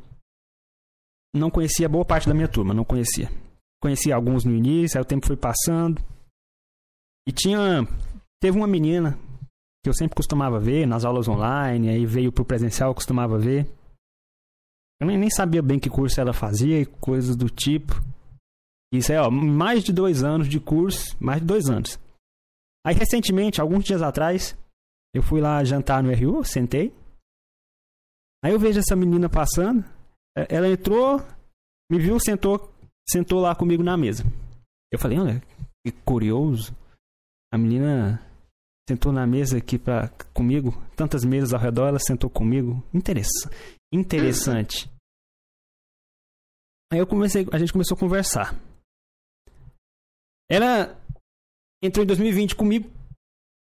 [1.35, 3.31] não conhecia boa parte da minha turma, não conhecia.
[3.81, 6.01] Conhecia alguns no início, aí o tempo foi passando.
[7.27, 7.87] E tinha.
[8.41, 9.19] Teve uma menina
[9.83, 13.67] que eu sempre costumava ver nas aulas online, aí veio pro presencial, eu costumava ver.
[15.01, 18.01] Eu nem, nem sabia bem que curso ela fazia e coisas do tipo.
[18.93, 21.99] Isso aí, ó, mais de dois anos de curso, mais de dois anos.
[22.87, 24.57] Aí, recentemente, alguns dias atrás,
[25.15, 26.93] eu fui lá jantar no RU, sentei.
[28.45, 29.83] Aí eu vejo essa menina passando.
[30.37, 31.21] eh, Ela entrou,
[31.91, 32.73] me viu, sentou,
[33.09, 34.25] sentou lá comigo na mesa.
[34.93, 35.41] Eu falei, olha,
[35.87, 36.77] que curioso.
[37.53, 38.21] A menina
[38.89, 42.83] sentou na mesa aqui pra, comigo, tantas mesas ao redor, ela sentou comigo.
[42.93, 43.57] Interessante.
[43.93, 44.91] Interessante.
[46.93, 48.55] Aí eu comecei, a gente começou a conversar.
[50.51, 50.99] Ela
[51.83, 52.91] entrou em 2020 comigo,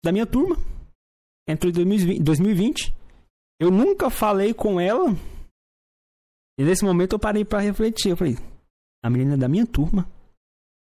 [0.05, 0.57] da minha turma.
[1.49, 2.23] Entrou em 2020.
[2.23, 2.95] 2020.
[3.61, 5.11] Eu nunca falei com ela.
[6.59, 8.11] E nesse momento eu parei pra refletir.
[8.11, 8.35] Eu falei,
[9.03, 10.09] a menina é da minha turma.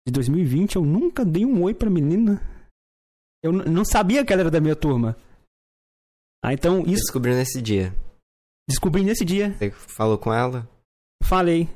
[0.07, 2.41] De 2020, eu nunca dei um oi pra menina.
[3.43, 5.17] Eu não sabia que ela era da minha turma.
[6.45, 7.95] Ah, então isso Descobriu nesse dia.
[8.69, 9.53] descobri nesse dia.
[9.57, 10.69] Você falou com ela?
[11.23, 11.69] Falei.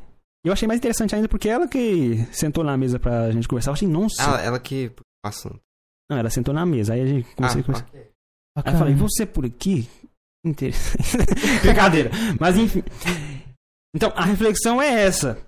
[0.44, 3.70] E eu achei mais interessante ainda porque ela que sentou na mesa pra gente conversar.
[3.70, 4.22] Eu achei, nossa.
[4.22, 4.92] Ela, ela que.
[5.24, 5.60] Assunto.
[6.10, 6.94] Não, ela sentou na mesa.
[6.94, 7.88] Aí a gente começou a conversar.
[7.88, 8.10] ok.
[8.64, 9.88] Aí eu falei, você por aqui?
[10.44, 11.16] Interessante.
[11.62, 12.10] Brincadeira.
[12.40, 12.82] Mas enfim.
[13.94, 15.42] Então, a reflexão é essa.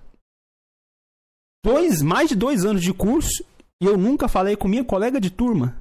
[1.63, 3.43] Dois, mais de dois anos de curso
[3.81, 5.75] e eu nunca falei com minha colega de turma.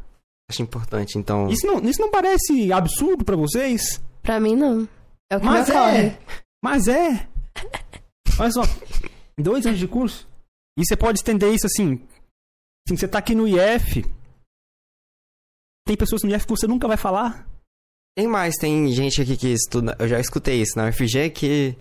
[0.49, 1.49] Acho importante, então.
[1.49, 4.03] Isso não, isso não parece absurdo pra vocês?
[4.23, 4.89] Pra mim, não.
[5.31, 5.79] É o que Mas me é.
[5.79, 6.19] ocorre.
[6.65, 7.29] Mas é.
[8.41, 8.63] Olha só.
[9.39, 10.27] Dois anos de curso.
[10.79, 11.95] E você pode estender isso assim.
[12.87, 14.03] Assim, você tá aqui no IF.
[15.87, 17.49] Tem pessoas no IF que você nunca vai falar.
[18.17, 19.97] Tem mais, tem gente aqui que estuda.
[19.99, 21.77] Eu já escutei isso na UFG que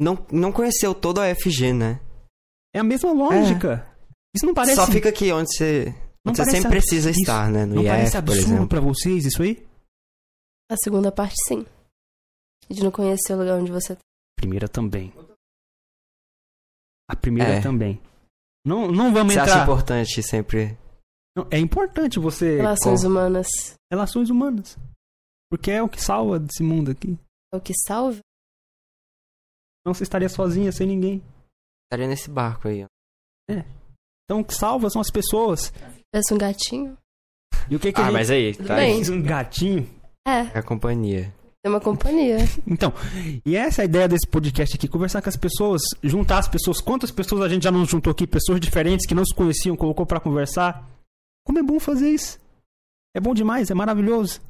[0.00, 2.00] não, não conheceu toda a UFG, né?
[2.74, 3.86] É a mesma lógica.
[4.34, 4.76] Isso não parece.
[4.76, 5.94] Só fica aqui onde você,
[6.26, 7.20] onde você sempre precisa isso.
[7.20, 7.64] estar, né?
[7.66, 8.68] No Não IF, parece por absurdo exemplo.
[8.68, 9.66] pra vocês isso aí?
[10.70, 11.64] A segunda parte, sim.
[12.68, 14.00] De não conhecer o lugar onde você tá.
[14.36, 15.12] Primeira também.
[17.10, 17.60] A primeira É.
[17.60, 18.00] também.
[18.66, 19.62] Não, não vamos Você acha entrar.
[19.64, 20.76] importante sempre.
[21.36, 22.56] Não, é importante você.
[22.56, 23.48] Relações com- humanas
[23.90, 24.76] Relações humanas.
[25.50, 27.18] Porque é o que salva desse mundo aqui.
[27.52, 28.18] é o que salva.
[29.86, 31.22] Não você estaria sozinha, sem ninguém.
[31.86, 32.88] Estaria nesse barco aí, ó.
[34.24, 35.70] Então o que salva são as pessoas.
[36.12, 36.98] Parece um gatinho.
[37.70, 38.12] E o que que Ah, gente...
[38.12, 39.02] mas aí, Tudo tá bem.
[39.02, 39.10] aí.
[39.10, 39.88] Um gatinho.
[40.26, 41.34] É, É a companhia.
[41.62, 42.38] Tem uma companhia.
[42.66, 42.92] Então,
[43.44, 46.80] e essa é a ideia desse podcast aqui, conversar com as pessoas, juntar as pessoas.
[46.80, 50.06] Quantas pessoas a gente já não juntou aqui, pessoas diferentes que não se conheciam, colocou
[50.06, 50.88] pra conversar.
[51.44, 52.38] Como é bom fazer isso.
[53.14, 54.40] É bom demais, é maravilhoso.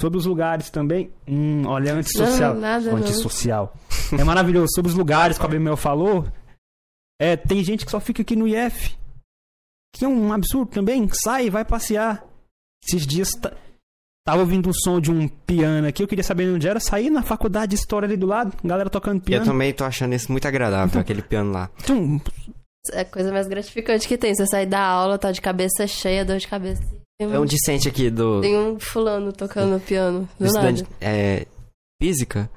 [0.00, 1.10] Sobre os lugares também.
[1.26, 2.54] Hum, olha, antissocial.
[2.54, 2.98] Não, nada, não.
[2.98, 3.74] antissocial.
[4.12, 4.68] É maravilhoso.
[4.74, 6.26] Sobre os lugares que a Bemel falou,
[7.20, 8.96] é, tem gente que só fica aqui no IF.
[9.94, 11.08] Que é um absurdo também.
[11.24, 12.24] Sai, vai passear.
[12.86, 13.56] Esses dias ta-
[14.26, 16.80] tava ouvindo um som de um piano aqui, eu queria saber onde era.
[16.80, 19.44] Saí na faculdade de história ali do lado, galera tocando E eu piano.
[19.44, 21.70] também tô achando isso muito agradável, aquele piano lá.
[21.82, 22.20] Então,
[22.92, 24.34] É a coisa mais gratificante que tem.
[24.34, 26.82] Você sair da aula, tá de cabeça cheia, dor de cabeça.
[27.18, 30.28] Tem É um, um discente aqui do tem um fulano tocando piano.
[30.38, 30.94] Do do estudante nada.
[31.00, 31.46] é,
[32.02, 32.50] física.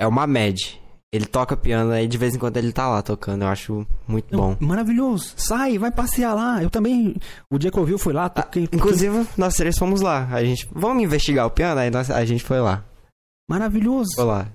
[0.00, 0.80] É uma MED.
[1.16, 3.42] Ele toca piano aí de vez em quando ele tá lá tocando.
[3.42, 4.56] Eu acho muito Não, bom.
[4.60, 5.32] Maravilhoso.
[5.36, 6.62] Sai, vai passear lá.
[6.62, 7.16] Eu também,
[7.50, 8.28] o dia que eu vi, eu fui lá.
[8.28, 10.26] Toquei, toquei- Inclusive, nós três fomos lá.
[10.30, 10.68] A gente.
[10.72, 11.80] Vamos investigar o piano?
[11.80, 12.84] Aí nós- a gente foi lá.
[13.48, 14.10] Maravilhoso.
[14.14, 14.48] Foi lá.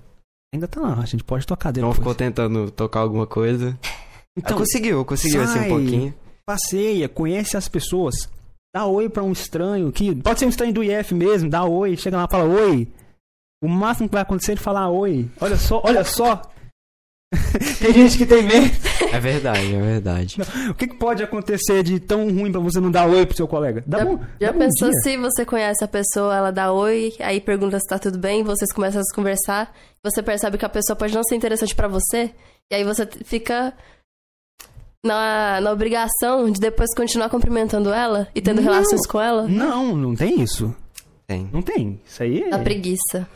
[0.54, 1.96] Ainda tá lá, a gente pode tocar Não depois.
[1.96, 3.78] ficou tentando tocar alguma coisa.
[4.34, 6.14] Então, Ah, conseguiu, conseguiu assim um pouquinho.
[6.46, 8.14] passeia, conhece as pessoas.
[8.74, 11.98] Dá oi pra um estranho que pode ser um estranho do IF mesmo, dá oi,
[11.98, 12.88] chega lá e fala oi.
[13.62, 15.28] O máximo que vai acontecer é ele falar oi.
[15.38, 16.40] Olha só, olha só.
[17.80, 18.70] tem gente que tem medo.
[19.12, 20.36] É verdade, é verdade.
[20.68, 23.48] O que, que pode acontecer de tão ruim pra você não dar oi pro seu
[23.48, 23.82] colega?
[23.86, 24.98] Dá Já, bom, já dá bom pensou dia.
[25.02, 28.70] se você conhece a pessoa, ela dá oi, aí pergunta se tá tudo bem, vocês
[28.72, 32.30] começam a se conversar, você percebe que a pessoa pode não ser interessante pra você,
[32.70, 33.72] e aí você fica
[35.04, 38.72] na, na obrigação de depois continuar cumprimentando ela e tendo Não.
[38.72, 39.48] relações com ela?
[39.48, 40.74] Não, não tem isso.
[41.26, 41.48] Tem.
[41.52, 42.00] Não tem.
[42.06, 42.50] Isso aí é.
[42.50, 43.26] Da preguiça.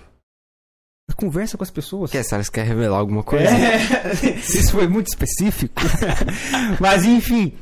[1.17, 2.11] Conversa com as pessoas.
[2.11, 3.47] Quer, Sarah, você quer revelar alguma coisa?
[3.49, 5.75] É, isso foi muito específico.
[6.79, 7.57] Mas enfim,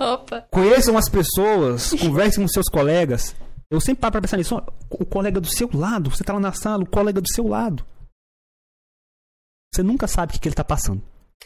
[0.00, 0.46] Opa.
[0.50, 3.34] conheçam as pessoas, conversem com seus colegas.
[3.70, 4.56] Eu sempre paro pra pensar nisso.
[4.88, 7.84] O colega do seu lado, você tá lá na sala, o colega do seu lado.
[9.74, 11.02] Você nunca sabe o que, que ele tá passando.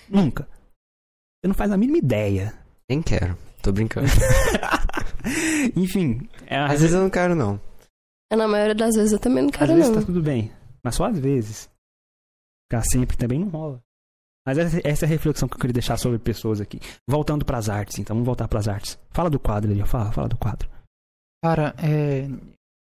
[0.08, 0.44] Nunca.
[0.44, 2.54] Você não faz a mínima ideia.
[2.88, 3.36] Nem quero.
[3.62, 4.06] Tô brincando.
[5.74, 7.60] Enfim, é, Às vezes eu não quero, não.
[8.32, 10.00] Na maioria das vezes eu também não às quero, vezes não.
[10.00, 10.52] tá tudo bem.
[10.88, 11.68] Mas só às vezes.
[12.70, 13.78] Ficar sempre também não rola.
[14.46, 16.80] Mas essa, essa é a reflexão que eu queria deixar sobre pessoas aqui.
[17.06, 18.98] Voltando pras artes, então vamos voltar pras artes.
[19.10, 19.84] Fala do quadro ali, ó.
[19.86, 20.66] fala, fala do quadro.
[21.44, 22.26] Cara, é,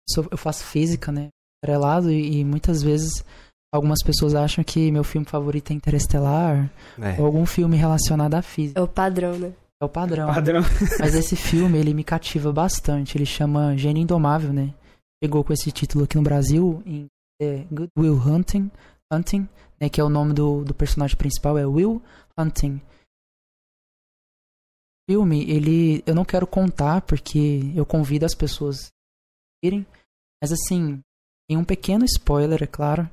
[0.08, 1.30] sou- eu faço física, né?
[1.64, 3.24] Estrelado, e, e muitas vezes
[3.74, 7.20] algumas pessoas acham que meu filme favorito é Interestelar É.
[7.20, 8.80] ou algum filme relacionado à física.
[8.80, 9.52] É o padrão, né?
[9.82, 10.28] É o padrão.
[10.32, 10.62] Padrão.
[11.02, 13.18] Mas esse filme, ele me cativa bastante.
[13.18, 14.72] Ele chama Gênio Indomável, né?
[15.24, 17.08] Chegou com esse título aqui no Brasil, em
[17.42, 18.72] é, Good Will Hunting,
[19.12, 19.48] Hunting
[19.80, 19.90] né?
[19.90, 22.02] Que é o nome do, do personagem principal, é Will
[22.38, 22.82] Hunting.
[25.08, 26.04] O filme, ele...
[26.06, 29.86] Eu não quero contar, porque eu convido as pessoas a irem.
[30.42, 31.00] Mas, assim,
[31.48, 33.04] tem um pequeno spoiler, é claro.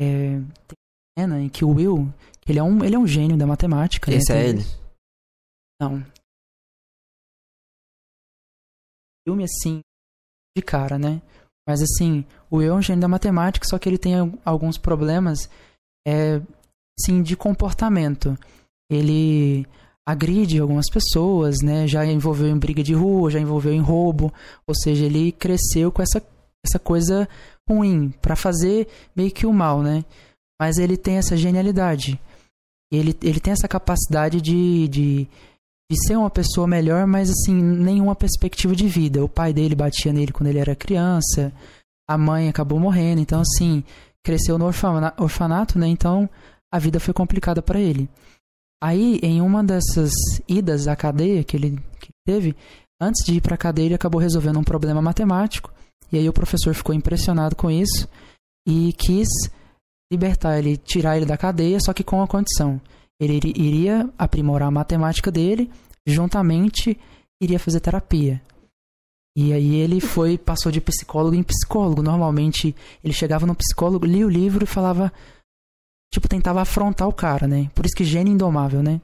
[0.00, 3.06] É, tem uma cena em que o Will, que ele é um, ele é um
[3.06, 4.10] gênio da matemática.
[4.10, 4.18] né?
[4.18, 4.62] Esse é Tem- ele?
[5.80, 6.04] não.
[9.26, 9.80] Filme assim,
[10.56, 11.22] de cara, né?
[11.66, 14.76] Mas assim, o Will é um gênio da matemática, só que ele tem al- alguns
[14.78, 15.48] problemas,
[16.06, 16.40] é,
[16.98, 18.36] sim, de comportamento.
[18.90, 19.66] Ele
[20.06, 21.86] agride algumas pessoas, né?
[21.86, 24.32] Já envolveu em briga de rua, já envolveu em roubo,
[24.66, 26.20] ou seja, ele cresceu com essa,
[26.66, 27.28] essa coisa
[27.68, 30.04] ruim pra fazer meio que o mal, né?
[30.60, 32.18] Mas ele tem essa genialidade.
[32.92, 35.28] Ele, ele tem essa capacidade de, de,
[35.90, 39.24] de ser uma pessoa melhor, mas assim, nenhuma perspectiva de vida.
[39.24, 41.52] O pai dele batia nele quando ele era criança,
[42.08, 43.82] a mãe acabou morrendo, então assim,
[44.22, 45.88] cresceu no orfana- orfanato, né?
[45.88, 46.30] Então
[46.72, 48.08] a vida foi complicada para ele.
[48.80, 50.12] Aí, em uma dessas
[50.48, 52.54] idas à cadeia que ele, que teve,
[53.00, 55.72] antes de ir pra cadeia, ele acabou resolvendo um problema matemático.
[56.12, 58.08] E aí o professor ficou impressionado com isso
[58.66, 59.28] e quis
[60.10, 62.80] libertar ele, tirar ele da cadeia, só que com uma condição.
[63.20, 65.70] Ele iri- iria aprimorar a matemática dele,
[66.06, 66.98] juntamente
[67.42, 68.40] iria fazer terapia.
[69.36, 72.02] E aí ele foi, passou de psicólogo em psicólogo.
[72.02, 72.74] Normalmente
[73.04, 75.12] ele chegava no psicólogo, lia o livro e falava,
[76.12, 77.70] tipo, tentava afrontar o cara, né?
[77.74, 79.00] Por isso que gênio indomável, né?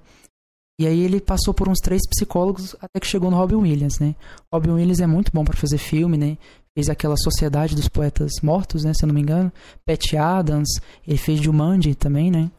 [0.79, 4.15] E aí ele passou por uns três psicólogos até que chegou no Robin Williams, né?
[4.53, 6.37] Robin Williams é muito bom pra fazer filme, né?
[6.77, 8.93] Fez aquela Sociedade dos Poetas Mortos, né?
[8.93, 9.51] Se eu não me engano.
[9.87, 10.69] Pat Adams,
[11.07, 12.51] ele fez Jumanji também, né?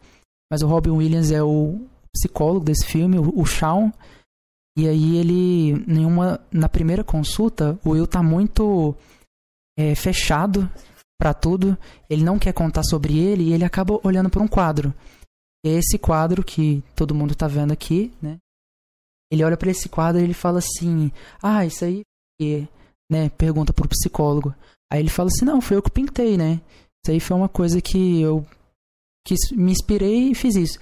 [0.51, 3.91] Mas o Robin Williams é o psicólogo desse filme, o, o Shawn.
[4.77, 8.95] E aí ele, nenhuma, na primeira consulta, o Will tá muito
[9.77, 10.69] é, fechado
[11.19, 11.77] pra tudo.
[12.09, 14.93] Ele não quer contar sobre ele e ele acaba olhando pra um quadro.
[15.65, 18.37] É esse quadro que todo mundo tá vendo aqui, né?
[19.31, 21.11] Ele olha pra esse quadro e ele fala assim:
[21.41, 22.01] "Ah, isso aí
[22.39, 22.67] é",
[23.11, 23.29] né?
[23.29, 24.53] Pergunta pro psicólogo.
[24.91, 26.61] Aí ele fala assim: "Não, foi eu que pintei, né?
[27.03, 28.45] Isso aí foi uma coisa que eu
[29.27, 30.79] que me inspirei e fiz isso".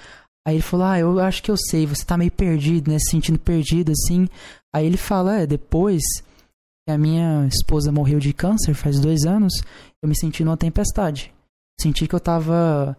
[0.47, 2.99] Aí ele falou: "Ah, eu acho que eu sei, você tá meio perdido, né?
[2.99, 4.27] Se sentindo perdido assim".
[4.73, 6.03] Aí ele fala: "É, depois
[6.87, 9.53] que a minha esposa morreu de câncer faz dois anos,
[10.03, 11.33] eu me senti numa tempestade.
[11.81, 12.95] Senti que eu tava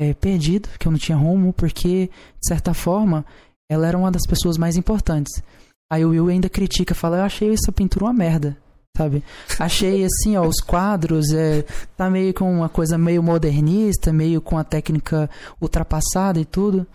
[0.00, 3.24] é, perdido, que eu não tinha rumo, porque, de certa forma,
[3.70, 5.42] ela era uma das pessoas mais importantes.
[5.90, 8.56] Aí o Will ainda critica, fala, eu achei essa pintura uma merda,
[8.96, 9.24] sabe?
[9.58, 11.62] Achei assim, ó, os quadros, é,
[11.96, 15.28] tá meio com uma coisa meio modernista, meio com a técnica
[15.60, 16.86] ultrapassada e tudo.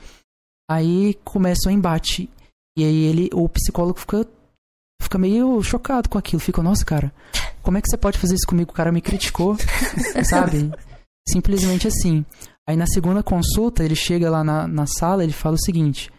[0.69, 2.29] Aí começa o embate.
[2.77, 4.27] E aí ele, o psicólogo fica,
[5.01, 6.39] fica meio chocado com aquilo.
[6.39, 7.11] Fica, nossa, cara,
[7.63, 8.71] como é que você pode fazer isso comigo?
[8.71, 9.57] O cara me criticou,
[10.29, 10.71] sabe?
[11.27, 12.25] Simplesmente assim.
[12.67, 16.11] Aí na segunda consulta, ele chega lá na, na sala ele fala o seguinte: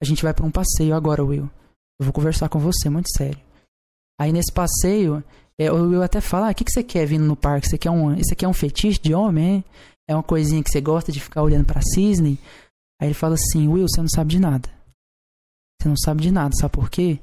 [0.00, 1.50] A gente vai pra um passeio agora, Will.
[2.00, 3.47] Eu vou conversar com você, muito sério.
[4.20, 5.22] Aí nesse passeio,
[5.58, 7.68] é, o Will até fala: ah, o que, que você quer vindo no parque?
[7.68, 9.64] Você quer um, isso aqui é um fetiche de homem?
[10.06, 10.12] É?
[10.12, 12.38] é uma coisinha que você gosta de ficar olhando pra cisne?
[13.00, 14.68] Aí ele fala assim: Will, você não sabe de nada.
[15.80, 17.20] Você não sabe de nada, sabe por quê?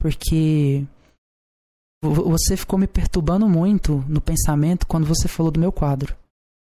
[0.00, 0.84] Porque
[2.02, 6.16] você ficou me perturbando muito no pensamento quando você falou do meu quadro,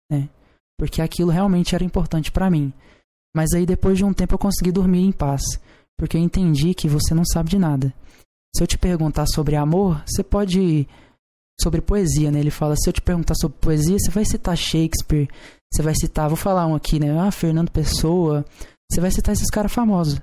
[0.09, 0.27] né?
[0.77, 2.73] Porque aquilo realmente era importante para mim.
[3.35, 5.43] Mas aí depois de um tempo eu consegui dormir em paz,
[5.97, 7.93] porque eu entendi que você não sabe de nada.
[8.55, 10.87] Se eu te perguntar sobre amor, você pode
[11.59, 12.39] sobre poesia, né?
[12.39, 15.27] Ele fala: se eu te perguntar sobre poesia, você vai citar Shakespeare,
[15.71, 17.19] você vai citar, vou falar um aqui, né?
[17.19, 18.45] Ah, Fernando Pessoa,
[18.89, 20.21] você vai citar esses caras famosos.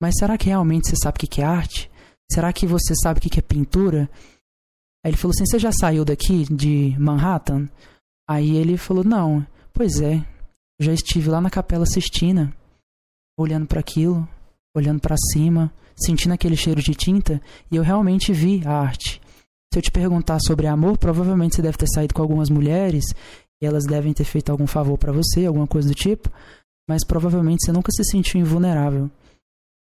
[0.00, 1.90] Mas será que realmente você sabe o que é arte?
[2.30, 4.08] Será que você sabe o que é pintura?
[5.04, 7.68] Aí ele falou assim: Você já saiu daqui de Manhattan?
[8.28, 9.46] Aí ele falou: Não.
[9.72, 10.24] Pois é,
[10.80, 12.52] já estive lá na Capela Sistina,
[13.38, 14.28] olhando para aquilo,
[14.74, 15.72] olhando para cima,
[16.04, 19.20] sentindo aquele cheiro de tinta, e eu realmente vi a arte.
[19.72, 23.04] Se eu te perguntar sobre amor, provavelmente você deve ter saído com algumas mulheres
[23.60, 26.30] e elas devem ter feito algum favor para você, alguma coisa do tipo,
[26.88, 29.10] mas provavelmente você nunca se sentiu invulnerável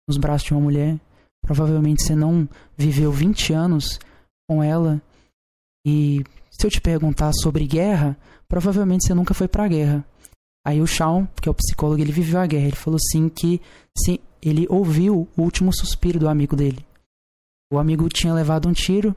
[0.08, 1.00] nos braços de uma mulher.
[1.44, 2.48] Provavelmente você não
[2.78, 4.00] viveu 20 anos
[4.48, 5.02] com ela.
[5.86, 8.16] E se eu te perguntar sobre guerra,
[8.48, 10.06] provavelmente você nunca foi pra guerra.
[10.64, 12.68] Aí o Shawn, que é o psicólogo, ele viveu a guerra.
[12.68, 13.60] Ele falou assim que
[13.98, 16.86] se ele ouviu o último suspiro do amigo dele.
[17.72, 19.16] O amigo tinha levado um tiro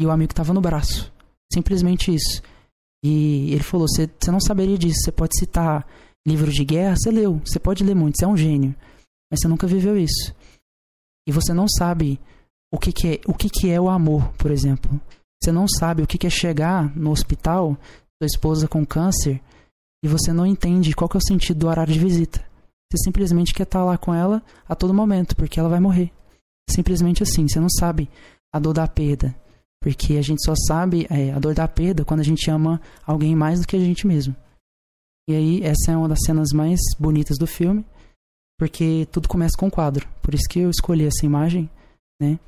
[0.00, 1.12] e o amigo estava no braço.
[1.52, 2.42] Simplesmente isso.
[3.04, 5.02] E ele falou: você não saberia disso.
[5.04, 5.86] Você pode citar
[6.26, 7.40] livro de guerra, você leu.
[7.44, 8.74] Você pode ler muito, você é um gênio.
[9.30, 10.34] Mas você nunca viveu isso.
[11.26, 12.20] E você não sabe
[12.72, 15.00] o que, que é o que, que é o amor, por exemplo.
[15.42, 17.76] Você não sabe o que, que é chegar no hospital,
[18.20, 19.40] sua esposa com câncer,
[20.04, 22.49] e você não entende qual é o sentido do horário de visita.
[22.90, 26.10] Você simplesmente quer estar lá com ela a todo momento, porque ela vai morrer.
[26.68, 27.46] Simplesmente assim.
[27.48, 28.08] Você não sabe
[28.52, 29.34] a dor da perda.
[29.80, 33.34] Porque a gente só sabe é, a dor da perda quando a gente ama alguém
[33.34, 34.34] mais do que a gente mesmo.
[35.28, 37.84] E aí, essa é uma das cenas mais bonitas do filme
[38.60, 40.06] porque tudo começa com um quadro.
[40.20, 41.70] Por isso que eu escolhi essa imagem,
[42.20, 42.38] né?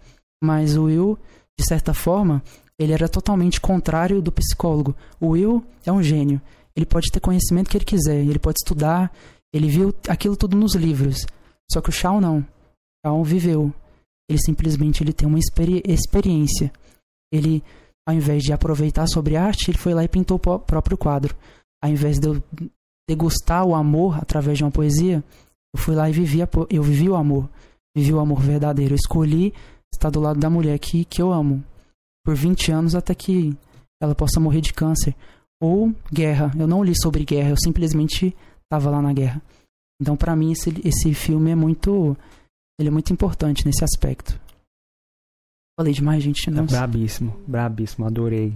[0.44, 1.18] Mas o Will,
[1.58, 2.42] de certa forma,
[2.78, 4.94] ele era totalmente contrário do psicólogo.
[5.18, 6.38] O Will é um gênio.
[6.76, 9.10] Ele pode ter conhecimento que ele quiser, ele pode estudar,
[9.52, 11.26] ele viu aquilo tudo nos livros.
[11.70, 12.38] Só que o Shawn não.
[12.38, 12.44] O
[13.06, 13.72] Shawn viveu.
[14.28, 16.72] Ele simplesmente ele tem uma experi experiência.
[17.30, 17.62] Ele,
[18.06, 21.36] ao invés de aproveitar sobre arte, ele foi lá e pintou o próprio quadro.
[21.82, 22.42] Ao invés de eu
[23.08, 25.22] degustar o amor através de uma poesia,
[25.74, 26.38] eu fui lá e vivi,
[26.70, 27.48] eu vivi o amor.
[27.94, 28.94] Vivi o amor verdadeiro.
[28.94, 29.52] Eu escolhi
[29.92, 31.62] estar do lado da mulher que, que eu amo.
[32.24, 33.54] Por 20 anos até que
[34.00, 35.14] ela possa morrer de câncer.
[35.60, 36.52] Ou guerra.
[36.58, 38.34] Eu não li sobre guerra, eu simplesmente
[38.72, 39.42] estava lá na guerra.
[40.00, 42.16] Então, para mim, esse, esse filme é muito.
[42.80, 44.40] Ele é muito importante nesse aspecto.
[45.78, 46.50] Falei demais, gente.
[46.50, 46.64] Não...
[46.64, 48.54] É brabíssimo, brabíssimo, adorei.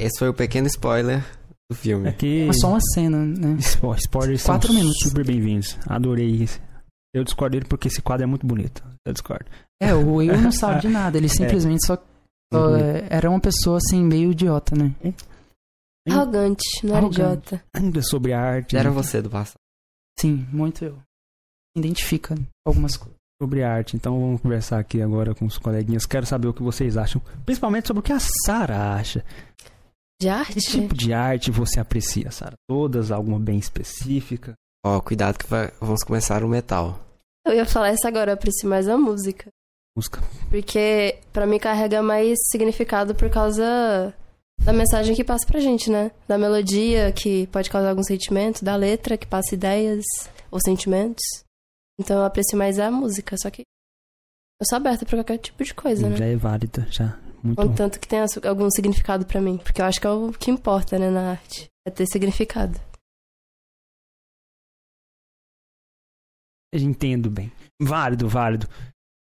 [0.00, 1.24] esse foi o pequeno spoiler
[1.70, 2.08] do filme.
[2.08, 2.42] Aqui...
[2.42, 3.56] É, é só uma cena, né?
[3.58, 4.98] Spoilers Quatro são minutos.
[5.02, 5.76] super bem-vindos.
[5.86, 6.60] Adorei isso.
[7.14, 8.84] Eu discordo dele porque esse quadro é muito bonito.
[9.04, 9.46] Eu discordo.
[9.80, 11.18] É, o Will não sabe de nada.
[11.18, 11.86] Ele simplesmente é.
[11.86, 11.96] só,
[12.52, 12.76] só uhum.
[13.10, 14.94] era uma pessoa assim, meio idiota, né?
[16.08, 17.62] Arrogante, não era idiota.
[17.74, 18.76] Ainda sobre a arte.
[18.76, 19.58] Era você do passado.
[20.18, 20.98] Sim, muito eu.
[21.76, 22.34] Identifica
[22.64, 23.16] algumas coisas.
[23.40, 26.06] Sobre arte, então vamos conversar aqui agora com os coleguinhas.
[26.06, 29.22] Quero saber o que vocês acham, principalmente sobre o que a Sara acha
[30.20, 30.54] de arte?
[30.54, 32.54] Que tipo de arte você aprecia, Sara?
[32.68, 33.10] Todas?
[33.10, 34.54] Alguma bem específica?
[34.84, 35.70] Ó, oh, cuidado que vai...
[35.80, 36.98] vamos começar o metal.
[37.46, 39.48] Eu ia falar isso agora, eu aprecio mais a música.
[39.96, 40.22] Música.
[40.50, 44.14] Porque para mim carrega mais significado por causa
[44.60, 46.10] da mensagem que passa pra gente, né?
[46.26, 50.04] Da melodia que pode causar algum sentimento, da letra que passa ideias
[50.50, 51.24] ou sentimentos.
[51.98, 53.62] Então eu aprecio mais a música, só que
[54.60, 56.16] eu sou aberta pra qualquer tipo de coisa, né?
[56.16, 57.18] Já é válida, já.
[57.42, 59.58] Muito Contanto que tenha algum significado para mim.
[59.58, 61.68] Porque eu acho que é o que importa, né, na arte.
[61.86, 62.80] É ter significado.
[66.74, 67.52] Entendo bem.
[67.80, 68.68] Válido, válido.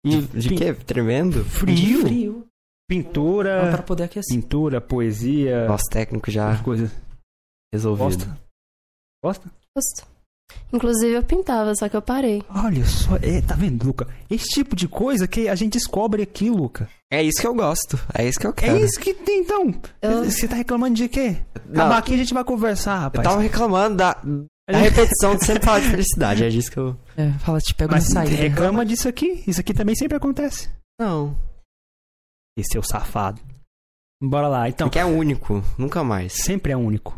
[0.05, 0.73] E, de quê?
[0.73, 1.45] Tremendo?
[1.45, 2.01] Frio.
[2.01, 2.46] Frio.
[2.89, 3.71] Pintura.
[3.71, 4.35] para poder aquecer.
[4.35, 5.67] Pintura, poesia.
[5.67, 6.57] Nosso técnico já.
[6.63, 6.91] Coisas.
[7.73, 8.25] Resolvido.
[8.25, 8.39] Gosta?
[9.23, 9.51] Gosta?
[9.77, 10.17] Gosto.
[10.73, 12.43] Inclusive eu pintava, só que eu parei.
[12.49, 14.07] Olha só, é, tá vendo, Luca?
[14.31, 16.89] Esse tipo de coisa que a gente descobre aqui, Luca.
[17.11, 17.99] É isso que eu gosto.
[18.15, 18.77] É isso que eu quero.
[18.77, 19.75] É isso que tem, então.
[20.03, 20.25] Eu...
[20.25, 21.37] Você tá reclamando de quê?
[21.69, 21.93] Não.
[21.93, 23.25] aqui a gente vai conversar, rapaz.
[23.25, 24.17] Eu tava reclamando da,
[24.69, 26.45] da repetição de sempre falar de felicidade.
[26.45, 26.97] É disso que eu.
[27.17, 28.37] É, fala, te pego Mas na saída.
[28.37, 29.45] reclama disso aqui.
[29.47, 30.69] Isso aqui também sempre acontece.
[31.01, 31.37] Não.
[32.57, 33.41] Esse seu safado.
[34.23, 34.69] Bora lá.
[34.69, 35.63] Então, Porque é único.
[35.79, 36.33] Nunca mais.
[36.33, 37.17] sempre é único.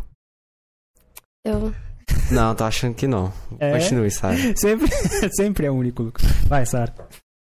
[1.45, 1.73] Eu.
[2.33, 3.33] Não, tô achando que não.
[3.59, 3.73] É?
[3.79, 4.37] Continue, sabe?
[4.59, 4.89] Sempre,
[5.37, 6.25] sempre é único, Lucas.
[6.47, 6.93] Vai, Sara.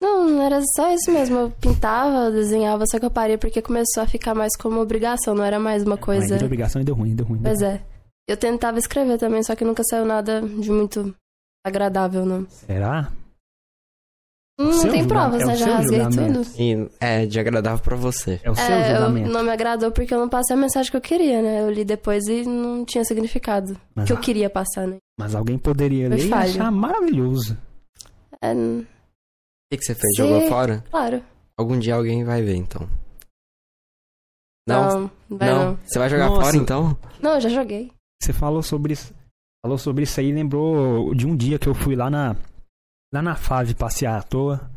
[0.01, 1.37] Não, não era só isso mesmo.
[1.37, 5.33] Eu pintava, eu desenhava, só que eu parei porque começou a ficar mais como obrigação,
[5.35, 6.27] não era mais uma coisa.
[6.29, 7.39] Mas de obrigação e deu ruim, deu ruim.
[7.39, 7.71] deu Pois ruim.
[7.71, 7.81] é.
[8.27, 11.13] Eu tentava escrever também, só que nunca saiu nada de muito
[11.65, 12.45] agradável, não.
[12.49, 13.11] Será?
[14.59, 15.55] Não seu tem provas, é né?
[15.55, 16.43] Já rasguei julgamento.
[16.49, 16.61] tudo.
[16.61, 18.39] E é de agradável pra você.
[18.43, 19.29] É o seu É, eu, julgamento.
[19.31, 21.61] não me agradou porque eu não passei a mensagem que eu queria, né?
[21.63, 23.75] Eu li depois e não tinha significado.
[23.95, 24.97] Mas, que eu queria passar, né?
[25.19, 27.57] mas alguém poderia ler e achar maravilhoso.
[28.41, 28.85] É, O
[29.71, 30.15] que, que você fez?
[30.15, 30.23] Sim.
[30.23, 30.83] Jogou fora?
[30.91, 31.23] claro.
[31.57, 32.87] Algum dia alguém vai ver, então.
[34.67, 34.83] Não?
[35.01, 35.79] Não, não vai não.
[35.83, 36.41] Você vai jogar Nossa.
[36.41, 36.97] fora, então?
[37.21, 37.91] Não, eu já joguei.
[38.21, 39.13] Você falou sobre isso.
[39.63, 42.35] Falou sobre isso aí, lembrou de um dia que eu fui lá na
[43.13, 44.69] lá na FAV passear à toa.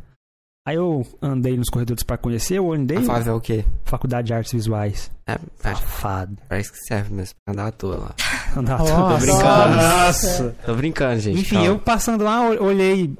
[0.68, 3.64] Aí eu andei nos corredores pra conhecer, eu andei A na Flávia é o quê?
[3.84, 5.10] Faculdade de Artes Visuais.
[5.24, 6.36] É, acho, Safado.
[6.48, 8.14] parece que serve mesmo pra andar à toa lá.
[8.56, 8.94] Andar Nossa.
[8.94, 9.76] todo- Tô brincando.
[9.76, 10.56] Nossa.
[10.66, 11.40] Tô brincando, gente.
[11.40, 11.66] Enfim, calma.
[11.68, 13.14] eu passando lá, ol- olhei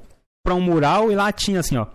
[0.44, 1.86] pra um mural e lá tinha assim, ó.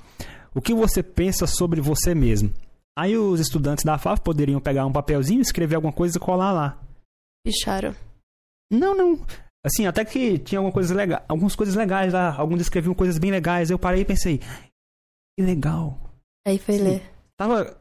[0.55, 2.51] O que você pensa sobre você mesmo?
[2.97, 6.77] Aí os estudantes da FAV poderiam pegar um papelzinho, escrever alguma coisa e colar lá.
[7.45, 7.93] Picharam.
[8.71, 9.19] Não, não.
[9.63, 12.35] Assim, até que tinha alguma coisa legal, algumas coisas legais lá.
[12.35, 13.69] Alguns escreviam coisas bem legais.
[13.69, 15.99] Eu parei e pensei, que legal.
[16.45, 16.83] Aí foi Sim.
[16.83, 17.11] ler.
[17.37, 17.77] Tava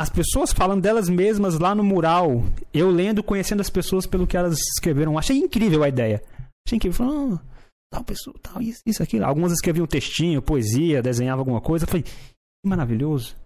[0.00, 2.42] as pessoas falando delas mesmas lá no mural.
[2.72, 5.16] Eu lendo, conhecendo as pessoas pelo que elas escreveram.
[5.16, 6.22] Achei incrível a ideia.
[6.66, 6.96] Achei incrível.
[6.96, 7.40] Falei, ah,
[7.92, 9.24] tal pessoa, tal, isso, isso, aquilo.
[9.24, 11.86] Algumas escreviam textinho, poesia, desenhavam alguma coisa.
[11.86, 13.36] Falei, que maravilhoso.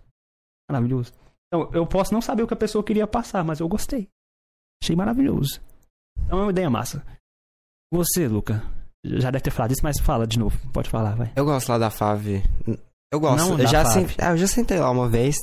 [0.71, 1.13] Maravilhoso.
[1.49, 4.09] Então, eu posso não saber o que a pessoa queria passar, mas eu gostei.
[4.83, 5.61] Achei maravilhoso.
[6.25, 7.05] Então é uma ideia massa.
[7.97, 8.63] Você, Luca,
[9.05, 10.57] já deve ter falado isso, mas fala de novo.
[10.73, 11.33] Pode falar, vai.
[11.37, 12.43] Eu gosto lá da FAV.
[13.13, 13.49] Eu gosto.
[13.49, 13.93] Não eu, já FAV.
[14.09, 15.37] sen- é, eu já sentei lá uma vez.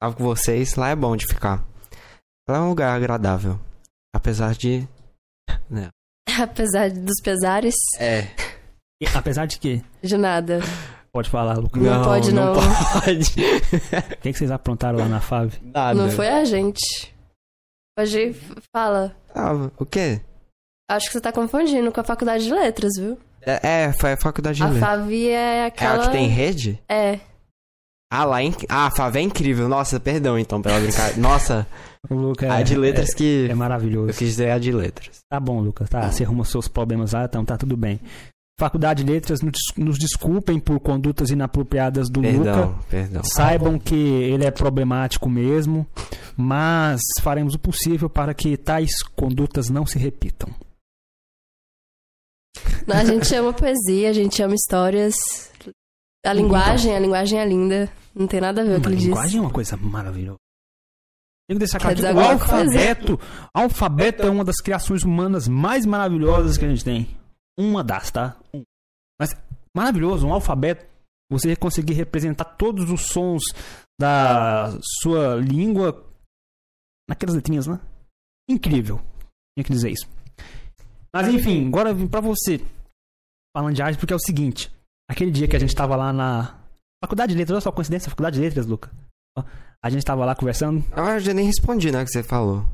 [0.00, 0.74] Tava com vocês.
[0.74, 1.64] Lá é bom de ficar.
[2.48, 3.58] Lá é um lugar agradável.
[4.14, 4.86] Apesar de.
[6.40, 8.22] Apesar dos pesares, É.
[9.00, 10.60] E, apesar de que, de nada.
[11.12, 11.78] pode falar, Luca.
[11.78, 12.54] Não pode, não.
[12.54, 13.30] pode.
[13.30, 15.52] O que, que vocês aprontaram lá na FAV?
[15.62, 15.94] Nada.
[15.94, 17.14] Não foi a gente.
[17.98, 18.34] F-
[18.74, 19.14] fala.
[19.34, 20.20] Ah, o quê?
[20.88, 23.18] Acho que você tá confundindo com a faculdade de letras, viu?
[23.40, 24.84] É, é, foi a faculdade de A letras.
[24.88, 26.06] FAV é É a aquela.
[26.06, 26.78] que tem rede?
[26.88, 27.20] É.
[28.12, 28.54] Ah, lá em...
[28.68, 29.68] Ah, a FAV é incrível.
[29.68, 31.16] Nossa, perdão então pela brincadeira.
[31.20, 31.66] Nossa,
[32.08, 33.46] O Luca a é, de letras que.
[33.48, 34.10] é, é maravilhoso.
[34.10, 35.20] Eu quis dizer a de letras.
[35.28, 35.88] Tá bom, Lucas.
[35.88, 37.98] Tá, você arrumou seus problemas lá, então tá tudo bem.
[38.56, 39.40] Faculdade de Letras,
[39.76, 42.32] nos, desculpem por condutas inapropriadas do Luca.
[42.36, 43.22] Perdão, perdão.
[43.24, 45.84] Saibam que ele é problemático mesmo,
[46.36, 50.48] mas faremos o possível para que tais condutas não se repitam.
[52.86, 55.14] A gente ama poesia, a gente ama histórias.
[56.24, 57.90] A linguagem, a linguagem é linda.
[58.14, 59.04] Não tem nada a ver com o que ele diz.
[59.06, 60.38] linguagem é uma coisa maravilhosa.
[61.46, 62.32] Tem que deixar claro que o coisa?
[62.32, 63.20] alfabeto,
[63.52, 67.18] alfabeto é uma das criações humanas mais maravilhosas que a gente tem.
[67.58, 68.36] Uma das, tá?
[69.20, 69.30] Mas
[69.76, 70.86] maravilhoso, um alfabeto,
[71.30, 73.42] você conseguir representar todos os sons
[74.00, 76.10] da sua língua
[77.08, 77.78] naquelas letrinhas, né?
[78.48, 78.98] Incrível.
[79.54, 80.08] Tinha que dizer isso.
[81.14, 82.60] Mas enfim, agora pra você,
[83.56, 84.70] falando de arte, porque é o seguinte:
[85.08, 86.58] aquele dia que a gente tava lá na
[87.02, 88.90] Faculdade de Letras, olha só coincidência, Faculdade de Letras, Luca.
[89.82, 90.82] A gente tava lá conversando.
[90.96, 92.64] Eu já nem respondi, né, que você falou.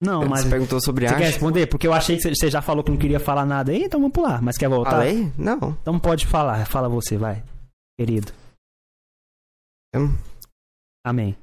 [0.00, 1.32] Não, mas Você perguntou sobre você quer arte.
[1.32, 1.66] responder?
[1.66, 3.98] Porque eu achei que você- você já falou que não queria falar nada aí, então
[3.98, 4.40] vamos pular.
[4.40, 4.90] Mas quer voltar?
[4.92, 5.32] Falei?
[5.36, 5.76] Não.
[5.82, 6.64] Então pode falar.
[6.66, 7.42] Fala você, vai.
[7.98, 8.32] Querido.
[9.92, 10.10] Eu-
[11.04, 11.36] Amém.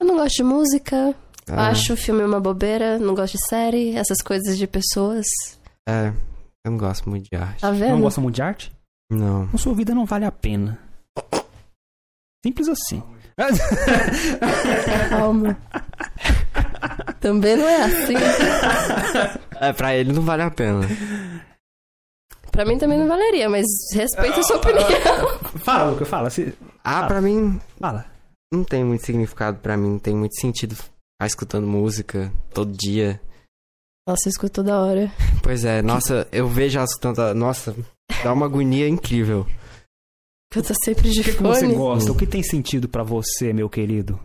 [0.00, 1.14] Eu não gosto de música,
[1.48, 5.26] Ah, acho o filme uma bobeira, não gosto de série, essas coisas de pessoas.
[5.88, 6.08] É,
[6.64, 7.60] eu não gosto muito de arte.
[7.60, 8.00] Tá Não vendo?
[8.00, 8.72] gosta muito de arte?
[9.10, 9.44] Não.
[9.44, 10.78] Então sua vida não vale a pena.
[12.44, 13.02] Simples assim.
[15.10, 15.56] Calma.
[17.20, 18.14] Também não é assim.
[19.60, 20.80] É, pra ele não vale a pena.
[22.50, 23.64] Pra mim também não valeria, mas
[23.94, 24.86] respeito a sua opinião.
[25.64, 26.28] fala, Luca, fala.
[26.30, 26.54] se-
[26.84, 28.04] Ah, pra mim, Fala.
[28.52, 29.90] não tem muito significado pra mim.
[29.92, 30.92] Não tem muito sentido ficar
[31.26, 33.20] escutando música todo dia.
[34.06, 35.12] Nossa, eu escuto toda hora.
[35.42, 37.34] Pois é, nossa, eu vejo ela escutando.
[37.34, 37.74] Nossa,
[38.22, 39.46] dá uma agonia incrível.
[40.54, 41.74] Eu tô sempre de O que, que você fone.
[41.74, 42.12] gosta?
[42.12, 44.18] O que tem sentido pra você, meu querido?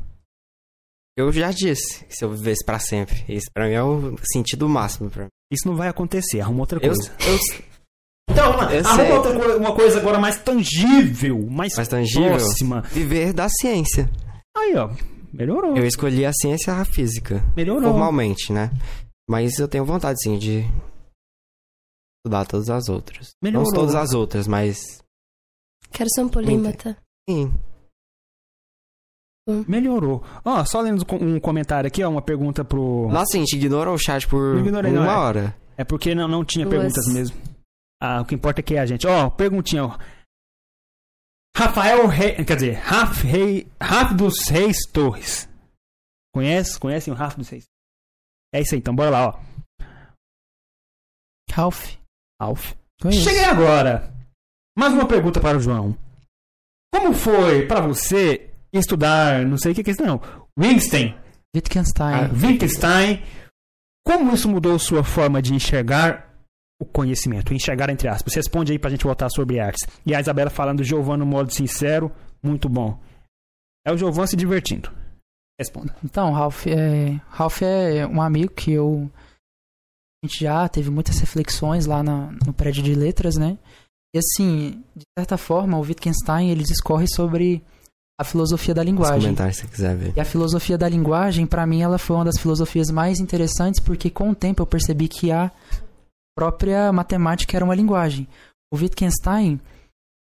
[1.18, 3.24] Eu já disse que se eu vivesse pra sempre.
[3.30, 5.30] Isso pra mim é o sentido máximo pra mim.
[5.52, 6.42] Isso não vai acontecer.
[6.42, 7.14] Arruma outra Eu, coisa.
[7.26, 7.38] eu,
[8.30, 9.12] Então, Eu arruma sei.
[9.14, 12.82] outra coisa, uma coisa agora mais tangível, mais, mais tangível, próxima.
[12.82, 14.10] viver da ciência.
[14.56, 14.90] Aí, ó.
[15.32, 15.78] Melhorou.
[15.78, 17.44] Eu escolhi a ciência e a física.
[17.56, 17.90] Melhorou.
[17.92, 18.70] Formalmente, né?
[19.30, 20.64] Mas eu tenho vontade, sim, de
[22.20, 23.32] estudar todas as outras.
[23.42, 23.68] Melhorou.
[23.68, 25.04] Não todas as outras, mas.
[25.92, 26.98] Quero ser um polímata.
[27.30, 27.54] Sim.
[29.68, 30.22] Melhorou.
[30.44, 33.08] Ó, só lendo um comentário aqui, ó, uma pergunta pro.
[33.10, 35.18] Nossa, a gente ignorou o chat por Não ignorei, uma não, é.
[35.18, 35.58] hora.
[35.78, 36.76] É porque não, não tinha Duas.
[36.76, 37.38] perguntas mesmo.
[38.02, 39.08] Ah, o que importa é que é a gente.
[39.08, 39.98] Ó, perguntinha, ó.
[41.56, 42.44] Rafael Rei.
[42.44, 45.50] Quer dizer, Raf, Rei, Raf dos Reis Torres.
[46.34, 46.80] Conhece?
[46.80, 47.66] Conhecem o Raf dos Reis?
[48.54, 49.40] É isso aí, então bora lá, ó.
[51.52, 51.96] Ralph.
[52.40, 52.74] Alf.
[53.02, 53.24] Conheço.
[53.24, 54.14] Cheguei agora.
[54.78, 55.98] Mais uma pergunta para o João.
[56.94, 60.22] Como foi para você estudar, não sei o que é isso não,
[60.58, 61.16] Wittgenstein,
[61.56, 62.14] Wittgenstein.
[62.14, 63.24] ah, Wittgenstein,
[64.06, 66.32] como isso mudou sua forma de enxergar
[66.80, 67.54] o conhecimento?
[67.54, 68.36] Enxergar entre aspas.
[68.36, 69.86] Responde aí pra gente voltar sobre artes.
[70.06, 72.12] E a Isabela falando Giovanni no modo sincero,
[72.42, 73.00] muito bom.
[73.86, 74.92] É o Giovanni se divertindo.
[75.60, 75.96] Responda.
[76.04, 79.10] Então, Ralph é, Ralph é um amigo que eu.
[80.24, 83.58] A gente já teve muitas reflexões lá na- no prédio de letras, né?
[84.16, 87.64] E assim, de certa forma, o Wittgenstein ele discorre sobre
[88.20, 89.22] a filosofia da Os linguagem.
[89.22, 90.14] comentários se quiser ver.
[90.16, 94.10] E a filosofia da linguagem, pra mim, ela foi uma das filosofias mais interessantes, porque
[94.10, 95.52] com o tempo eu percebi que a
[96.36, 98.28] própria matemática era uma linguagem.
[98.74, 99.60] O Wittgenstein,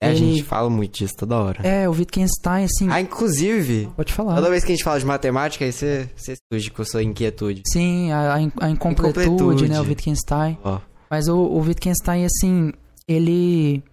[0.03, 1.65] É, a Ele- gente fala muito disso toda hora.
[1.67, 4.35] é, o Wittgenstein, assim, Ah, inclusive, pode falar.
[4.35, 7.61] toda vez que a gente fala de matemática, aí você, você estude com sua inquietude.
[7.71, 9.69] Sim, a, a in- a incompletude, Incompletude.
[9.69, 10.57] né, o Wittgenstein.
[10.63, 10.79] Ó.
[11.09, 12.71] Mas o, o Wittgenstein, assim,
[13.07, 13.83] ele.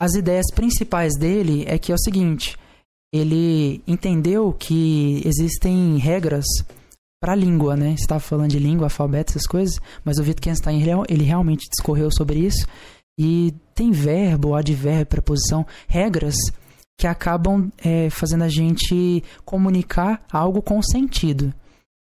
[0.00, 2.56] As ideias principais dele é que é o seguinte:
[3.12, 6.44] ele entendeu que existem regras
[7.20, 7.90] para a língua, né?
[7.96, 12.10] Você estava falando de língua, alfabeto, essas coisas, mas o Wittgenstein ele, ele realmente discorreu
[12.12, 12.66] sobre isso.
[13.18, 16.36] E tem verbo, advérbio, preposição, regras
[16.98, 21.52] que acabam é, fazendo a gente comunicar algo com sentido.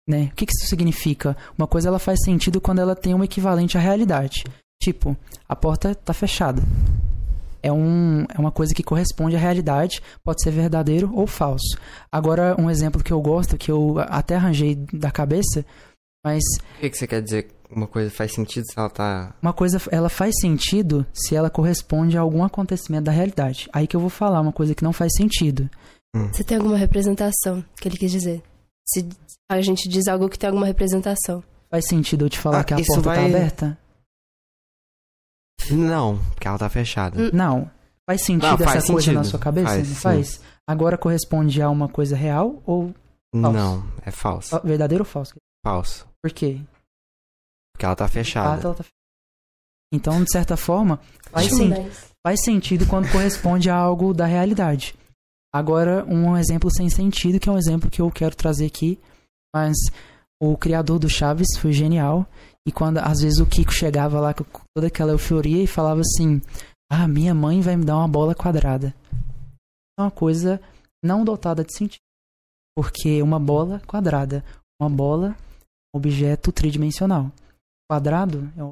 [0.08, 0.30] Né?
[0.32, 1.38] O que, que isso significa?
[1.58, 4.44] Uma coisa ela faz sentido quando ela tem um equivalente à realidade.
[4.82, 5.16] Tipo,
[5.48, 6.64] a porta está fechada.
[7.62, 11.78] É, um, é uma coisa que corresponde à realidade, pode ser verdadeiro ou falso.
[12.12, 15.64] Agora, um exemplo que eu gosto, que eu até arranjei da cabeça,
[16.26, 16.44] mas
[16.78, 17.52] O que, que você quer dizer?
[17.72, 19.34] Uma coisa faz sentido se ela tá.
[19.42, 23.70] uma coisa ela faz sentido se ela corresponde a algum acontecimento da realidade.
[23.72, 25.70] Aí que eu vou falar uma coisa que não faz sentido.
[26.34, 28.44] Você tem alguma representação que ele quis dizer?
[28.86, 29.08] Se
[29.50, 31.42] a gente diz algo que tem alguma representação.
[31.70, 33.78] Faz sentido eu te falar Ah, que a porta tá vai- aberta?
[35.72, 37.20] Não, porque ela tá fechada.
[37.22, 37.30] Hum.
[37.34, 37.72] Não.
[38.06, 39.30] Faz sentido Não, essa faz coisa na sentido.
[39.32, 39.68] sua cabeça?
[39.68, 40.02] Faz, Não sim.
[40.02, 40.42] faz?
[40.68, 42.94] Agora corresponde a uma coisa real ou
[43.34, 43.58] falso.
[43.58, 44.60] Não, é falso.
[44.64, 45.36] verdadeiro ou falso?
[45.64, 46.06] Falso.
[46.22, 46.60] Por quê?
[47.82, 48.62] Porque ela tá Ah, fechada.
[48.68, 48.86] ela tá-
[49.92, 51.00] Então, de certa forma,
[51.32, 51.90] faz, sen-
[52.26, 54.96] faz sentido quando corresponde a algo da realidade.
[55.54, 59.00] Agora, um exemplo sem sentido, que é um exemplo que eu quero trazer aqui,
[59.54, 59.76] mas
[60.42, 62.26] o criador do Chaves foi genial.
[62.68, 64.46] E quando às vezes o Kiko chegava lá com
[64.76, 66.40] toda aquela euforia e falava assim:
[66.90, 68.94] Ah, minha mãe vai me dar uma bola quadrada.
[69.98, 70.62] É uma coisa
[71.04, 72.00] não dotada de sentido.
[72.78, 74.46] Porque uma bola quadrada,
[74.80, 75.36] uma bola,
[75.94, 77.32] objeto tridimensional.
[77.92, 78.72] Quadrado é um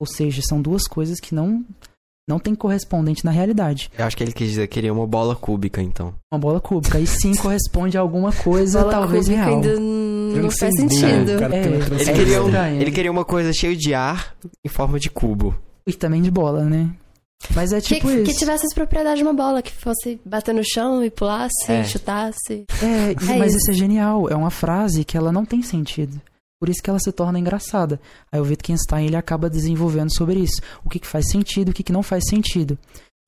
[0.00, 1.64] ou seja, são duas coisas que não
[2.28, 3.90] não tem correspondente na realidade.
[3.98, 6.14] Eu acho que ele quis dizer que queria uma bola cúbica, então.
[6.32, 9.48] Uma bola cúbica aí sim corresponde a alguma coisa Bola talvez real.
[9.56, 11.30] ainda não faz Transcendente, sentido.
[11.32, 15.10] É, pela Ele, queria um- ele queria uma coisa cheia de ar em forma de
[15.10, 15.54] cubo.
[15.86, 16.94] E também de bola, né?
[17.54, 18.38] Mas é Que, tipo que isso.
[18.38, 21.84] tivesse as propriedades de uma bola, que fosse bater no chão e pulasse, É.
[21.84, 22.64] chutasse.
[22.82, 23.58] É, e- É mas isso.
[23.58, 24.30] isso é genial.
[24.30, 26.20] É uma frase que ela não tem sentido.
[26.60, 28.00] Por isso que ela se torna engraçada.
[28.30, 30.60] Aí o Wittgenstein ele acaba desenvolvendo sobre isso.
[30.84, 32.78] O que, que faz sentido, o que, que não faz sentido.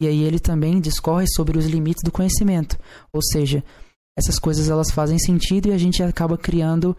[0.01, 2.79] E aí ele também discorre sobre os limites do conhecimento.
[3.13, 3.65] Ou seja,
[4.17, 6.97] essas coisas elas fazem sentido e a gente acaba criando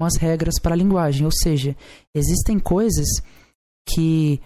[0.00, 1.24] umas regras para a linguagem.
[1.24, 1.76] Ou seja,
[2.14, 3.08] existem coisas
[3.88, 4.40] que,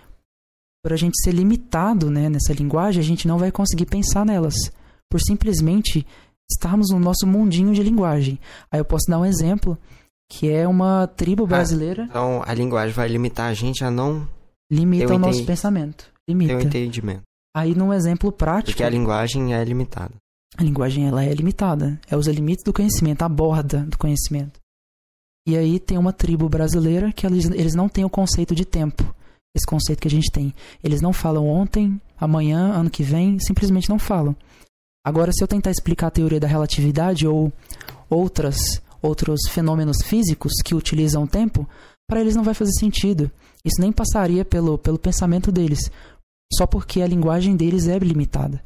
[0.82, 4.54] por a gente ser limitado né, nessa linguagem, a gente não vai conseguir pensar nelas.
[5.10, 6.06] Por simplesmente
[6.50, 8.38] estarmos no nosso mundinho de linguagem.
[8.70, 9.78] Aí eu posso dar um exemplo,
[10.30, 14.26] que é uma tribo brasileira Então a linguagem vai limitar a gente a não
[14.70, 16.12] limita o nosso pensamento.
[16.28, 16.54] Limita.
[16.54, 17.22] um entendimento.
[17.56, 20.14] Aí num exemplo prático, Porque a linguagem é limitada.
[20.56, 22.00] a linguagem ela é limitada.
[22.10, 24.58] É os limites do conhecimento, a borda do conhecimento.
[25.46, 29.14] E aí tem uma tribo brasileira que eles, eles não têm o conceito de tempo.
[29.54, 30.52] Esse conceito que a gente tem.
[30.82, 34.34] Eles não falam ontem, amanhã, ano que vem, simplesmente não falam.
[35.06, 37.52] Agora, se eu tentar explicar a teoria da relatividade ou
[38.08, 38.56] outras,
[39.04, 41.68] outros fenômenos físicos que utilizam o tempo,
[42.08, 43.30] para eles não vai fazer sentido.
[43.64, 45.90] Isso nem passaria pelo, pelo pensamento deles,
[46.52, 48.62] só porque a linguagem deles é limitada.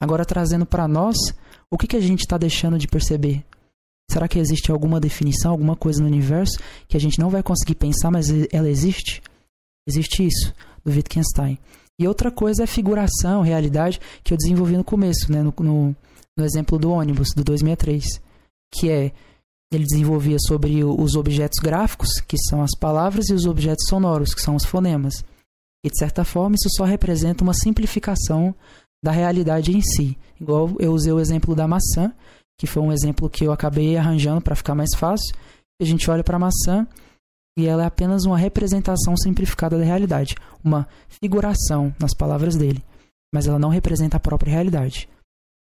[0.00, 1.16] Agora, trazendo para nós,
[1.70, 3.44] o que, que a gente está deixando de perceber?
[4.10, 6.58] Será que existe alguma definição, alguma coisa no universo
[6.88, 9.22] que a gente não vai conseguir pensar, mas ela existe?
[9.86, 10.52] Existe isso,
[10.84, 11.58] do Wittgenstein.
[11.98, 15.42] E outra coisa é figuração, realidade, que eu desenvolvi no começo, né?
[15.42, 15.96] No, no,
[16.36, 18.04] no exemplo do ônibus, do 263.
[18.74, 19.12] Que é,
[19.72, 24.42] ele desenvolvia sobre os objetos gráficos, que são as palavras, e os objetos sonoros, que
[24.42, 25.24] são os fonemas.
[25.84, 28.54] E de certa forma, isso só representa uma simplificação
[29.02, 30.16] da realidade em si.
[30.40, 32.12] Igual eu usei o exemplo da maçã,
[32.58, 35.34] que foi um exemplo que eu acabei arranjando para ficar mais fácil.
[35.80, 36.86] A gente olha para a maçã
[37.58, 42.82] e ela é apenas uma representação simplificada da realidade, uma figuração nas palavras dele,
[43.34, 45.08] mas ela não representa a própria realidade.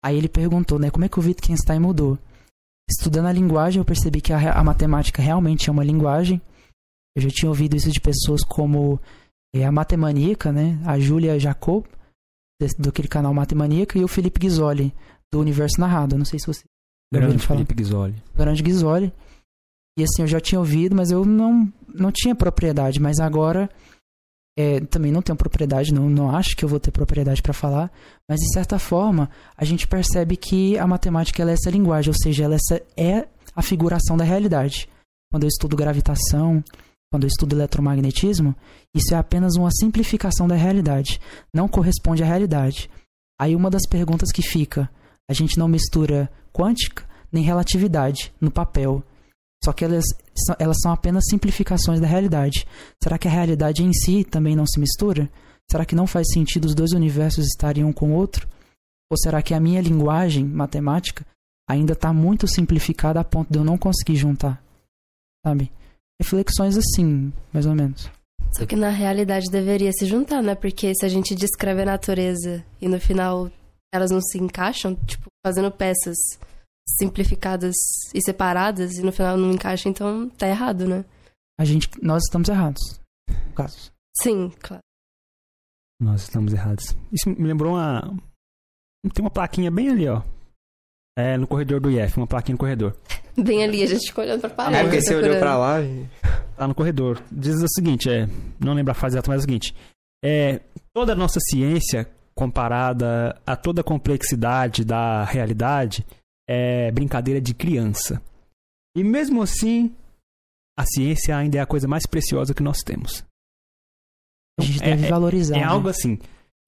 [0.03, 2.17] Aí ele perguntou, né, como é que o Wittgenstein mudou?
[2.91, 6.41] Estudando a linguagem, eu percebi que a, a matemática realmente é uma linguagem.
[7.15, 8.99] Eu já tinha ouvido isso de pessoas como
[9.55, 11.85] é, a Matemaníaca, né, a Júlia Jacob,
[12.77, 14.93] do aquele canal Matemaníaca, e o Felipe Ghisoli,
[15.31, 16.17] do Universo Narrado.
[16.17, 16.63] Não sei se você
[17.13, 17.45] Grande.
[17.45, 18.15] Felipe Ghisoli.
[18.33, 19.13] Grande Ghisoli.
[19.99, 23.01] E assim, eu já tinha ouvido, mas eu não, não tinha propriedade.
[23.01, 23.69] Mas agora,
[24.57, 27.91] é, também não tenho propriedade, não, não acho que eu vou ter propriedade para falar.
[28.27, 32.43] Mas de certa forma, a gente percebe que a matemática é essa linguagem, ou seja,
[32.43, 34.89] ela essa é a figuração da realidade.
[35.31, 36.63] Quando eu estudo gravitação,
[37.11, 38.55] quando eu estudo eletromagnetismo,
[38.93, 41.19] isso é apenas uma simplificação da realidade.
[41.53, 42.89] Não corresponde à realidade.
[43.39, 44.89] Aí uma das perguntas que fica,
[45.29, 49.03] a gente não mistura quântica nem relatividade no papel.
[49.63, 50.03] Só que elas,
[50.35, 52.65] são- elas são apenas simplificações da realidade.
[53.03, 55.29] Será que a realidade em si também não se mistura?
[55.69, 58.47] Será que não faz sentido os dois universos estarem um com o outro?
[59.11, 61.25] Ou será que a minha linguagem matemática
[61.69, 64.61] ainda está muito simplificada a ponto de eu não conseguir juntar?
[65.45, 65.71] Sabe?
[66.21, 68.09] Reflexões assim, mais ou menos.
[68.53, 70.55] Só que na realidade deveria se juntar, né?
[70.55, 73.49] Porque se a gente descreve a natureza e no final
[73.93, 76.17] elas não se encaixam, tipo, fazendo peças
[76.97, 77.75] simplificadas
[78.13, 81.05] e separadas e no final não encaixa, então tá errado, né?
[81.59, 82.99] A gente, nós estamos errados.
[83.29, 83.91] No caso.
[84.21, 84.81] Sim, claro.
[86.01, 86.95] Nós estamos errados.
[87.11, 88.01] Isso me lembrou uma.
[89.13, 90.21] Tem uma plaquinha bem ali, ó.
[91.17, 92.95] É, no corredor do IF, uma plaquinha no corredor.
[93.37, 94.77] Bem ali, a gente ficou olhando pra parede.
[94.77, 96.05] É porque você olhou pra lá e...
[96.57, 97.21] Tá no corredor.
[97.31, 98.27] Diz o seguinte, é.
[98.59, 99.75] Não lembro a frase exata, mas é o seguinte.
[100.23, 100.61] É,
[100.93, 106.05] toda a nossa ciência, comparada a toda a complexidade da realidade,
[106.53, 108.21] é brincadeira de criança.
[108.95, 109.95] E mesmo assim,
[110.77, 113.23] a ciência ainda é a coisa mais preciosa que nós temos.
[114.59, 115.55] A gente É- deve é- valorizar.
[115.55, 115.65] É né?
[115.65, 116.19] algo assim.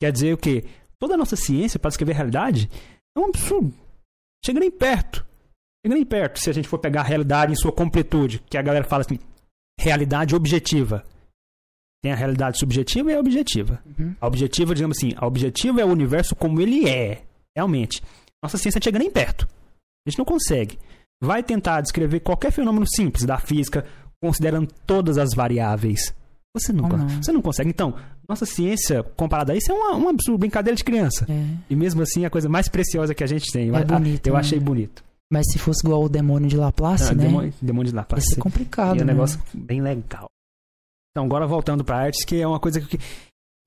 [0.02, 0.64] Quer dizer o quê?
[1.00, 2.70] Toda a nossa ciência para descrever a realidade
[3.16, 3.74] é um absurdo.
[4.46, 5.26] Chega nem perto.
[5.86, 8.62] Chega nem perto se a gente for pegar a realidade em sua completude, que a
[8.62, 9.20] galera fala assim,
[9.80, 11.04] realidade objetiva.
[12.02, 13.82] Tem a realidade subjetiva e a objetiva.
[13.86, 14.16] Uhum.
[14.20, 18.02] A objetiva, digamos assim, a objetiva é o universo como ele é, realmente.
[18.42, 19.48] Nossa ciência chega nem perto.
[20.06, 20.78] A gente não consegue.
[21.22, 23.86] Vai tentar descrever qualquer fenômeno simples da física,
[24.22, 26.14] considerando todas as variáveis.
[26.56, 27.08] Você con- não?
[27.10, 27.70] você não consegue.
[27.70, 27.96] Então,
[28.30, 31.26] nossa ciência, comparada a isso, é uma, uma absurda brincadeira de criança.
[31.30, 31.58] É.
[31.70, 33.70] E mesmo assim, é a coisa mais preciosa que a gente tem.
[33.70, 34.40] Eu, É a- bonito, eu né?
[34.40, 35.04] achei bonito.
[35.32, 37.24] Mas se fosse igual o demônio de Laplace, Ah, né?
[37.26, 39.14] demônio, demônio de lá, Ia ser E complicado, é um né?
[39.14, 40.28] negócio bem legal.
[41.12, 43.06] Então, agora voltando pra artes, que é uma coisa que eu que-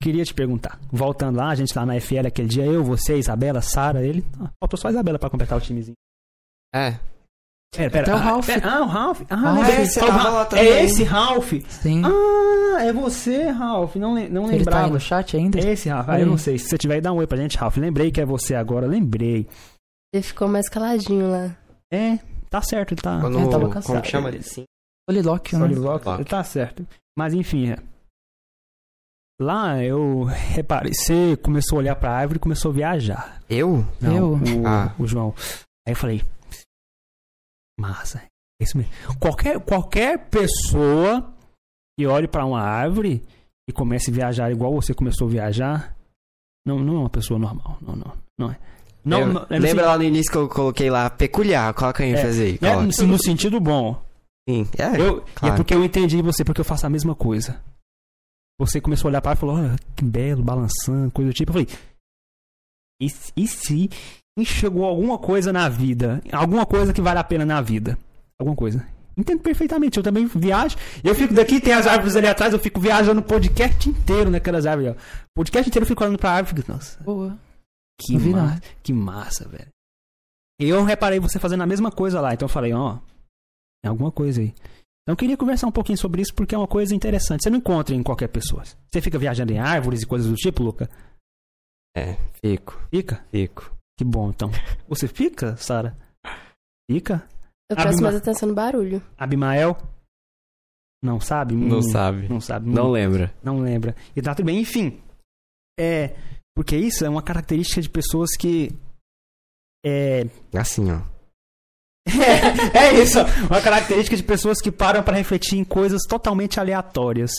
[0.01, 0.79] queria te perguntar.
[0.91, 4.23] Voltando lá, a gente lá na FL aquele dia, eu, você, Isabela, Sara, ele.
[4.39, 5.95] Ah, faltou só a Isabela pra completar o timezinho.
[6.73, 6.99] É.
[7.75, 8.45] Pera, pera, Até o ah, Ralph.
[8.45, 9.21] pera, ah, o Ralph.
[9.29, 9.69] Ah, Ralph.
[9.69, 10.51] É, tava Ralph.
[10.53, 11.53] lá É esse Ralph.
[11.69, 12.01] Sim.
[12.05, 13.95] Ah, é você, Ralph.
[13.97, 14.89] Não, não Ele tá aí lembrava.
[14.89, 15.59] no chat ainda?
[15.59, 16.09] É esse, Ralph.
[16.09, 16.57] Ah, eu não sei.
[16.57, 17.77] Se você tiver dá um oi pra gente, Ralph.
[17.77, 19.47] Lembrei que é você agora, lembrei.
[20.13, 21.55] Ele ficou mais caladinho lá.
[21.91, 22.17] É,
[22.49, 23.19] tá certo, ele tá.
[23.19, 24.01] Quando, É, tava como cansado.
[24.01, 24.63] que chama ele assim?
[25.09, 25.67] Solilóquio, né?
[25.67, 26.87] Solilóquio, ele tá certo.
[27.17, 27.77] Mas enfim, é.
[29.39, 33.39] Lá eu reparei, você começou a olhar pra árvore e começou a viajar.
[33.49, 33.85] Eu?
[34.01, 34.33] Não, Eu?
[34.33, 34.93] O, Ah.
[34.97, 35.33] o João.
[35.85, 36.23] Aí eu falei,
[37.79, 38.91] massa, é isso mesmo.
[39.19, 41.33] Qualquer, qualquer pessoa
[41.97, 43.23] que olhe pra uma árvore
[43.69, 45.95] e comece a viajar igual você começou a viajar,
[46.65, 47.77] não, não é uma pessoa normal.
[47.81, 48.59] Não, não, não é.
[49.05, 51.73] Não, lembra, não, é lembra assim, lá no início que eu coloquei lá peculiar?
[51.73, 52.53] Coloca a ênfase aí.
[52.55, 52.81] é Coloca.
[53.01, 54.03] no, no sentido bom.
[54.49, 54.67] Sim.
[54.77, 55.55] É, Eu, é claro.
[55.55, 57.61] porque eu entendi você, porque eu faço a mesma coisa.
[58.59, 61.51] Você começou a olhar para e falou, olha, que belo, balançando, coisa do tipo.
[61.51, 61.67] Eu falei,
[63.01, 63.05] e,
[63.35, 63.89] e se
[64.37, 66.21] enxergou alguma coisa na vida?
[66.31, 67.97] Alguma coisa que vale a pena na vida?
[68.39, 68.85] Alguma coisa.
[69.17, 70.77] Entendo perfeitamente, eu também viajo.
[71.03, 74.65] Eu fico daqui, tem as árvores ali atrás, eu fico viajando o podcast inteiro naquelas
[74.67, 74.91] árvores.
[74.93, 74.95] O
[75.35, 77.37] podcast inteiro eu fico olhando pra árvore e fico, nossa, Boa.
[77.99, 79.67] que, massa, que massa, velho.
[80.61, 82.97] E eu reparei você fazendo a mesma coisa lá, então eu falei, ó,
[83.83, 84.49] tem alguma coisa aí.
[85.03, 87.41] Então eu queria conversar um pouquinho sobre isso porque é uma coisa interessante.
[87.41, 88.63] Você não encontra em qualquer pessoa.
[88.91, 90.89] Você fica viajando em árvores e coisas do tipo, Luca?
[91.95, 93.23] É, fico, Fica?
[93.31, 93.71] fico.
[93.97, 94.49] Que bom, então.
[94.87, 95.97] Você fica, Sara?
[96.89, 97.27] Fica?
[97.69, 99.01] Eu presto uma- mais atenção no barulho.
[99.17, 99.75] Abimael?
[101.03, 101.55] Não sabe?
[101.55, 102.27] Não Hum, sabe.
[102.29, 102.69] Não sabe.
[102.69, 103.33] Não Hum, lembra.
[103.43, 103.95] não lembra.
[104.15, 104.59] E tá tudo bem.
[104.59, 105.01] Enfim.
[105.79, 106.15] É.
[106.55, 108.71] Porque isso é uma característica de pessoas que.
[109.85, 110.23] É.
[110.57, 111.01] Assim, ó.
[112.73, 113.19] É, é isso.
[113.49, 117.31] Uma característica de pessoas que param pra refletir em coisas totalmente aleatórias.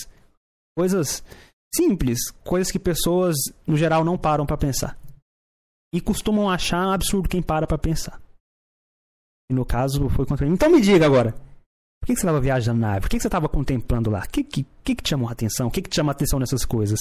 [0.77, 1.25] Coisas
[1.75, 2.19] simples.
[2.45, 3.35] Coisas que pessoas,
[3.67, 4.97] no geral, não param pra pensar.
[5.93, 8.21] E costumam achar um absurdo quem para pra pensar.
[9.51, 10.53] E no caso, foi contra mim.
[10.53, 11.33] Então me diga agora.
[12.01, 13.07] Por que você estava viajando na árvore?
[13.07, 14.21] O que que você estava contemplando lá?
[14.21, 15.69] O que, que, que, que te chamou a atenção?
[15.69, 17.01] O que, que te chama a atenção nessas coisas?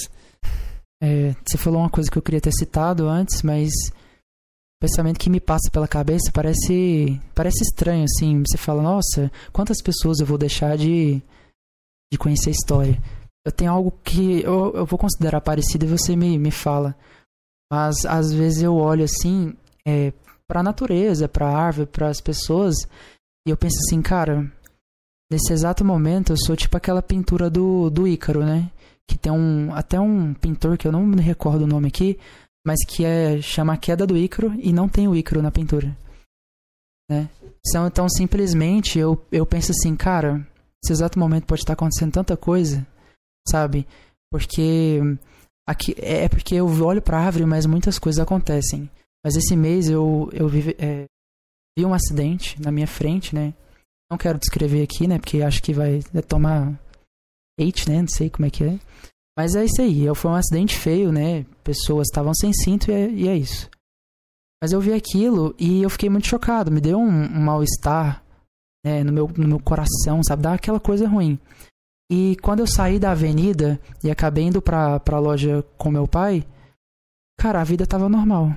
[1.02, 5.30] É, você falou uma coisa que eu queria ter citado antes, mas o pensamento que
[5.30, 8.44] me passa pela cabeça parece parece estranho, assim.
[8.46, 11.22] Você fala, nossa, quantas pessoas eu vou deixar de,
[12.12, 13.02] de conhecer a história?
[13.46, 16.96] Eu tenho algo que eu, eu vou considerar parecido e você me, me fala.
[17.72, 19.54] Mas às vezes eu olho assim
[19.86, 20.14] é,
[20.48, 22.76] para a natureza, para a árvore, para as pessoas
[23.46, 24.52] e eu penso assim, cara,
[25.32, 28.72] nesse exato momento eu sou tipo aquela pintura do, do Ícaro, né?
[29.08, 32.20] que tem um até um pintor que eu não me recordo o nome aqui,
[32.66, 35.98] mas que é chama a Queda do Ícaro e não tem o Ícaro na pintura,
[37.10, 37.30] né?
[37.66, 42.36] Então, então simplesmente eu eu penso assim, cara, nesse exato momento pode estar acontecendo tanta
[42.36, 42.86] coisa,
[43.48, 43.88] sabe?
[44.30, 45.00] Porque
[45.68, 48.90] aqui é porque eu olho para a árvore, mas muitas coisas acontecem.
[49.24, 51.06] Mas esse mês eu eu vi, é,
[51.78, 53.54] vi um acidente na minha frente, né?
[54.10, 55.20] Não quero descrever aqui, né?
[55.20, 56.80] Porque acho que vai tomar
[57.60, 58.02] hate, né?
[58.02, 58.80] Não sei como é que é.
[59.38, 60.06] Mas é isso aí.
[60.16, 61.46] Foi um acidente feio, né?
[61.64, 63.70] Pessoas estavam sem cinto e é, e é isso.
[64.62, 66.72] Mas eu vi aquilo e eu fiquei muito chocado.
[66.72, 68.24] Me deu um, um mal-estar
[68.84, 70.44] né, no, meu, no meu coração, sabe?
[70.44, 71.38] Dá aquela coisa ruim.
[72.10, 76.46] E quando eu saí da avenida e acabei indo pra, pra loja com meu pai,
[77.38, 78.56] cara, a vida tava normal.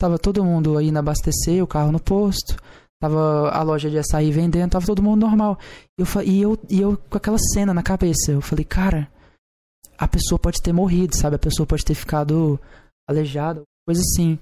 [0.00, 2.56] Tava todo mundo indo abastecer o carro no posto.
[3.00, 5.58] Tava a loja de açaí vendendo, tava todo mundo normal.
[5.98, 9.08] Eu, e, eu, e eu com aquela cena na cabeça, eu falei, cara,
[9.98, 11.36] a pessoa pode ter morrido, sabe?
[11.36, 12.60] A pessoa pode ter ficado
[13.08, 14.38] aleijada, coisa assim.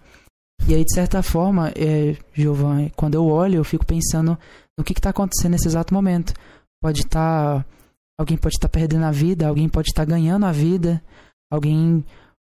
[0.69, 4.39] E aí, de certa forma, é, Giovanni, quando eu olho, eu fico pensando
[4.77, 6.35] no que, que tá acontecendo nesse exato momento.
[6.83, 7.65] Pode estar.
[8.19, 11.03] Alguém pode estar perdendo a vida, alguém pode estar ganhando a vida,
[11.51, 12.05] alguém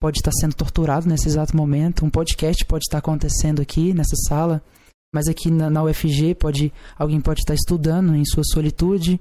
[0.01, 4.62] pode estar sendo torturado nesse exato momento, um podcast pode estar acontecendo aqui nessa sala.
[5.14, 9.20] Mas aqui na, na UFG pode alguém pode estar estudando em sua solitude,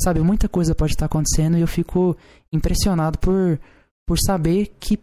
[0.00, 0.20] sabe?
[0.20, 2.16] Muita coisa pode estar acontecendo e eu fico
[2.50, 3.60] impressionado por,
[4.06, 4.98] por saber que,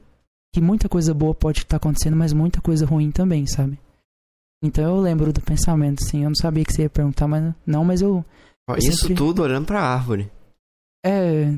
[0.54, 3.80] que muita coisa boa pode estar acontecendo, mas muita coisa ruim também, sabe?
[4.64, 6.24] Então eu lembro do pensamento, assim.
[6.24, 8.26] Eu não sabia que você ia perguntar, mas não, mas eu.
[8.68, 10.32] Eu Isso sempre- tudo olhando pra árvore.
[11.08, 11.54] É.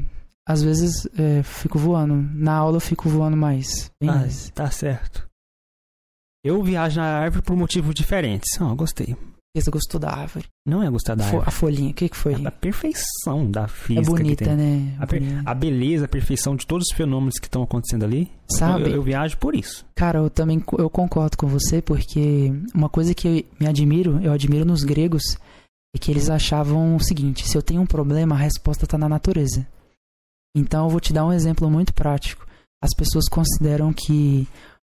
[0.47, 2.15] Às vezes é, fico voando.
[2.33, 3.91] Na aula eu fico voando mais.
[4.01, 4.49] Bem Ah, mais.
[4.49, 5.27] tá certo.
[6.43, 8.49] Eu viajo na árvore por motivos diferentes.
[8.59, 9.15] Ah, gostei.
[9.55, 10.45] Você gostou da árvore?
[10.65, 11.43] Não é gostar da árvore.
[11.47, 12.33] a folhinha, o que, que foi?
[12.33, 14.05] É a perfeição da É física.
[14.05, 14.55] que bonita, tem.
[14.55, 14.95] né?
[14.99, 15.41] A, Bonita.
[15.45, 18.31] a beleza, a perfeição de todos os fenômenos que estão acontecendo ali.
[18.47, 18.83] Sabe?
[18.83, 19.85] Eu, eu viajo por isso.
[19.95, 24.31] Cara, eu também eu concordo com você, porque uma coisa que eu me admiro, eu
[24.31, 25.23] admiro nos gregos,
[25.95, 29.09] é que eles achavam o seguinte: se eu tenho um problema, a resposta está na
[29.09, 29.67] natureza.
[30.55, 32.47] Então eu vou te dar um exemplo muito prático.
[32.81, 34.47] As pessoas consideram que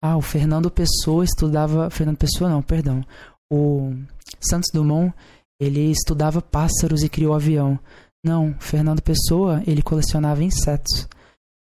[0.02, 3.04] ah, o Fernando Pessoa estudava, Fernando Pessoa não, perdão.
[3.52, 3.92] O
[4.40, 5.14] Santos Dumont,
[5.60, 7.78] ele estudava pássaros e criou avião.
[8.24, 11.06] Não, Fernando Pessoa, ele colecionava insetos.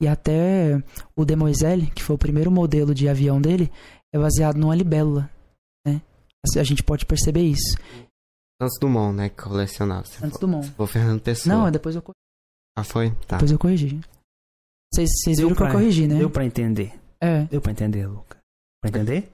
[0.00, 0.82] E até
[1.16, 3.70] o De Moiselle, que foi o primeiro modelo de avião dele,
[4.14, 5.30] é baseado numa libélula,
[5.86, 6.00] né?
[6.56, 7.76] A gente pode perceber isso.
[8.60, 9.28] Santos Dumont, né?
[9.30, 10.04] Que colecionava.
[10.04, 10.70] Você Santos falou- Dumont.
[10.72, 11.54] falou Fernando Pessoa.
[11.56, 12.12] Não, depois eu, co-
[12.76, 13.10] Ah, foi?
[13.26, 13.36] Tá.
[13.36, 14.00] depois eu corrigi.
[14.92, 16.18] Vocês viram que eu pra- corrigi, né?
[16.18, 16.92] Deu pra entender.
[17.20, 17.44] É.
[17.44, 18.36] Deu pra entender, Luca.
[18.82, 19.30] Pra entender?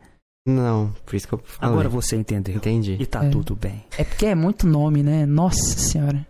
[0.46, 1.72] Não, por isso que eu falei.
[1.72, 2.56] Agora você entendeu.
[2.56, 2.96] Entendi.
[3.00, 3.30] E tá É.
[3.30, 3.84] tudo bem.
[3.98, 5.26] É porque é muito nome, né?
[5.26, 6.26] Nossa senhora.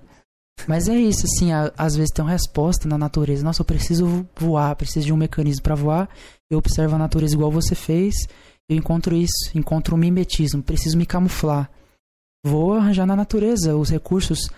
[0.66, 3.44] Mas é isso, assim, a- às vezes tem uma resposta na natureza.
[3.44, 6.08] Nossa, eu preciso vo- voar, preciso de um mecanismo pra voar.
[6.50, 8.14] Eu observo a natureza igual você fez.
[8.70, 11.70] Eu encontro isso, encontro um mimetismo, preciso me camuflar.
[12.46, 14.48] Vou arranjar na natureza os recursos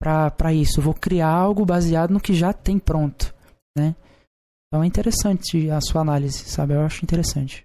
[0.00, 0.80] pra isso.
[0.80, 3.34] Vou criar algo baseado no que já tem pronto,
[3.76, 3.96] né?
[4.68, 6.74] Então é interessante a sua análise, sabe?
[6.74, 7.64] Eu acho interessante.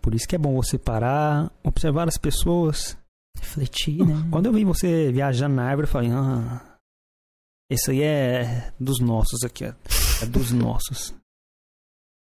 [0.00, 2.96] Por isso que é bom você parar, observar as pessoas.
[3.36, 4.14] Refletir, né?
[4.30, 6.78] Quando eu vi você viajando na árvore, eu falei, ah,
[7.70, 9.74] esse aí é dos nossos aqui, ó.
[10.22, 11.14] É dos nossos.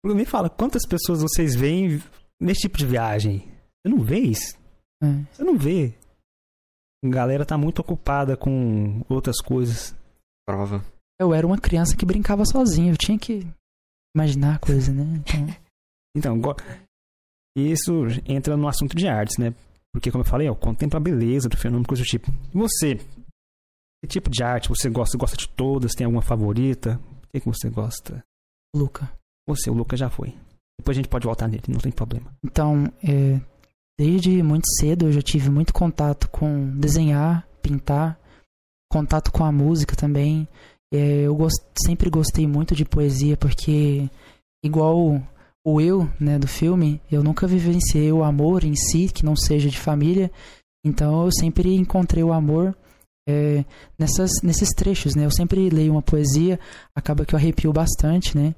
[0.05, 2.03] Me fala, quantas pessoas vocês veem
[2.39, 3.39] nesse tipo de viagem?
[3.39, 4.62] Você não vê isso?
[5.03, 5.33] É.
[5.33, 5.93] Você não vê.
[7.03, 9.93] A galera tá muito ocupada com outras coisas.
[10.47, 10.83] Prova.
[11.19, 13.45] Eu era uma criança que brincava sozinha, eu tinha que
[14.15, 15.03] imaginar a coisa, né?
[16.15, 16.55] Então, Então,
[17.55, 17.91] isso
[18.25, 19.53] entra no assunto de artes, né?
[19.91, 22.31] Porque, como eu falei, ó, contempla a beleza do fenômeno, coisa do tipo.
[22.31, 22.95] E você,
[24.01, 25.11] Que tipo de arte você gosta?
[25.11, 25.93] Você gosta de todas?
[25.93, 26.99] Tem alguma favorita?
[27.23, 28.23] O que, que você gosta?
[28.75, 29.11] Luca.
[29.47, 30.35] Você, o Lucas já foi.
[30.79, 32.33] Depois a gente pode voltar nele, não tem problema.
[32.43, 33.39] Então, é,
[33.97, 38.19] desde muito cedo eu já tive muito contato com desenhar, pintar,
[38.91, 40.47] contato com a música também.
[40.93, 44.07] É, eu gost, sempre gostei muito de poesia porque,
[44.63, 45.23] igual
[45.65, 49.69] o, eu né, do filme, eu nunca vivenciei o amor em si, que não seja
[49.69, 50.31] de família.
[50.85, 52.75] Então eu sempre encontrei o amor
[53.27, 53.63] é,
[53.97, 55.25] nessas, nesses trechos, né?
[55.25, 56.59] Eu sempre leio uma poesia,
[56.95, 58.53] acaba que eu arrepio bastante, né?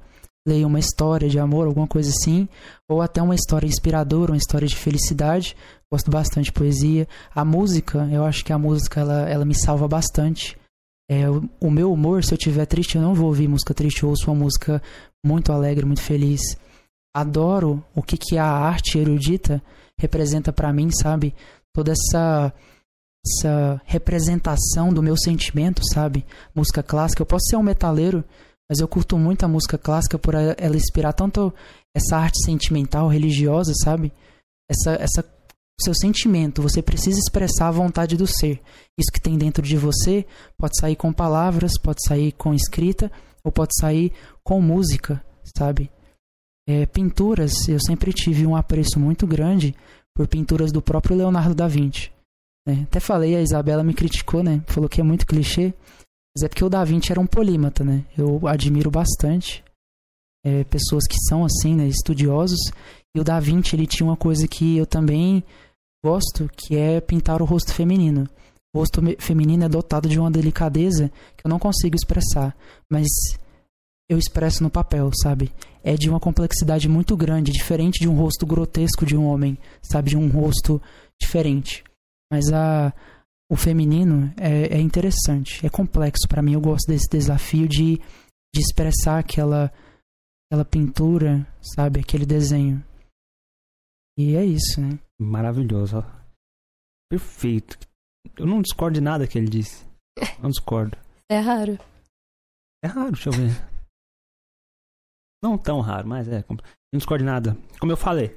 [0.48, 2.48] Leio uma história de amor, alguma coisa assim,
[2.88, 5.56] ou até uma história inspiradora, uma história de felicidade.
[5.92, 7.08] Gosto bastante de poesia.
[7.34, 10.58] A música, eu acho que a música ela, ela me salva bastante.
[11.10, 14.04] É, o, o meu humor, se eu estiver triste, eu não vou ouvir música triste,
[14.04, 14.82] eu ouço uma música
[15.26, 16.42] muito alegre, muito feliz.
[17.16, 19.62] Adoro o que, que a arte erudita
[19.98, 21.34] representa para mim, sabe?
[21.74, 22.54] Toda essa
[23.26, 26.26] essa representação do meu sentimento, sabe?
[26.54, 27.22] Música clássica.
[27.22, 28.24] Eu posso ser um metaleiro,
[28.70, 31.54] mas eu curto muito a música clássica por ela inspirar tanto
[31.96, 34.12] essa arte sentimental, religiosa, sabe?
[34.70, 35.24] Essa, essa
[35.80, 38.62] seu sentimento, você precisa expressar a vontade do ser.
[38.98, 40.26] Isso que tem dentro de você
[40.58, 43.12] pode sair com palavras, pode sair com escrita
[43.44, 44.14] ou pode sair
[44.44, 45.24] com música,
[45.58, 45.92] sabe?
[46.68, 49.76] É, pinturas, eu sempre tive um apreço muito grande
[50.16, 52.10] por pinturas do próprio Leonardo da Vinci.
[52.66, 52.86] Né?
[52.88, 54.64] Até falei, a Isabela me criticou, né?
[54.68, 55.74] Falou que é muito clichê.
[56.36, 58.04] Mas é porque o Da Vinci era um polímata, né?
[58.18, 59.64] Eu admiro bastante
[60.44, 61.88] é, pessoas que são assim, né?
[61.88, 62.60] Estudiosos.
[63.16, 65.44] E o Da Vinci, ele tinha uma coisa que eu também
[66.04, 68.28] gosto, que é pintar o rosto feminino.
[68.76, 72.54] O rosto feminino é dotado de uma delicadeza que eu não consigo expressar.
[72.92, 73.08] Mas
[74.10, 75.52] eu expresso no papel, sabe?
[75.82, 80.10] É de uma complexidade muito grande, diferente de um rosto grotesco de um homem, sabe?
[80.10, 80.82] De um rosto
[81.20, 81.84] diferente.
[82.30, 82.94] Mas a,
[83.50, 86.54] o feminino é, é interessante, é complexo para mim.
[86.54, 89.72] Eu gosto desse desafio de, de expressar aquela,
[90.48, 92.00] aquela pintura, sabe?
[92.00, 92.84] Aquele desenho.
[94.18, 94.98] E é isso, né?
[95.20, 95.98] Maravilhoso.
[95.98, 96.04] Ó.
[97.10, 97.78] Perfeito.
[98.38, 99.86] Eu não discordo de nada que ele disse.
[100.42, 100.98] Não discordo.
[101.30, 101.78] É raro.
[102.82, 103.52] É raro, deixa eu ver.
[105.44, 106.44] Não tão raro, mas é.
[106.48, 106.58] Não
[106.98, 107.58] discordo de nada.
[107.80, 108.30] Como eu falei.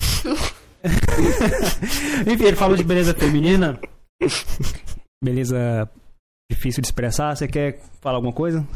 [2.26, 3.78] Enfim, ele falou de beleza feminina.
[5.22, 5.88] Beleza
[6.50, 7.36] difícil de expressar.
[7.36, 8.66] Você quer falar alguma coisa?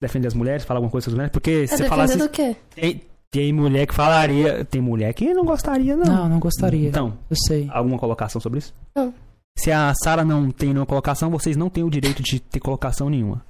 [0.00, 0.64] Defender as mulheres?
[0.64, 1.32] Falar alguma coisa sobre as mulheres?
[1.32, 2.18] Porque Tá você fala assim.
[2.18, 2.56] do quê?
[2.74, 4.64] Tem, tem mulher que falaria.
[4.64, 6.04] Tem mulher que não gostaria, não.
[6.04, 6.88] Não, não gostaria.
[6.88, 7.68] Então, Eu sei.
[7.72, 8.72] alguma colocação sobre isso?
[8.94, 9.12] Não.
[9.56, 13.08] Se a Sara não tem nenhuma colocação, vocês não têm o direito de ter colocação
[13.08, 13.44] nenhuma.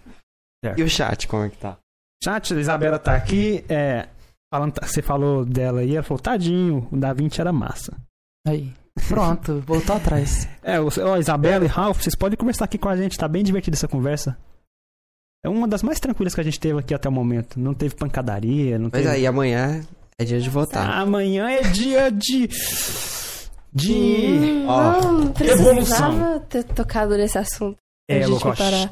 [0.76, 1.76] E o chat, como é que tá?
[2.22, 3.64] Chat, a Isabela tá aqui.
[3.68, 4.08] É,
[4.54, 7.92] falando, você falou dela aí, ela falou, tadinho, o Da Vinci era massa.
[8.46, 8.72] Aí.
[9.08, 10.48] Pronto, voltou atrás.
[10.62, 13.42] É, o- ó, Isabela e Ralph, vocês podem conversar aqui com a gente, tá bem
[13.42, 14.36] divertida essa conversa.
[15.44, 17.60] É uma das mais tranquilas que a gente teve aqui até o momento.
[17.60, 19.08] Não teve pancadaria, não Mas teve.
[19.14, 19.82] aí, amanhã
[20.18, 20.88] é dia de votar.
[20.90, 22.48] Amanhã é dia de.
[23.72, 23.92] De.
[23.92, 25.74] Hum, Ó, não evolução.
[25.74, 27.76] precisava ter tocado nesse assunto.
[28.08, 28.20] É,
[28.56, 28.90] parar.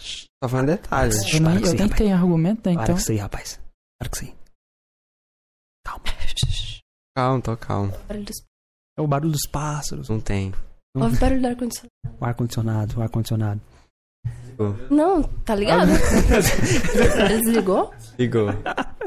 [0.00, 1.12] Só falando detalhe.
[1.14, 1.90] Eu, eu nem rapaz.
[1.96, 2.72] tenho argumento, né?
[2.74, 2.94] Então.
[2.94, 3.60] com isso aí, rapaz.
[3.98, 4.37] Para com isso aí.
[5.88, 6.04] Calma.
[7.16, 7.92] Calma, tô calmo.
[8.06, 8.44] Barulho dos-
[8.96, 10.52] É o barulho dos pássaros, Não tem.
[10.96, 11.92] Ouve barulho do ar-condicionado.
[12.20, 13.60] o ar-condicionado, o ar-condicionado.
[14.90, 15.88] Não, tá ligado?
[17.28, 17.92] Desligou?
[18.18, 18.48] Ligou.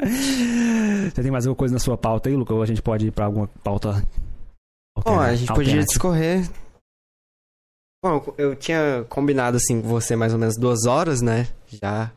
[1.10, 2.56] Você tem mais alguma coisa na sua pauta aí, Lucas?
[2.56, 3.90] Ou a gente pode ir pra alguma pauta?
[5.04, 6.48] Bom, a gente podia discorrer.
[8.02, 11.44] Bom, eu tinha combinado assim com você mais ou menos duas horas, né?
[11.66, 12.10] Já.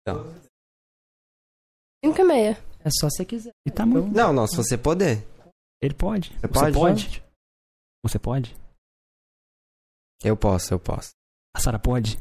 [0.00, 0.24] Então.
[2.04, 2.58] Cinco e meia.
[2.84, 3.52] É só se quiser.
[3.66, 4.08] E tá muito.
[4.14, 5.24] Não, não, se você poder.
[5.80, 6.30] Ele pode.
[6.30, 6.74] Você Você pode?
[6.74, 7.22] pode?
[8.04, 8.56] Você pode?
[10.24, 11.10] Eu posso, eu posso.
[11.56, 12.18] A Sara pode?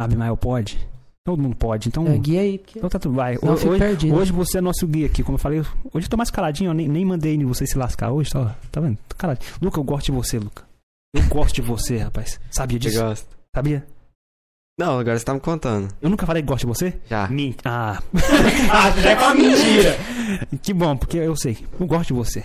[0.00, 0.78] A Abimael pode?
[1.24, 1.88] Todo mundo pode.
[1.88, 3.14] Então, É, guia aí, porque então tá tudo.
[3.14, 3.36] Vai.
[3.36, 4.14] eu Hoje, perdido.
[4.16, 5.60] hoje você é nosso guia aqui, como eu falei.
[5.92, 8.80] Hoje eu tô mais caladinho, eu nem, nem mandei você se lascar hoje, tá, tá
[8.80, 8.98] vendo?
[9.08, 9.52] Tô caladinho.
[9.60, 10.64] Luca, eu gosto de você, Luca.
[11.14, 12.40] Eu gosto de você, rapaz.
[12.50, 13.00] Sabia Você disso?
[13.02, 13.36] gosta?
[13.54, 13.86] Sabia?
[14.84, 15.88] Não, agora você tá me contando.
[16.02, 16.98] Eu nunca falei que gosto de você?
[17.08, 17.28] Já.
[17.28, 18.02] Min- Ah.
[18.72, 19.96] ah, já é uma mentira.
[20.60, 21.56] Que bom, porque eu sei.
[21.78, 22.44] Eu gosto de você.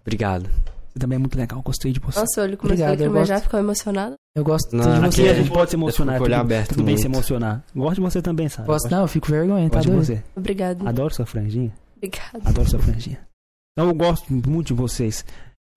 [0.00, 0.50] Obrigado.
[0.92, 2.18] Você também é muito legal, gostei de você.
[2.18, 3.42] Nossa, olho começou Obrigado, a gosto.
[3.44, 4.14] ficou emocionado.
[4.36, 5.20] Eu gosto Não, de você.
[5.22, 6.14] Aqui a gente pode se emocionar.
[6.16, 7.64] fico com o olho tudo, aberto tudo bem se emocionar.
[7.74, 8.66] Gosto de você também, sabe?
[8.66, 10.22] Gosto, não, eu fico vergonha, tá Gosto de você.
[10.36, 10.86] Obrigado.
[10.86, 11.72] Adoro sua franjinha.
[11.96, 12.42] Obrigado.
[12.44, 13.20] Adoro sua franjinha.
[13.72, 15.24] Então eu gosto muito de vocês.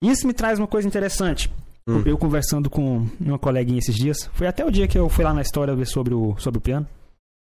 [0.02, 1.50] Isso me traz uma coisa interessante.
[1.88, 2.02] Hum.
[2.04, 4.28] Eu conversando com uma coleguinha esses dias.
[4.32, 6.60] Foi até o dia que eu fui lá na história ver sobre o, sobre o
[6.60, 6.86] piano.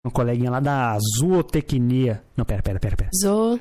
[0.05, 2.21] Uma coleguinha lá da zootecnia.
[2.35, 3.09] Não, pera, pera, pera, pera.
[3.15, 3.59] Zo.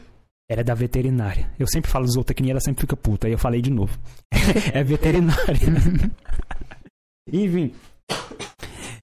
[0.51, 1.51] Ela é da veterinária.
[1.59, 3.27] Eu sempre falo zootecnia, ela sempre fica puta.
[3.27, 3.97] Aí eu falei de novo.
[4.75, 5.59] é veterinária.
[7.33, 7.73] Enfim.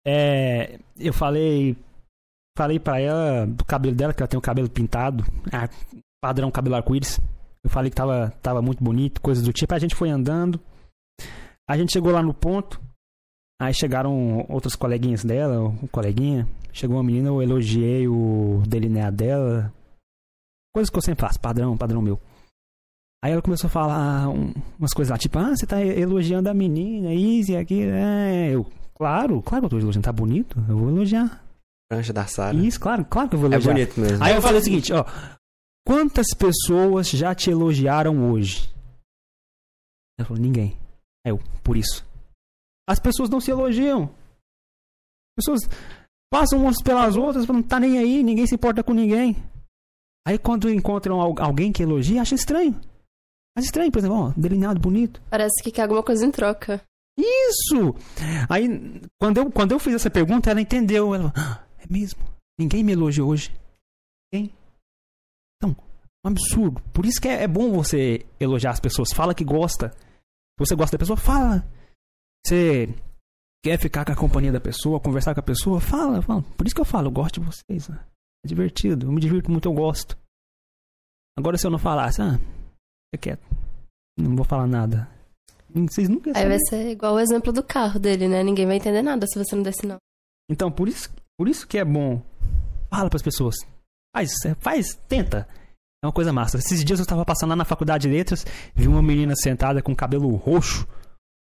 [0.06, 1.76] É, eu falei.
[2.57, 5.26] Falei pra ela do cabelo dela, que ela tem o cabelo pintado.
[5.52, 5.69] ah,
[6.22, 7.19] padrão cabelo arco-íris.
[7.64, 9.73] Eu falei que tava, tava muito bonito, coisas do tipo.
[9.73, 10.60] A gente foi andando.
[11.72, 12.81] A gente chegou lá no ponto.
[13.61, 16.48] Aí chegaram outros coleguinhas dela, um coleguinha.
[16.73, 19.73] Chegou uma menina, eu elogiei o delineado dela.
[20.73, 22.19] Coisas que eu sempre faço, padrão, padrão meu.
[23.23, 26.53] Aí ela começou a falar um- umas coisas lá, tipo, ah, você tá elogiando a
[26.53, 28.49] menina, Easy, aqui, é.
[28.56, 28.65] Eu,
[28.95, 30.57] claro, claro que eu tô elogiando, tá bonito?
[30.68, 31.45] Eu vou elogiar.
[31.88, 32.57] Prancha da Sara.
[32.57, 33.73] Isso, claro, claro que eu vou É elogiar.
[33.73, 34.23] bonito mesmo.
[34.23, 35.06] Aí eu falei o seguinte, ó.
[35.85, 38.73] Quantas pessoas já te elogiaram hoje?
[40.18, 40.77] Ela falou, ninguém.
[41.26, 42.06] Eu, por isso.
[42.89, 44.03] As pessoas não se elogiam.
[44.06, 45.60] As pessoas
[46.31, 49.35] passam umas pelas outras, não tá nem aí, ninguém se importa com ninguém.
[50.27, 52.80] Aí quando encontram al- alguém que elogia, acha estranho.
[53.57, 55.22] Acha estranho, por exemplo, ó, delineado bonito.
[55.30, 56.81] Parece que quer alguma coisa em troca.
[57.18, 57.93] Isso!
[58.49, 61.14] Aí, quando eu, quando eu fiz essa pergunta, ela entendeu.
[61.14, 62.19] Ela falou, "Ah, é mesmo?
[62.57, 63.53] Ninguém me elogiou hoje.
[64.34, 64.53] Ninguém?
[65.57, 65.76] Então,
[66.26, 66.81] um absurdo.
[66.93, 69.11] Por isso que é, é bom você elogiar as pessoas.
[69.11, 69.93] Fala que gosta.
[70.62, 71.66] Você gosta da pessoa, fala.
[72.46, 72.88] Você
[73.64, 76.44] quer ficar com a companhia da pessoa, conversar com a pessoa, fala, fala.
[76.44, 77.90] Por isso que eu falo, eu gosto de vocês.
[77.90, 78.00] né?
[78.46, 79.08] É divertido.
[79.08, 80.16] Eu me divirto muito, eu gosto.
[81.36, 82.38] Agora, se eu não falasse, ah,
[83.10, 83.44] fica quieto.
[84.20, 85.10] Não vou falar nada.
[85.74, 88.44] Vocês nunca Aí vai ser igual o exemplo do carro dele, né?
[88.44, 89.98] Ninguém vai entender nada se você não der sinal.
[90.50, 91.10] Então, por isso,
[91.40, 92.22] por isso que é bom.
[92.90, 93.56] Fala pras pessoas.
[94.16, 95.48] Faz, é, faz, tenta.
[96.03, 96.57] É uma coisa massa.
[96.57, 98.44] Esses dias eu estava passando lá na faculdade de letras,
[98.76, 100.88] vi uma menina sentada com cabelo roxo.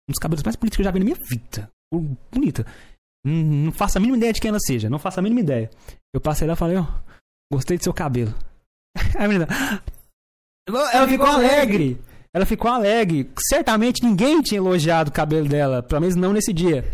[0.08, 1.70] Um dos cabelos mais bonitos que eu já vi na minha vida.
[2.32, 2.66] Bonita.
[3.26, 4.88] Hum, Não faço a mínima ideia de quem ela seja.
[4.88, 5.70] Não faço a mínima ideia.
[6.14, 6.86] Eu passei lá e falei, ó,
[7.52, 8.34] gostei do seu cabelo.
[9.18, 9.46] Aí a menina.
[10.66, 12.00] Ela ficou alegre.
[12.34, 13.30] Ela ficou alegre.
[13.50, 15.82] Certamente ninguém tinha elogiado o cabelo dela.
[15.82, 16.84] Pelo menos não nesse dia.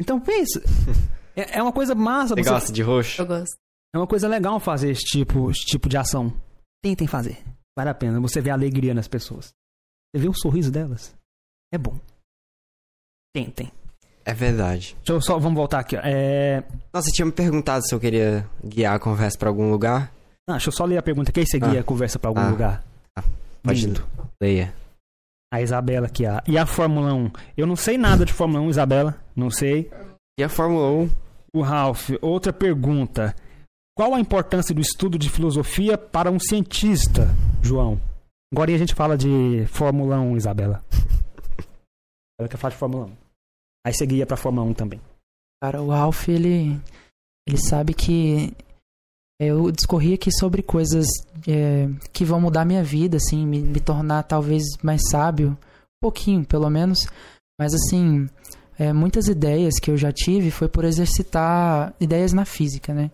[0.00, 0.60] Então pensa.
[1.34, 2.34] É é uma coisa massa.
[2.34, 3.22] Você você- gosta de roxo?
[3.22, 3.56] Eu gosto.
[3.94, 6.32] É uma coisa legal fazer esse tipo, esse tipo de ação.
[6.82, 7.38] Tentem fazer.
[7.76, 8.20] Vale a pena.
[8.20, 9.52] Você vê a alegria nas pessoas.
[10.14, 11.14] Você vê o sorriso delas.
[11.72, 11.98] É bom.
[13.34, 13.70] Tentem.
[14.24, 14.94] É verdade.
[14.98, 15.38] Deixa eu só.
[15.38, 15.96] Vamos voltar aqui.
[15.96, 16.00] ó.
[16.04, 16.62] É...
[16.92, 20.12] Nossa, você tinha me perguntado se eu queria guiar a conversa pra algum lugar.
[20.48, 21.32] Ah, deixa eu só ler a pergunta.
[21.32, 21.80] Quem seguia Ah.
[21.80, 22.48] a conversa pra algum Ah.
[22.50, 22.84] lugar?
[23.62, 24.04] Pode Lindo.
[24.42, 24.74] Leia.
[25.52, 26.40] A Isabela aqui, ó.
[26.48, 27.30] E a Fórmula 1?
[27.56, 29.22] Eu não sei nada de Fórmula 1, Isabela.
[29.36, 29.90] Não sei.
[30.38, 31.10] E a Fórmula 1?
[31.54, 33.36] O Ralph, outra pergunta.
[33.94, 37.28] Qual a importância do estudo de filosofia para um cientista,
[37.62, 38.00] João?
[38.50, 40.82] Agora a gente fala de Fórmula 1, Isabela.
[42.40, 43.16] Ela quer falar de Fórmula 1.
[43.86, 45.00] Aí você guia pra Fórmula 1 também.
[45.62, 46.80] Cara, o Ralph, ele,
[47.46, 48.56] ele sabe que
[49.38, 51.06] eu discorri aqui sobre coisas
[51.46, 55.56] é, que vão mudar minha vida, assim, me, me tornar talvez mais sábio, um
[56.00, 57.06] pouquinho, pelo menos.
[57.60, 58.26] Mas, assim,
[58.78, 63.10] é, muitas ideias que eu já tive foi por exercitar ideias na física, né?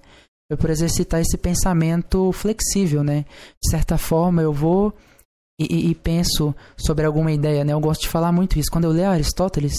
[0.51, 3.25] Foi por exercitar esse pensamento flexível, né?
[3.63, 4.95] De certa forma, eu vou
[5.61, 7.73] e, e- penso sobre alguma ideia, né?
[7.73, 8.71] Eu gosto de falar muito isso.
[8.71, 9.75] Quando eu leio Aristóteles,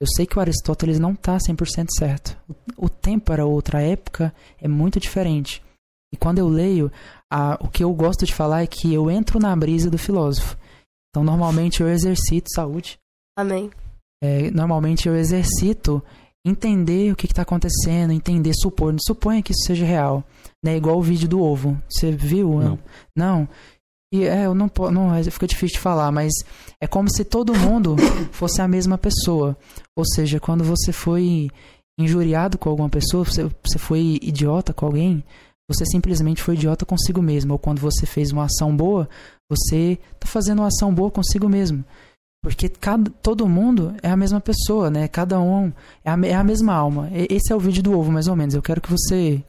[0.00, 2.36] eu sei que o Aristóteles não está 100% certo.
[2.76, 5.62] O, tempo era outra época, é muito diferente.
[6.14, 6.90] E quando eu leio,
[7.30, 10.56] a- o que eu gosto de falar é que eu entro na brisa do filósofo.
[11.10, 12.98] Então, normalmente eu exercito saúde.
[13.36, 13.70] Amém.
[14.22, 16.02] É, normalmente eu exercito
[16.46, 18.94] entender o que está acontecendo, entender, supor.
[19.06, 20.24] Suponha que isso seja real.
[20.64, 20.76] Né?
[20.76, 21.80] Igual o vídeo do ovo.
[21.88, 22.60] Você viu?
[22.60, 22.78] Não.
[23.16, 23.48] Não.
[24.12, 26.32] E é, eu não, po- não fica difícil de falar, mas
[26.80, 27.94] é como se todo mundo
[28.32, 29.56] fosse a mesma pessoa.
[29.96, 31.50] Ou seja, quando você foi
[32.00, 35.22] injuriado com alguma pessoa, você, você foi idiota com alguém,
[35.68, 37.52] você simplesmente foi idiota consigo mesmo.
[37.52, 39.06] Ou quando você fez uma ação boa,
[39.50, 41.84] você tá fazendo uma ação boa consigo mesmo.
[42.48, 45.06] Porque cada, todo mundo é a mesma pessoa, né?
[45.06, 45.70] Cada um
[46.02, 47.10] é a, é a mesma alma.
[47.12, 48.54] Esse é o vídeo do ovo, mais ou menos.
[48.54, 49.44] Eu quero que você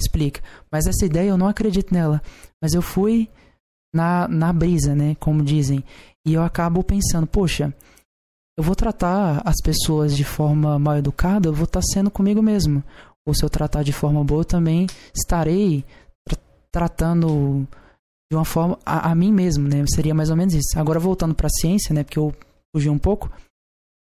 [0.00, 0.40] explique.
[0.70, 2.20] Mas essa ideia eu não acredito nela.
[2.60, 3.28] Mas eu fui
[3.94, 5.14] na, na brisa, né?
[5.20, 5.84] Como dizem.
[6.26, 7.72] E eu acabo pensando, poxa,
[8.58, 12.82] eu vou tratar as pessoas de forma mal educada, eu vou estar sendo comigo mesmo.
[13.24, 15.84] Ou se eu tratar de forma boa, eu também estarei
[16.26, 16.38] tra-
[16.72, 17.64] tratando
[18.30, 19.84] de uma forma a, a mim mesmo, né?
[19.92, 20.78] Seria mais ou menos isso.
[20.78, 22.04] Agora voltando para a ciência, né?
[22.04, 22.32] Porque eu
[22.74, 23.30] fugi um pouco.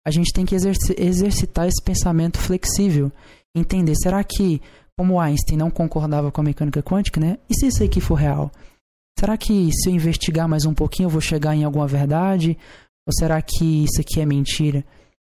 [0.07, 3.11] A gente tem que exerci- exercitar esse pensamento flexível,
[3.55, 3.95] entender.
[3.97, 4.61] Será que,
[4.99, 7.39] como Einstein não concordava com a mecânica quântica, né?
[7.49, 8.51] E se isso aqui for real?
[9.19, 12.57] Será que se eu investigar mais um pouquinho eu vou chegar em alguma verdade?
[13.07, 14.85] Ou será que isso aqui é mentira?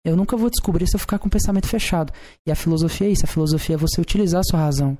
[0.04, 2.12] Eu nunca vou descobrir se eu ficar com o pensamento fechado.
[2.46, 3.24] E a filosofia é isso.
[3.24, 4.96] A filosofia é você utilizar a sua razão.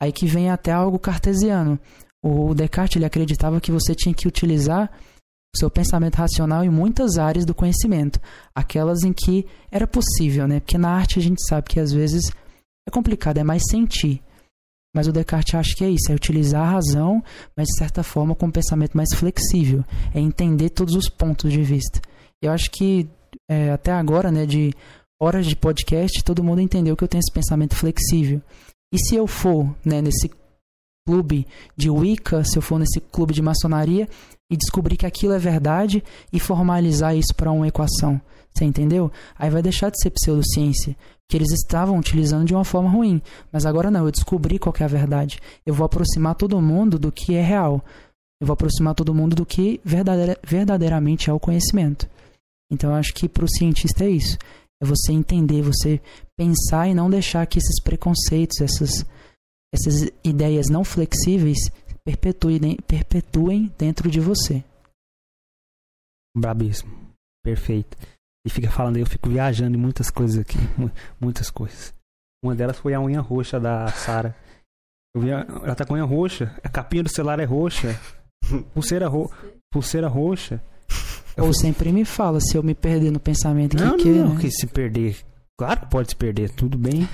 [0.00, 1.78] Aí que vem até algo cartesiano.
[2.22, 4.90] O Descartes ele acreditava que você tinha que utilizar
[5.54, 8.18] seu pensamento racional em muitas áreas do conhecimento,
[8.54, 10.60] aquelas em que era possível, né?
[10.60, 12.30] Porque na arte a gente sabe que às vezes
[12.88, 14.22] é complicado, é mais sentir.
[14.94, 17.22] Mas o Descartes acha que é isso, é utilizar a razão,
[17.56, 19.84] mas de certa forma com um pensamento mais flexível,
[20.14, 22.00] é entender todos os pontos de vista.
[22.42, 23.08] Eu acho que
[23.48, 24.72] é, até agora, né, de
[25.20, 28.42] horas de podcast, todo mundo entendeu que eu tenho esse pensamento flexível.
[28.92, 30.30] E se eu for né, nesse
[31.06, 31.46] clube
[31.76, 34.08] de Wicca, se eu for nesse clube de maçonaria
[34.50, 36.02] e descobrir que aquilo é verdade
[36.32, 38.20] e formalizar isso para uma equação,
[38.52, 39.10] você entendeu?
[39.38, 40.96] Aí vai deixar de ser pseudociência,
[41.28, 43.22] que eles estavam utilizando de uma forma ruim.
[43.50, 45.40] Mas agora não, eu descobri qual é a verdade.
[45.64, 47.82] Eu vou aproximar todo mundo do que é real.
[48.40, 52.06] Eu vou aproximar todo mundo do que verdadeira, verdadeiramente é o conhecimento.
[52.70, 54.36] Então eu acho que para o cientista é isso.
[54.82, 56.00] É você entender, você
[56.36, 59.06] pensar e não deixar que esses preconceitos, essas,
[59.72, 61.58] essas ideias não flexíveis
[62.04, 64.62] perpetuem, perpetuem dentro de você.
[66.36, 66.92] Brabíssimo.
[67.42, 67.96] Perfeito.
[68.44, 70.58] E fica falando, eu fico viajando em muitas coisas aqui.
[71.20, 71.94] Muitas coisas.
[72.44, 74.36] Uma delas foi a unha roxa da Sara.
[75.14, 76.54] Ela tá com a unha roxa.
[76.62, 77.98] A capinha do celular é roxa.
[78.74, 79.30] Pulseira, ro...
[79.70, 80.62] Pulseira roxa.
[81.36, 84.40] Eu Ou sempre me fala se eu me perder no pensamento não, que, não, né?
[84.40, 85.16] que se perder.
[85.58, 87.08] Claro que pode se perder, tudo bem.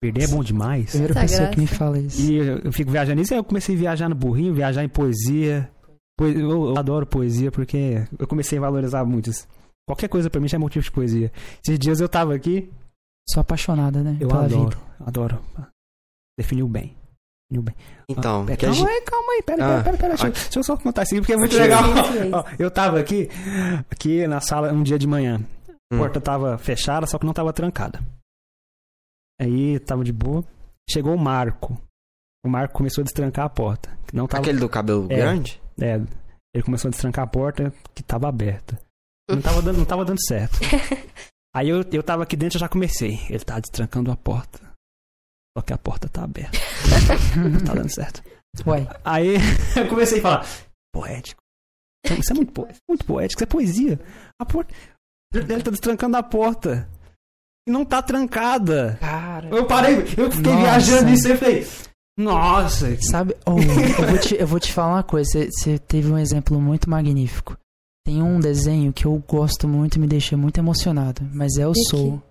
[0.00, 0.90] Perder é bom demais.
[0.90, 1.54] Primeira Essa pessoa graça.
[1.54, 2.22] que me fala isso.
[2.22, 4.88] E eu, eu fico viajando nisso, aí eu comecei a viajar no burrinho, viajar em
[4.88, 5.70] poesia.
[6.18, 9.46] Poe- Eu, eu adoro poesia porque eu comecei a valorizar muito isso.
[9.86, 11.30] Qualquer coisa pra mim já é motivo de poesia.
[11.62, 12.70] Esses dias eu tava aqui,
[13.28, 14.16] Sou apaixonada, né?
[14.20, 14.82] eu pela adoro, vida.
[15.06, 15.38] adoro.
[16.38, 16.96] Definiu bem.
[17.50, 17.74] Definiu bem.
[18.08, 18.88] Então, Ah, a calma gente...
[18.88, 21.20] aí, calma aí, pera, Ah, pera, pera, pera, deixa, deixa eu só contar isso aqui
[21.20, 21.82] porque é muito legal.
[22.32, 23.28] Ó, eu tava aqui,
[23.90, 25.40] aqui na sala um dia de manhã.
[25.68, 25.98] A Hum.
[25.98, 28.00] porta tava fechada, só que não tava trancada.
[29.40, 30.44] Aí tava de boa.
[30.88, 31.80] Chegou o Marco.
[32.44, 33.96] O Marco começou a destrancar a porta.
[34.06, 35.16] Que não tava, Aquele do cabelo É.
[35.16, 35.60] grande?
[35.80, 35.94] é,
[36.54, 38.78] ele começou a destrancar a porta que tava aberta.
[39.30, 40.58] Não tava dando, não tava dando certo.
[41.54, 43.18] Aí eu, eu tava aqui dentro e já comecei.
[43.28, 44.60] Ele tá destrancando a porta.
[45.56, 46.58] Só que a porta tá aberta.
[47.36, 48.22] não tá dando certo.
[48.66, 49.34] Ué, Aí
[49.76, 50.46] eu comecei a falar,
[50.92, 51.40] poético.
[52.18, 54.00] Isso é muito, po- muito poético, isso é poesia.
[54.40, 54.74] A porta.
[55.32, 56.88] Ele tá destrancando a porta.
[57.66, 58.96] E não tá trancada.
[59.00, 59.48] cara.
[59.50, 60.60] Eu parei, eu fiquei Nossa.
[60.62, 61.66] viajando nisso e falei.
[62.18, 65.46] Nossa, Sabe, oh, eu, vou te, eu vou te falar uma coisa.
[65.50, 67.56] Você- teve um exemplo muito magnífico.
[68.04, 71.72] Tem um desenho que eu gosto muito e me deixa muito emocionado, mas é o
[71.72, 72.22] E Soul.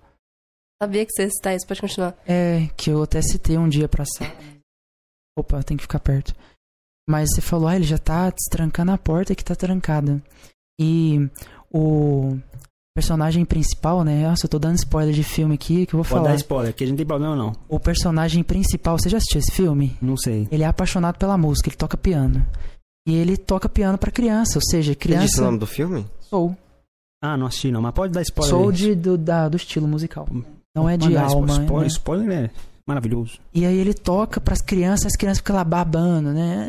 [0.82, 2.16] Sabia que você ia citar isso, pode continuar.
[2.28, 4.32] É, que eu até citei um dia pra sala.
[5.38, 6.34] Opa, tem que ficar perto.
[7.10, 10.22] Mas você falou, ah, ele já tá destrancando a porta que tá trancada.
[10.80, 11.18] E
[11.72, 12.38] o
[12.96, 14.28] personagem principal, né?
[14.28, 16.30] Nossa, eu tô dando spoiler de filme aqui que eu vou pode falar.
[16.30, 17.54] dar spoiler, que a gente não tem problema não.
[17.68, 19.96] O personagem principal, você já assistiu esse filme?
[20.02, 20.48] Não sei.
[20.52, 22.46] Ele é apaixonado pela música, ele toca piano.
[23.08, 25.42] E ele toca piano pra criança, ou seja, Você disse o criança.
[25.42, 26.06] nome do filme?
[26.20, 26.56] Soul.
[27.22, 28.50] Ah, não assisti não, mas pode dar spoiler.
[28.56, 28.76] Soul aí.
[28.76, 30.28] de, do, da, do estilo musical.
[30.76, 31.48] Não é de Pode alma.
[31.54, 31.88] Spoiler, né?
[31.88, 32.50] spoiler é
[32.86, 33.40] maravilhoso.
[33.54, 36.66] E aí ele toca pras crianças, as crianças ficam lá babando, né?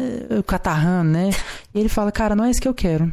[0.46, 1.30] Catarrando, né?
[1.74, 3.12] E ele fala, cara, não é isso que eu quero.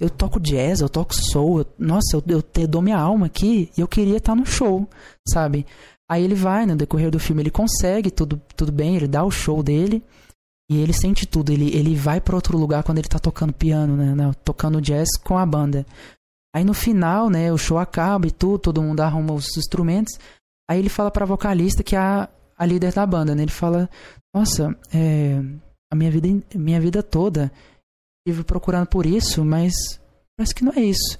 [0.00, 1.60] Eu toco jazz, eu toco soul.
[1.60, 4.88] eu- nossa, eu, eu te- dou minha alma aqui e eu queria estar no show,
[5.28, 5.66] sabe?
[6.10, 9.30] Aí ele vai, no decorrer do filme, ele consegue, tudo, tudo bem, ele dá o
[9.30, 10.02] show dele.
[10.70, 13.96] E ele sente tudo, ele, ele vai pra outro lugar quando ele tá tocando piano,
[13.96, 14.14] né?
[14.14, 15.84] né, Tocando jazz com a banda.
[16.54, 20.18] Aí no final, né, o show acaba e tudo, todo mundo arruma os instrumentos.
[20.70, 23.42] Aí ele fala pra vocalista que é a, a líder da banda, né?
[23.42, 23.88] Ele fala:
[24.34, 25.42] Nossa, é,
[25.90, 27.50] a minha vida, in- minha vida toda
[28.26, 29.72] estive procurando por isso, mas
[30.36, 31.18] parece que não é isso.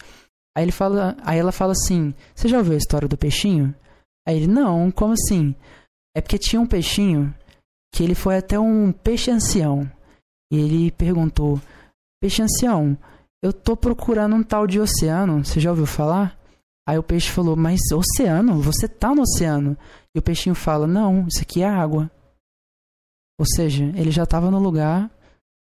[0.56, 3.74] Aí ele fala, aí ela fala assim: Você já ouviu a história do peixinho?
[4.26, 5.54] Aí ele: Não, como assim?
[6.16, 7.34] É porque tinha um peixinho
[7.92, 9.90] que ele foi até um peixe ancião.
[10.52, 11.60] E ele perguntou:
[12.20, 12.96] Peixe ancião,
[13.42, 16.38] eu tô procurando um tal de oceano, você já ouviu falar?
[16.86, 18.60] Aí o peixe falou: Mas oceano?
[18.60, 19.76] Você tá no oceano?
[20.14, 22.10] E o peixinho fala: Não, isso aqui é água.
[23.40, 25.10] Ou seja, ele já estava no lugar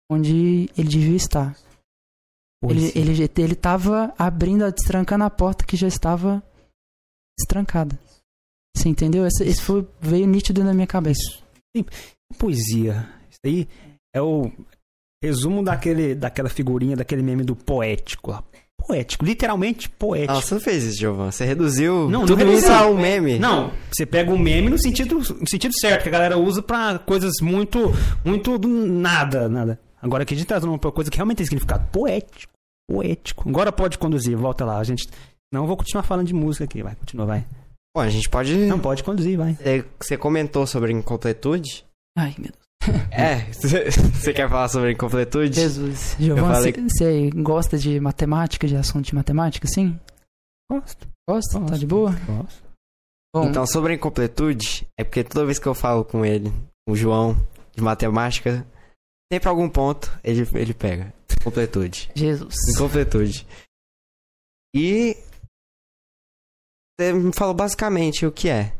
[0.09, 1.55] onde ele devia estar.
[2.63, 3.01] Ele, Poesia.
[3.01, 6.43] ele, ele tava abrindo, destrancando a porta que já estava
[7.39, 7.97] destrancada.
[8.75, 9.25] Você entendeu?
[9.25, 11.39] Esse, esse foi, veio nítido na minha cabeça.
[12.37, 13.07] Poesia.
[13.29, 13.67] Isso aí
[14.13, 14.51] é o
[15.23, 18.43] resumo daquele, daquela figurinha, daquele meme do poético lá.
[18.87, 20.33] Poético, literalmente poético.
[20.33, 21.31] Ah, você não fez isso, Giovanni.
[21.31, 22.63] Você reduziu Não, não tudo reduzi.
[22.63, 23.37] isso a um meme.
[23.37, 26.97] Não, você pega um meme no sentido, no sentido certo, que a galera usa pra
[26.99, 27.91] coisas muito,
[28.25, 29.79] muito do nada, nada.
[30.01, 31.87] Agora aqui a gente trazendo uma coisa que realmente tem significado.
[31.91, 32.53] Poético,
[32.89, 33.49] poético.
[33.49, 34.77] Agora pode conduzir, volta lá.
[34.79, 35.07] A gente.
[35.53, 37.45] Não, vou continuar falando de música aqui, vai, continua, vai.
[37.95, 38.55] Pô, a gente pode...
[38.67, 39.57] Não, pode conduzir, vai.
[39.61, 41.83] É, Você comentou sobre incompletude.
[42.17, 42.59] Ai, meu Deus.
[43.11, 45.53] É, você quer falar sobre incompletude?
[45.53, 46.15] Jesus.
[46.19, 49.99] Giovanni, falei- você gosta de matemática, de assunto de matemática, sim?
[50.71, 51.07] Gosto.
[51.29, 51.53] Gosta?
[51.53, 51.79] Tá Gosto.
[51.79, 52.11] de boa?
[52.11, 52.63] Gosto.
[53.35, 56.51] Bom, Então, sobre a incompletude, é porque toda vez que eu falo com ele,
[56.87, 57.35] com o João,
[57.75, 58.65] de matemática,
[59.31, 61.13] sempre algum ponto ele, ele pega.
[61.39, 62.11] Incompletude.
[62.15, 62.55] Jesus.
[62.73, 63.47] Incompletude.
[64.75, 65.15] E
[66.99, 68.75] você me falou basicamente o que é.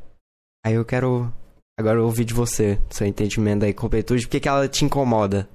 [0.66, 1.32] Aí eu quero
[1.80, 5.50] agora ouvir de você, seu entendimento da incompletude, por que que ela te incomoda?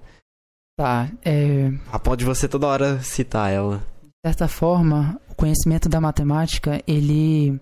[0.79, 3.79] Tá, é, A ponto de você toda hora citar ela.
[4.03, 7.61] de certa forma, o conhecimento da matemática, ele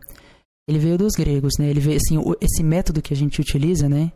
[0.68, 1.68] ele veio dos gregos, né?
[1.68, 4.12] Ele veio assim, esse método que a gente utiliza, né?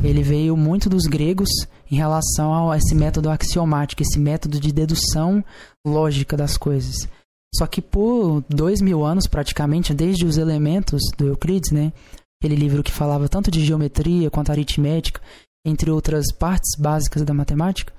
[0.00, 1.48] Ele veio muito dos gregos
[1.90, 5.44] em relação a esse método axiomático, esse método de dedução
[5.86, 7.08] lógica das coisas.
[7.54, 11.92] Só que por dois mil anos, praticamente, desde os elementos do Euclides, né?
[12.40, 15.20] Aquele livro que falava tanto de geometria quanto aritmética,
[15.64, 17.92] entre outras partes básicas da matemática,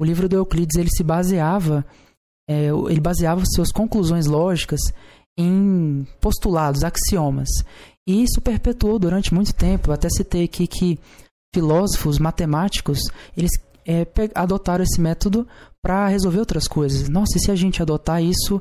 [0.00, 1.84] o livro do Euclides ele se baseava,
[2.48, 4.80] é, ele baseava suas conclusões lógicas
[5.38, 7.48] em postulados, axiomas.
[8.08, 9.90] E isso perpetuou durante muito tempo.
[9.90, 10.98] Eu até citei aqui que
[11.56, 12.98] filósofos matemáticos
[13.34, 13.50] eles
[13.86, 15.48] é, adotaram esse método
[15.82, 17.08] para resolver outras coisas.
[17.08, 18.60] Nossa, e se a gente adotar isso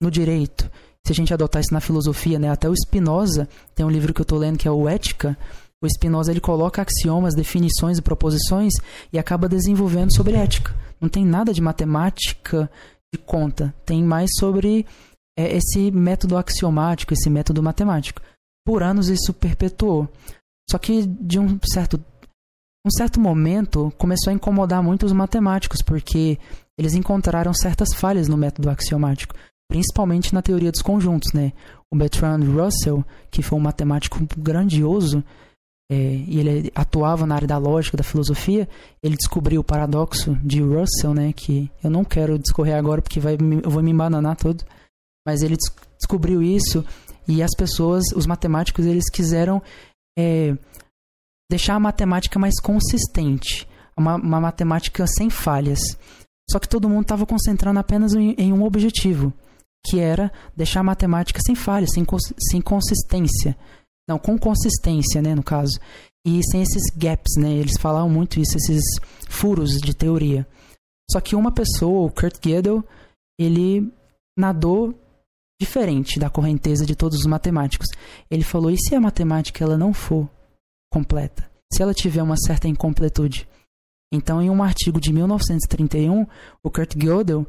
[0.00, 0.70] no direito?
[1.04, 2.48] Se a gente adotar isso na filosofia, né?
[2.48, 5.36] Até o Spinoza tem um livro que eu estou lendo que é o Ética.
[5.82, 8.74] O Spinoza ele coloca axiomas, definições e proposições
[9.12, 10.74] e acaba desenvolvendo sobre ética.
[11.00, 12.70] Não tem nada de matemática
[13.12, 13.74] de conta.
[13.84, 14.86] Tem mais sobre
[15.38, 18.22] é, esse método axiomático, esse método matemático.
[18.64, 20.08] Por anos isso perpetuou.
[20.68, 22.02] Só que de um certo
[22.86, 26.38] um certo momento começou a incomodar muito os matemáticos, porque
[26.78, 29.34] eles encontraram certas falhas no método axiomático,
[29.68, 31.52] principalmente na teoria dos conjuntos, né?
[31.92, 35.24] O Bertrand Russell, que foi um matemático grandioso,
[35.90, 38.68] é, e ele atuava na área da lógica, da filosofia,
[39.02, 41.32] ele descobriu o paradoxo de Russell, né?
[41.32, 44.64] Que eu não quero discorrer agora porque vai, eu vou me embananar todo.
[45.26, 46.84] Mas ele des- descobriu isso
[47.26, 49.60] e as pessoas, os matemáticos, eles quiseram
[50.16, 50.56] é,
[51.50, 55.80] deixar a matemática mais consistente, uma, uma matemática sem falhas.
[56.50, 59.32] Só que todo mundo estava concentrando apenas em, em um objetivo,
[59.84, 62.04] que era deixar a matemática sem falhas, sem,
[62.50, 63.56] sem consistência.
[64.08, 65.78] Não, com consistência, né, no caso.
[66.24, 67.52] E sem esses gaps, né?
[67.52, 68.82] Eles falavam muito isso, esses
[69.28, 70.46] furos de teoria.
[71.10, 72.84] Só que uma pessoa, o Kurt Gödel,
[73.38, 73.92] ele
[74.36, 74.94] nadou
[75.60, 77.88] diferente da correnteza de todos os matemáticos.
[78.30, 80.28] Ele falou: e se a matemática ela não for
[80.90, 81.50] completa?
[81.72, 83.48] Se ela tiver uma certa incompletude?
[84.12, 86.26] Então, em um artigo de 1931,
[86.62, 87.46] o Kurt Gödel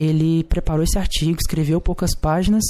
[0.00, 2.64] ele preparou esse artigo, escreveu poucas páginas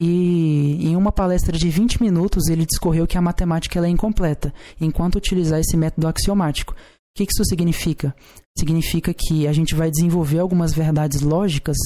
[0.00, 4.52] e em uma palestra de 20 minutos ele discorreu que a matemática ela é incompleta,
[4.80, 6.72] enquanto utilizar esse método axiomático.
[6.72, 6.76] O
[7.16, 8.14] que isso significa?
[8.58, 11.76] Significa que a gente vai desenvolver algumas verdades lógicas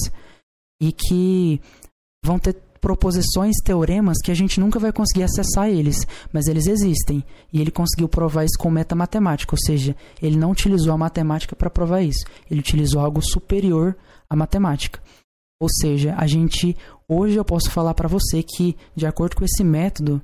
[0.81, 1.61] e que
[2.25, 7.23] vão ter proposições, teoremas que a gente nunca vai conseguir acessar eles, mas eles existem.
[7.51, 11.69] E ele conseguiu provar isso com metamatemática, ou seja, ele não utilizou a matemática para
[11.69, 13.95] provar isso, ele utilizou algo superior
[14.29, 15.01] à matemática.
[15.61, 16.75] Ou seja, a gente
[17.07, 20.21] hoje eu posso falar para você que de acordo com esse método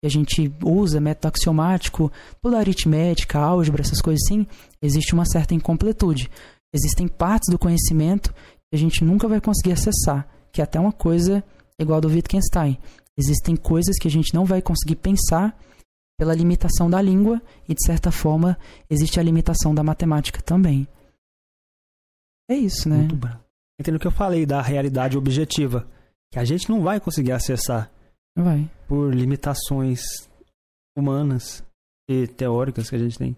[0.00, 4.46] que a gente usa, método axiomático, toda aritmética, álgebra, essas coisas assim,
[4.80, 6.30] existe uma certa incompletude.
[6.72, 10.92] Existem partes do conhecimento que a gente nunca vai conseguir acessar, que é até uma
[10.92, 11.42] coisa
[11.78, 12.78] igual do Wittgenstein.
[13.16, 15.58] Existem coisas que a gente não vai conseguir pensar
[16.18, 18.58] pela limitação da língua e, de certa forma,
[18.90, 20.86] existe a limitação da matemática também.
[22.50, 22.96] É isso, né?
[22.96, 23.28] Muito bom.
[23.80, 25.86] Entendeu o que eu falei da realidade objetiva?
[26.32, 27.90] Que a gente não vai conseguir acessar
[28.36, 28.68] Vai.
[28.88, 30.00] por limitações
[30.96, 31.64] humanas
[32.08, 33.36] e teóricas que a gente tem.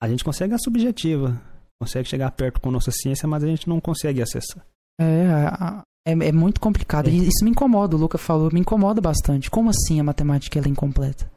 [0.00, 1.40] A gente consegue a subjetiva,
[1.80, 4.64] consegue chegar perto com nossa ciência, mas a gente não consegue acessar.
[5.00, 7.08] É, a- é, é muito complicado.
[7.08, 7.10] É.
[7.10, 9.50] E isso me incomoda, o Luca falou, me incomoda bastante.
[9.50, 11.30] Como assim a matemática ela é incompleta?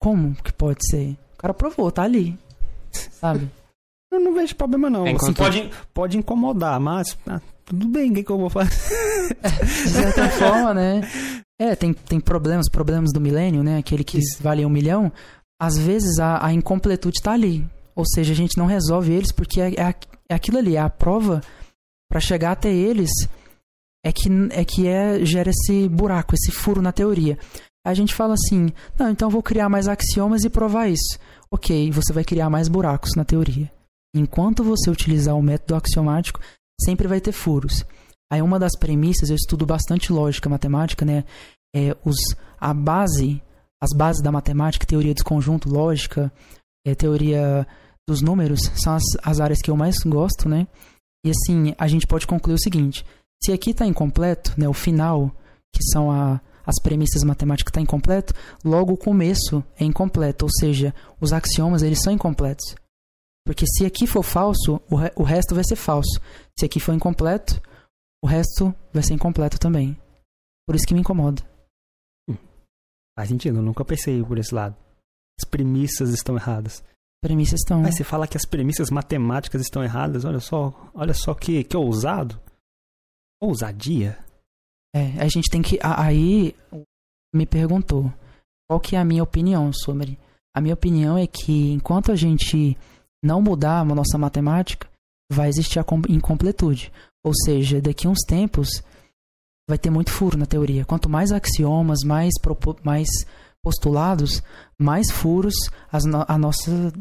[0.00, 1.16] Como que pode ser?
[1.34, 2.38] O cara provou, tá ali.
[2.92, 3.50] Sabe?
[4.12, 5.06] Eu não vejo problema não.
[5.06, 8.48] É, Assim, enquanto- pode, pode incomodar, mas ah, tudo bem, o que, que eu vou
[8.48, 8.70] fazer?
[9.42, 11.00] De certa forma, né?
[11.58, 13.78] É, tem, tem problemas, problemas do milênio, né?
[13.78, 15.10] Aquele que vale um milhão.
[15.60, 17.66] Às vezes a, a incompletude tá ali.
[17.96, 19.94] Ou seja, a gente não resolve eles porque é, é,
[20.28, 21.40] é aquilo ali, é a prova
[22.08, 23.10] para chegar até eles
[24.04, 27.38] é que é que é gera esse buraco, esse furo na teoria.
[27.84, 31.18] A gente fala assim: "Não, então vou criar mais axiomas e provar isso".
[31.50, 33.70] OK, você vai criar mais buracos na teoria.
[34.14, 36.40] Enquanto você utilizar o método axiomático,
[36.80, 37.84] sempre vai ter furos.
[38.30, 41.24] Aí uma das premissas, eu estudo bastante lógica matemática, né?
[41.74, 42.16] É os
[42.60, 43.42] a base,
[43.82, 46.32] as bases da matemática, teoria dos conjuntos, lógica,
[46.86, 47.66] é, teoria
[48.08, 50.66] dos números são as, as áreas que eu mais gosto, né?
[51.24, 53.04] E assim, a gente pode concluir o seguinte:
[53.44, 55.30] se aqui está incompleto, né, o final,
[55.74, 58.32] que são a, as premissas matemáticas está incompleto,
[58.64, 62.74] logo o começo é incompleto, ou seja, os axiomas eles são incompletos.
[63.44, 66.18] Porque se aqui for falso, o, re, o resto vai ser falso.
[66.58, 67.60] Se aqui for incompleto,
[68.22, 69.94] o resto vai ser incompleto também.
[70.66, 71.42] Por isso que me incomoda.
[73.16, 74.74] Faz sentido, eu nunca pensei por esse lado.
[75.38, 76.82] As premissas estão erradas.
[77.22, 77.82] Premissas estão.
[77.82, 81.76] Mas você fala que as premissas matemáticas estão erradas, olha só, olha só que, que
[81.76, 82.40] ousado.
[83.40, 84.18] Ousadia.
[84.94, 85.78] É, a gente tem que.
[85.82, 86.54] Aí
[87.34, 88.12] me perguntou
[88.68, 90.18] qual que é a minha opinião sobre.
[90.56, 92.76] A minha opinião é que enquanto a gente
[93.22, 94.88] não mudar a nossa matemática,
[95.32, 96.92] vai existir a com- incompletude.
[97.24, 98.68] Ou seja, daqui a uns tempos
[99.68, 100.84] vai ter muito furo na teoria.
[100.84, 102.30] Quanto mais axiomas, mais,
[102.84, 103.08] mais
[103.64, 104.42] postulados,
[104.78, 105.54] mais furos
[105.90, 106.92] as no- a nossa,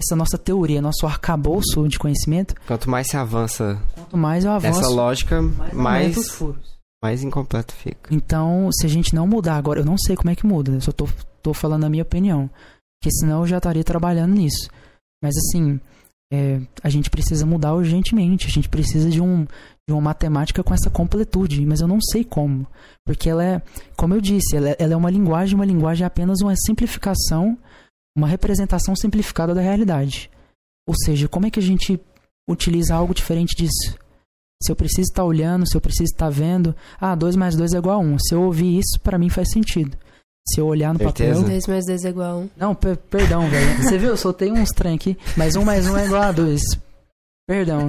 [0.00, 4.80] essa nossa teoria, nosso arcabouço de conhecimento, Quanto mais se avança quanto mais eu avanço,
[4.80, 6.78] nessa lógica, mais, mais, os furos.
[7.02, 8.14] mais incompleto fica.
[8.14, 10.80] Então, se a gente não mudar agora, eu não sei como é que muda, eu
[10.80, 11.08] só tô,
[11.42, 12.48] tô falando a minha opinião.
[13.00, 14.68] Porque senão eu já estaria trabalhando nisso.
[15.22, 15.80] Mas assim,
[16.32, 18.46] é, a gente precisa mudar urgentemente.
[18.46, 19.44] A gente precisa de, um,
[19.88, 21.64] de uma matemática com essa completude.
[21.64, 22.66] Mas eu não sei como.
[23.06, 23.62] Porque ela é,
[23.96, 27.56] como eu disse, ela é, ela é uma linguagem, uma linguagem é apenas uma simplificação,
[28.18, 30.30] uma representação simplificada da realidade.
[30.86, 32.00] Ou seja, como é que a gente
[32.48, 33.96] utiliza algo diferente disso?
[34.62, 37.78] Se eu preciso estar olhando, se eu preciso estar vendo, ah, 2 mais 2 é
[37.78, 38.14] igual a 1.
[38.14, 38.18] Um.
[38.18, 39.96] Se eu ouvir isso, pra mim faz sentido.
[40.48, 41.34] Se eu olhar no Certeza.
[41.34, 41.48] papel.
[41.50, 42.50] 2 mais 2 é igual a 1.
[42.56, 43.82] Não, per- perdão, velho.
[43.82, 44.08] Você viu?
[44.08, 45.16] Eu soltei uns trem aqui.
[45.36, 46.60] Mas 1 um mais 1 um é igual a 2.
[47.46, 47.88] Perdão.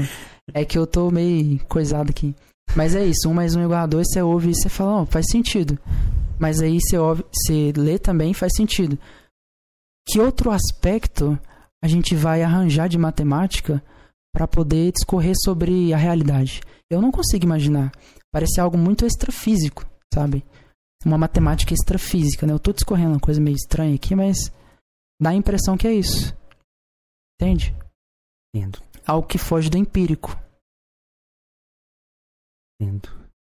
[0.54, 2.36] É que eu tô meio coisado aqui.
[2.76, 4.60] Mas é isso, 1 um mais 1 um é igual a 2, você ouve isso
[4.60, 5.80] e você fala, ó, faz sentido.
[6.38, 8.98] Mas aí você, ouve, você lê também faz sentido.
[10.12, 11.40] Que outro aspecto
[11.84, 13.84] a gente vai arranjar de matemática
[14.34, 16.62] para poder discorrer sobre a realidade?
[16.90, 17.92] Eu não consigo imaginar.
[18.32, 20.44] Parece algo muito extrafísico, sabe?
[21.06, 22.54] Uma matemática extrafísica, né?
[22.54, 24.52] Eu tô discorrendo uma coisa meio estranha aqui, mas
[25.22, 26.36] dá a impressão que é isso.
[27.40, 27.74] Entende?
[28.54, 30.32] Entendo, Algo que foge do empírico.
[32.82, 33.10] entendo.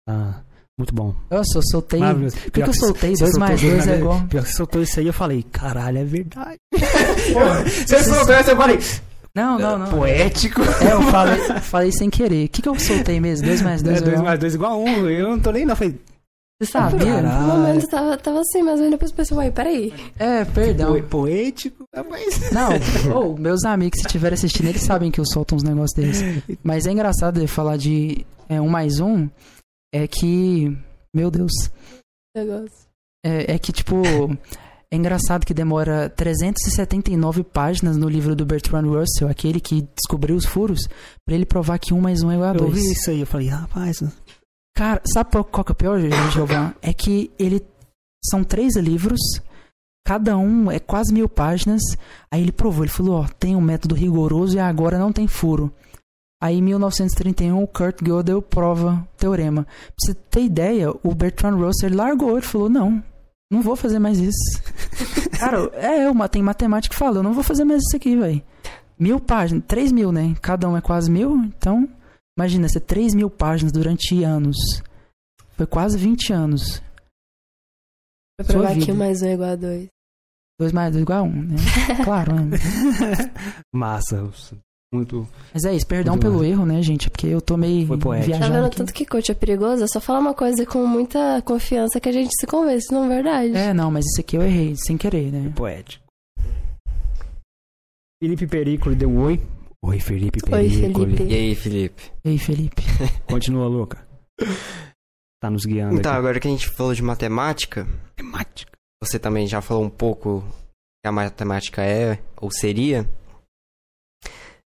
[0.09, 0.43] Ah,
[0.83, 1.15] muito bom.
[1.31, 2.01] Nossa, eu soltei.
[2.01, 3.15] Por que, que eu soltei?
[3.15, 4.21] 2 mais 2 é igual.
[4.29, 6.57] Pior que você soltou isso aí, eu falei, caralho, é verdade.
[7.87, 8.79] Você soltou essa, eu falei.
[9.35, 9.87] Não, não, não.
[9.89, 10.61] Poético.
[10.61, 12.47] É, eu falei, falei sem querer.
[12.47, 13.47] O que, que eu soltei mesmo?
[13.47, 14.25] 2 mais 2 É é 2 igual.
[14.27, 14.85] mais 2 igual a 1.
[14.85, 15.09] Um.
[15.11, 15.75] Eu não tô nem não.
[15.75, 15.99] Falei,
[16.61, 17.07] Você sabia?
[17.15, 17.41] Caralho.
[17.43, 19.93] No momento tava, tava assim, mas depois pensei, uai, peraí.
[20.19, 20.95] É, perdão.
[21.01, 21.85] po- poético.
[22.11, 22.51] Mas...
[22.53, 22.71] Não,
[23.17, 26.43] ô, meus amigos, se estiverem assistindo, eles sabem que eu solto uns negócios desses.
[26.63, 29.29] Mas é engraçado eu falar de é, um mais um,
[29.93, 30.77] é que.
[31.15, 31.53] Meu Deus.
[32.35, 32.89] Negócio.
[33.25, 34.03] É, é que, tipo,
[34.91, 40.45] é engraçado que demora 379 páginas no livro do Bertrand Russell, aquele que descobriu os
[40.45, 40.89] furos,
[41.25, 42.75] pra ele provar que 1 mais 1 é igual a Eu 2.
[42.75, 44.03] vi isso aí, eu falei, rapaz,
[44.75, 46.75] Cara, sabe qual qual que é o pior, Giovanni?
[46.83, 47.65] É que ele.
[48.25, 49.21] São três livros,
[50.07, 51.83] cada um é quase mil páginas.
[52.31, 55.73] Aí ele provou, ele falou: ó, tem um método rigoroso e agora não tem furo.
[56.43, 59.65] Aí em 1931 o Kurt Gödel prova o teorema.
[59.65, 63.03] Pra você ter ideia, o Bertrand Russell largou, ele falou: não,
[63.51, 64.63] não vou fazer mais isso.
[65.39, 68.43] Cara, é, uma, tem matemática que fala: eu não vou fazer mais isso aqui, velho.
[68.99, 70.35] Mil páginas, três mil, né?
[70.43, 71.89] Cada um é quase mil, então
[72.37, 74.57] Imagina, ser 3 mil páginas durante anos.
[75.51, 76.83] Foi quase 20 anos.
[78.41, 78.93] Sua provar que vida.
[78.93, 79.89] 1 mais 1 é igual a 2.
[80.59, 81.57] 2 mais 2 igual a 1, né?
[82.05, 82.57] Claro, né?
[83.73, 84.17] massa.
[84.93, 85.27] Muito.
[85.55, 86.47] Mas é isso, perdão pelo massa.
[86.49, 87.09] erro, né, gente?
[87.09, 88.31] Porque eu tô meio Foi poético.
[88.33, 88.77] Tá viajando vendo aqui.
[88.77, 89.83] tanto que coach é perigoso?
[89.85, 93.09] É só falar uma coisa com muita confiança que a gente se convence, não é
[93.09, 93.57] verdade?
[93.57, 95.51] É, não, mas isso aqui eu errei, sem querer, né?
[95.57, 96.05] Poético.
[98.23, 99.41] Felipe Perícolo deu um oi.
[99.85, 101.07] Oi, Felipe Oi, Perícolo.
[101.07, 101.23] Felipe.
[101.25, 102.03] E aí, Felipe?
[102.25, 102.83] E aí, Felipe?
[103.27, 104.07] Continua, Luca.
[105.43, 106.19] Tá nos guiando Então, aqui.
[106.21, 108.71] agora que a gente falou de matemática, Matemática.
[109.03, 110.43] você também já falou um pouco o
[111.03, 113.09] que a matemática é, ou seria.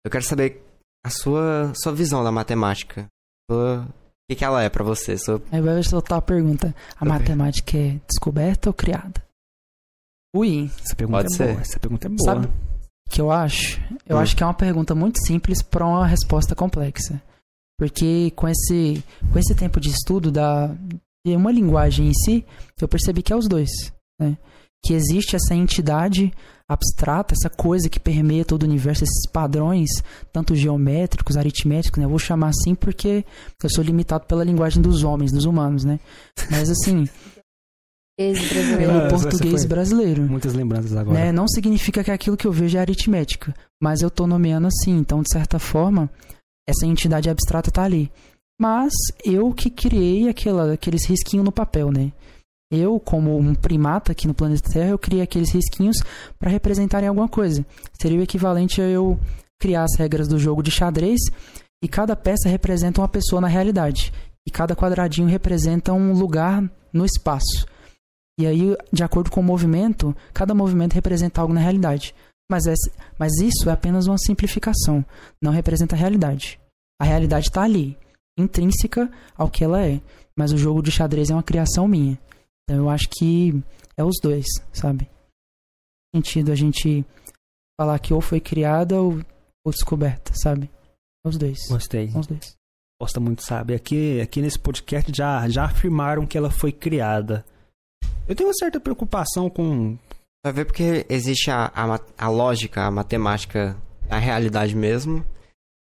[0.05, 0.63] Eu quero saber
[1.05, 3.05] a sua, sua visão da matemática.
[3.49, 5.17] Sua- O que, que ela é pra você?
[5.17, 7.13] Sua- Aí vai soltar a pergunta: a bem.
[7.13, 9.23] matemática é descoberta ou criada?
[10.35, 11.47] Ui, Essa pergunta Pode é ser.
[11.47, 11.61] boa.
[11.61, 12.19] Essa pergunta é boa.
[12.25, 12.51] Sabe o
[13.09, 13.81] que eu acho?
[14.05, 14.19] Eu Hum.
[14.19, 17.19] acho que é uma pergunta muito simples para uma resposta complexa.
[17.79, 19.03] Porque com esse,
[19.33, 20.67] com esse tempo de estudo da,
[21.25, 22.45] de uma linguagem em si,
[22.79, 23.69] eu percebi que é os dois.
[24.21, 24.37] Né?
[24.83, 26.31] Que existe essa entidade
[26.67, 29.89] abstrata, essa coisa que permeia todo o universo, esses padrões,
[30.31, 32.05] tanto geométricos, aritméticos, né?
[32.05, 33.25] Eu vou chamar assim porque
[33.63, 35.99] eu sou limitado pela linguagem dos homens, dos humanos, né?
[36.49, 37.05] Mas assim,
[38.77, 40.23] pelo Ah, essa português brasileiro.
[40.23, 41.17] Muitas lembranças agora.
[41.17, 41.31] Né?
[41.31, 45.21] Não significa que aquilo que eu vejo é aritmética, mas eu tô nomeando assim, então
[45.21, 46.09] de certa forma,
[46.67, 48.11] essa entidade abstrata tá ali.
[48.59, 48.91] Mas
[49.23, 52.11] eu que criei aquela, aqueles risquinhos no papel, né?
[52.71, 55.97] Eu, como um primata aqui no planeta Terra, eu criei aqueles risquinhos
[56.37, 57.65] para representarem alguma coisa.
[57.99, 59.19] Seria o equivalente a eu
[59.59, 61.19] criar as regras do jogo de xadrez
[61.83, 64.13] e cada peça representa uma pessoa na realidade.
[64.47, 67.65] E cada quadradinho representa um lugar no espaço.
[68.39, 72.13] E aí, de acordo com o movimento, cada movimento representa algo na realidade.
[72.49, 75.03] Mas, essa- mas isso é apenas uma simplificação,
[75.41, 76.59] não representa a realidade.
[77.01, 77.97] A realidade está ali,
[78.37, 79.99] intrínseca ao que ela é.
[80.35, 82.17] Mas o jogo de xadrez é uma criação minha.
[82.69, 83.63] Então eu acho que
[83.97, 85.09] é os dois, sabe?
[86.15, 87.03] Sentido a gente
[87.81, 89.19] falar que ou foi criada ou,
[89.65, 90.69] ou descoberta, sabe?
[91.25, 91.57] É os dois.
[91.67, 92.11] Gostei.
[92.11, 92.55] São os dois.
[93.01, 93.73] Gosta muito, sabe?
[93.73, 97.43] Aqui, aqui nesse podcast já, já afirmaram que ela foi criada.
[98.27, 99.97] Eu tenho uma certa preocupação com.
[100.45, 103.75] Vai ver porque existe a, a, a lógica, a matemática
[104.07, 105.25] da realidade mesmo.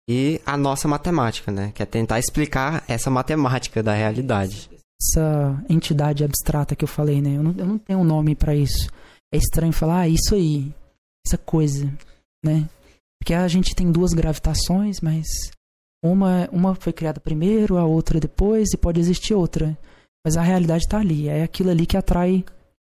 [0.09, 1.73] E a nossa matemática, né?
[1.75, 4.71] Que é tentar explicar essa matemática da realidade.
[5.01, 7.37] Essa entidade abstrata que eu falei, né?
[7.37, 8.91] Eu não, eu não tenho um nome pra isso.
[9.33, 10.75] É estranho falar, ah, isso aí,
[11.27, 11.87] essa coisa,
[12.45, 12.69] né?
[13.19, 15.27] Porque a gente tem duas gravitações, mas
[16.05, 19.77] uma, uma foi criada primeiro, a outra depois, e pode existir outra.
[20.25, 22.45] Mas a realidade tá ali, é aquilo ali que atrai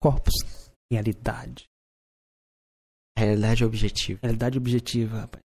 [0.03, 0.35] corpos.
[0.93, 1.65] Realidade.
[3.17, 4.19] Realidade objetiva.
[4.23, 5.43] Realidade objetiva, rapaz.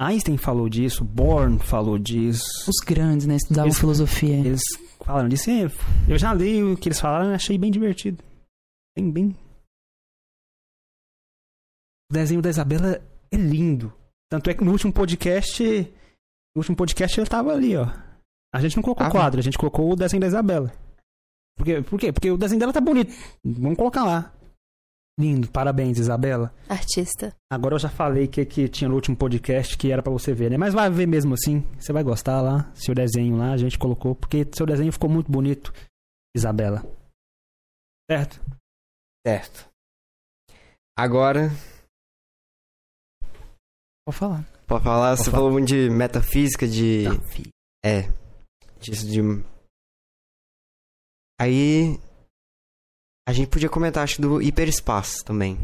[0.00, 2.42] Einstein falou disso, Born falou disso.
[2.68, 3.36] Os grandes, né?
[3.36, 4.36] Estudavam Eles- filosofia.
[4.36, 4.62] Eles
[5.04, 5.50] falaram disso.
[5.50, 5.62] e
[6.08, 8.22] Eu já li o que eles falaram e achei bem divertido.
[8.96, 9.36] Bem, bem.
[12.10, 13.92] O desenho da Isabela é lindo.
[14.30, 15.62] Tanto é que no último podcast.
[16.54, 17.86] No último podcast ele tava ali, ó.
[18.54, 20.70] A gente não colocou Ah, quadro, a gente colocou o desenho da Isabela.
[21.56, 21.82] Por quê?
[21.82, 22.12] Por quê?
[22.12, 23.10] Porque o desenho dela tá bonito.
[23.44, 24.34] Vamos colocar lá.
[25.20, 26.54] Lindo, parabéns, Isabela.
[26.68, 27.36] Artista.
[27.52, 30.50] Agora eu já falei que, que tinha no último podcast que era pra você ver,
[30.50, 30.56] né?
[30.56, 31.60] Mas vai ver mesmo assim.
[31.78, 32.72] Você vai gostar lá.
[32.74, 34.14] Seu desenho lá, a gente colocou.
[34.14, 35.72] Porque seu desenho ficou muito bonito,
[36.34, 36.82] Isabela.
[38.10, 38.40] Certo?
[39.26, 39.68] Certo.
[40.98, 41.50] Agora,
[44.04, 44.44] Pode falar.
[44.66, 45.36] pode falar, Pode você falar.
[45.36, 47.04] falou muito de metafísica, de.
[47.84, 48.02] É.
[48.80, 49.20] Disso de.
[51.40, 52.00] Aí.
[53.28, 55.58] A gente podia comentar, acho, do hiperespaço também.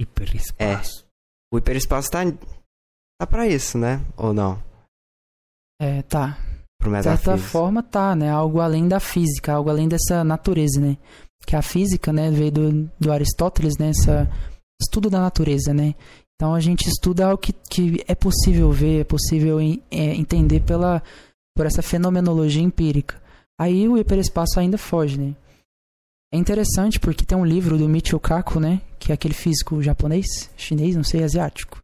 [0.00, 1.06] Hiperespaço.
[1.52, 2.20] O hiperespaço tá.
[3.18, 4.04] Tá pra isso, né?
[4.16, 4.62] Ou não?
[5.80, 6.38] É, tá.
[6.80, 8.30] Pro De certa forma tá, né?
[8.30, 10.96] Algo além da física, algo além dessa natureza, né?
[11.46, 13.90] Que a física, né, veio do, do Aristóteles, né?
[13.90, 14.28] Essa
[14.80, 15.94] estudo da natureza, né?
[16.34, 20.60] Então a gente estuda o que, que é possível ver, é possível en- é, entender
[20.60, 21.02] pela,
[21.54, 23.20] por essa fenomenologia empírica.
[23.60, 25.34] Aí o hiperespaço ainda foge, né?
[26.32, 28.80] É interessante porque tem um livro do Michio Kaku, né?
[28.98, 30.26] Que é aquele físico japonês,
[30.56, 31.78] chinês, não sei, asiático.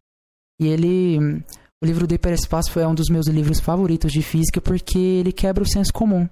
[0.60, 1.42] E ele
[1.82, 5.62] o livro do hiperespaço foi um dos meus livros favoritos de física porque ele quebra
[5.62, 6.28] o senso comum.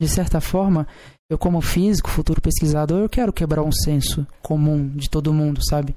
[0.00, 0.86] De certa forma,
[1.28, 5.96] eu como físico, futuro pesquisador, eu quero quebrar um senso comum de todo mundo, sabe?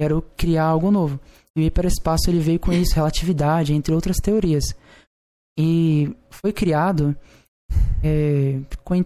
[0.00, 1.20] Quero criar algo novo.
[1.56, 4.64] E o hiperespaço ele veio com isso, relatividade, entre outras teorias.
[5.58, 7.14] E foi criado
[8.02, 9.04] é, com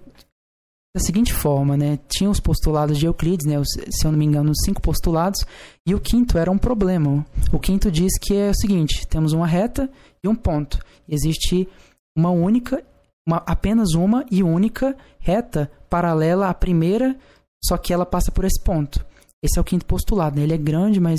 [0.95, 1.99] da seguinte forma, né?
[2.09, 3.61] Tinha os postulados de Euclides, né?
[3.91, 5.45] Se eu não me engano, os cinco postulados.
[5.85, 7.27] E o quinto era um problema.
[7.53, 9.91] O quinto diz que é o seguinte: temos uma reta
[10.23, 10.79] e um ponto.
[11.09, 11.69] Existe
[12.17, 12.85] uma única,
[13.27, 17.19] uma, apenas uma e única reta paralela à primeira,
[17.65, 19.05] só que ela passa por esse ponto.
[19.43, 20.37] Esse é o quinto postulado.
[20.37, 20.45] Né?
[20.45, 21.19] Ele é grande, mas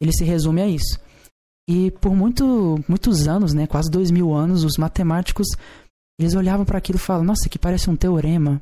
[0.00, 0.96] ele se resume a isso.
[1.68, 5.48] E por muito, muitos anos, né, quase dois mil anos, os matemáticos
[6.18, 8.60] eles olhavam para aquilo e falavam: Nossa, que parece um teorema.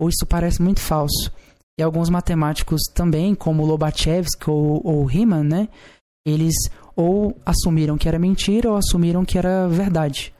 [0.00, 1.32] Ou isso parece muito falso.
[1.78, 5.68] E alguns matemáticos também, como Lobachevsky ou, ou Riemann, né?
[6.26, 6.54] Eles
[6.96, 10.34] ou assumiram que era mentira ou assumiram que era verdade.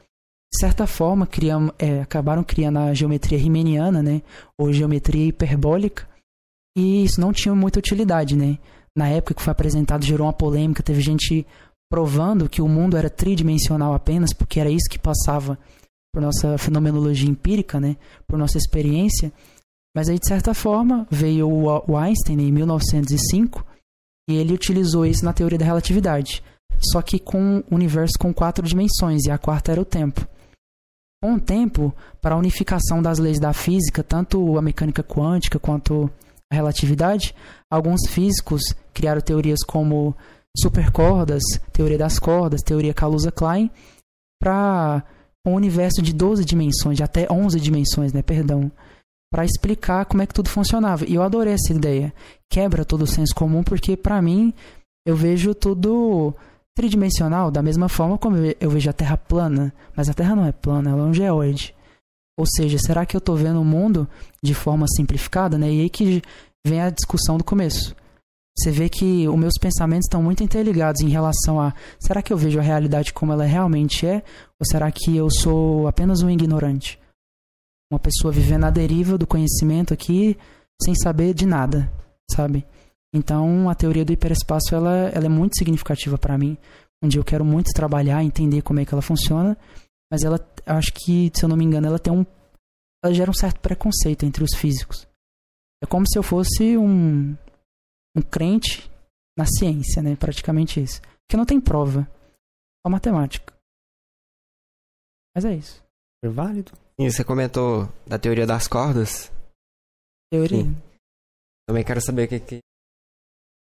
[0.51, 4.21] De certa forma, criam, é, acabaram criando a geometria riemanniana, né?
[4.57, 6.07] Ou geometria hiperbólica.
[6.77, 8.57] E isso não tinha muita utilidade, né?
[8.97, 10.83] Na época que foi apresentado, gerou uma polêmica.
[10.83, 11.45] Teve gente
[11.89, 15.57] provando que o mundo era tridimensional apenas, porque era isso que passava
[16.13, 17.97] por nossa fenomenologia empírica, né?
[18.27, 19.31] Por nossa experiência.
[19.95, 23.65] Mas aí, de certa forma, veio o Einstein em 1905
[24.29, 26.43] e ele utilizou isso na teoria da relatividade.
[26.91, 30.25] Só que com um universo com quatro dimensões, e a quarta era o tempo.
[31.21, 36.09] Com o tempo, para a unificação das leis da física, tanto a mecânica quântica quanto
[36.49, 37.35] a relatividade,
[37.69, 38.61] alguns físicos
[38.93, 40.15] criaram teorias como
[40.57, 43.69] supercordas, teoria das cordas, teoria Kaluza-Klein,
[44.41, 45.03] para
[45.45, 48.71] um universo de 12 dimensões, de até 11 dimensões, né, perdão.
[49.31, 51.05] para explicar como é que tudo funcionava.
[51.07, 52.11] E eu adorei essa ideia.
[52.49, 54.51] Quebra todo o senso comum, porque para mim
[55.05, 56.33] eu vejo tudo
[56.75, 60.51] tridimensional, da mesma forma como eu vejo a Terra plana, mas a Terra não é
[60.51, 61.75] plana, ela é um geóide.
[62.39, 64.07] Ou seja, será que eu estou vendo o mundo
[64.41, 65.69] de forma simplificada, né?
[65.71, 66.21] E aí que
[66.65, 67.93] vem a discussão do começo.
[68.59, 72.37] Você vê que os meus pensamentos estão muito interligados em relação a será que eu
[72.37, 74.21] vejo a realidade como ela realmente é
[74.59, 76.99] ou será que eu sou apenas um ignorante?
[77.89, 80.37] Uma pessoa vivendo à deriva do conhecimento aqui
[80.81, 81.89] sem saber de nada,
[82.29, 82.65] sabe?
[83.13, 86.57] Então, a teoria do hiperespaço ela, ela é muito significativa para mim,
[87.01, 89.57] onde eu quero muito trabalhar, entender como é que ela funciona,
[90.11, 92.25] mas ela, acho que, se eu não me engano, ela tem um,
[93.03, 95.07] ela gera um certo preconceito entre os físicos.
[95.81, 97.35] É como se eu fosse um,
[98.15, 98.89] um crente
[99.37, 100.15] na ciência, né?
[100.15, 101.01] Praticamente isso.
[101.01, 102.09] Porque não tem prova,
[102.85, 103.53] só matemática.
[105.35, 105.83] Mas é isso.
[106.23, 106.71] É válido.
[106.97, 109.31] E você comentou da teoria das cordas.
[110.31, 110.63] Teoria.
[110.63, 110.75] Sim.
[111.67, 112.59] Também quero saber o que, que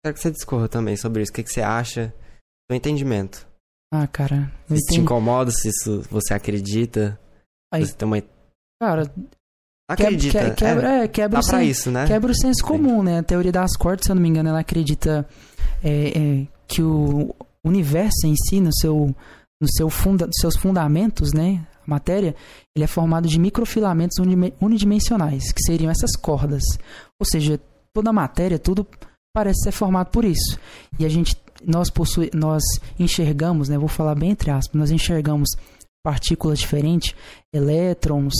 [0.04, 1.32] Quero que você discorra também sobre isso.
[1.32, 2.14] O que, que você acha
[2.70, 3.48] do entendimento?
[3.94, 4.52] Ah, cara.
[4.68, 7.20] Se isso te incomoda, se isso você acredita.
[7.72, 8.22] Aí, você tem uma...
[8.82, 9.04] Cara,
[9.94, 10.50] acredita.
[10.52, 12.08] Que, quebra, é, é, quebra o pra isso, né?
[12.08, 13.20] Quebra o senso comum, né?
[13.20, 15.28] A teoria das cordas, se eu não me engano, ela acredita
[15.84, 19.16] é, é, que o universo em si, no seu,
[19.62, 21.66] no seu funda, seus fundamentos, né?
[21.86, 22.36] A matéria,
[22.76, 24.18] ele é formado de microfilamentos
[24.62, 26.64] unidimensionais, que seriam essas cordas.
[27.20, 27.60] Ou seja,
[27.94, 28.86] toda a matéria, tudo
[29.34, 30.60] parece ser formado por isso.
[31.00, 32.64] E a gente, nós possui, nós
[33.00, 35.50] enxergamos, né, vou falar bem entre aspas, nós enxergamos
[36.04, 37.16] partículas diferentes,
[37.54, 38.34] elétrons,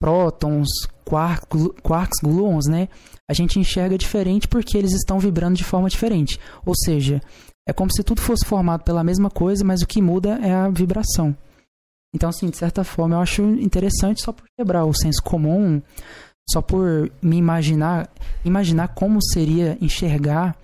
[0.00, 0.68] prótons,
[1.04, 2.88] quarks, quarks, gluons, né?
[3.28, 6.38] A gente enxerga diferente porque eles estão vibrando de forma diferente.
[6.64, 7.20] Ou seja,
[7.66, 10.68] é como se tudo fosse formado pela mesma coisa, mas o que muda é a
[10.68, 11.36] vibração.
[12.14, 15.82] Então, assim, de certa forma, eu acho interessante só por quebrar o senso comum,
[16.50, 18.08] só por me imaginar,
[18.44, 20.56] imaginar como seria enxergar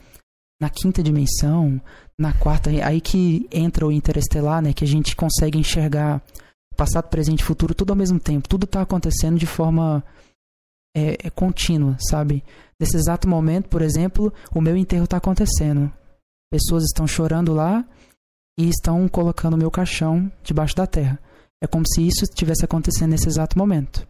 [0.61, 1.79] na quinta dimensão,
[2.19, 6.23] na quarta, aí que entra o interestelar, né, que a gente consegue enxergar
[6.75, 10.05] passado, presente e futuro tudo ao mesmo tempo, tudo está acontecendo de forma
[10.97, 12.45] é, é, contínua, sabe?
[12.79, 15.93] Nesse exato momento, por exemplo, o meu enterro está acontecendo.
[16.51, 17.85] Pessoas estão chorando lá
[18.59, 21.19] e estão colocando o meu caixão debaixo da terra.
[21.63, 24.07] É como se isso estivesse acontecendo nesse exato momento.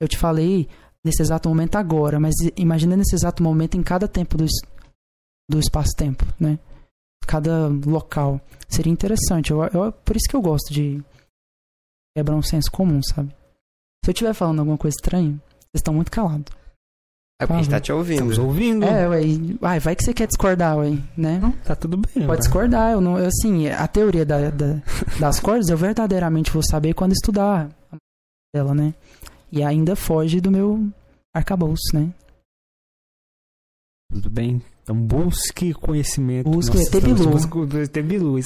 [0.00, 0.68] Eu te falei
[1.04, 4.46] nesse exato momento agora, mas imagina nesse exato momento em cada tempo do,
[5.48, 6.58] do espaço-tempo, né?
[7.26, 8.40] Cada local.
[8.68, 9.52] Seria interessante.
[9.52, 11.02] Eu, eu, por isso que eu gosto de
[12.16, 13.28] quebrar um senso comum, sabe?
[14.02, 16.46] Se eu estiver falando alguma coisa estranha, vocês estão muito calados.
[17.38, 18.30] É porque a gente tá te ouvindo.
[18.30, 18.86] Estamos ouvindo.
[18.86, 19.20] É, ué.
[19.60, 21.38] Vai, vai que você quer discordar, ué, né?
[21.38, 22.26] Não, tá tudo bem.
[22.26, 22.92] Pode discordar.
[22.92, 24.82] Eu não, eu, assim, a teoria da, da,
[25.20, 27.68] das cordas eu verdadeiramente vou saber quando estudar
[28.54, 28.94] ela, né?
[29.52, 30.88] E ainda foge do meu
[31.34, 32.10] arcabouço, né?
[34.10, 34.62] Tudo bem.
[34.86, 36.48] Então busque conhecimento.
[36.48, 37.30] Busque o Bilu.
[37.30, 37.58] Busque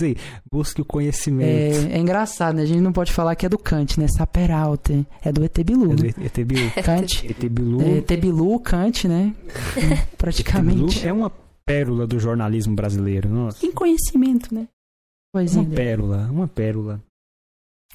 [0.07, 0.17] aí.
[0.51, 1.91] Busque o conhecimento.
[1.91, 2.63] É, é, engraçado, né?
[2.63, 4.09] A gente não pode falar que é do Kant, né?
[4.09, 5.05] Saperalter.
[5.23, 5.45] É do.
[5.93, 6.71] É do ET Bilu.
[6.83, 7.27] Kant.
[7.29, 7.83] ET Bilu.
[7.83, 9.35] É, Kant, né?
[10.17, 11.07] Praticamente.
[11.07, 11.31] é uma
[11.67, 13.29] pérola do jornalismo brasileiro.
[13.29, 13.67] Nossa.
[13.67, 14.67] Em conhecimento, né?
[15.35, 15.63] Coisinha.
[15.63, 17.03] Uma pérola, uma pérola.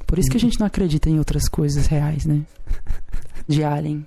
[0.05, 2.43] Por isso que a gente não acredita em outras coisas reais, né?
[3.47, 4.05] De Alien.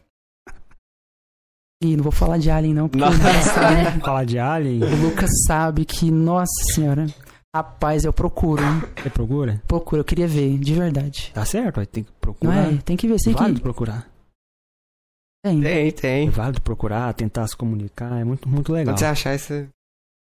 [1.80, 3.12] E não vou falar de Alien, não, porque não.
[3.12, 4.82] Sabe, falar de Alien.
[4.82, 7.06] O Lucas sabe que, nossa senhora.
[7.54, 8.82] Rapaz, eu procuro, hein?
[9.00, 9.62] Você procura?
[9.66, 11.30] Procuro, eu queria ver, de verdade.
[11.32, 12.54] Tá certo, tem que procurar.
[12.54, 12.82] Não é?
[12.84, 13.62] Tem que ver, é válido que...
[13.62, 14.08] procurar.
[15.44, 15.60] Tem.
[15.60, 16.28] Tem, tem.
[16.28, 18.92] É válido procurar, tentar se comunicar, é muito, muito legal.
[18.92, 19.68] Quando você achar isso...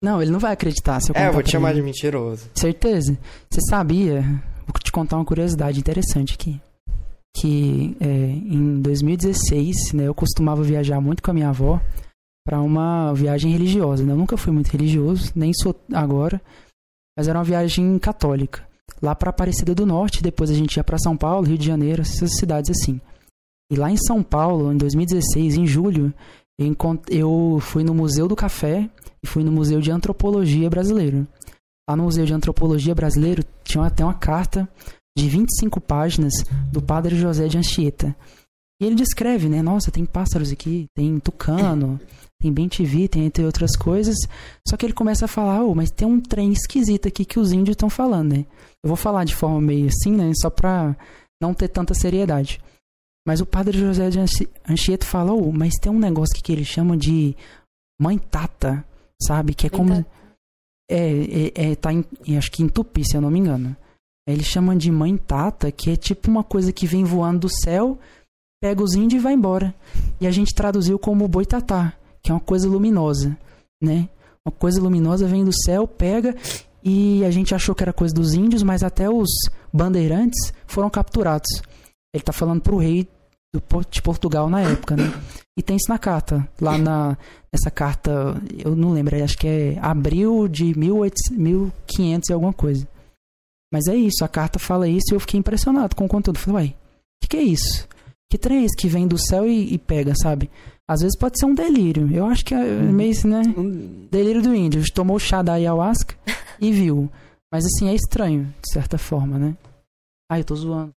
[0.04, 1.80] Não, ele não vai acreditar se eu É, eu vou te chamar ele.
[1.80, 2.50] de mentiroso.
[2.56, 3.18] Certeza.
[3.50, 4.22] Você sabia...
[4.68, 6.60] Vou te contar uma curiosidade interessante aqui
[7.36, 11.82] que é, em 2016, né, eu costumava viajar muito com a minha avó
[12.46, 14.06] para uma viagem religiosa.
[14.06, 14.14] Né?
[14.14, 16.42] Eu nunca fui muito religioso, nem sou agora,
[17.18, 18.66] mas era uma viagem católica.
[19.02, 22.02] Lá para Aparecida do Norte, depois a gente ia para São Paulo, Rio de Janeiro,
[22.02, 23.02] essas cidades assim.
[23.70, 26.14] E lá em São Paulo, em 2016, em julho,
[27.10, 28.90] eu, fui no Museu do Café
[29.22, 31.28] e fui no Museu de Antropologia Brasileiro.
[31.90, 34.70] Lá no Museu de Antropologia Brasileiro tinha até uma carta
[35.18, 36.34] de 25 páginas
[36.72, 38.16] do padre José de Anchieta.
[38.82, 39.62] E ele descreve, né?
[39.62, 42.00] Nossa, tem pássaros aqui, tem tucano,
[42.42, 44.16] tem bem TV, tem entre outras coisas.
[44.68, 47.54] Só que ele começa a falar, oh, mas tem um trem esquisito aqui que os
[47.54, 48.46] índios estão falando, né?
[48.84, 50.32] Eu vou falar de forma meio assim, né?
[50.36, 50.96] Só pra
[51.42, 52.60] não ter tanta seriedade.
[53.26, 54.20] Mas o padre José de
[54.70, 57.36] Anchieta falou, oh, mas tem um negócio que ele chama de
[58.00, 58.86] mãe tata,
[59.22, 59.54] sabe?
[59.54, 59.94] Que é como.
[59.94, 60.06] É,
[60.92, 62.06] é, é, tá em,
[62.38, 63.76] acho que em tupi, se eu não me engano.
[64.28, 67.98] Eles chamam de mãe tata, que é tipo uma coisa que vem voando do céu,
[68.62, 69.74] pega os índios e vai embora.
[70.20, 73.38] E a gente traduziu como boitatá, que é uma coisa luminosa,
[73.82, 74.10] né?
[74.44, 76.36] Uma coisa luminosa vem do céu, pega
[76.84, 79.30] e a gente achou que era coisa dos índios, mas até os
[79.74, 81.62] bandeirantes foram capturados.
[82.14, 83.08] Ele tá falando pro rei
[83.90, 85.12] de Portugal na época, né?
[85.58, 86.48] E tem isso na carta.
[86.60, 87.18] Lá na,
[87.52, 92.88] nessa carta, eu não lembro, acho que é abril de 1800, 1500 e alguma coisa.
[93.76, 96.40] Mas é isso, a carta fala isso e eu fiquei impressionado com o conteúdo.
[96.40, 96.76] Falei, uai, o
[97.22, 97.86] que, que é isso?
[98.32, 100.50] Que trem é esse que vem do céu e, e pega, sabe?
[100.88, 102.10] Às vezes pode ser um delírio.
[102.10, 103.42] Eu acho que é meio, assim, né?
[103.58, 104.82] Um- Delírio do índio.
[104.94, 106.16] Tomou o chá da ayahuasca
[106.62, 107.12] e viu.
[107.52, 109.58] Mas assim, é estranho, de certa forma, né?
[110.32, 110.94] Ai, eu tô zoando.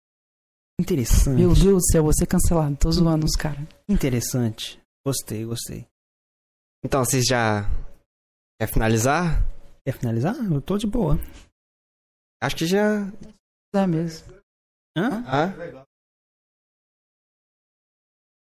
[0.79, 1.35] Interessante.
[1.39, 2.75] Meu Deus do céu, vou ser cancelado.
[2.75, 3.65] Tô zoando os caras.
[3.89, 4.79] Interessante.
[5.03, 5.83] Gostei, gostei.
[6.85, 7.67] Então, vocês já.
[8.61, 9.43] Quer finalizar?
[9.83, 10.35] Quer finalizar?
[10.35, 11.19] Eu tô de boa.
[12.41, 13.07] Acho que já.
[13.73, 14.33] É mesmo.
[14.97, 15.23] Hã?
[15.27, 15.53] Ah?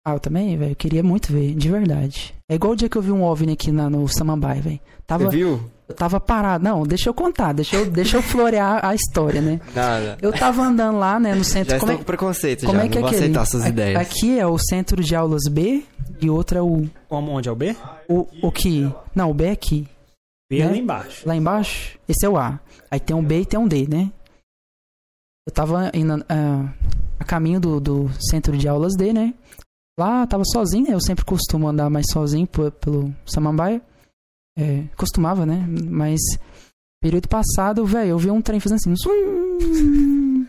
[0.04, 0.72] Ah, eu também, velho.
[0.72, 2.34] Eu queria muito ver, de verdade.
[2.50, 4.80] É igual o dia que eu vi um OVNI aqui na, no Samambaia, velho.
[5.06, 5.70] Tava, Você viu?
[5.88, 6.64] eu tava parado.
[6.64, 9.60] Não, deixa eu contar, deixa eu, deixa eu florear a história, né?
[9.74, 10.18] Nada.
[10.20, 11.70] Eu tava andando lá, né, no centro.
[11.70, 12.84] Já como estou é, com preconceito como já.
[12.84, 13.22] é que não é vou aquele?
[13.24, 14.00] aceitar suas A- ideias.
[14.00, 15.84] Aqui é o centro de aulas B
[16.20, 17.76] e outro é o, Como- Onde é o B?
[18.08, 18.92] o, o que.
[19.14, 19.88] Não, o B é aqui.
[20.52, 20.70] B é Né?
[20.72, 21.28] lá embaixo.
[21.28, 22.60] Lá embaixo, esse é o A.
[22.90, 24.12] Aí tem um B e tem um D, né?
[25.48, 26.72] Eu tava indo ah,
[27.18, 29.34] a caminho do, do centro de aulas D, né?
[29.98, 30.94] Lá tava sozinho, né?
[30.94, 33.80] Eu sempre costumo andar mais sozinho pe- pelo Samambaia.
[34.58, 35.66] É, costumava, né?
[35.88, 36.20] Mas
[37.02, 38.94] período passado, velho, eu vi um trem fazendo assim.
[38.94, 40.46] zum.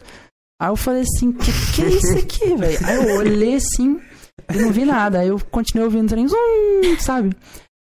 [0.62, 2.86] Aí eu falei assim, que que é isso aqui, velho?
[2.86, 4.00] Aí eu olhei assim
[4.54, 5.20] e não vi nada.
[5.20, 6.38] Aí eu continuei ouvindo o trem, zum,
[7.00, 7.36] sabe?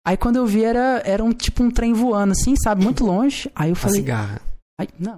[0.06, 2.84] Aí quando eu vi era, era um tipo um trem voando assim, sabe?
[2.84, 3.50] Muito longe.
[3.56, 4.42] Aí eu A falei, cigarra.
[4.80, 5.18] Ai, não.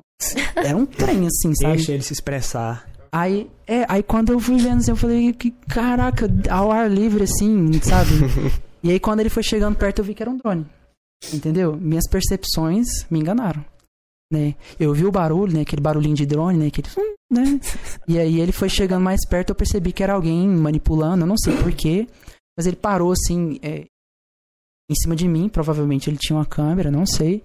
[0.56, 1.76] Era um trem assim, sabe?
[1.76, 2.88] Deixa ele se expressar.
[3.12, 7.24] Aí, é, aí quando eu fui vendo assim, eu falei, que caraca, ao ar livre
[7.24, 8.12] assim, sabe?
[8.82, 10.66] e aí quando ele foi chegando perto, eu vi que era um drone.
[11.34, 11.76] Entendeu?
[11.76, 13.66] Minhas percepções me enganaram.
[14.32, 14.56] Né?
[14.80, 15.62] Eu vi o barulho, né?
[15.62, 16.68] Aquele barulhinho de drone, né?
[16.68, 17.60] Aquele, hum, né?
[18.08, 21.38] E aí ele foi chegando mais perto, eu percebi que era alguém manipulando, eu não
[21.38, 22.08] sei porquê.
[22.58, 23.86] Mas ele parou assim, é,
[24.90, 27.44] em cima de mim, provavelmente ele tinha uma câmera, não sei.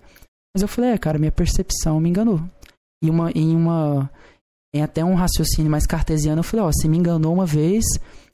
[0.54, 2.40] Mas eu falei, é, cara, minha percepção me enganou.
[3.02, 4.10] E uma, em uma.
[4.74, 7.84] Em até um raciocínio mais cartesiano, eu falei, ó, se me enganou uma vez,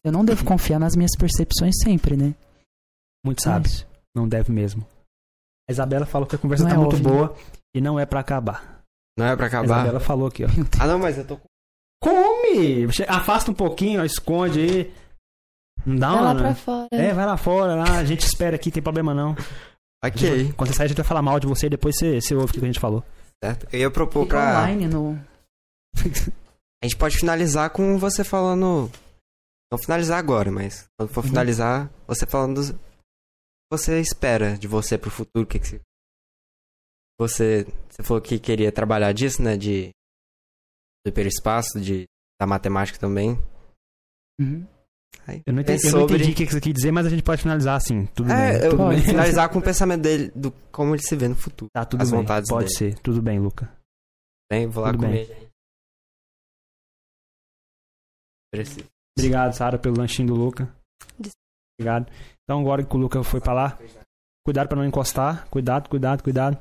[0.04, 2.34] eu não devo confiar nas minhas percepções sempre, né?
[3.24, 3.68] Muito sábio.
[3.70, 3.86] Isso.
[4.14, 4.86] Não deve mesmo.
[5.68, 7.08] A Isabela falou que a conversa Não tá é muito óbvio.
[7.12, 7.36] boa
[7.74, 8.82] e não é pra acabar.
[9.18, 9.80] Não é pra A acabar?
[9.80, 10.48] Isabela falou aqui, ó.
[10.78, 11.46] Ah, não, mas eu tô com.
[12.02, 12.86] Come!
[13.08, 14.94] Afasta um pouquinho, ó, esconde aí.
[15.86, 16.32] Não dá Vai uma.
[16.32, 16.88] lá pra fora.
[16.92, 19.34] É, vai lá fora, lá, a gente espera aqui, tem problema não.
[20.04, 20.52] Ok.
[20.52, 22.50] Quando você sair, a gente vai falar mal de você e depois você, você ouve
[22.50, 23.02] o que a gente falou.
[23.42, 23.66] Certo.
[23.72, 24.60] Eu ia propor Fica pra.
[24.62, 25.14] online no.
[26.82, 28.90] A gente pode finalizar com você falando.
[29.72, 31.30] Não finalizar agora, mas quando for Uhum.
[31.30, 32.70] finalizar, você falando dos...
[32.70, 32.78] o que
[33.70, 35.80] você espera de você pro futuro, o que, que você...
[37.20, 37.66] você.
[37.90, 39.56] Você falou que queria trabalhar disso, né?
[39.56, 39.90] De.
[41.04, 42.04] Do hiperespaço, de.
[42.40, 43.36] Da matemática também.
[44.40, 44.64] Uhum.
[45.26, 47.06] Aí, Eu não entendi, é eu não sobre- entendi o que você quis dizer, mas
[47.06, 48.06] a gente pode finalizar assim.
[48.06, 48.64] Tudo É, bem.
[48.64, 49.02] eu Tudo vou bem.
[49.02, 51.70] finalizar com o pensamento dele, do como ele se vê no futuro.
[51.74, 52.20] Tá, tudo as bem.
[52.20, 52.76] vontades Pode dele.
[52.94, 52.98] ser.
[53.00, 53.70] Tudo bem, Luca.
[54.50, 55.10] Bem, vou lá Tudo bem.
[55.10, 55.48] comer, gente.
[58.50, 58.86] Preciso.
[59.18, 60.72] Obrigado, Sara, pelo lanchinho do Luca.
[61.78, 62.10] Obrigado.
[62.44, 63.78] Então, agora que o Luca foi pra lá,
[64.44, 65.46] cuidado pra não encostar.
[65.50, 66.58] Cuidado, cuidado, cuidado.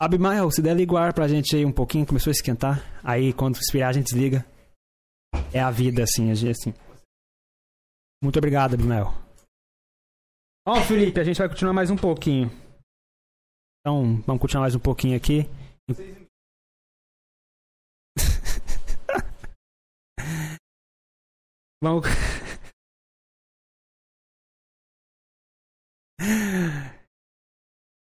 [0.00, 2.82] Abimael, se der ligar pra gente aí um pouquinho, começou a esquentar.
[3.04, 4.44] Aí, quando expirar, a gente desliga.
[5.56, 6.74] É a vida, assim, assim.
[8.22, 9.06] Muito obrigado, Abimael.
[10.68, 12.50] Ó, Felipe, a gente vai continuar mais um pouquinho.
[13.80, 15.44] Então, vamos continuar mais um pouquinho aqui.
[21.82, 22.04] Vamos.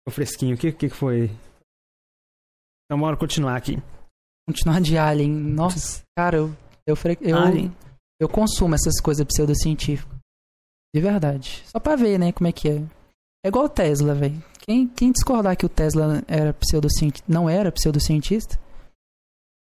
[0.05, 1.31] O fresquinho, o que que foi?
[2.87, 3.77] Então, bora continuar aqui.
[4.49, 5.31] Continuar de Alien.
[5.31, 6.66] Nossa, cara, eu.
[6.87, 7.75] Eu, fre- eu, Alien.
[8.21, 10.17] eu consumo essas coisas pseudocientíficas.
[10.95, 11.63] De verdade.
[11.67, 12.83] Só pra ver, né, como é que é.
[13.45, 14.43] É igual o Tesla, velho.
[14.61, 18.59] Quem, quem discordar que o Tesla era pseudocientista, não era pseudocientista,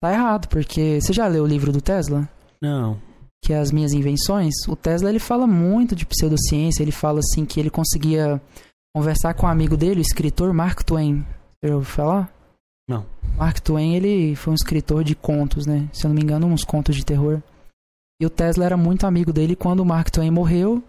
[0.01, 0.99] tá errado, porque.
[1.01, 2.27] Você já leu o livro do Tesla?
[2.61, 3.01] Não.
[3.43, 7.45] que é as minhas invenções, o Tesla ele fala muito de pseudociência, ele fala assim
[7.45, 8.41] que ele conseguia
[8.95, 11.25] conversar com um amigo dele, o escritor Mark Twain.
[11.59, 12.33] Você já ouviu falar?
[12.87, 13.05] Não.
[13.37, 15.89] Mark Twain, ele foi um escritor de contos, né?
[15.93, 17.41] Se eu não me engano, uns contos de terror.
[18.21, 20.83] E o Tesla era muito amigo dele quando o Mark Twain morreu,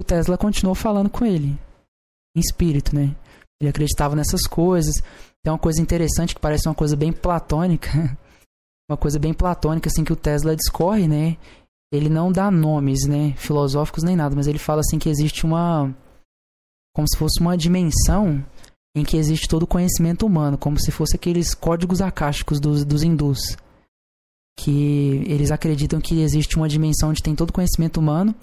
[0.00, 1.58] o Tesla continuou falando com ele.
[2.36, 3.14] Em espírito, né?
[3.60, 4.94] Ele acreditava nessas coisas.
[5.42, 7.90] Tem uma coisa interessante que parece uma coisa bem platônica.
[8.90, 11.36] uma coisa bem platônica, assim, que o Tesla discorre, né?
[11.92, 15.94] ele não dá nomes, né, filosóficos nem nada, mas ele fala assim que existe uma
[16.94, 18.44] como se fosse uma dimensão
[18.94, 23.02] em que existe todo o conhecimento humano, como se fosse aqueles códigos acásticos dos, dos
[23.02, 23.56] hindus,
[24.58, 28.34] que eles acreditam que existe uma dimensão onde tem todo o conhecimento humano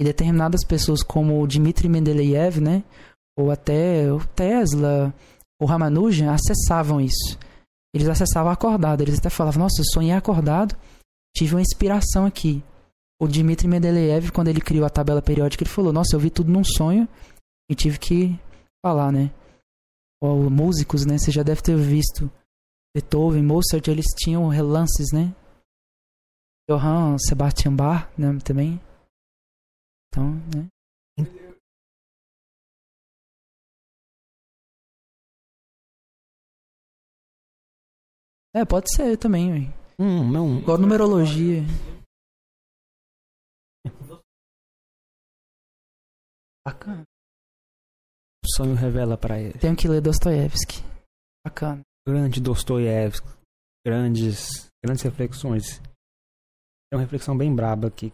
[0.00, 2.82] e determinadas pessoas como o Dmitry Mendeleev, né,
[3.38, 5.14] ou até o Tesla,
[5.60, 7.38] o Ramanujan acessavam isso.
[7.94, 10.76] Eles acessavam acordado, eles até falavam: "Nossa, eu sonhei acordado,
[11.36, 12.62] tive uma inspiração aqui".
[13.20, 16.50] O Dmitry Mendeleev, quando ele criou a tabela periódica, ele falou: "Nossa, eu vi tudo
[16.50, 17.08] num sonho
[17.70, 18.38] e tive que
[18.84, 19.30] falar, né?"
[20.20, 21.16] Ou músicos, né?
[21.18, 22.30] Você já deve ter visto
[22.94, 25.34] Beethoven, Mozart, eles tinham relances, né?
[26.68, 28.80] Johann Sebastian Bach, né, também.
[30.08, 30.68] Então, né?
[38.54, 39.74] É, pode ser também, ué.
[39.98, 40.58] Hum, não.
[40.58, 41.62] Igual numerologia.
[46.64, 47.07] Bacana.
[48.58, 49.56] Sonho revela pra ele.
[49.56, 50.82] Tenho que ler Dostoiévski.
[51.46, 51.80] Bacana.
[52.04, 53.28] Grande Dostoiévski.
[53.86, 55.80] Grandes, grandes reflexões.
[56.92, 58.12] É uma reflexão bem braba aqui.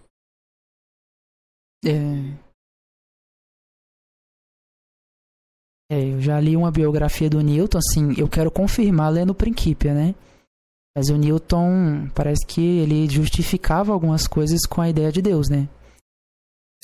[1.82, 1.88] É...
[5.90, 9.94] é, eu já li uma biografia do Newton, assim, eu quero confirmar lendo o Principia,
[9.94, 10.14] né?
[10.94, 15.70] Mas o Newton parece que ele justificava algumas coisas com a ideia de Deus, né?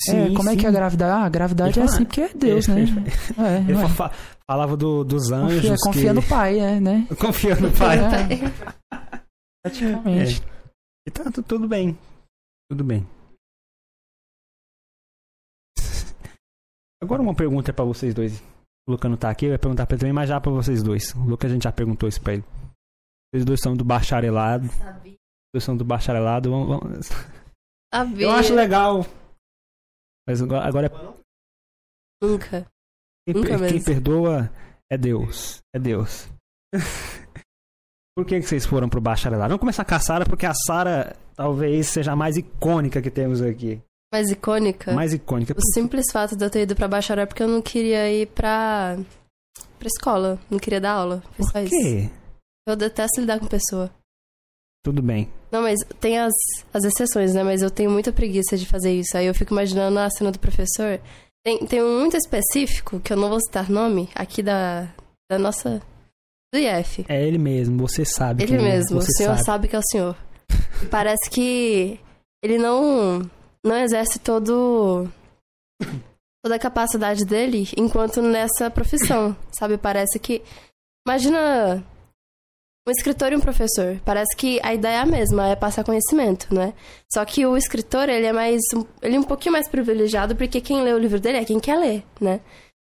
[0.09, 1.11] É, como é que é a gravidade?
[1.11, 2.81] Ah, a gravidade é assim porque é Deus, né?
[3.37, 3.89] É, Ele é?
[3.89, 4.11] fa-
[4.49, 5.61] falava do- dos anjos.
[5.61, 6.13] Confia, confia que...
[6.13, 7.07] no pai, é, né?
[7.19, 7.97] Confia no pai.
[7.99, 9.31] É,
[9.63, 10.41] praticamente.
[11.07, 11.97] E tá tu- tudo bem.
[12.69, 13.07] Tudo bem.
[17.01, 18.39] Agora uma pergunta pra vocês dois.
[18.87, 20.81] O Luca não tá aqui, eu ia perguntar pra ele também, mas já pra vocês
[20.83, 21.13] dois.
[21.15, 22.43] O Luca a gente já perguntou isso pra ele.
[23.33, 24.67] Vocês dois são do bacharelado.
[24.67, 25.17] Vocês
[25.53, 26.49] dois são do bacharelado.
[26.51, 26.67] vamos-
[27.91, 28.19] vamos-.
[28.19, 29.05] Eu acho legal.
[30.31, 32.65] Mas agora, é Nunca.
[33.25, 33.85] Quem, Nunca per- quem mesmo.
[33.85, 34.51] perdoa
[34.91, 35.59] é Deus.
[35.75, 36.27] É Deus.
[38.15, 39.49] Por que, que vocês foram pro bacharelado?
[39.49, 43.41] Vamos começar com a Sara, porque a Sara talvez seja a mais icônica que temos
[43.41, 43.81] aqui.
[44.13, 44.91] Mais icônica.
[44.93, 45.53] Mais icônica.
[45.57, 48.27] O simples fato de eu ter ido pra bacharel é porque eu não queria ir
[48.27, 48.97] pra,
[49.79, 50.37] pra escola.
[50.49, 51.23] Não queria dar aula.
[51.37, 51.69] Foi só Por isso.
[51.69, 52.09] quê?
[52.67, 53.89] Eu detesto lidar com pessoa.
[54.83, 55.31] Tudo bem.
[55.51, 56.33] Não, mas tem as,
[56.73, 57.43] as exceções, né?
[57.43, 59.15] Mas eu tenho muita preguiça de fazer isso.
[59.15, 60.99] Aí eu fico imaginando a cena do professor.
[61.43, 64.87] Tem, tem um muito específico, que eu não vou citar nome, aqui da,
[65.29, 65.81] da nossa.
[66.53, 67.05] do IF.
[67.07, 68.43] É ele mesmo, você sabe.
[68.43, 69.45] Ele é, mesmo, o você senhor sabe.
[69.45, 69.67] sabe.
[69.67, 70.17] que é o senhor.
[70.89, 71.99] Parece que
[72.43, 73.29] ele não
[73.63, 75.07] não exerce todo
[76.43, 79.77] toda a capacidade dele enquanto nessa profissão, sabe?
[79.77, 80.41] Parece que
[81.07, 81.83] imagina
[82.87, 83.99] um escritor e um professor.
[84.03, 86.73] Parece que a ideia é a mesma, é passar conhecimento, né?
[87.13, 88.61] Só que o escritor, ele é mais
[89.01, 91.77] ele é um pouquinho mais privilegiado porque quem lê o livro dele é quem quer
[91.77, 92.41] ler, né?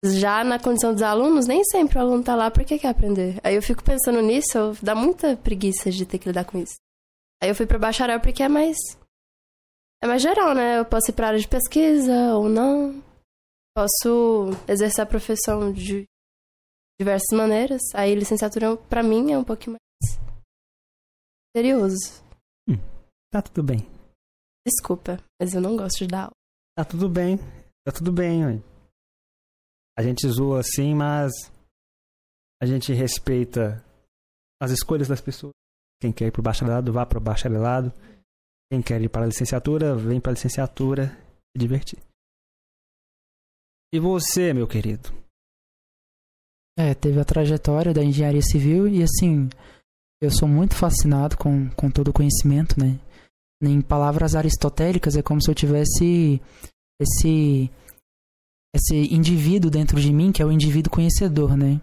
[0.04, 3.38] Já na condição dos alunos, nem sempre o aluno tá lá porque quer aprender.
[3.44, 6.76] Aí eu fico pensando nisso, eu- dá muita preguiça de ter que lidar com isso.
[7.42, 8.76] Aí eu fui pra bacharel porque é mais.
[10.02, 10.78] É mais geral, né?
[10.78, 13.02] Eu posso ir pra área de pesquisa ou não.
[13.76, 16.04] Posso exercer a profissão de
[17.00, 17.80] diversas maneiras.
[17.94, 20.20] Aí licenciatura, pra mim, é um pouquinho mais.
[21.56, 22.22] serioso.
[23.32, 23.78] Tá tudo bem.
[24.66, 26.34] Desculpa, mas eu não gosto de dar aula.
[26.76, 27.38] Tá tudo bem.
[27.84, 28.62] Tá tudo bem, ué.
[29.96, 31.32] A gente zoa assim, mas
[32.60, 33.82] a gente respeita
[34.60, 35.54] as escolhas das pessoas.
[36.00, 37.92] Quem quer ir pro bacharelado, vá pro bacharelado.
[38.70, 41.06] Quem quer ir para a licenciatura, vem para a licenciatura
[41.52, 41.98] se divertir.
[43.92, 45.08] E você, meu querido?
[46.80, 49.50] É, teve a trajetória da engenharia civil e assim,
[50.18, 52.98] eu sou muito fascinado com, com todo o conhecimento, né?
[53.62, 56.40] Em palavras aristotélicas, é como se eu tivesse
[56.98, 57.70] esse
[58.74, 61.82] esse indivíduo dentro de mim, que é o indivíduo conhecedor, né?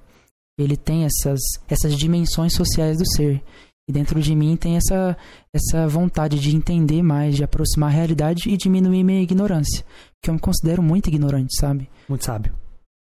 [0.58, 3.43] Ele tem essas essas dimensões sociais do ser.
[3.88, 5.16] E dentro de mim tem essa
[5.53, 9.85] essa vontade de entender mais, de aproximar a realidade e diminuir minha ignorância,
[10.16, 11.88] porque eu me considero muito ignorante, sabe?
[12.09, 12.51] Muito sábio.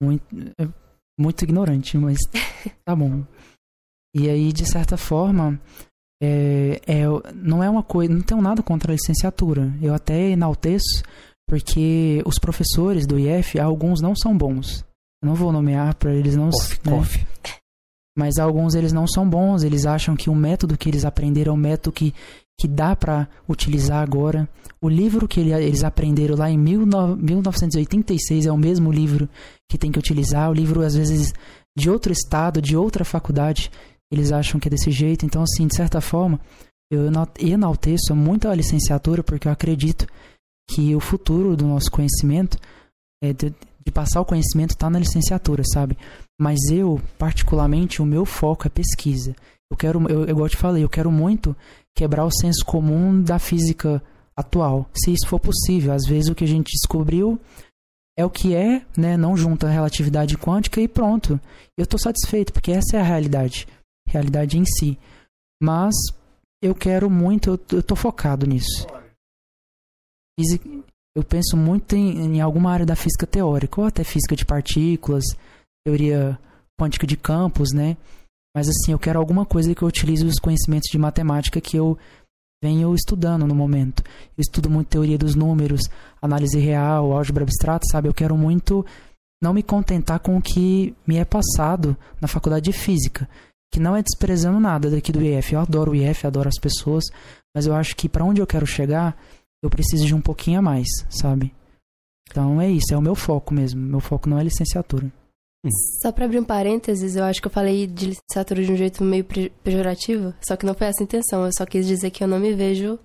[0.03, 0.25] muito,
[1.19, 2.17] muito ignorante, mas
[2.85, 3.23] tá bom.
[4.15, 5.59] E aí, de certa forma,
[6.21, 7.03] é, é,
[7.33, 9.73] não é uma coisa, não tenho nada contra a licenciatura.
[9.81, 11.03] Eu até enalteço,
[11.47, 14.85] porque os professores do IF, alguns não são bons.
[15.21, 16.51] Eu não vou nomear para eles não, né?
[18.17, 19.63] mas alguns eles não são bons.
[19.63, 22.13] Eles acham que o método que eles aprenderam é o método que
[22.59, 24.47] que dá para utilizar agora.
[24.81, 29.27] O livro que ele- eles aprenderam lá em 19- 1986 é o mesmo livro
[29.69, 30.49] que tem que utilizar.
[30.49, 31.33] O livro, às vezes,
[31.77, 33.69] de outro estado, de outra faculdade,
[34.11, 35.25] eles acham que é desse jeito.
[35.25, 36.39] Então, assim, de certa forma,
[36.91, 40.05] Eu enal- enalteço muito a licenciatura porque eu acredito
[40.69, 42.59] que o futuro do nosso conhecimento,
[43.23, 43.49] é de,
[43.83, 45.97] de passar o conhecimento, está na licenciatura, sabe?
[46.39, 49.35] Mas eu, particularmente, o meu foco é pesquisa.
[49.71, 51.55] Eu quero, eu, igual eu te falei, eu quero muito
[51.95, 54.03] quebrar o senso comum da física
[54.35, 55.93] atual, se isso for possível.
[55.93, 57.39] Às vezes o que a gente descobriu
[58.17, 59.17] é o que é, né?
[59.17, 61.39] Não junta a relatividade quântica e pronto.
[61.77, 63.67] Eu tô satisfeito, porque essa é a realidade.
[64.07, 64.97] Realidade em si.
[65.61, 65.93] Mas
[66.61, 68.87] eu quero muito, eu, tô focado nisso.
[71.15, 75.23] Eu penso muito em, em alguma área da física teórica, ou até física de partículas,
[75.85, 76.37] teoria
[76.79, 77.95] quântica de campos, né?
[78.55, 81.97] Mas assim, eu quero alguma coisa que eu utilize os conhecimentos de matemática que eu
[82.63, 84.01] venho estudando no momento.
[84.37, 85.81] Eu estudo muito teoria dos números,
[86.21, 88.07] análise real, álgebra abstrata, sabe?
[88.07, 88.85] Eu quero muito
[89.43, 93.29] não me contentar com o que me é passado na faculdade de física,
[93.71, 95.53] que não é desprezando nada daqui do IF.
[95.53, 97.03] Eu adoro o IF, adoro as pessoas,
[97.53, 99.17] mas eu acho que para onde eu quero chegar,
[99.61, 101.53] eu preciso de um pouquinho a mais, sabe?
[102.29, 103.81] Então é isso, é o meu foco mesmo.
[103.81, 105.11] Meu foco não é licenciatura.
[106.01, 109.03] Só pra abrir um parênteses, eu acho que eu falei de licenciatura de um jeito
[109.03, 109.25] meio
[109.63, 111.45] pejorativo, só que não foi essa a intenção.
[111.45, 112.99] Eu só quis dizer que eu não me vejo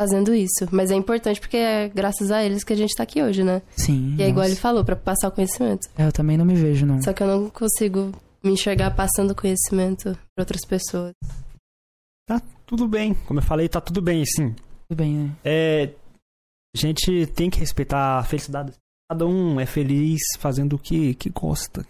[0.00, 0.68] fazendo isso.
[0.70, 3.62] Mas é importante porque é graças a eles que a gente tá aqui hoje, né?
[3.76, 4.14] Sim.
[4.18, 4.50] E é igual nossa.
[4.50, 5.88] ele falou, pra passar o conhecimento.
[5.96, 7.00] É, eu também não me vejo, não.
[7.02, 11.12] Só que eu não consigo me enxergar passando conhecimento pra outras pessoas.
[12.66, 14.52] Tudo bem, como eu falei, tá tudo bem, sim.
[14.88, 15.36] Tudo bem, né?
[15.44, 15.90] É,
[16.74, 18.72] a gente tem que respeitar a felicidade.
[19.10, 21.86] Cada um é feliz fazendo o que, que gosta.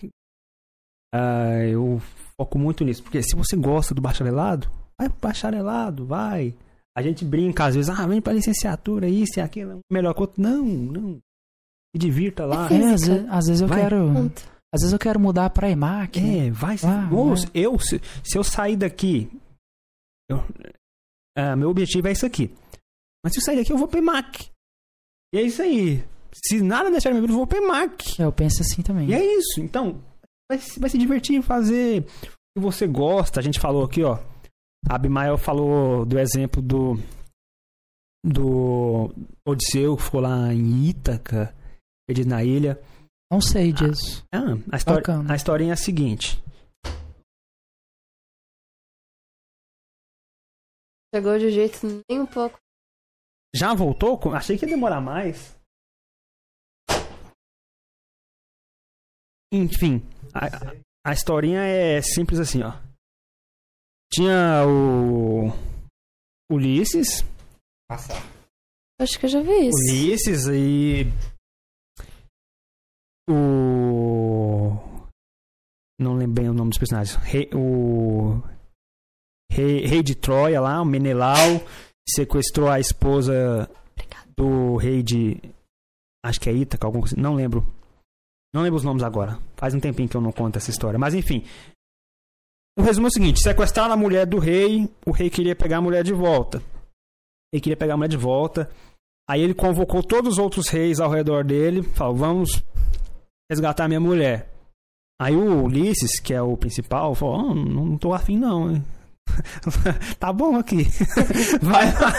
[1.15, 1.99] Ah, eu
[2.39, 6.55] foco muito nisso, porque se você gosta do bacharelado, vai pro bacharelado, vai.
[6.97, 10.41] A gente brinca às vezes, ah, vem pra licenciatura, isso e aquilo, é melhor outro.
[10.43, 11.15] Não, não.
[11.95, 12.69] Se divirta lá.
[12.71, 13.81] É É, às, vezes, às vezes eu Vai.
[13.83, 14.13] quero.
[14.13, 14.43] Ponto.
[14.75, 16.21] Às vezes eu quero mudar pra EMAC.
[16.21, 16.47] né?
[16.49, 16.77] É, vai.
[16.85, 17.37] Ah, Ou vai.
[17.39, 19.31] se- eu, se, se eu sair daqui,
[20.29, 20.39] eu-
[21.39, 22.53] ah, meu objetivo é isso aqui.
[23.25, 24.51] Mas se eu sair daqui, eu vou pro EMAC.
[25.35, 26.05] E é isso aí.
[26.45, 28.21] Se nada deixar minha vida, eu vou pro EMAC.
[28.21, 29.09] É, Eu penso assim também.
[29.09, 29.61] E é isso.
[29.61, 30.03] Então,
[30.51, 32.07] vai, se- vai se divertir em fazer o
[32.57, 33.41] que você gosta.
[33.41, 34.19] A gente falou aqui, ó.
[34.89, 36.95] A Abimael falou do exemplo do.
[38.25, 39.13] Do
[39.47, 41.55] Odisseu, que ficou lá em Ítaca,
[42.09, 42.81] perdido na ilha.
[43.31, 44.25] Não sei disso.
[44.35, 45.33] Ah, a, história, Bacana.
[45.33, 46.43] a historinha é a seguinte.
[51.15, 52.59] Chegou de um jeito nem um pouco.
[53.55, 54.19] Já voltou?
[54.19, 55.56] Com- Achei que ia demorar mais.
[59.53, 60.03] Enfim,
[60.35, 60.47] a,
[61.11, 62.73] a- historinha é simples assim, ó.
[64.13, 65.51] Tinha o
[66.51, 67.25] Ulisses,
[69.01, 69.79] Acho que eu já vi isso.
[69.93, 71.05] Ulisses e
[73.29, 74.73] o
[76.01, 77.17] não lembro bem o nome dos personagens.
[77.23, 78.41] Rei- o
[79.51, 81.37] rei, rei de Troia lá, o Menelau,
[82.09, 83.69] sequestrou a esposa
[84.37, 85.41] do rei de
[86.25, 87.65] acho que é Ítaca, alguma coisa, não lembro.
[88.57, 89.39] Não lembro os nomes agora.
[89.55, 91.45] Faz um tempinho que eu não conto essa história, mas enfim.
[92.79, 95.83] O resumo é o seguinte: sequestraram a mulher do rei, o rei queria pegar a
[95.83, 96.63] mulher de volta.
[97.53, 98.71] Ele queria pegar a mulher de volta.
[99.29, 102.65] Aí ele convocou todos os outros reis ao redor dele, falou: "Vamos
[103.51, 104.51] resgatar minha mulher".
[105.21, 108.71] Aí o Ulisses, que é o principal, falou: "Oh, não, tô afim não".
[108.71, 108.85] hein."
[110.19, 110.87] tá bom aqui.
[111.61, 112.15] Vai lá.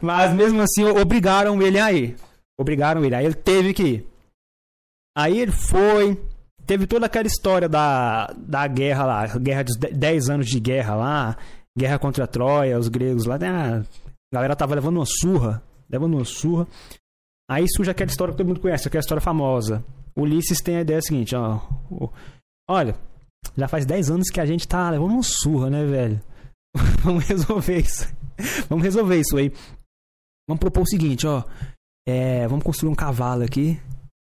[0.00, 2.14] Mas mesmo assim obrigaram ele a ir.
[2.56, 3.16] Obrigaram ele.
[3.16, 4.15] Aí ele teve que ir.
[5.16, 6.20] Aí ele foi,
[6.66, 11.36] teve toda aquela história da, da guerra lá, guerra dos 10 anos de guerra lá,
[11.76, 16.14] guerra contra a Troia, os gregos lá, ah, a galera tava levando uma surra, levando
[16.14, 16.66] uma surra.
[17.50, 19.82] Aí surge aquela história que todo mundo conhece, aquela história famosa.
[20.14, 21.60] Ulisses tem a ideia seguinte, ó,
[22.68, 22.94] olha,
[23.56, 26.20] já faz 10 anos que a gente tá levando uma surra, né, velho?
[27.02, 28.06] Vamos resolver isso.
[28.68, 29.50] Vamos resolver isso aí.
[30.48, 31.42] Vamos propor o seguinte, ó,
[32.06, 33.80] é, vamos construir um cavalo aqui,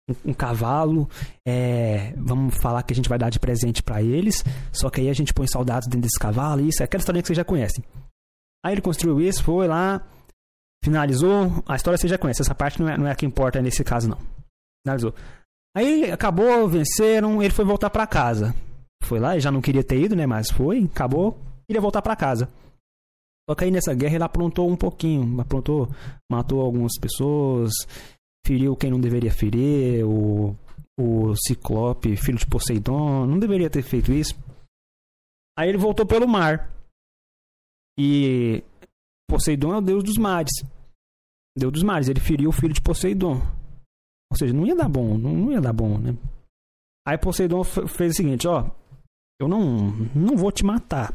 [0.08, 1.08] um, um cavalo,
[1.46, 5.08] é, vamos falar que a gente vai dar de presente pra eles, só que aí
[5.08, 7.84] a gente põe soldados dentro desse cavalo, isso é aquela historinha que vocês já conhecem.
[8.64, 10.06] Aí ele construiu isso, foi lá,
[10.82, 13.60] finalizou, a história você já conhece, essa parte não é, não é a que importa
[13.60, 14.18] nesse caso não.
[14.84, 15.14] Finalizou.
[15.76, 18.54] Aí acabou, venceram, ele foi voltar pra casa.
[19.04, 22.16] Foi lá, ele já não queria ter ido, né, mas foi, acabou, queria voltar pra
[22.16, 22.48] casa.
[23.48, 25.88] Só que aí nessa guerra ele aprontou um pouquinho, aprontou,
[26.30, 27.72] matou algumas pessoas,
[28.47, 30.57] feriu quem não deveria ferir, o,
[30.99, 34.34] o Ciclope, filho de Poseidon, não deveria ter feito isso.
[35.58, 36.70] Aí ele voltou pelo mar.
[37.99, 38.62] E
[39.28, 40.52] Poseidon é o deus dos mares.
[41.57, 43.41] Deus dos mares, ele feriu o filho de Poseidon.
[44.31, 46.17] Ou seja, não ia dar bom, não, ia dar bom, né?
[47.07, 48.70] Aí Poseidon fez o seguinte, ó,
[49.41, 51.15] eu não, não vou te matar.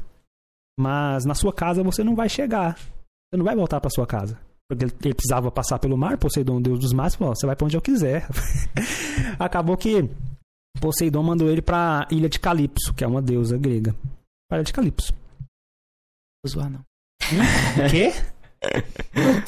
[0.77, 2.77] Mas na sua casa você não vai chegar.
[2.77, 4.39] Você não vai voltar pra sua casa.
[4.69, 7.55] Porque ele, ele precisava passar pelo mar, Poseidon, deus dos mares, falou: "Ó, você vai
[7.55, 8.27] pra onde eu quiser.
[9.39, 10.09] Acabou que
[10.79, 13.93] Poseidon mandou ele pra ilha de Calipso, que é uma deusa grega.
[14.49, 15.13] Pra ilha de Calipso.
[16.43, 16.79] Vou zoar, não.
[16.79, 18.11] O quê?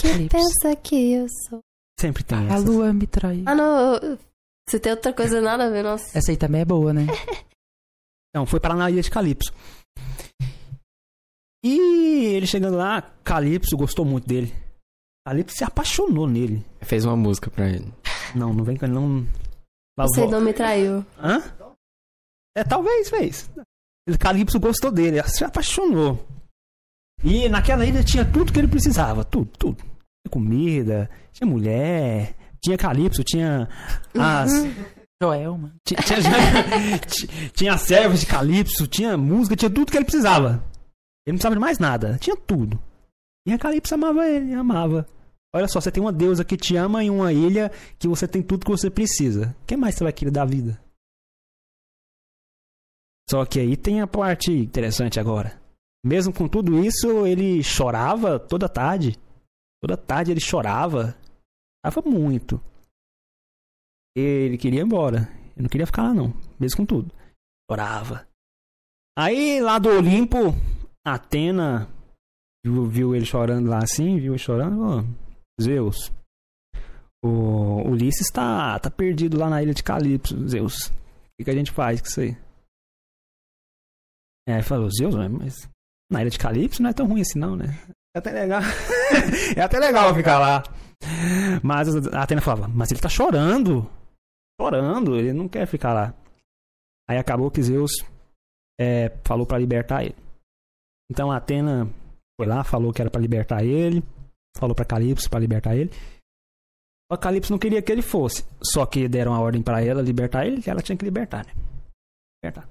[0.02, 0.30] Calypso.
[0.30, 1.60] Pensa que eu sou.
[2.00, 2.60] Sempre tem A essa.
[2.70, 3.42] lua me trai.
[3.46, 4.18] Ah, não.
[4.70, 6.18] Se tem outra coisa nada a ver, nossa.
[6.18, 7.06] Essa aí também é boa, né?
[8.36, 9.54] Não, foi parar na ilha de Calipso.
[11.64, 14.54] E ele chegando lá, Calipso gostou muito dele.
[15.26, 16.64] Calipso se apaixonou nele.
[16.82, 17.92] Fez uma música pra ele.
[18.36, 19.28] Não, não vem com ele, não.
[19.98, 21.06] Você vo- não me traiu.
[21.18, 21.42] Hã?
[22.56, 23.50] É, talvez fez.
[24.08, 26.24] Ele- Calipso gostou dele, se apaixonou.
[27.24, 29.78] E naquela ilha tinha tudo que ele precisava, tudo, tudo.
[29.78, 33.68] Tinha comida, tinha mulher, tinha Calipso, tinha
[34.20, 34.52] as,
[35.22, 35.74] Joel, mano.
[35.88, 40.64] tinha, tinha, ti- tinha servas de Calipso, tinha música, tinha tudo que ele precisava.
[41.26, 42.80] Ele não precisava de mais nada, tinha tudo.
[43.48, 45.08] E a Calipso amava ele, amava.
[45.56, 48.44] Olha só, você tem uma deusa que te ama em uma ilha que você tem
[48.44, 49.56] tudo que você precisa.
[49.62, 50.78] O que mais você vai querer da vida?
[53.30, 55.58] Só que aí tem a parte interessante agora.
[56.04, 59.18] Mesmo com tudo isso, ele chorava toda tarde.
[59.82, 61.18] Toda tarde ele chorava.
[61.86, 62.62] Chorava muito.
[64.14, 65.30] Ele queria ir embora.
[65.56, 66.34] Ele não queria ficar lá, não.
[66.60, 67.14] Mesmo com tudo.
[67.72, 68.28] Chorava.
[69.18, 70.54] Aí, lá do Olimpo,
[71.08, 71.90] Atena
[72.66, 74.76] viu, viu ele chorando lá assim, viu ele chorando.
[74.78, 75.25] Falou,
[75.62, 76.12] Zeus,
[77.24, 80.88] o Ulisses tá, tá perdido lá na ilha de Calipso, Zeus.
[80.88, 80.92] O
[81.38, 82.38] que, que a gente faz com isso aí?
[84.48, 85.68] É, falou, Zeus, mas
[86.12, 87.68] na ilha de Calipso não é tão ruim assim não, né?
[88.16, 88.62] É até legal.
[89.58, 90.64] é até legal ficar lá.
[91.64, 93.90] Mas a Atena falava, mas ele tá chorando.
[94.60, 96.14] Chorando, ele não quer ficar lá.
[97.10, 97.92] Aí acabou que Zeus
[98.80, 100.16] é, falou pra libertar ele.
[101.12, 101.92] Então a Atena
[102.40, 104.04] foi lá, falou que era pra libertar ele.
[104.58, 105.92] Falou pra Calypso pra libertar ele.
[107.12, 108.46] Que Calypso não queria que ele fosse.
[108.64, 111.54] Só que deram a ordem pra ela libertar ele, ela tinha que libertar, né?
[112.44, 112.70] Libertar.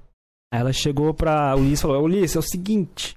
[0.53, 3.15] Aí ela chegou pra Ulisses e falou: Ulisses, é o seguinte.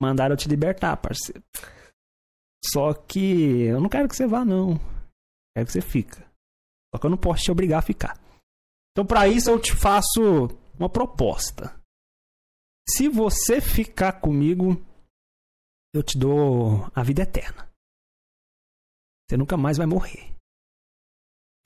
[0.00, 1.42] Mandaram eu te libertar, parceiro.
[2.64, 4.78] Só que eu não quero que você vá, não.
[5.54, 6.18] Quero que você fica.
[6.94, 8.18] Só que eu não posso te obrigar a ficar.
[8.92, 11.78] Então, pra isso, eu te faço uma proposta.
[12.88, 14.82] Se você ficar comigo,
[15.94, 17.68] eu te dou a vida eterna.
[19.28, 20.34] Você nunca mais vai morrer.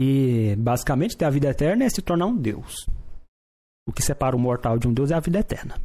[0.01, 2.87] E basicamente ter a vida eterna é se tornar um Deus.
[3.87, 5.81] O que separa o mortal de um Deus é a vida eterna.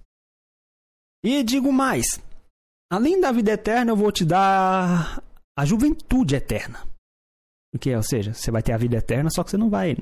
[1.24, 2.06] E digo mais:
[2.92, 5.22] além da vida eterna, eu vou te dar
[5.58, 6.88] a juventude eterna.
[7.74, 7.98] O que é?
[7.98, 9.95] Ou seja, você vai ter a vida eterna, só que você não vai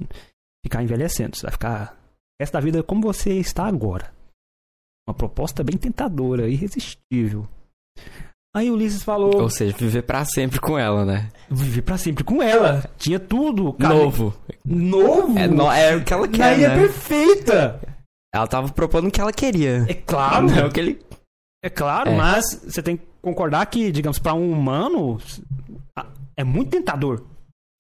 [0.64, 1.36] ficar envelhecendo.
[1.36, 1.98] Você vai ficar
[2.52, 4.14] da vida como você está agora.
[5.08, 7.48] Uma proposta bem tentadora, irresistível.
[8.56, 11.28] Aí Ulisses falou: Ou seja, viver pra sempre com ela, né?
[11.50, 12.84] viver pra sempre com ela.
[12.98, 13.72] Tinha tudo.
[13.74, 13.94] cara.
[13.94, 14.34] Novo.
[14.66, 15.38] Novo?
[15.40, 16.76] É, no- é o que ela Na quer, ilha né?
[16.80, 17.80] perfeita.
[18.34, 19.86] Ela tava propondo o que ela queria.
[19.88, 20.48] É claro.
[20.50, 21.00] Não, o que ele...
[21.64, 22.16] É claro, É.
[22.16, 25.20] mas você tem que concordar que, digamos, pra um humano,
[26.36, 27.24] é muito tentador.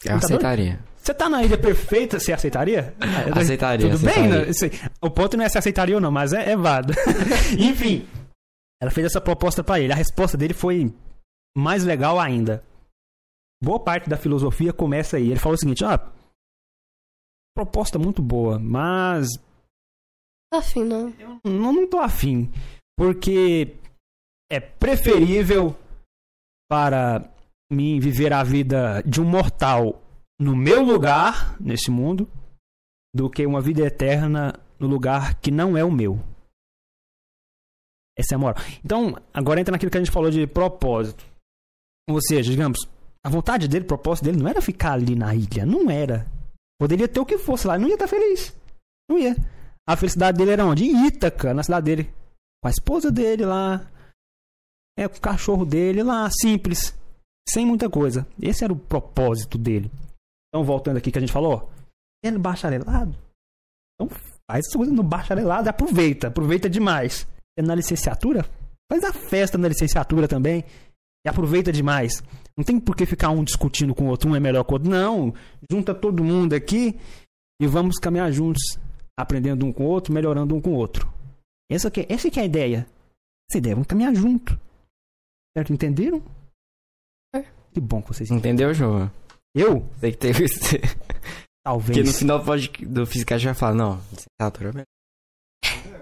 [0.05, 0.79] Eu aceitaria.
[0.95, 2.93] Você tá na ilha perfeita, você aceitaria?
[3.35, 4.45] Aceitaria, Tudo bem, aceitaria.
[4.45, 4.49] né?
[4.51, 4.71] Isso aí.
[5.01, 6.93] O ponto não é se aceitaria ou não, mas é, é válido.
[7.57, 8.05] Enfim,
[8.81, 9.93] ela fez essa proposta pra ele.
[9.93, 10.93] A resposta dele foi
[11.55, 12.63] mais legal ainda.
[13.61, 15.29] Boa parte da filosofia começa aí.
[15.29, 16.11] Ele falou o seguinte: ah,
[17.55, 19.27] proposta muito boa, mas
[20.53, 21.13] Afim, não.
[21.43, 22.51] não, não tô afim.
[22.97, 23.75] Porque
[24.49, 25.75] é preferível
[26.69, 27.29] para
[27.71, 30.01] mim viver a vida de um mortal
[30.39, 32.29] no meu lugar, nesse mundo,
[33.13, 36.19] do que uma vida eterna no lugar que não é o meu.
[38.17, 38.55] Essa é a moral.
[38.83, 41.23] Então, agora entra naquilo que a gente falou de propósito.
[42.09, 42.79] Ou seja, digamos,
[43.23, 45.65] a vontade dele, o propósito dele não era ficar ali na ilha.
[45.65, 46.25] Não era.
[46.79, 47.77] Poderia ter o que fosse lá.
[47.77, 48.55] Não ia estar feliz.
[49.09, 49.35] Não ia.
[49.87, 50.85] A felicidade dele era onde?
[50.85, 52.03] Em Ítaca, na cidade dele.
[52.61, 53.85] Com a esposa dele lá.
[54.97, 56.97] É, com o cachorro dele lá, simples.
[57.47, 58.27] Sem muita coisa.
[58.41, 59.91] Esse era o propósito dele.
[60.49, 61.67] Então, voltando aqui que a gente falou, ó,
[62.23, 63.15] é bacharelado.
[63.93, 64.09] Então,
[64.49, 67.27] faz essa coisa no bacharelado, aproveita, aproveita demais.
[67.57, 68.45] É na licenciatura,
[68.91, 70.63] faz a festa na licenciatura também.
[71.25, 72.23] E aproveita demais.
[72.55, 74.73] Não tem por que ficar um discutindo com o outro, um é melhor que o
[74.75, 74.89] outro.
[74.89, 75.33] Não.
[75.69, 76.97] Junta todo mundo aqui
[77.59, 78.61] e vamos caminhar juntos,
[79.19, 81.11] aprendendo um com o outro, melhorando um com o outro.
[81.69, 82.87] Essa que, essa que é a ideia.
[83.49, 84.57] Essa ideia, vamos caminhar junto.
[85.57, 85.73] Certo?
[85.73, 86.23] Entenderam?
[87.35, 87.41] É.
[87.73, 88.71] Que bom que vocês entenderam.
[88.71, 89.11] Entendeu, João?
[89.55, 89.81] Eu?
[89.99, 90.59] Tem que isso.
[91.65, 91.97] Talvez.
[91.97, 95.96] Porque no final do, pod- do Física a gente vai falar, não, licenciatura é melhor.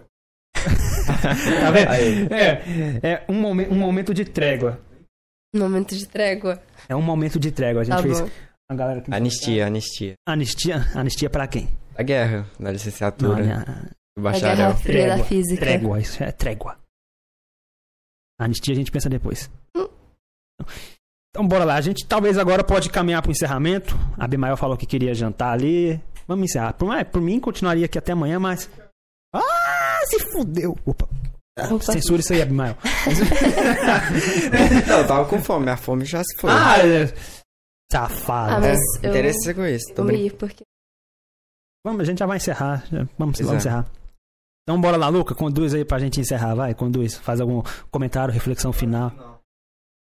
[1.61, 1.89] tá vendo?
[1.89, 2.27] Aí.
[2.31, 4.79] É, é um, momen- um momento de trégua.
[5.55, 6.61] Momento de trégua.
[6.89, 7.81] É um momento de trégua.
[7.81, 8.21] A gente Tá fez.
[8.21, 8.29] bom.
[8.69, 10.13] A galera que- Anistia, anistia.
[10.27, 10.77] Anistia?
[10.95, 11.69] Anistia pra quem?
[11.97, 13.63] A guerra, na licenciatura, Não, né?
[14.17, 14.55] do A bacharel.
[14.57, 15.25] Guerra Fria da Trégua.
[15.25, 15.59] Física.
[15.61, 16.77] Trégua, isso é trégua.
[18.39, 19.49] Anistia a gente pensa depois.
[19.77, 19.87] Hum.
[21.29, 23.95] Então bora lá, a gente talvez agora pode caminhar pro encerramento.
[24.17, 26.01] A Abimael falou que queria jantar ali.
[26.27, 26.73] Vamos encerrar.
[26.73, 28.69] Por, por mim, continuaria aqui até amanhã, mas.
[29.33, 29.41] Ah,
[30.05, 30.77] se fudeu!
[30.85, 31.07] Opa.
[31.57, 31.91] Ah, Opa.
[31.93, 32.75] Censura isso aí, Abimael.
[34.87, 36.51] Não, eu tava com fome, a fome já se foi.
[36.51, 37.13] ah, é.
[37.91, 38.55] safado.
[38.55, 39.93] Ah, mas é, eu- interesse.
[39.93, 40.15] Tô Vamos brincando.
[40.15, 40.63] ir, porque.
[41.85, 42.83] Vamos, a gente já vai encerrar.
[43.17, 43.57] Vamos, vamos é.
[43.57, 43.85] encerrar.
[44.63, 47.15] Então bora lá, Luca, conduz aí pra gente encerrar, vai, conduz.
[47.15, 47.61] Faz algum
[47.91, 49.34] comentário, reflexão final.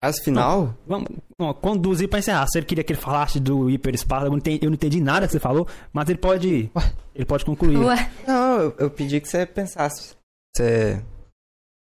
[0.04, 0.76] As final?
[0.86, 1.08] Vamos
[1.40, 2.46] ó, conduzir pra encerrar.
[2.48, 5.26] Se ele queria que ele falasse do hiperespaço, eu não entendi, eu não entendi nada
[5.26, 6.70] que você falou, mas ele pode.
[7.16, 7.78] Ele pode concluir.
[7.78, 10.14] Ué, Não, eu, eu pedi que você pensasse.
[10.54, 11.02] Você.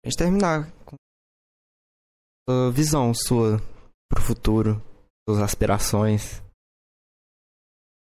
[0.05, 0.95] A gente terminar com
[2.49, 3.59] a visão sua
[4.11, 4.79] pro futuro,
[5.27, 6.39] suas aspirações.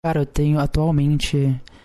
[0.03, 1.37] Cara, eu tenho atualmente.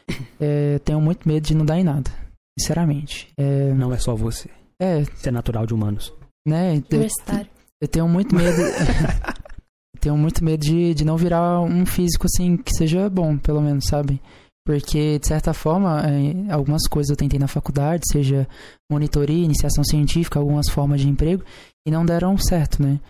[0.40, 2.10] é, tenho muito medo de não dar em nada.
[2.58, 3.30] Sinceramente.
[3.36, 4.48] É, Não é só você.
[4.80, 6.12] é Isso é natural de humanos.
[6.46, 6.72] né?
[6.90, 7.50] Universitário.
[7.80, 8.56] Eu tenho muito medo.
[10.00, 13.86] tenho muito medo de, de não virar um físico assim que seja bom, pelo menos,
[13.86, 14.20] sabe?
[14.64, 18.46] Porque, de certa forma, é, algumas coisas eu tentei na faculdade, seja
[18.90, 21.42] monitoria, iniciação científica, algumas formas de emprego,
[21.86, 23.00] e não deram certo, né?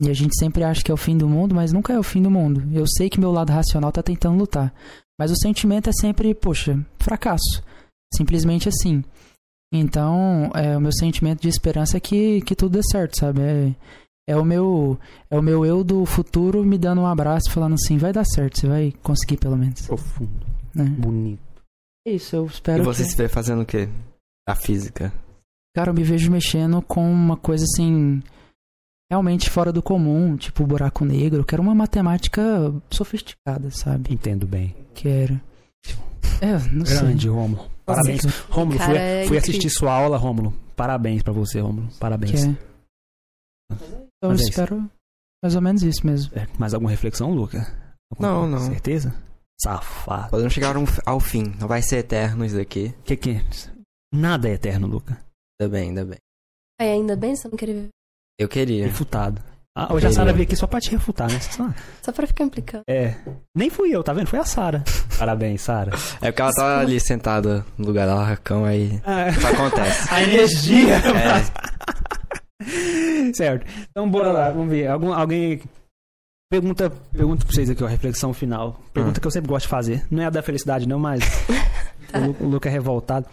[0.00, 2.04] E a gente sempre acha que é o fim do mundo, mas nunca é o
[2.04, 2.62] fim do mundo.
[2.72, 4.72] Eu sei que meu lado racional tá tentando lutar.
[5.18, 7.64] Mas o sentimento é sempre, poxa, fracasso.
[8.14, 9.02] Simplesmente assim.
[9.74, 13.40] Então, é, o meu sentimento de esperança é que, que tudo dê certo, sabe?
[13.42, 13.74] É,
[14.28, 15.00] é o meu
[15.30, 18.60] é o meu eu do futuro me dando um abraço, falando assim, vai dar certo,
[18.60, 19.86] você vai conseguir pelo menos.
[19.86, 20.84] Profundo, Né?
[20.84, 21.40] bonito.
[22.06, 23.10] É isso, eu espero e você que...
[23.10, 23.88] se vê fazendo o quê?
[24.46, 25.10] A física.
[25.74, 28.22] Cara, eu me vejo mexendo com uma coisa assim.
[29.10, 31.40] Realmente fora do comum, tipo buraco negro.
[31.40, 32.42] Eu quero uma matemática
[32.90, 34.12] sofisticada, sabe?
[34.12, 34.74] Entendo bem.
[34.94, 35.40] Quero.
[36.42, 36.98] É, não sei.
[36.98, 37.70] Grande, Rômulo.
[37.86, 38.22] Parabéns.
[38.50, 40.52] Rômulo, Cara, fui, é fui assistir sua aula, Rômulo.
[40.76, 41.88] Parabéns pra você, Rômulo.
[41.98, 42.44] Parabéns.
[42.44, 44.50] Então eu Mas é isso.
[44.50, 44.90] espero
[45.42, 46.32] mais ou menos isso mesmo.
[46.36, 47.66] É, mais alguma reflexão, Luca?
[48.18, 48.58] Não, não.
[48.60, 49.14] Certeza?
[49.60, 50.30] Safado.
[50.30, 51.54] Podemos chegar um- ao fim.
[51.60, 52.94] Não vai ser eterno isso daqui.
[53.04, 53.40] Que que
[54.12, 55.18] Nada é eterno, Luca.
[55.60, 56.18] Ainda bem, ainda bem.
[56.80, 57.88] Aí, ainda bem você não queria viver.
[58.38, 58.86] Eu queria.
[58.86, 59.42] Refutado.
[59.76, 61.38] Ah, hoje a Sara veio aqui só pra te refutar, né?
[61.40, 61.68] Só-
[62.02, 62.82] Só pra ficar implicando.
[62.88, 63.14] É.
[63.56, 64.26] Nem fui eu, tá vendo?
[64.26, 64.82] Foi a Sara.
[65.18, 65.92] Parabéns, Sara.
[66.22, 70.08] É porque ela tava ali sentada no lugar da Racão, aí Ah, isso acontece.
[70.14, 70.94] a energia.
[70.96, 71.77] É,
[73.34, 73.66] certo.
[73.90, 74.88] Então bora lá, vamos ver.
[74.88, 75.60] Algum, alguém.
[76.50, 78.80] Pergunta, pergunta pra vocês aqui, ó, reflexão final.
[78.92, 79.20] Pergunta Hum.
[79.20, 80.06] que eu sempre gosto de fazer.
[80.10, 81.20] Não é a da felicidade, não, mas.
[82.10, 82.18] Tá.
[82.40, 83.26] o, o Luca é revoltado.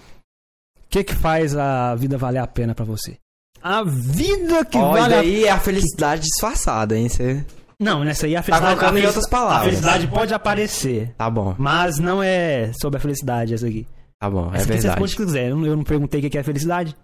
[0.77, 3.17] O que que faz a vida valer a pena pra você?
[3.61, 7.09] A vida que vale e a daí é a felicidade disfarçada, hein?
[7.09, 7.43] Você
[7.79, 8.75] Não, nessa aí a tá felicidade.
[8.77, 9.63] colocando a em outras a palavras.
[9.65, 11.13] felicidade pode aparecer.
[11.17, 13.87] Tá bom, Mas não é sobre a felicidade essa aqui.
[14.19, 14.87] tá bom, é essa aqui você verdade.
[14.87, 15.49] responde o que quiser.
[15.49, 16.91] Eu não, perguntei o que que é felicidade.
[16.91, 16.95] O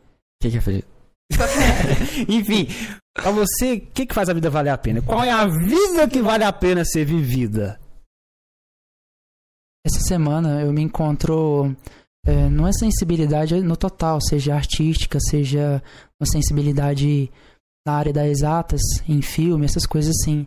[0.43, 0.90] que, que é felicidade?
[2.27, 2.67] Enfim,
[3.13, 5.01] pra você, o que, que faz a vida valer a pena?
[5.01, 7.79] Qual é a vida que vale a pena ser vivida?
[9.85, 11.75] Essa semana eu me encontro
[12.25, 15.81] é, numa sensibilidade no total, seja artística, seja
[16.19, 17.31] uma sensibilidade
[17.85, 20.45] na área das exatas, em filme, essas coisas assim.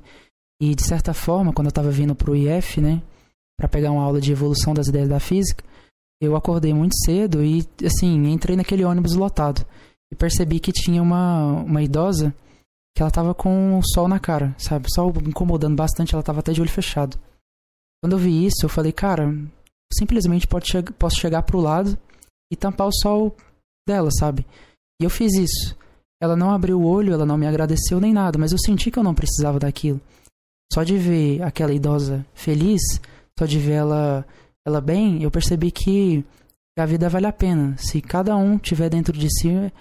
[0.61, 3.03] E de certa forma, quando eu tava vindo pro IF, né,
[3.59, 5.65] para pegar uma aula de evolução das ideias da física,
[6.21, 9.67] eu acordei muito cedo e, assim, entrei naquele ônibus lotado.
[10.13, 12.35] E percebi que tinha uma, uma idosa
[12.97, 14.87] que ela tava com o sol na cara, sabe?
[14.95, 17.19] Sol incomodando bastante, ela tava até de olho fechado.
[18.03, 19.35] Quando eu vi isso, eu falei, cara,
[19.93, 21.99] simplesmente pode che posso chegar pro lado
[22.53, 23.35] e tampar o sol
[23.87, 24.47] dela, sabe?
[25.01, 25.77] E eu fiz isso.
[26.23, 28.99] Ela não abriu o olho, ela não me agradeceu nem nada, mas eu senti que
[28.99, 30.01] eu não precisava daquilo.
[30.73, 32.81] Só de ver aquela idosa feliz,
[33.39, 34.27] só de ver ela,
[34.67, 36.25] ela bem, eu percebi que
[36.79, 37.77] a vida vale a pena.
[37.77, 39.73] Se cada um tiver dentro de si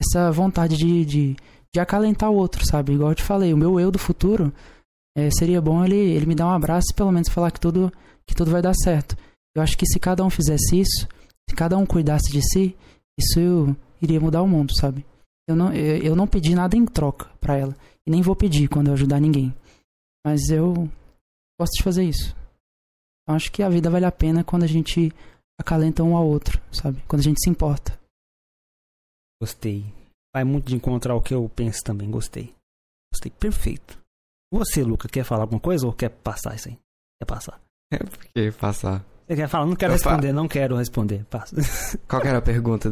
[0.00, 1.36] essa vontade de, de,
[1.72, 2.94] de acalentar o outro, sabe?
[2.94, 4.52] Igual eu te falei, o meu eu do futuro
[5.16, 7.92] é, seria bom ele, ele me dar um abraço e pelo menos falar que tudo,
[8.26, 9.16] que tudo vai dar certo.
[9.54, 11.08] Eu acho que se cada um fizesse isso,
[11.48, 12.76] se cada um cuidasse de si,
[13.18, 15.04] isso iria mudar o mundo, sabe?
[15.48, 17.76] Eu não, eu, eu não pedi nada em troca pra ela.
[18.06, 19.54] E nem vou pedir quando eu ajudar ninguém.
[20.24, 20.88] Mas eu
[21.60, 22.34] gosto de fazer isso.
[23.28, 25.12] Eu acho que a vida vale a pena quando a gente
[25.58, 27.02] acalenta um ao outro, sabe?
[27.06, 27.99] Quando a gente se importa.
[29.40, 29.84] Gostei.
[30.34, 32.10] Vai muito de encontrar o que eu penso também.
[32.10, 32.54] Gostei.
[33.12, 33.32] Gostei.
[33.32, 33.98] Perfeito.
[34.52, 36.78] Você, Luca, quer falar alguma coisa ou quer passar isso aí?
[37.20, 37.60] Quer passar?
[37.90, 39.04] Por que passar?
[39.26, 39.66] Você quer falar?
[39.66, 41.24] Não quero Eu responder, não quero responder.
[41.26, 41.56] Passa.
[42.08, 42.90] Qual que era a pergunta?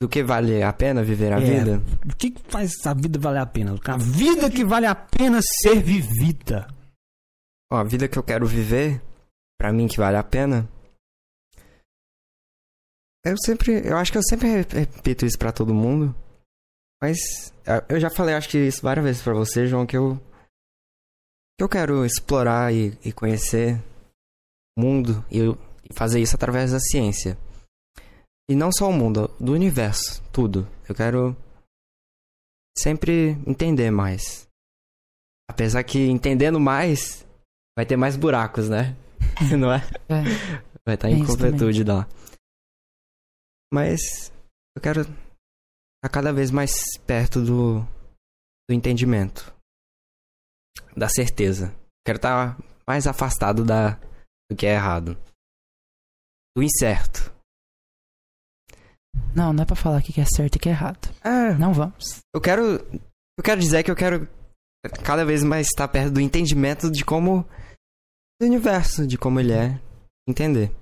[0.00, 1.40] Do que vale a pena viver a É.
[1.40, 1.82] vida?
[2.10, 3.94] O que que faz a vida valer a pena, Luca?
[3.94, 6.68] A vida que vale a pena ser vivida.
[7.70, 9.02] Ó, a vida que eu quero viver,
[9.58, 10.68] pra mim que vale a pena.
[13.30, 16.14] Eu sempre, eu acho que eu sempre re- repito isso pra todo mundo.
[17.02, 17.18] Mas
[17.66, 20.16] é, eu já falei, acho que isso várias vezes pra você, João, que eu
[21.58, 23.76] que eu quero explorar e, e conhecer
[24.76, 25.58] o mundo e, eu-
[25.88, 27.36] e fazer isso através da ciência.
[28.50, 30.66] E não só o mundo, do universo, tudo.
[30.88, 31.36] Eu quero
[32.76, 34.46] sempre entender mais.
[35.50, 37.26] Apesar que entendendo mais,
[37.76, 38.96] vai ter mais buracos, né?
[39.58, 39.78] Não é?
[40.08, 40.22] É.
[40.84, 42.06] Vai estar Tem em isso completude lá.
[43.72, 44.32] Mas
[44.76, 46.72] eu quero estar cada vez mais
[47.06, 47.80] perto do,
[48.68, 49.54] do entendimento.
[50.96, 51.74] Da certeza.
[52.06, 52.56] Quero estar
[52.88, 53.94] mais afastado da,
[54.50, 55.14] do que é errado.
[56.56, 57.32] Do incerto.
[59.36, 61.08] Não, não é pra falar o que é certo e o que é errado.
[61.22, 62.20] É, Não vamos.
[62.34, 62.62] eu quero.
[63.38, 64.26] Eu quero dizer que eu quero
[65.04, 67.44] cada vez mais estar perto do entendimento de como.
[68.40, 69.80] do universo, de como ele é.
[70.28, 70.74] Entender.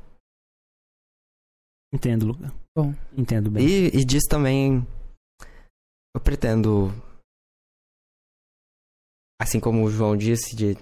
[1.93, 2.53] Entendo, Luca.
[2.77, 2.93] Bom.
[3.17, 3.67] Entendo bem.
[3.67, 4.87] E, e disso também
[6.15, 6.89] eu pretendo,
[9.41, 10.75] assim como o João disse, de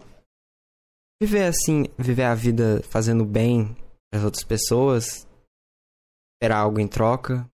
[1.23, 3.77] viver assim, viver a vida fazendo bem
[4.13, 5.25] as outras pessoas,
[6.35, 7.49] esperar algo em troca.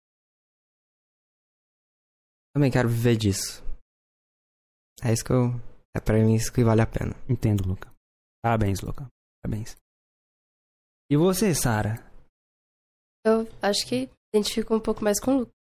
[2.55, 3.61] Também quero viver disso.
[5.03, 5.51] É isso que eu.
[5.97, 7.13] É pra mim isso que vale a pena.
[7.29, 7.93] Entendo, Luca.
[8.41, 9.09] Parabéns, Luca.
[9.43, 9.77] Parabéns.
[11.11, 12.07] E você, Sara?
[13.25, 15.53] Eu acho que identifico um pouco mais com o Lucas.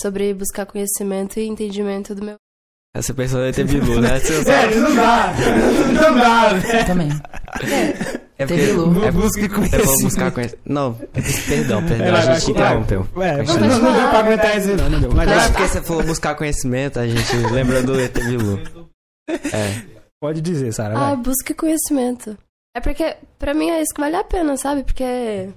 [0.00, 2.36] Sobre buscar conhecimento e entendimento do meu.
[2.96, 4.20] Essa pessoa deve ter bilu, né?
[4.80, 5.32] não dá.
[5.92, 7.08] Não dá, Eu também.
[8.36, 9.04] É Teve Bilu.
[9.04, 10.02] É Busque É pra conhecimento.
[10.02, 10.62] buscar conhecimento.
[10.72, 13.08] Não, perdão, perdão, É, vai, a gente interrompeu.
[13.16, 13.68] Ué, Continua.
[13.68, 15.12] não, não deu pra aguentar isso, não, não deu.
[15.12, 18.58] Mas Não, é porque você falou buscar conhecimento, a gente lembra do ET Bilu.
[19.28, 19.84] É.
[20.20, 20.94] pode dizer, Sara.
[20.98, 22.36] Ah, busque conhecimento.
[22.76, 24.82] É porque, pra mim, é isso que vale a pena, sabe?
[24.84, 25.48] Porque.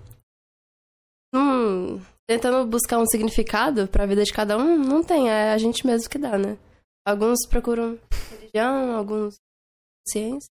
[1.36, 5.30] Hum, tentando buscar um significado pra vida de cada um, não tem.
[5.30, 6.58] É a gente mesmo que dá, né?
[7.06, 7.98] Alguns procuram
[8.30, 9.36] religião, alguns
[10.08, 10.50] ciência.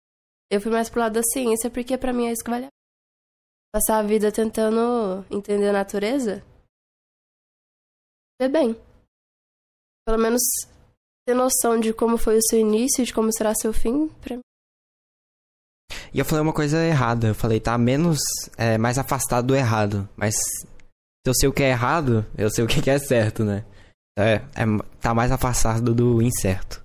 [0.51, 2.67] Eu fui mais pro lado da ciência porque, pra mim, é isso que vale a
[2.67, 2.73] pena.
[3.71, 6.43] Passar a vida tentando entender a natureza.
[8.41, 8.75] É bem.
[10.07, 10.41] Pelo menos
[11.27, 14.41] ter noção de como foi o seu início, de como será seu fim, pra mim.
[16.11, 17.27] E eu falei uma coisa errada.
[17.27, 18.17] Eu falei, tá menos.
[18.57, 20.09] É, mais afastado do errado.
[20.15, 20.35] Mas
[21.29, 23.65] eu sei o que é errado, eu sei o que é certo, né?
[24.17, 24.65] É, é
[24.99, 26.83] tá mais afastado do incerto.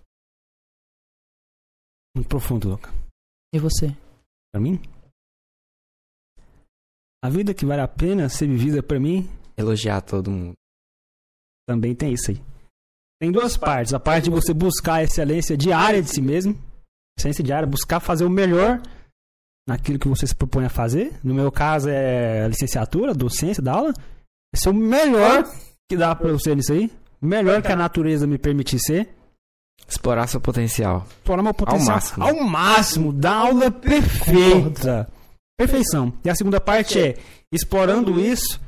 [2.17, 2.93] Muito profundo, Luca.
[3.53, 3.89] E você?
[4.53, 4.81] Pra mim?
[7.25, 10.55] A vida que vale a pena ser vivida pra mim Elogiar todo mundo.
[11.67, 12.43] também tem isso aí.
[13.21, 13.95] Tem duas partes.
[13.95, 16.59] A parte de você buscar a excelência diária de si mesmo.
[17.19, 18.83] Excelência diária, buscar fazer o melhor
[19.67, 21.19] naquilo que você se propõe a fazer.
[21.23, 23.95] No meu caso é a licenciatura, docência da aula.
[24.55, 25.45] É ser o melhor
[25.89, 26.89] que dá pra eu ser nisso aí.
[27.21, 29.09] O melhor que a natureza me permitir ser.
[29.89, 31.05] Explorar seu potencial.
[31.11, 32.25] Explorar meu potencial máximo.
[32.25, 35.09] ao máximo, da aula perfeita.
[35.59, 36.13] Perfeição.
[36.25, 37.17] E a segunda parte é,
[37.53, 38.61] explorando isso,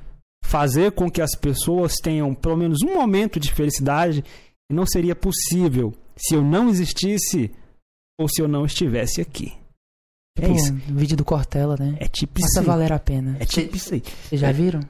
[0.45, 5.15] fazer com que as pessoas tenham pelo menos um momento de felicidade que não seria
[5.15, 7.51] possível se eu não existisse
[8.19, 9.53] ou se eu não estivesse aqui.
[10.39, 10.73] É Pô, isso.
[10.73, 11.97] o vídeo do Cortella, né?
[12.01, 12.67] É tipo isso Faça aí.
[12.67, 13.37] valer a pena.
[13.39, 14.03] É tipo isso aí.
[14.25, 14.81] Vocês já viram?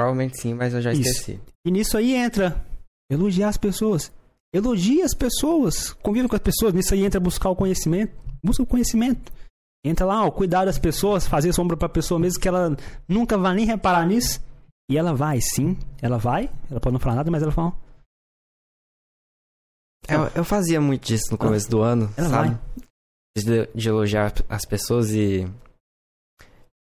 [0.00, 1.02] Provavelmente sim, mas eu já Isso.
[1.02, 1.40] esqueci.
[1.66, 2.64] E nisso aí entra
[3.10, 4.10] elogiar as pessoas.
[4.52, 5.92] Elogie as pessoas.
[5.92, 6.72] Conviva com as pessoas.
[6.72, 8.12] Nisso aí entra buscar o conhecimento.
[8.42, 9.30] Busca o conhecimento.
[9.84, 12.76] Entra lá, ó, cuidar das pessoas, fazer sombra pra pessoa mesmo que ela
[13.08, 14.42] nunca vai nem reparar nisso.
[14.90, 15.76] E ela vai, sim.
[16.02, 16.50] Ela vai.
[16.70, 17.72] Ela pode não falar nada, mas ela fala.
[20.08, 22.48] Eu, eu fazia muito disso no começo do ano, Ela sabe?
[22.48, 22.58] vai.
[23.36, 25.46] De, de elogiar as pessoas e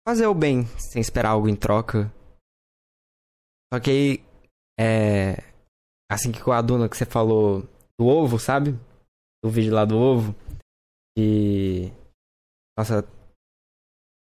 [0.07, 2.11] fazer o bem sem esperar algo em troca.
[3.73, 4.25] Só que aí,
[4.79, 5.35] é,
[6.11, 7.61] assim que com a Duna que você falou
[7.99, 8.71] do ovo, sabe?
[9.43, 10.35] Do vídeo lá do ovo.
[11.17, 11.91] E.
[12.77, 13.05] Nossa,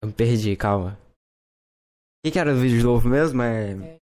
[0.01, 0.99] eu me perdi, calma.
[0.99, 3.41] O que, que era o vídeo do ovo mesmo?
[3.41, 3.97] É.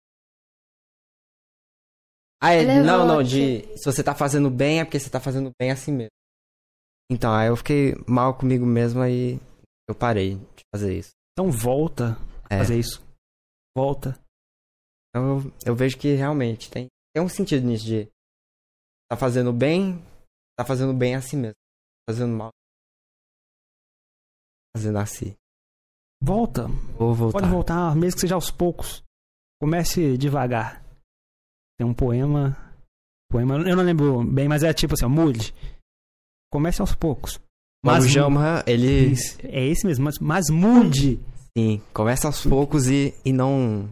[2.42, 3.62] Ah, é, Ele não, não, de.
[3.78, 6.12] Se você tá fazendo bem, é porque você tá fazendo bem assim mesmo.
[7.12, 9.40] Então, aí eu fiquei mal comigo mesmo, aí
[9.88, 11.12] eu parei de fazer isso.
[11.34, 12.18] Então volta
[12.50, 13.02] a É, fazer isso.
[13.76, 14.20] Volta.
[15.18, 18.08] Então eu, eu vejo que realmente tem, tem um sentido nisso de.
[19.10, 20.04] Tá fazendo bem,
[20.58, 21.56] tá fazendo bem assim mesmo.
[22.08, 22.52] Fazendo mal.
[24.76, 25.36] Fazendo assim.
[26.22, 26.68] Volta.
[26.98, 27.40] Vou voltar.
[27.40, 29.04] Pode voltar, mesmo que seja aos poucos.
[29.60, 30.84] Comece devagar.
[31.78, 32.56] tem um poema.
[33.30, 35.54] Poema, eu não lembro bem, mas é tipo assim, ó, mude.
[36.52, 37.40] Comece aos poucos.
[37.84, 39.14] Mas o Jama, ele.
[39.44, 41.20] É esse mesmo, mas, mas mude.
[41.58, 43.90] Sim, começa aos poucos e, e não.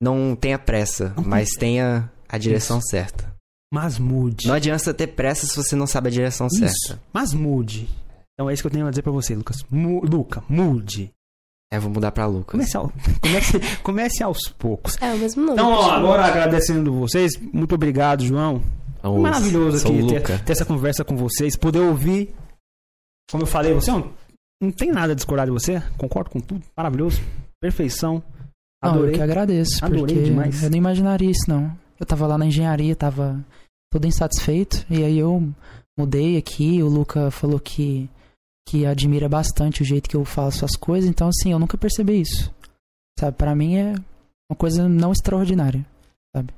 [0.00, 3.34] Não tenha pressa, Não mas tenha a direção certa.
[3.72, 4.46] Mas mude.
[4.46, 7.02] Não adianta ter pressa se você não sabe a direção Isso, certa.
[7.12, 7.88] mas mude.
[8.32, 9.62] Então é isso que eu tenho a dizer pra você, Lucas.
[9.70, 11.10] Mu- Luca, mude.
[11.70, 12.52] É, vou mudar pra Lucas.
[12.52, 14.96] Comece, ao- comece, comece aos poucos.
[15.02, 15.52] É o mesmo nome.
[15.54, 17.32] Então, ó, agora agradecendo vocês.
[17.52, 18.62] Muito obrigado, João.
[19.02, 22.34] Maravilhoso aqui ter, ter essa conversa com vocês, poder ouvir.
[23.30, 24.10] Como eu falei, você não,
[24.62, 27.20] não tem nada a discordar de você, concordo com tudo, maravilhoso,
[27.60, 28.22] perfeição.
[28.82, 29.14] Não, eu Adorei.
[29.14, 30.62] que agradeço, Adorei porque demais.
[30.62, 31.76] eu não imaginaria isso, não.
[31.98, 33.44] Eu tava lá na engenharia, tava
[33.90, 35.52] todo insatisfeito, e aí eu
[35.98, 38.08] mudei aqui, o Luca falou que,
[38.68, 42.20] que admira bastante o jeito que eu faço as coisas, então assim, eu nunca percebi
[42.20, 42.54] isso.
[43.18, 43.94] Sabe, pra mim é
[44.48, 45.84] uma coisa não extraordinária,
[46.34, 46.54] sabe?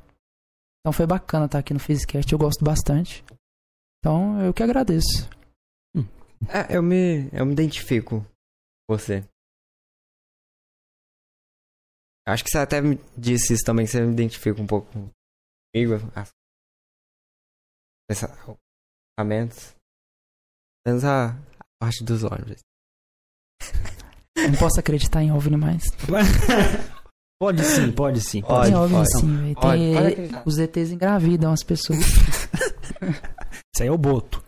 [0.81, 3.25] Então foi bacana estar aqui no Physicast, eu gosto bastante.
[3.99, 5.29] Então eu que agradeço.
[6.49, 8.25] É, eu me, eu me identifico
[8.89, 9.25] com você.
[12.29, 15.95] Acho que você até me disse isso também, que você me identifica um pouco comigo.
[16.15, 16.31] as-
[18.09, 18.57] pensa-
[19.19, 19.75] Pensamentos.
[20.87, 22.61] Menos a, a parte dos olhos.
[24.37, 25.83] Não posso acreditar em OVNI mais.
[27.41, 28.41] pode sim, pode sim.
[28.43, 29.21] Pode, tem OVNI pode.
[29.21, 30.17] sim, velho.
[30.33, 30.43] Tem-.
[30.47, 31.99] Os ETs engravidam as pessoas.
[33.75, 34.43] Isso aí é o Boto.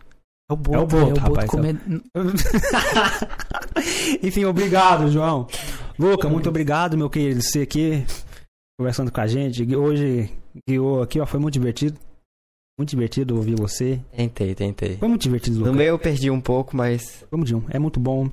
[0.52, 1.76] É o Boto, É o Boto, é o Boto rapaz, comer-
[4.22, 5.46] Enfim, obrigado, João.
[5.98, 8.04] Luca, muito obrigado, meu querido, você aqui
[8.78, 9.62] conversando com a gente.
[9.74, 10.30] Hoje
[10.68, 11.98] guiou aqui, ó, foi muito divertido.
[12.78, 14.00] Muito divertido ouvir você.
[14.16, 14.96] Tentei, tentei.
[14.96, 15.76] Foi muito divertido, No Luca.
[15.76, 17.62] meio eu perdi um pouco, mas Vamos de um.
[17.70, 18.28] É muito bom.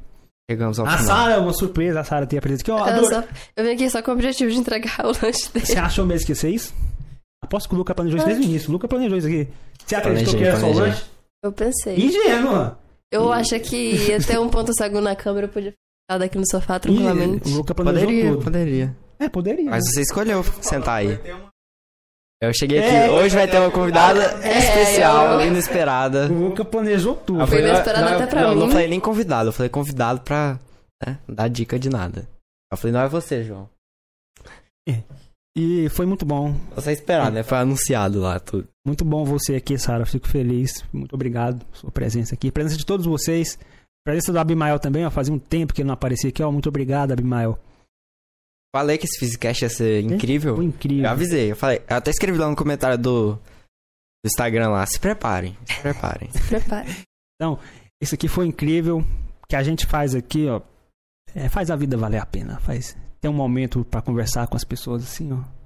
[0.49, 1.05] chegamos ao A final.
[1.05, 2.81] Sara é uma surpresa, a Sara tem apresentado aqui.
[2.81, 3.23] Ó, Eu, adoro- só-
[3.57, 5.65] eu vim aqui só com o objetivo de entregar o lanche dele.
[5.65, 6.73] Você achou mesmo que ia ser isso?
[7.43, 8.69] Aposto que o Luca planejou isso desde o início.
[8.69, 9.47] O Luca planejou isso aqui.
[9.85, 11.03] Você acreditou que era só o lanche?
[11.43, 11.95] Eu pensei.
[11.97, 12.75] Ingênuo.
[13.11, 13.75] Eu acho que
[14.09, 17.49] ia ter um ponto cego na câmera, eu podia ficar daqui no sofá tranquilamente.
[17.49, 18.43] O Luca planejou Poderia, tudo.
[18.43, 18.97] poderia.
[19.19, 19.69] É, poderia.
[19.69, 21.19] Mas você escolheu sentar aí.
[22.41, 26.27] Eu cheguei aqui, É, hoje vai ter uma convidada É, especial, eu- inesperada.
[26.31, 27.41] O Luca planejou tudo.
[27.41, 28.59] Eu Foi não, até pra não, mim.
[28.61, 30.57] não falei nem convidado, eu falei convidado pra
[31.05, 32.29] né, dar dica de nada.
[32.71, 33.69] Eu falei, não é você, João.
[35.57, 36.53] E foi muito bom.
[36.75, 37.43] Você esperar, né?
[37.43, 38.67] Foi anunciado lá tudo.
[38.89, 40.03] Muito bom você aqui, Sara.
[40.03, 40.83] Fico feliz.
[40.91, 42.51] Muito obrigado pela sua presença aqui.
[42.51, 43.59] Presença de todos vocês.
[44.03, 45.11] Presença do Abimael também, ó.
[45.11, 46.51] Fazia um tempo que ele não aparecia aqui, ó.
[46.51, 47.59] Muito obrigado, Abimael.
[48.75, 50.55] Falei que esse Physicast ia ser incrível.
[50.55, 51.05] Foi incrível.
[51.05, 54.99] Eu avisei, eu falei, eu até escrevi lá no comentário do, do Instagram lá, se
[54.99, 56.31] preparem, se preparem.
[56.33, 56.89] Se prepare.
[58.01, 59.01] Isso aqui foi incrível.
[59.43, 60.61] O que a gente faz aqui, ó.
[61.35, 62.59] é, faz a vida valer a pena.
[62.61, 65.58] Faz ter um momento pra conversar com as pessoas assim, ó.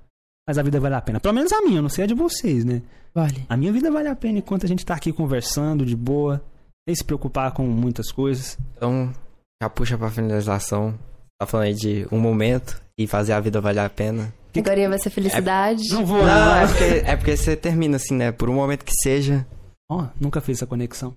[0.46, 1.20] Faz a vida valer a pena.
[1.20, 2.82] Pelo menos a minha, eu não sei a de vocês, né?
[3.14, 3.46] Vale.
[3.48, 6.44] A minha vida vale a pena enquanto a gente tá aqui conversando de boa,
[6.88, 8.58] sem se preocupar com muitas coisas.
[8.76, 9.14] Então,
[9.62, 10.98] já puxa pra finalização.
[11.40, 14.34] Tá falando aí de um momento e fazer a vida valer a pena.
[14.56, 15.90] Agora vai ser felicidade.
[15.90, 16.24] Não vou.
[16.24, 18.32] Não, é porque, é porque você termina assim, né?
[18.32, 19.48] Por um momento que seja.
[19.90, 21.16] Ó, nunca fiz essa conexão.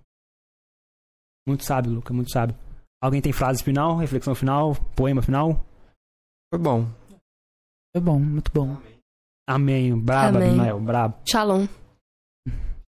[1.46, 2.56] Muito sábio, Luca, muito sábio.
[3.02, 5.64] Alguém tem frase final, reflexão final, poema final?
[6.52, 6.88] Foi bom.
[7.94, 8.76] Foi bom, muito bom.
[9.49, 9.97] Amém.
[9.99, 10.49] Brabo, Amém.
[10.49, 11.23] Abimael, brabo.
[11.28, 11.66] Shalom.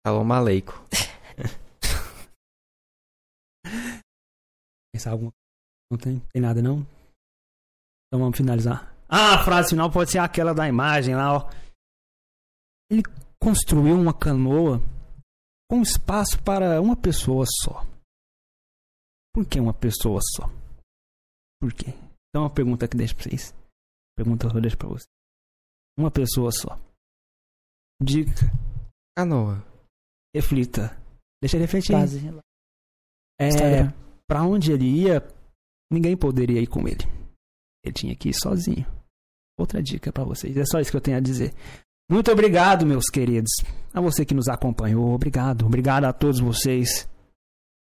[0.07, 0.73] Falou maleico.
[4.95, 5.33] Pensar alguma
[5.91, 6.79] Não tem, tem nada, não?
[8.07, 8.95] Então vamos finalizar.
[9.09, 11.51] Ah, a frase final pode ser aquela da imagem lá, ó.
[12.91, 13.03] Ele
[13.43, 14.81] construiu uma canoa
[15.71, 17.85] com espaço para uma pessoa só.
[19.35, 20.49] Por que uma pessoa só?
[21.61, 21.91] Por quê?
[22.29, 23.55] Então uma pergunta que deixo pra vocês.
[24.17, 25.16] Pergunta que eu deixo pra vocês.
[25.99, 26.79] Uma pessoa só.
[28.03, 28.53] Dica,
[29.17, 29.65] Canoa.
[30.35, 30.97] reflita.
[31.41, 31.93] Deixa ele refletir.
[31.93, 32.21] Frase.
[33.41, 33.93] É, Instagram.
[34.29, 35.27] Pra onde ele ia,
[35.91, 37.05] ninguém poderia ir com ele.
[37.85, 38.87] Ele tinha que ir sozinho.
[39.59, 40.57] Outra dica pra vocês.
[40.57, 41.55] É só isso que eu tenho a dizer.
[42.11, 43.51] Muito obrigado, meus queridos.
[43.93, 45.15] A você que nos acompanhou.
[45.15, 45.65] Obrigado.
[45.65, 47.09] Obrigado a todos vocês.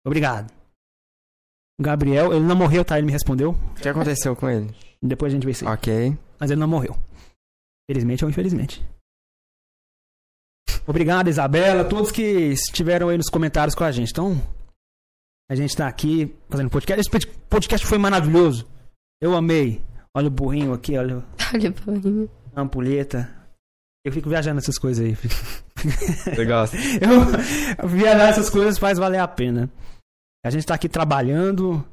[0.06, 0.50] Obrigado.
[1.78, 2.96] O Gabriel, ele não morreu, tá?
[2.96, 3.50] Ele me respondeu.
[3.50, 4.74] O que aconteceu com ele?
[5.02, 5.74] Depois a gente vê isso aí.
[5.74, 6.18] Ok.
[6.40, 6.96] Mas ele não morreu.
[7.90, 8.84] Felizmente ou infelizmente.
[10.86, 14.10] Obrigado, Isabela, todos que estiveram aí nos comentários com a gente.
[14.10, 14.40] Então,
[15.50, 17.00] a gente tá aqui fazendo podcast.
[17.00, 18.68] Esse pod- podcast foi maravilhoso.
[19.20, 19.82] Eu amei.
[20.14, 22.30] Olha o burrinho aqui, olha Olha, boinho.
[22.54, 23.34] a ampulheta.
[24.04, 25.16] Eu fico viajando essas coisas aí.
[26.46, 26.76] gosta?
[26.76, 29.68] Eu, viajar essas coisas faz valer a pena.
[30.44, 31.84] A gente tá aqui trabalhando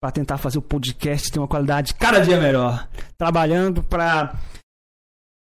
[0.00, 2.88] para tentar fazer o podcast ter uma qualidade cada dia melhor.
[3.18, 4.34] Trabalhando para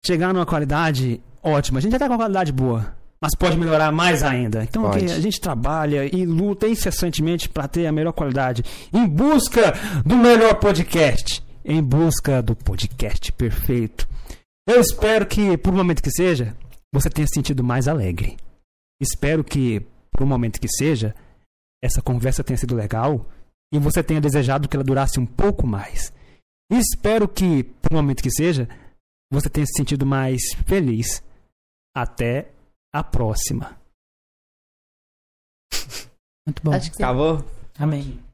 [0.07, 1.79] chegar numa qualidade ótima.
[1.79, 2.95] A gente já tá com uma qualidade boa.
[3.19, 4.63] Mas pode melhorar mais ainda.
[4.63, 8.63] Então a gente trabalha e luta incessantemente para ter a melhor qualidade.
[8.93, 9.73] Em busca
[10.05, 11.43] do melhor podcast.
[11.65, 14.07] Em busca do podcast perfeito.
[14.67, 16.55] Eu espero que, por um momento que seja,
[16.93, 18.37] você tenha se sentido mais alegre.
[19.01, 21.15] Espero que, por um momento que seja,
[21.83, 23.25] essa conversa tenha sido legal
[23.73, 26.13] e você tenha desejado que ela durasse um pouco mais.
[26.71, 28.67] Espero que, por um momento que seja,
[29.31, 31.23] você tenha se sentido mais feliz.
[31.95, 32.51] Até
[32.93, 33.79] a próxima.
[36.45, 36.73] Muito bom.
[36.73, 37.03] Acho que sim.
[37.03, 37.43] Acabou?
[37.77, 38.26] Amém.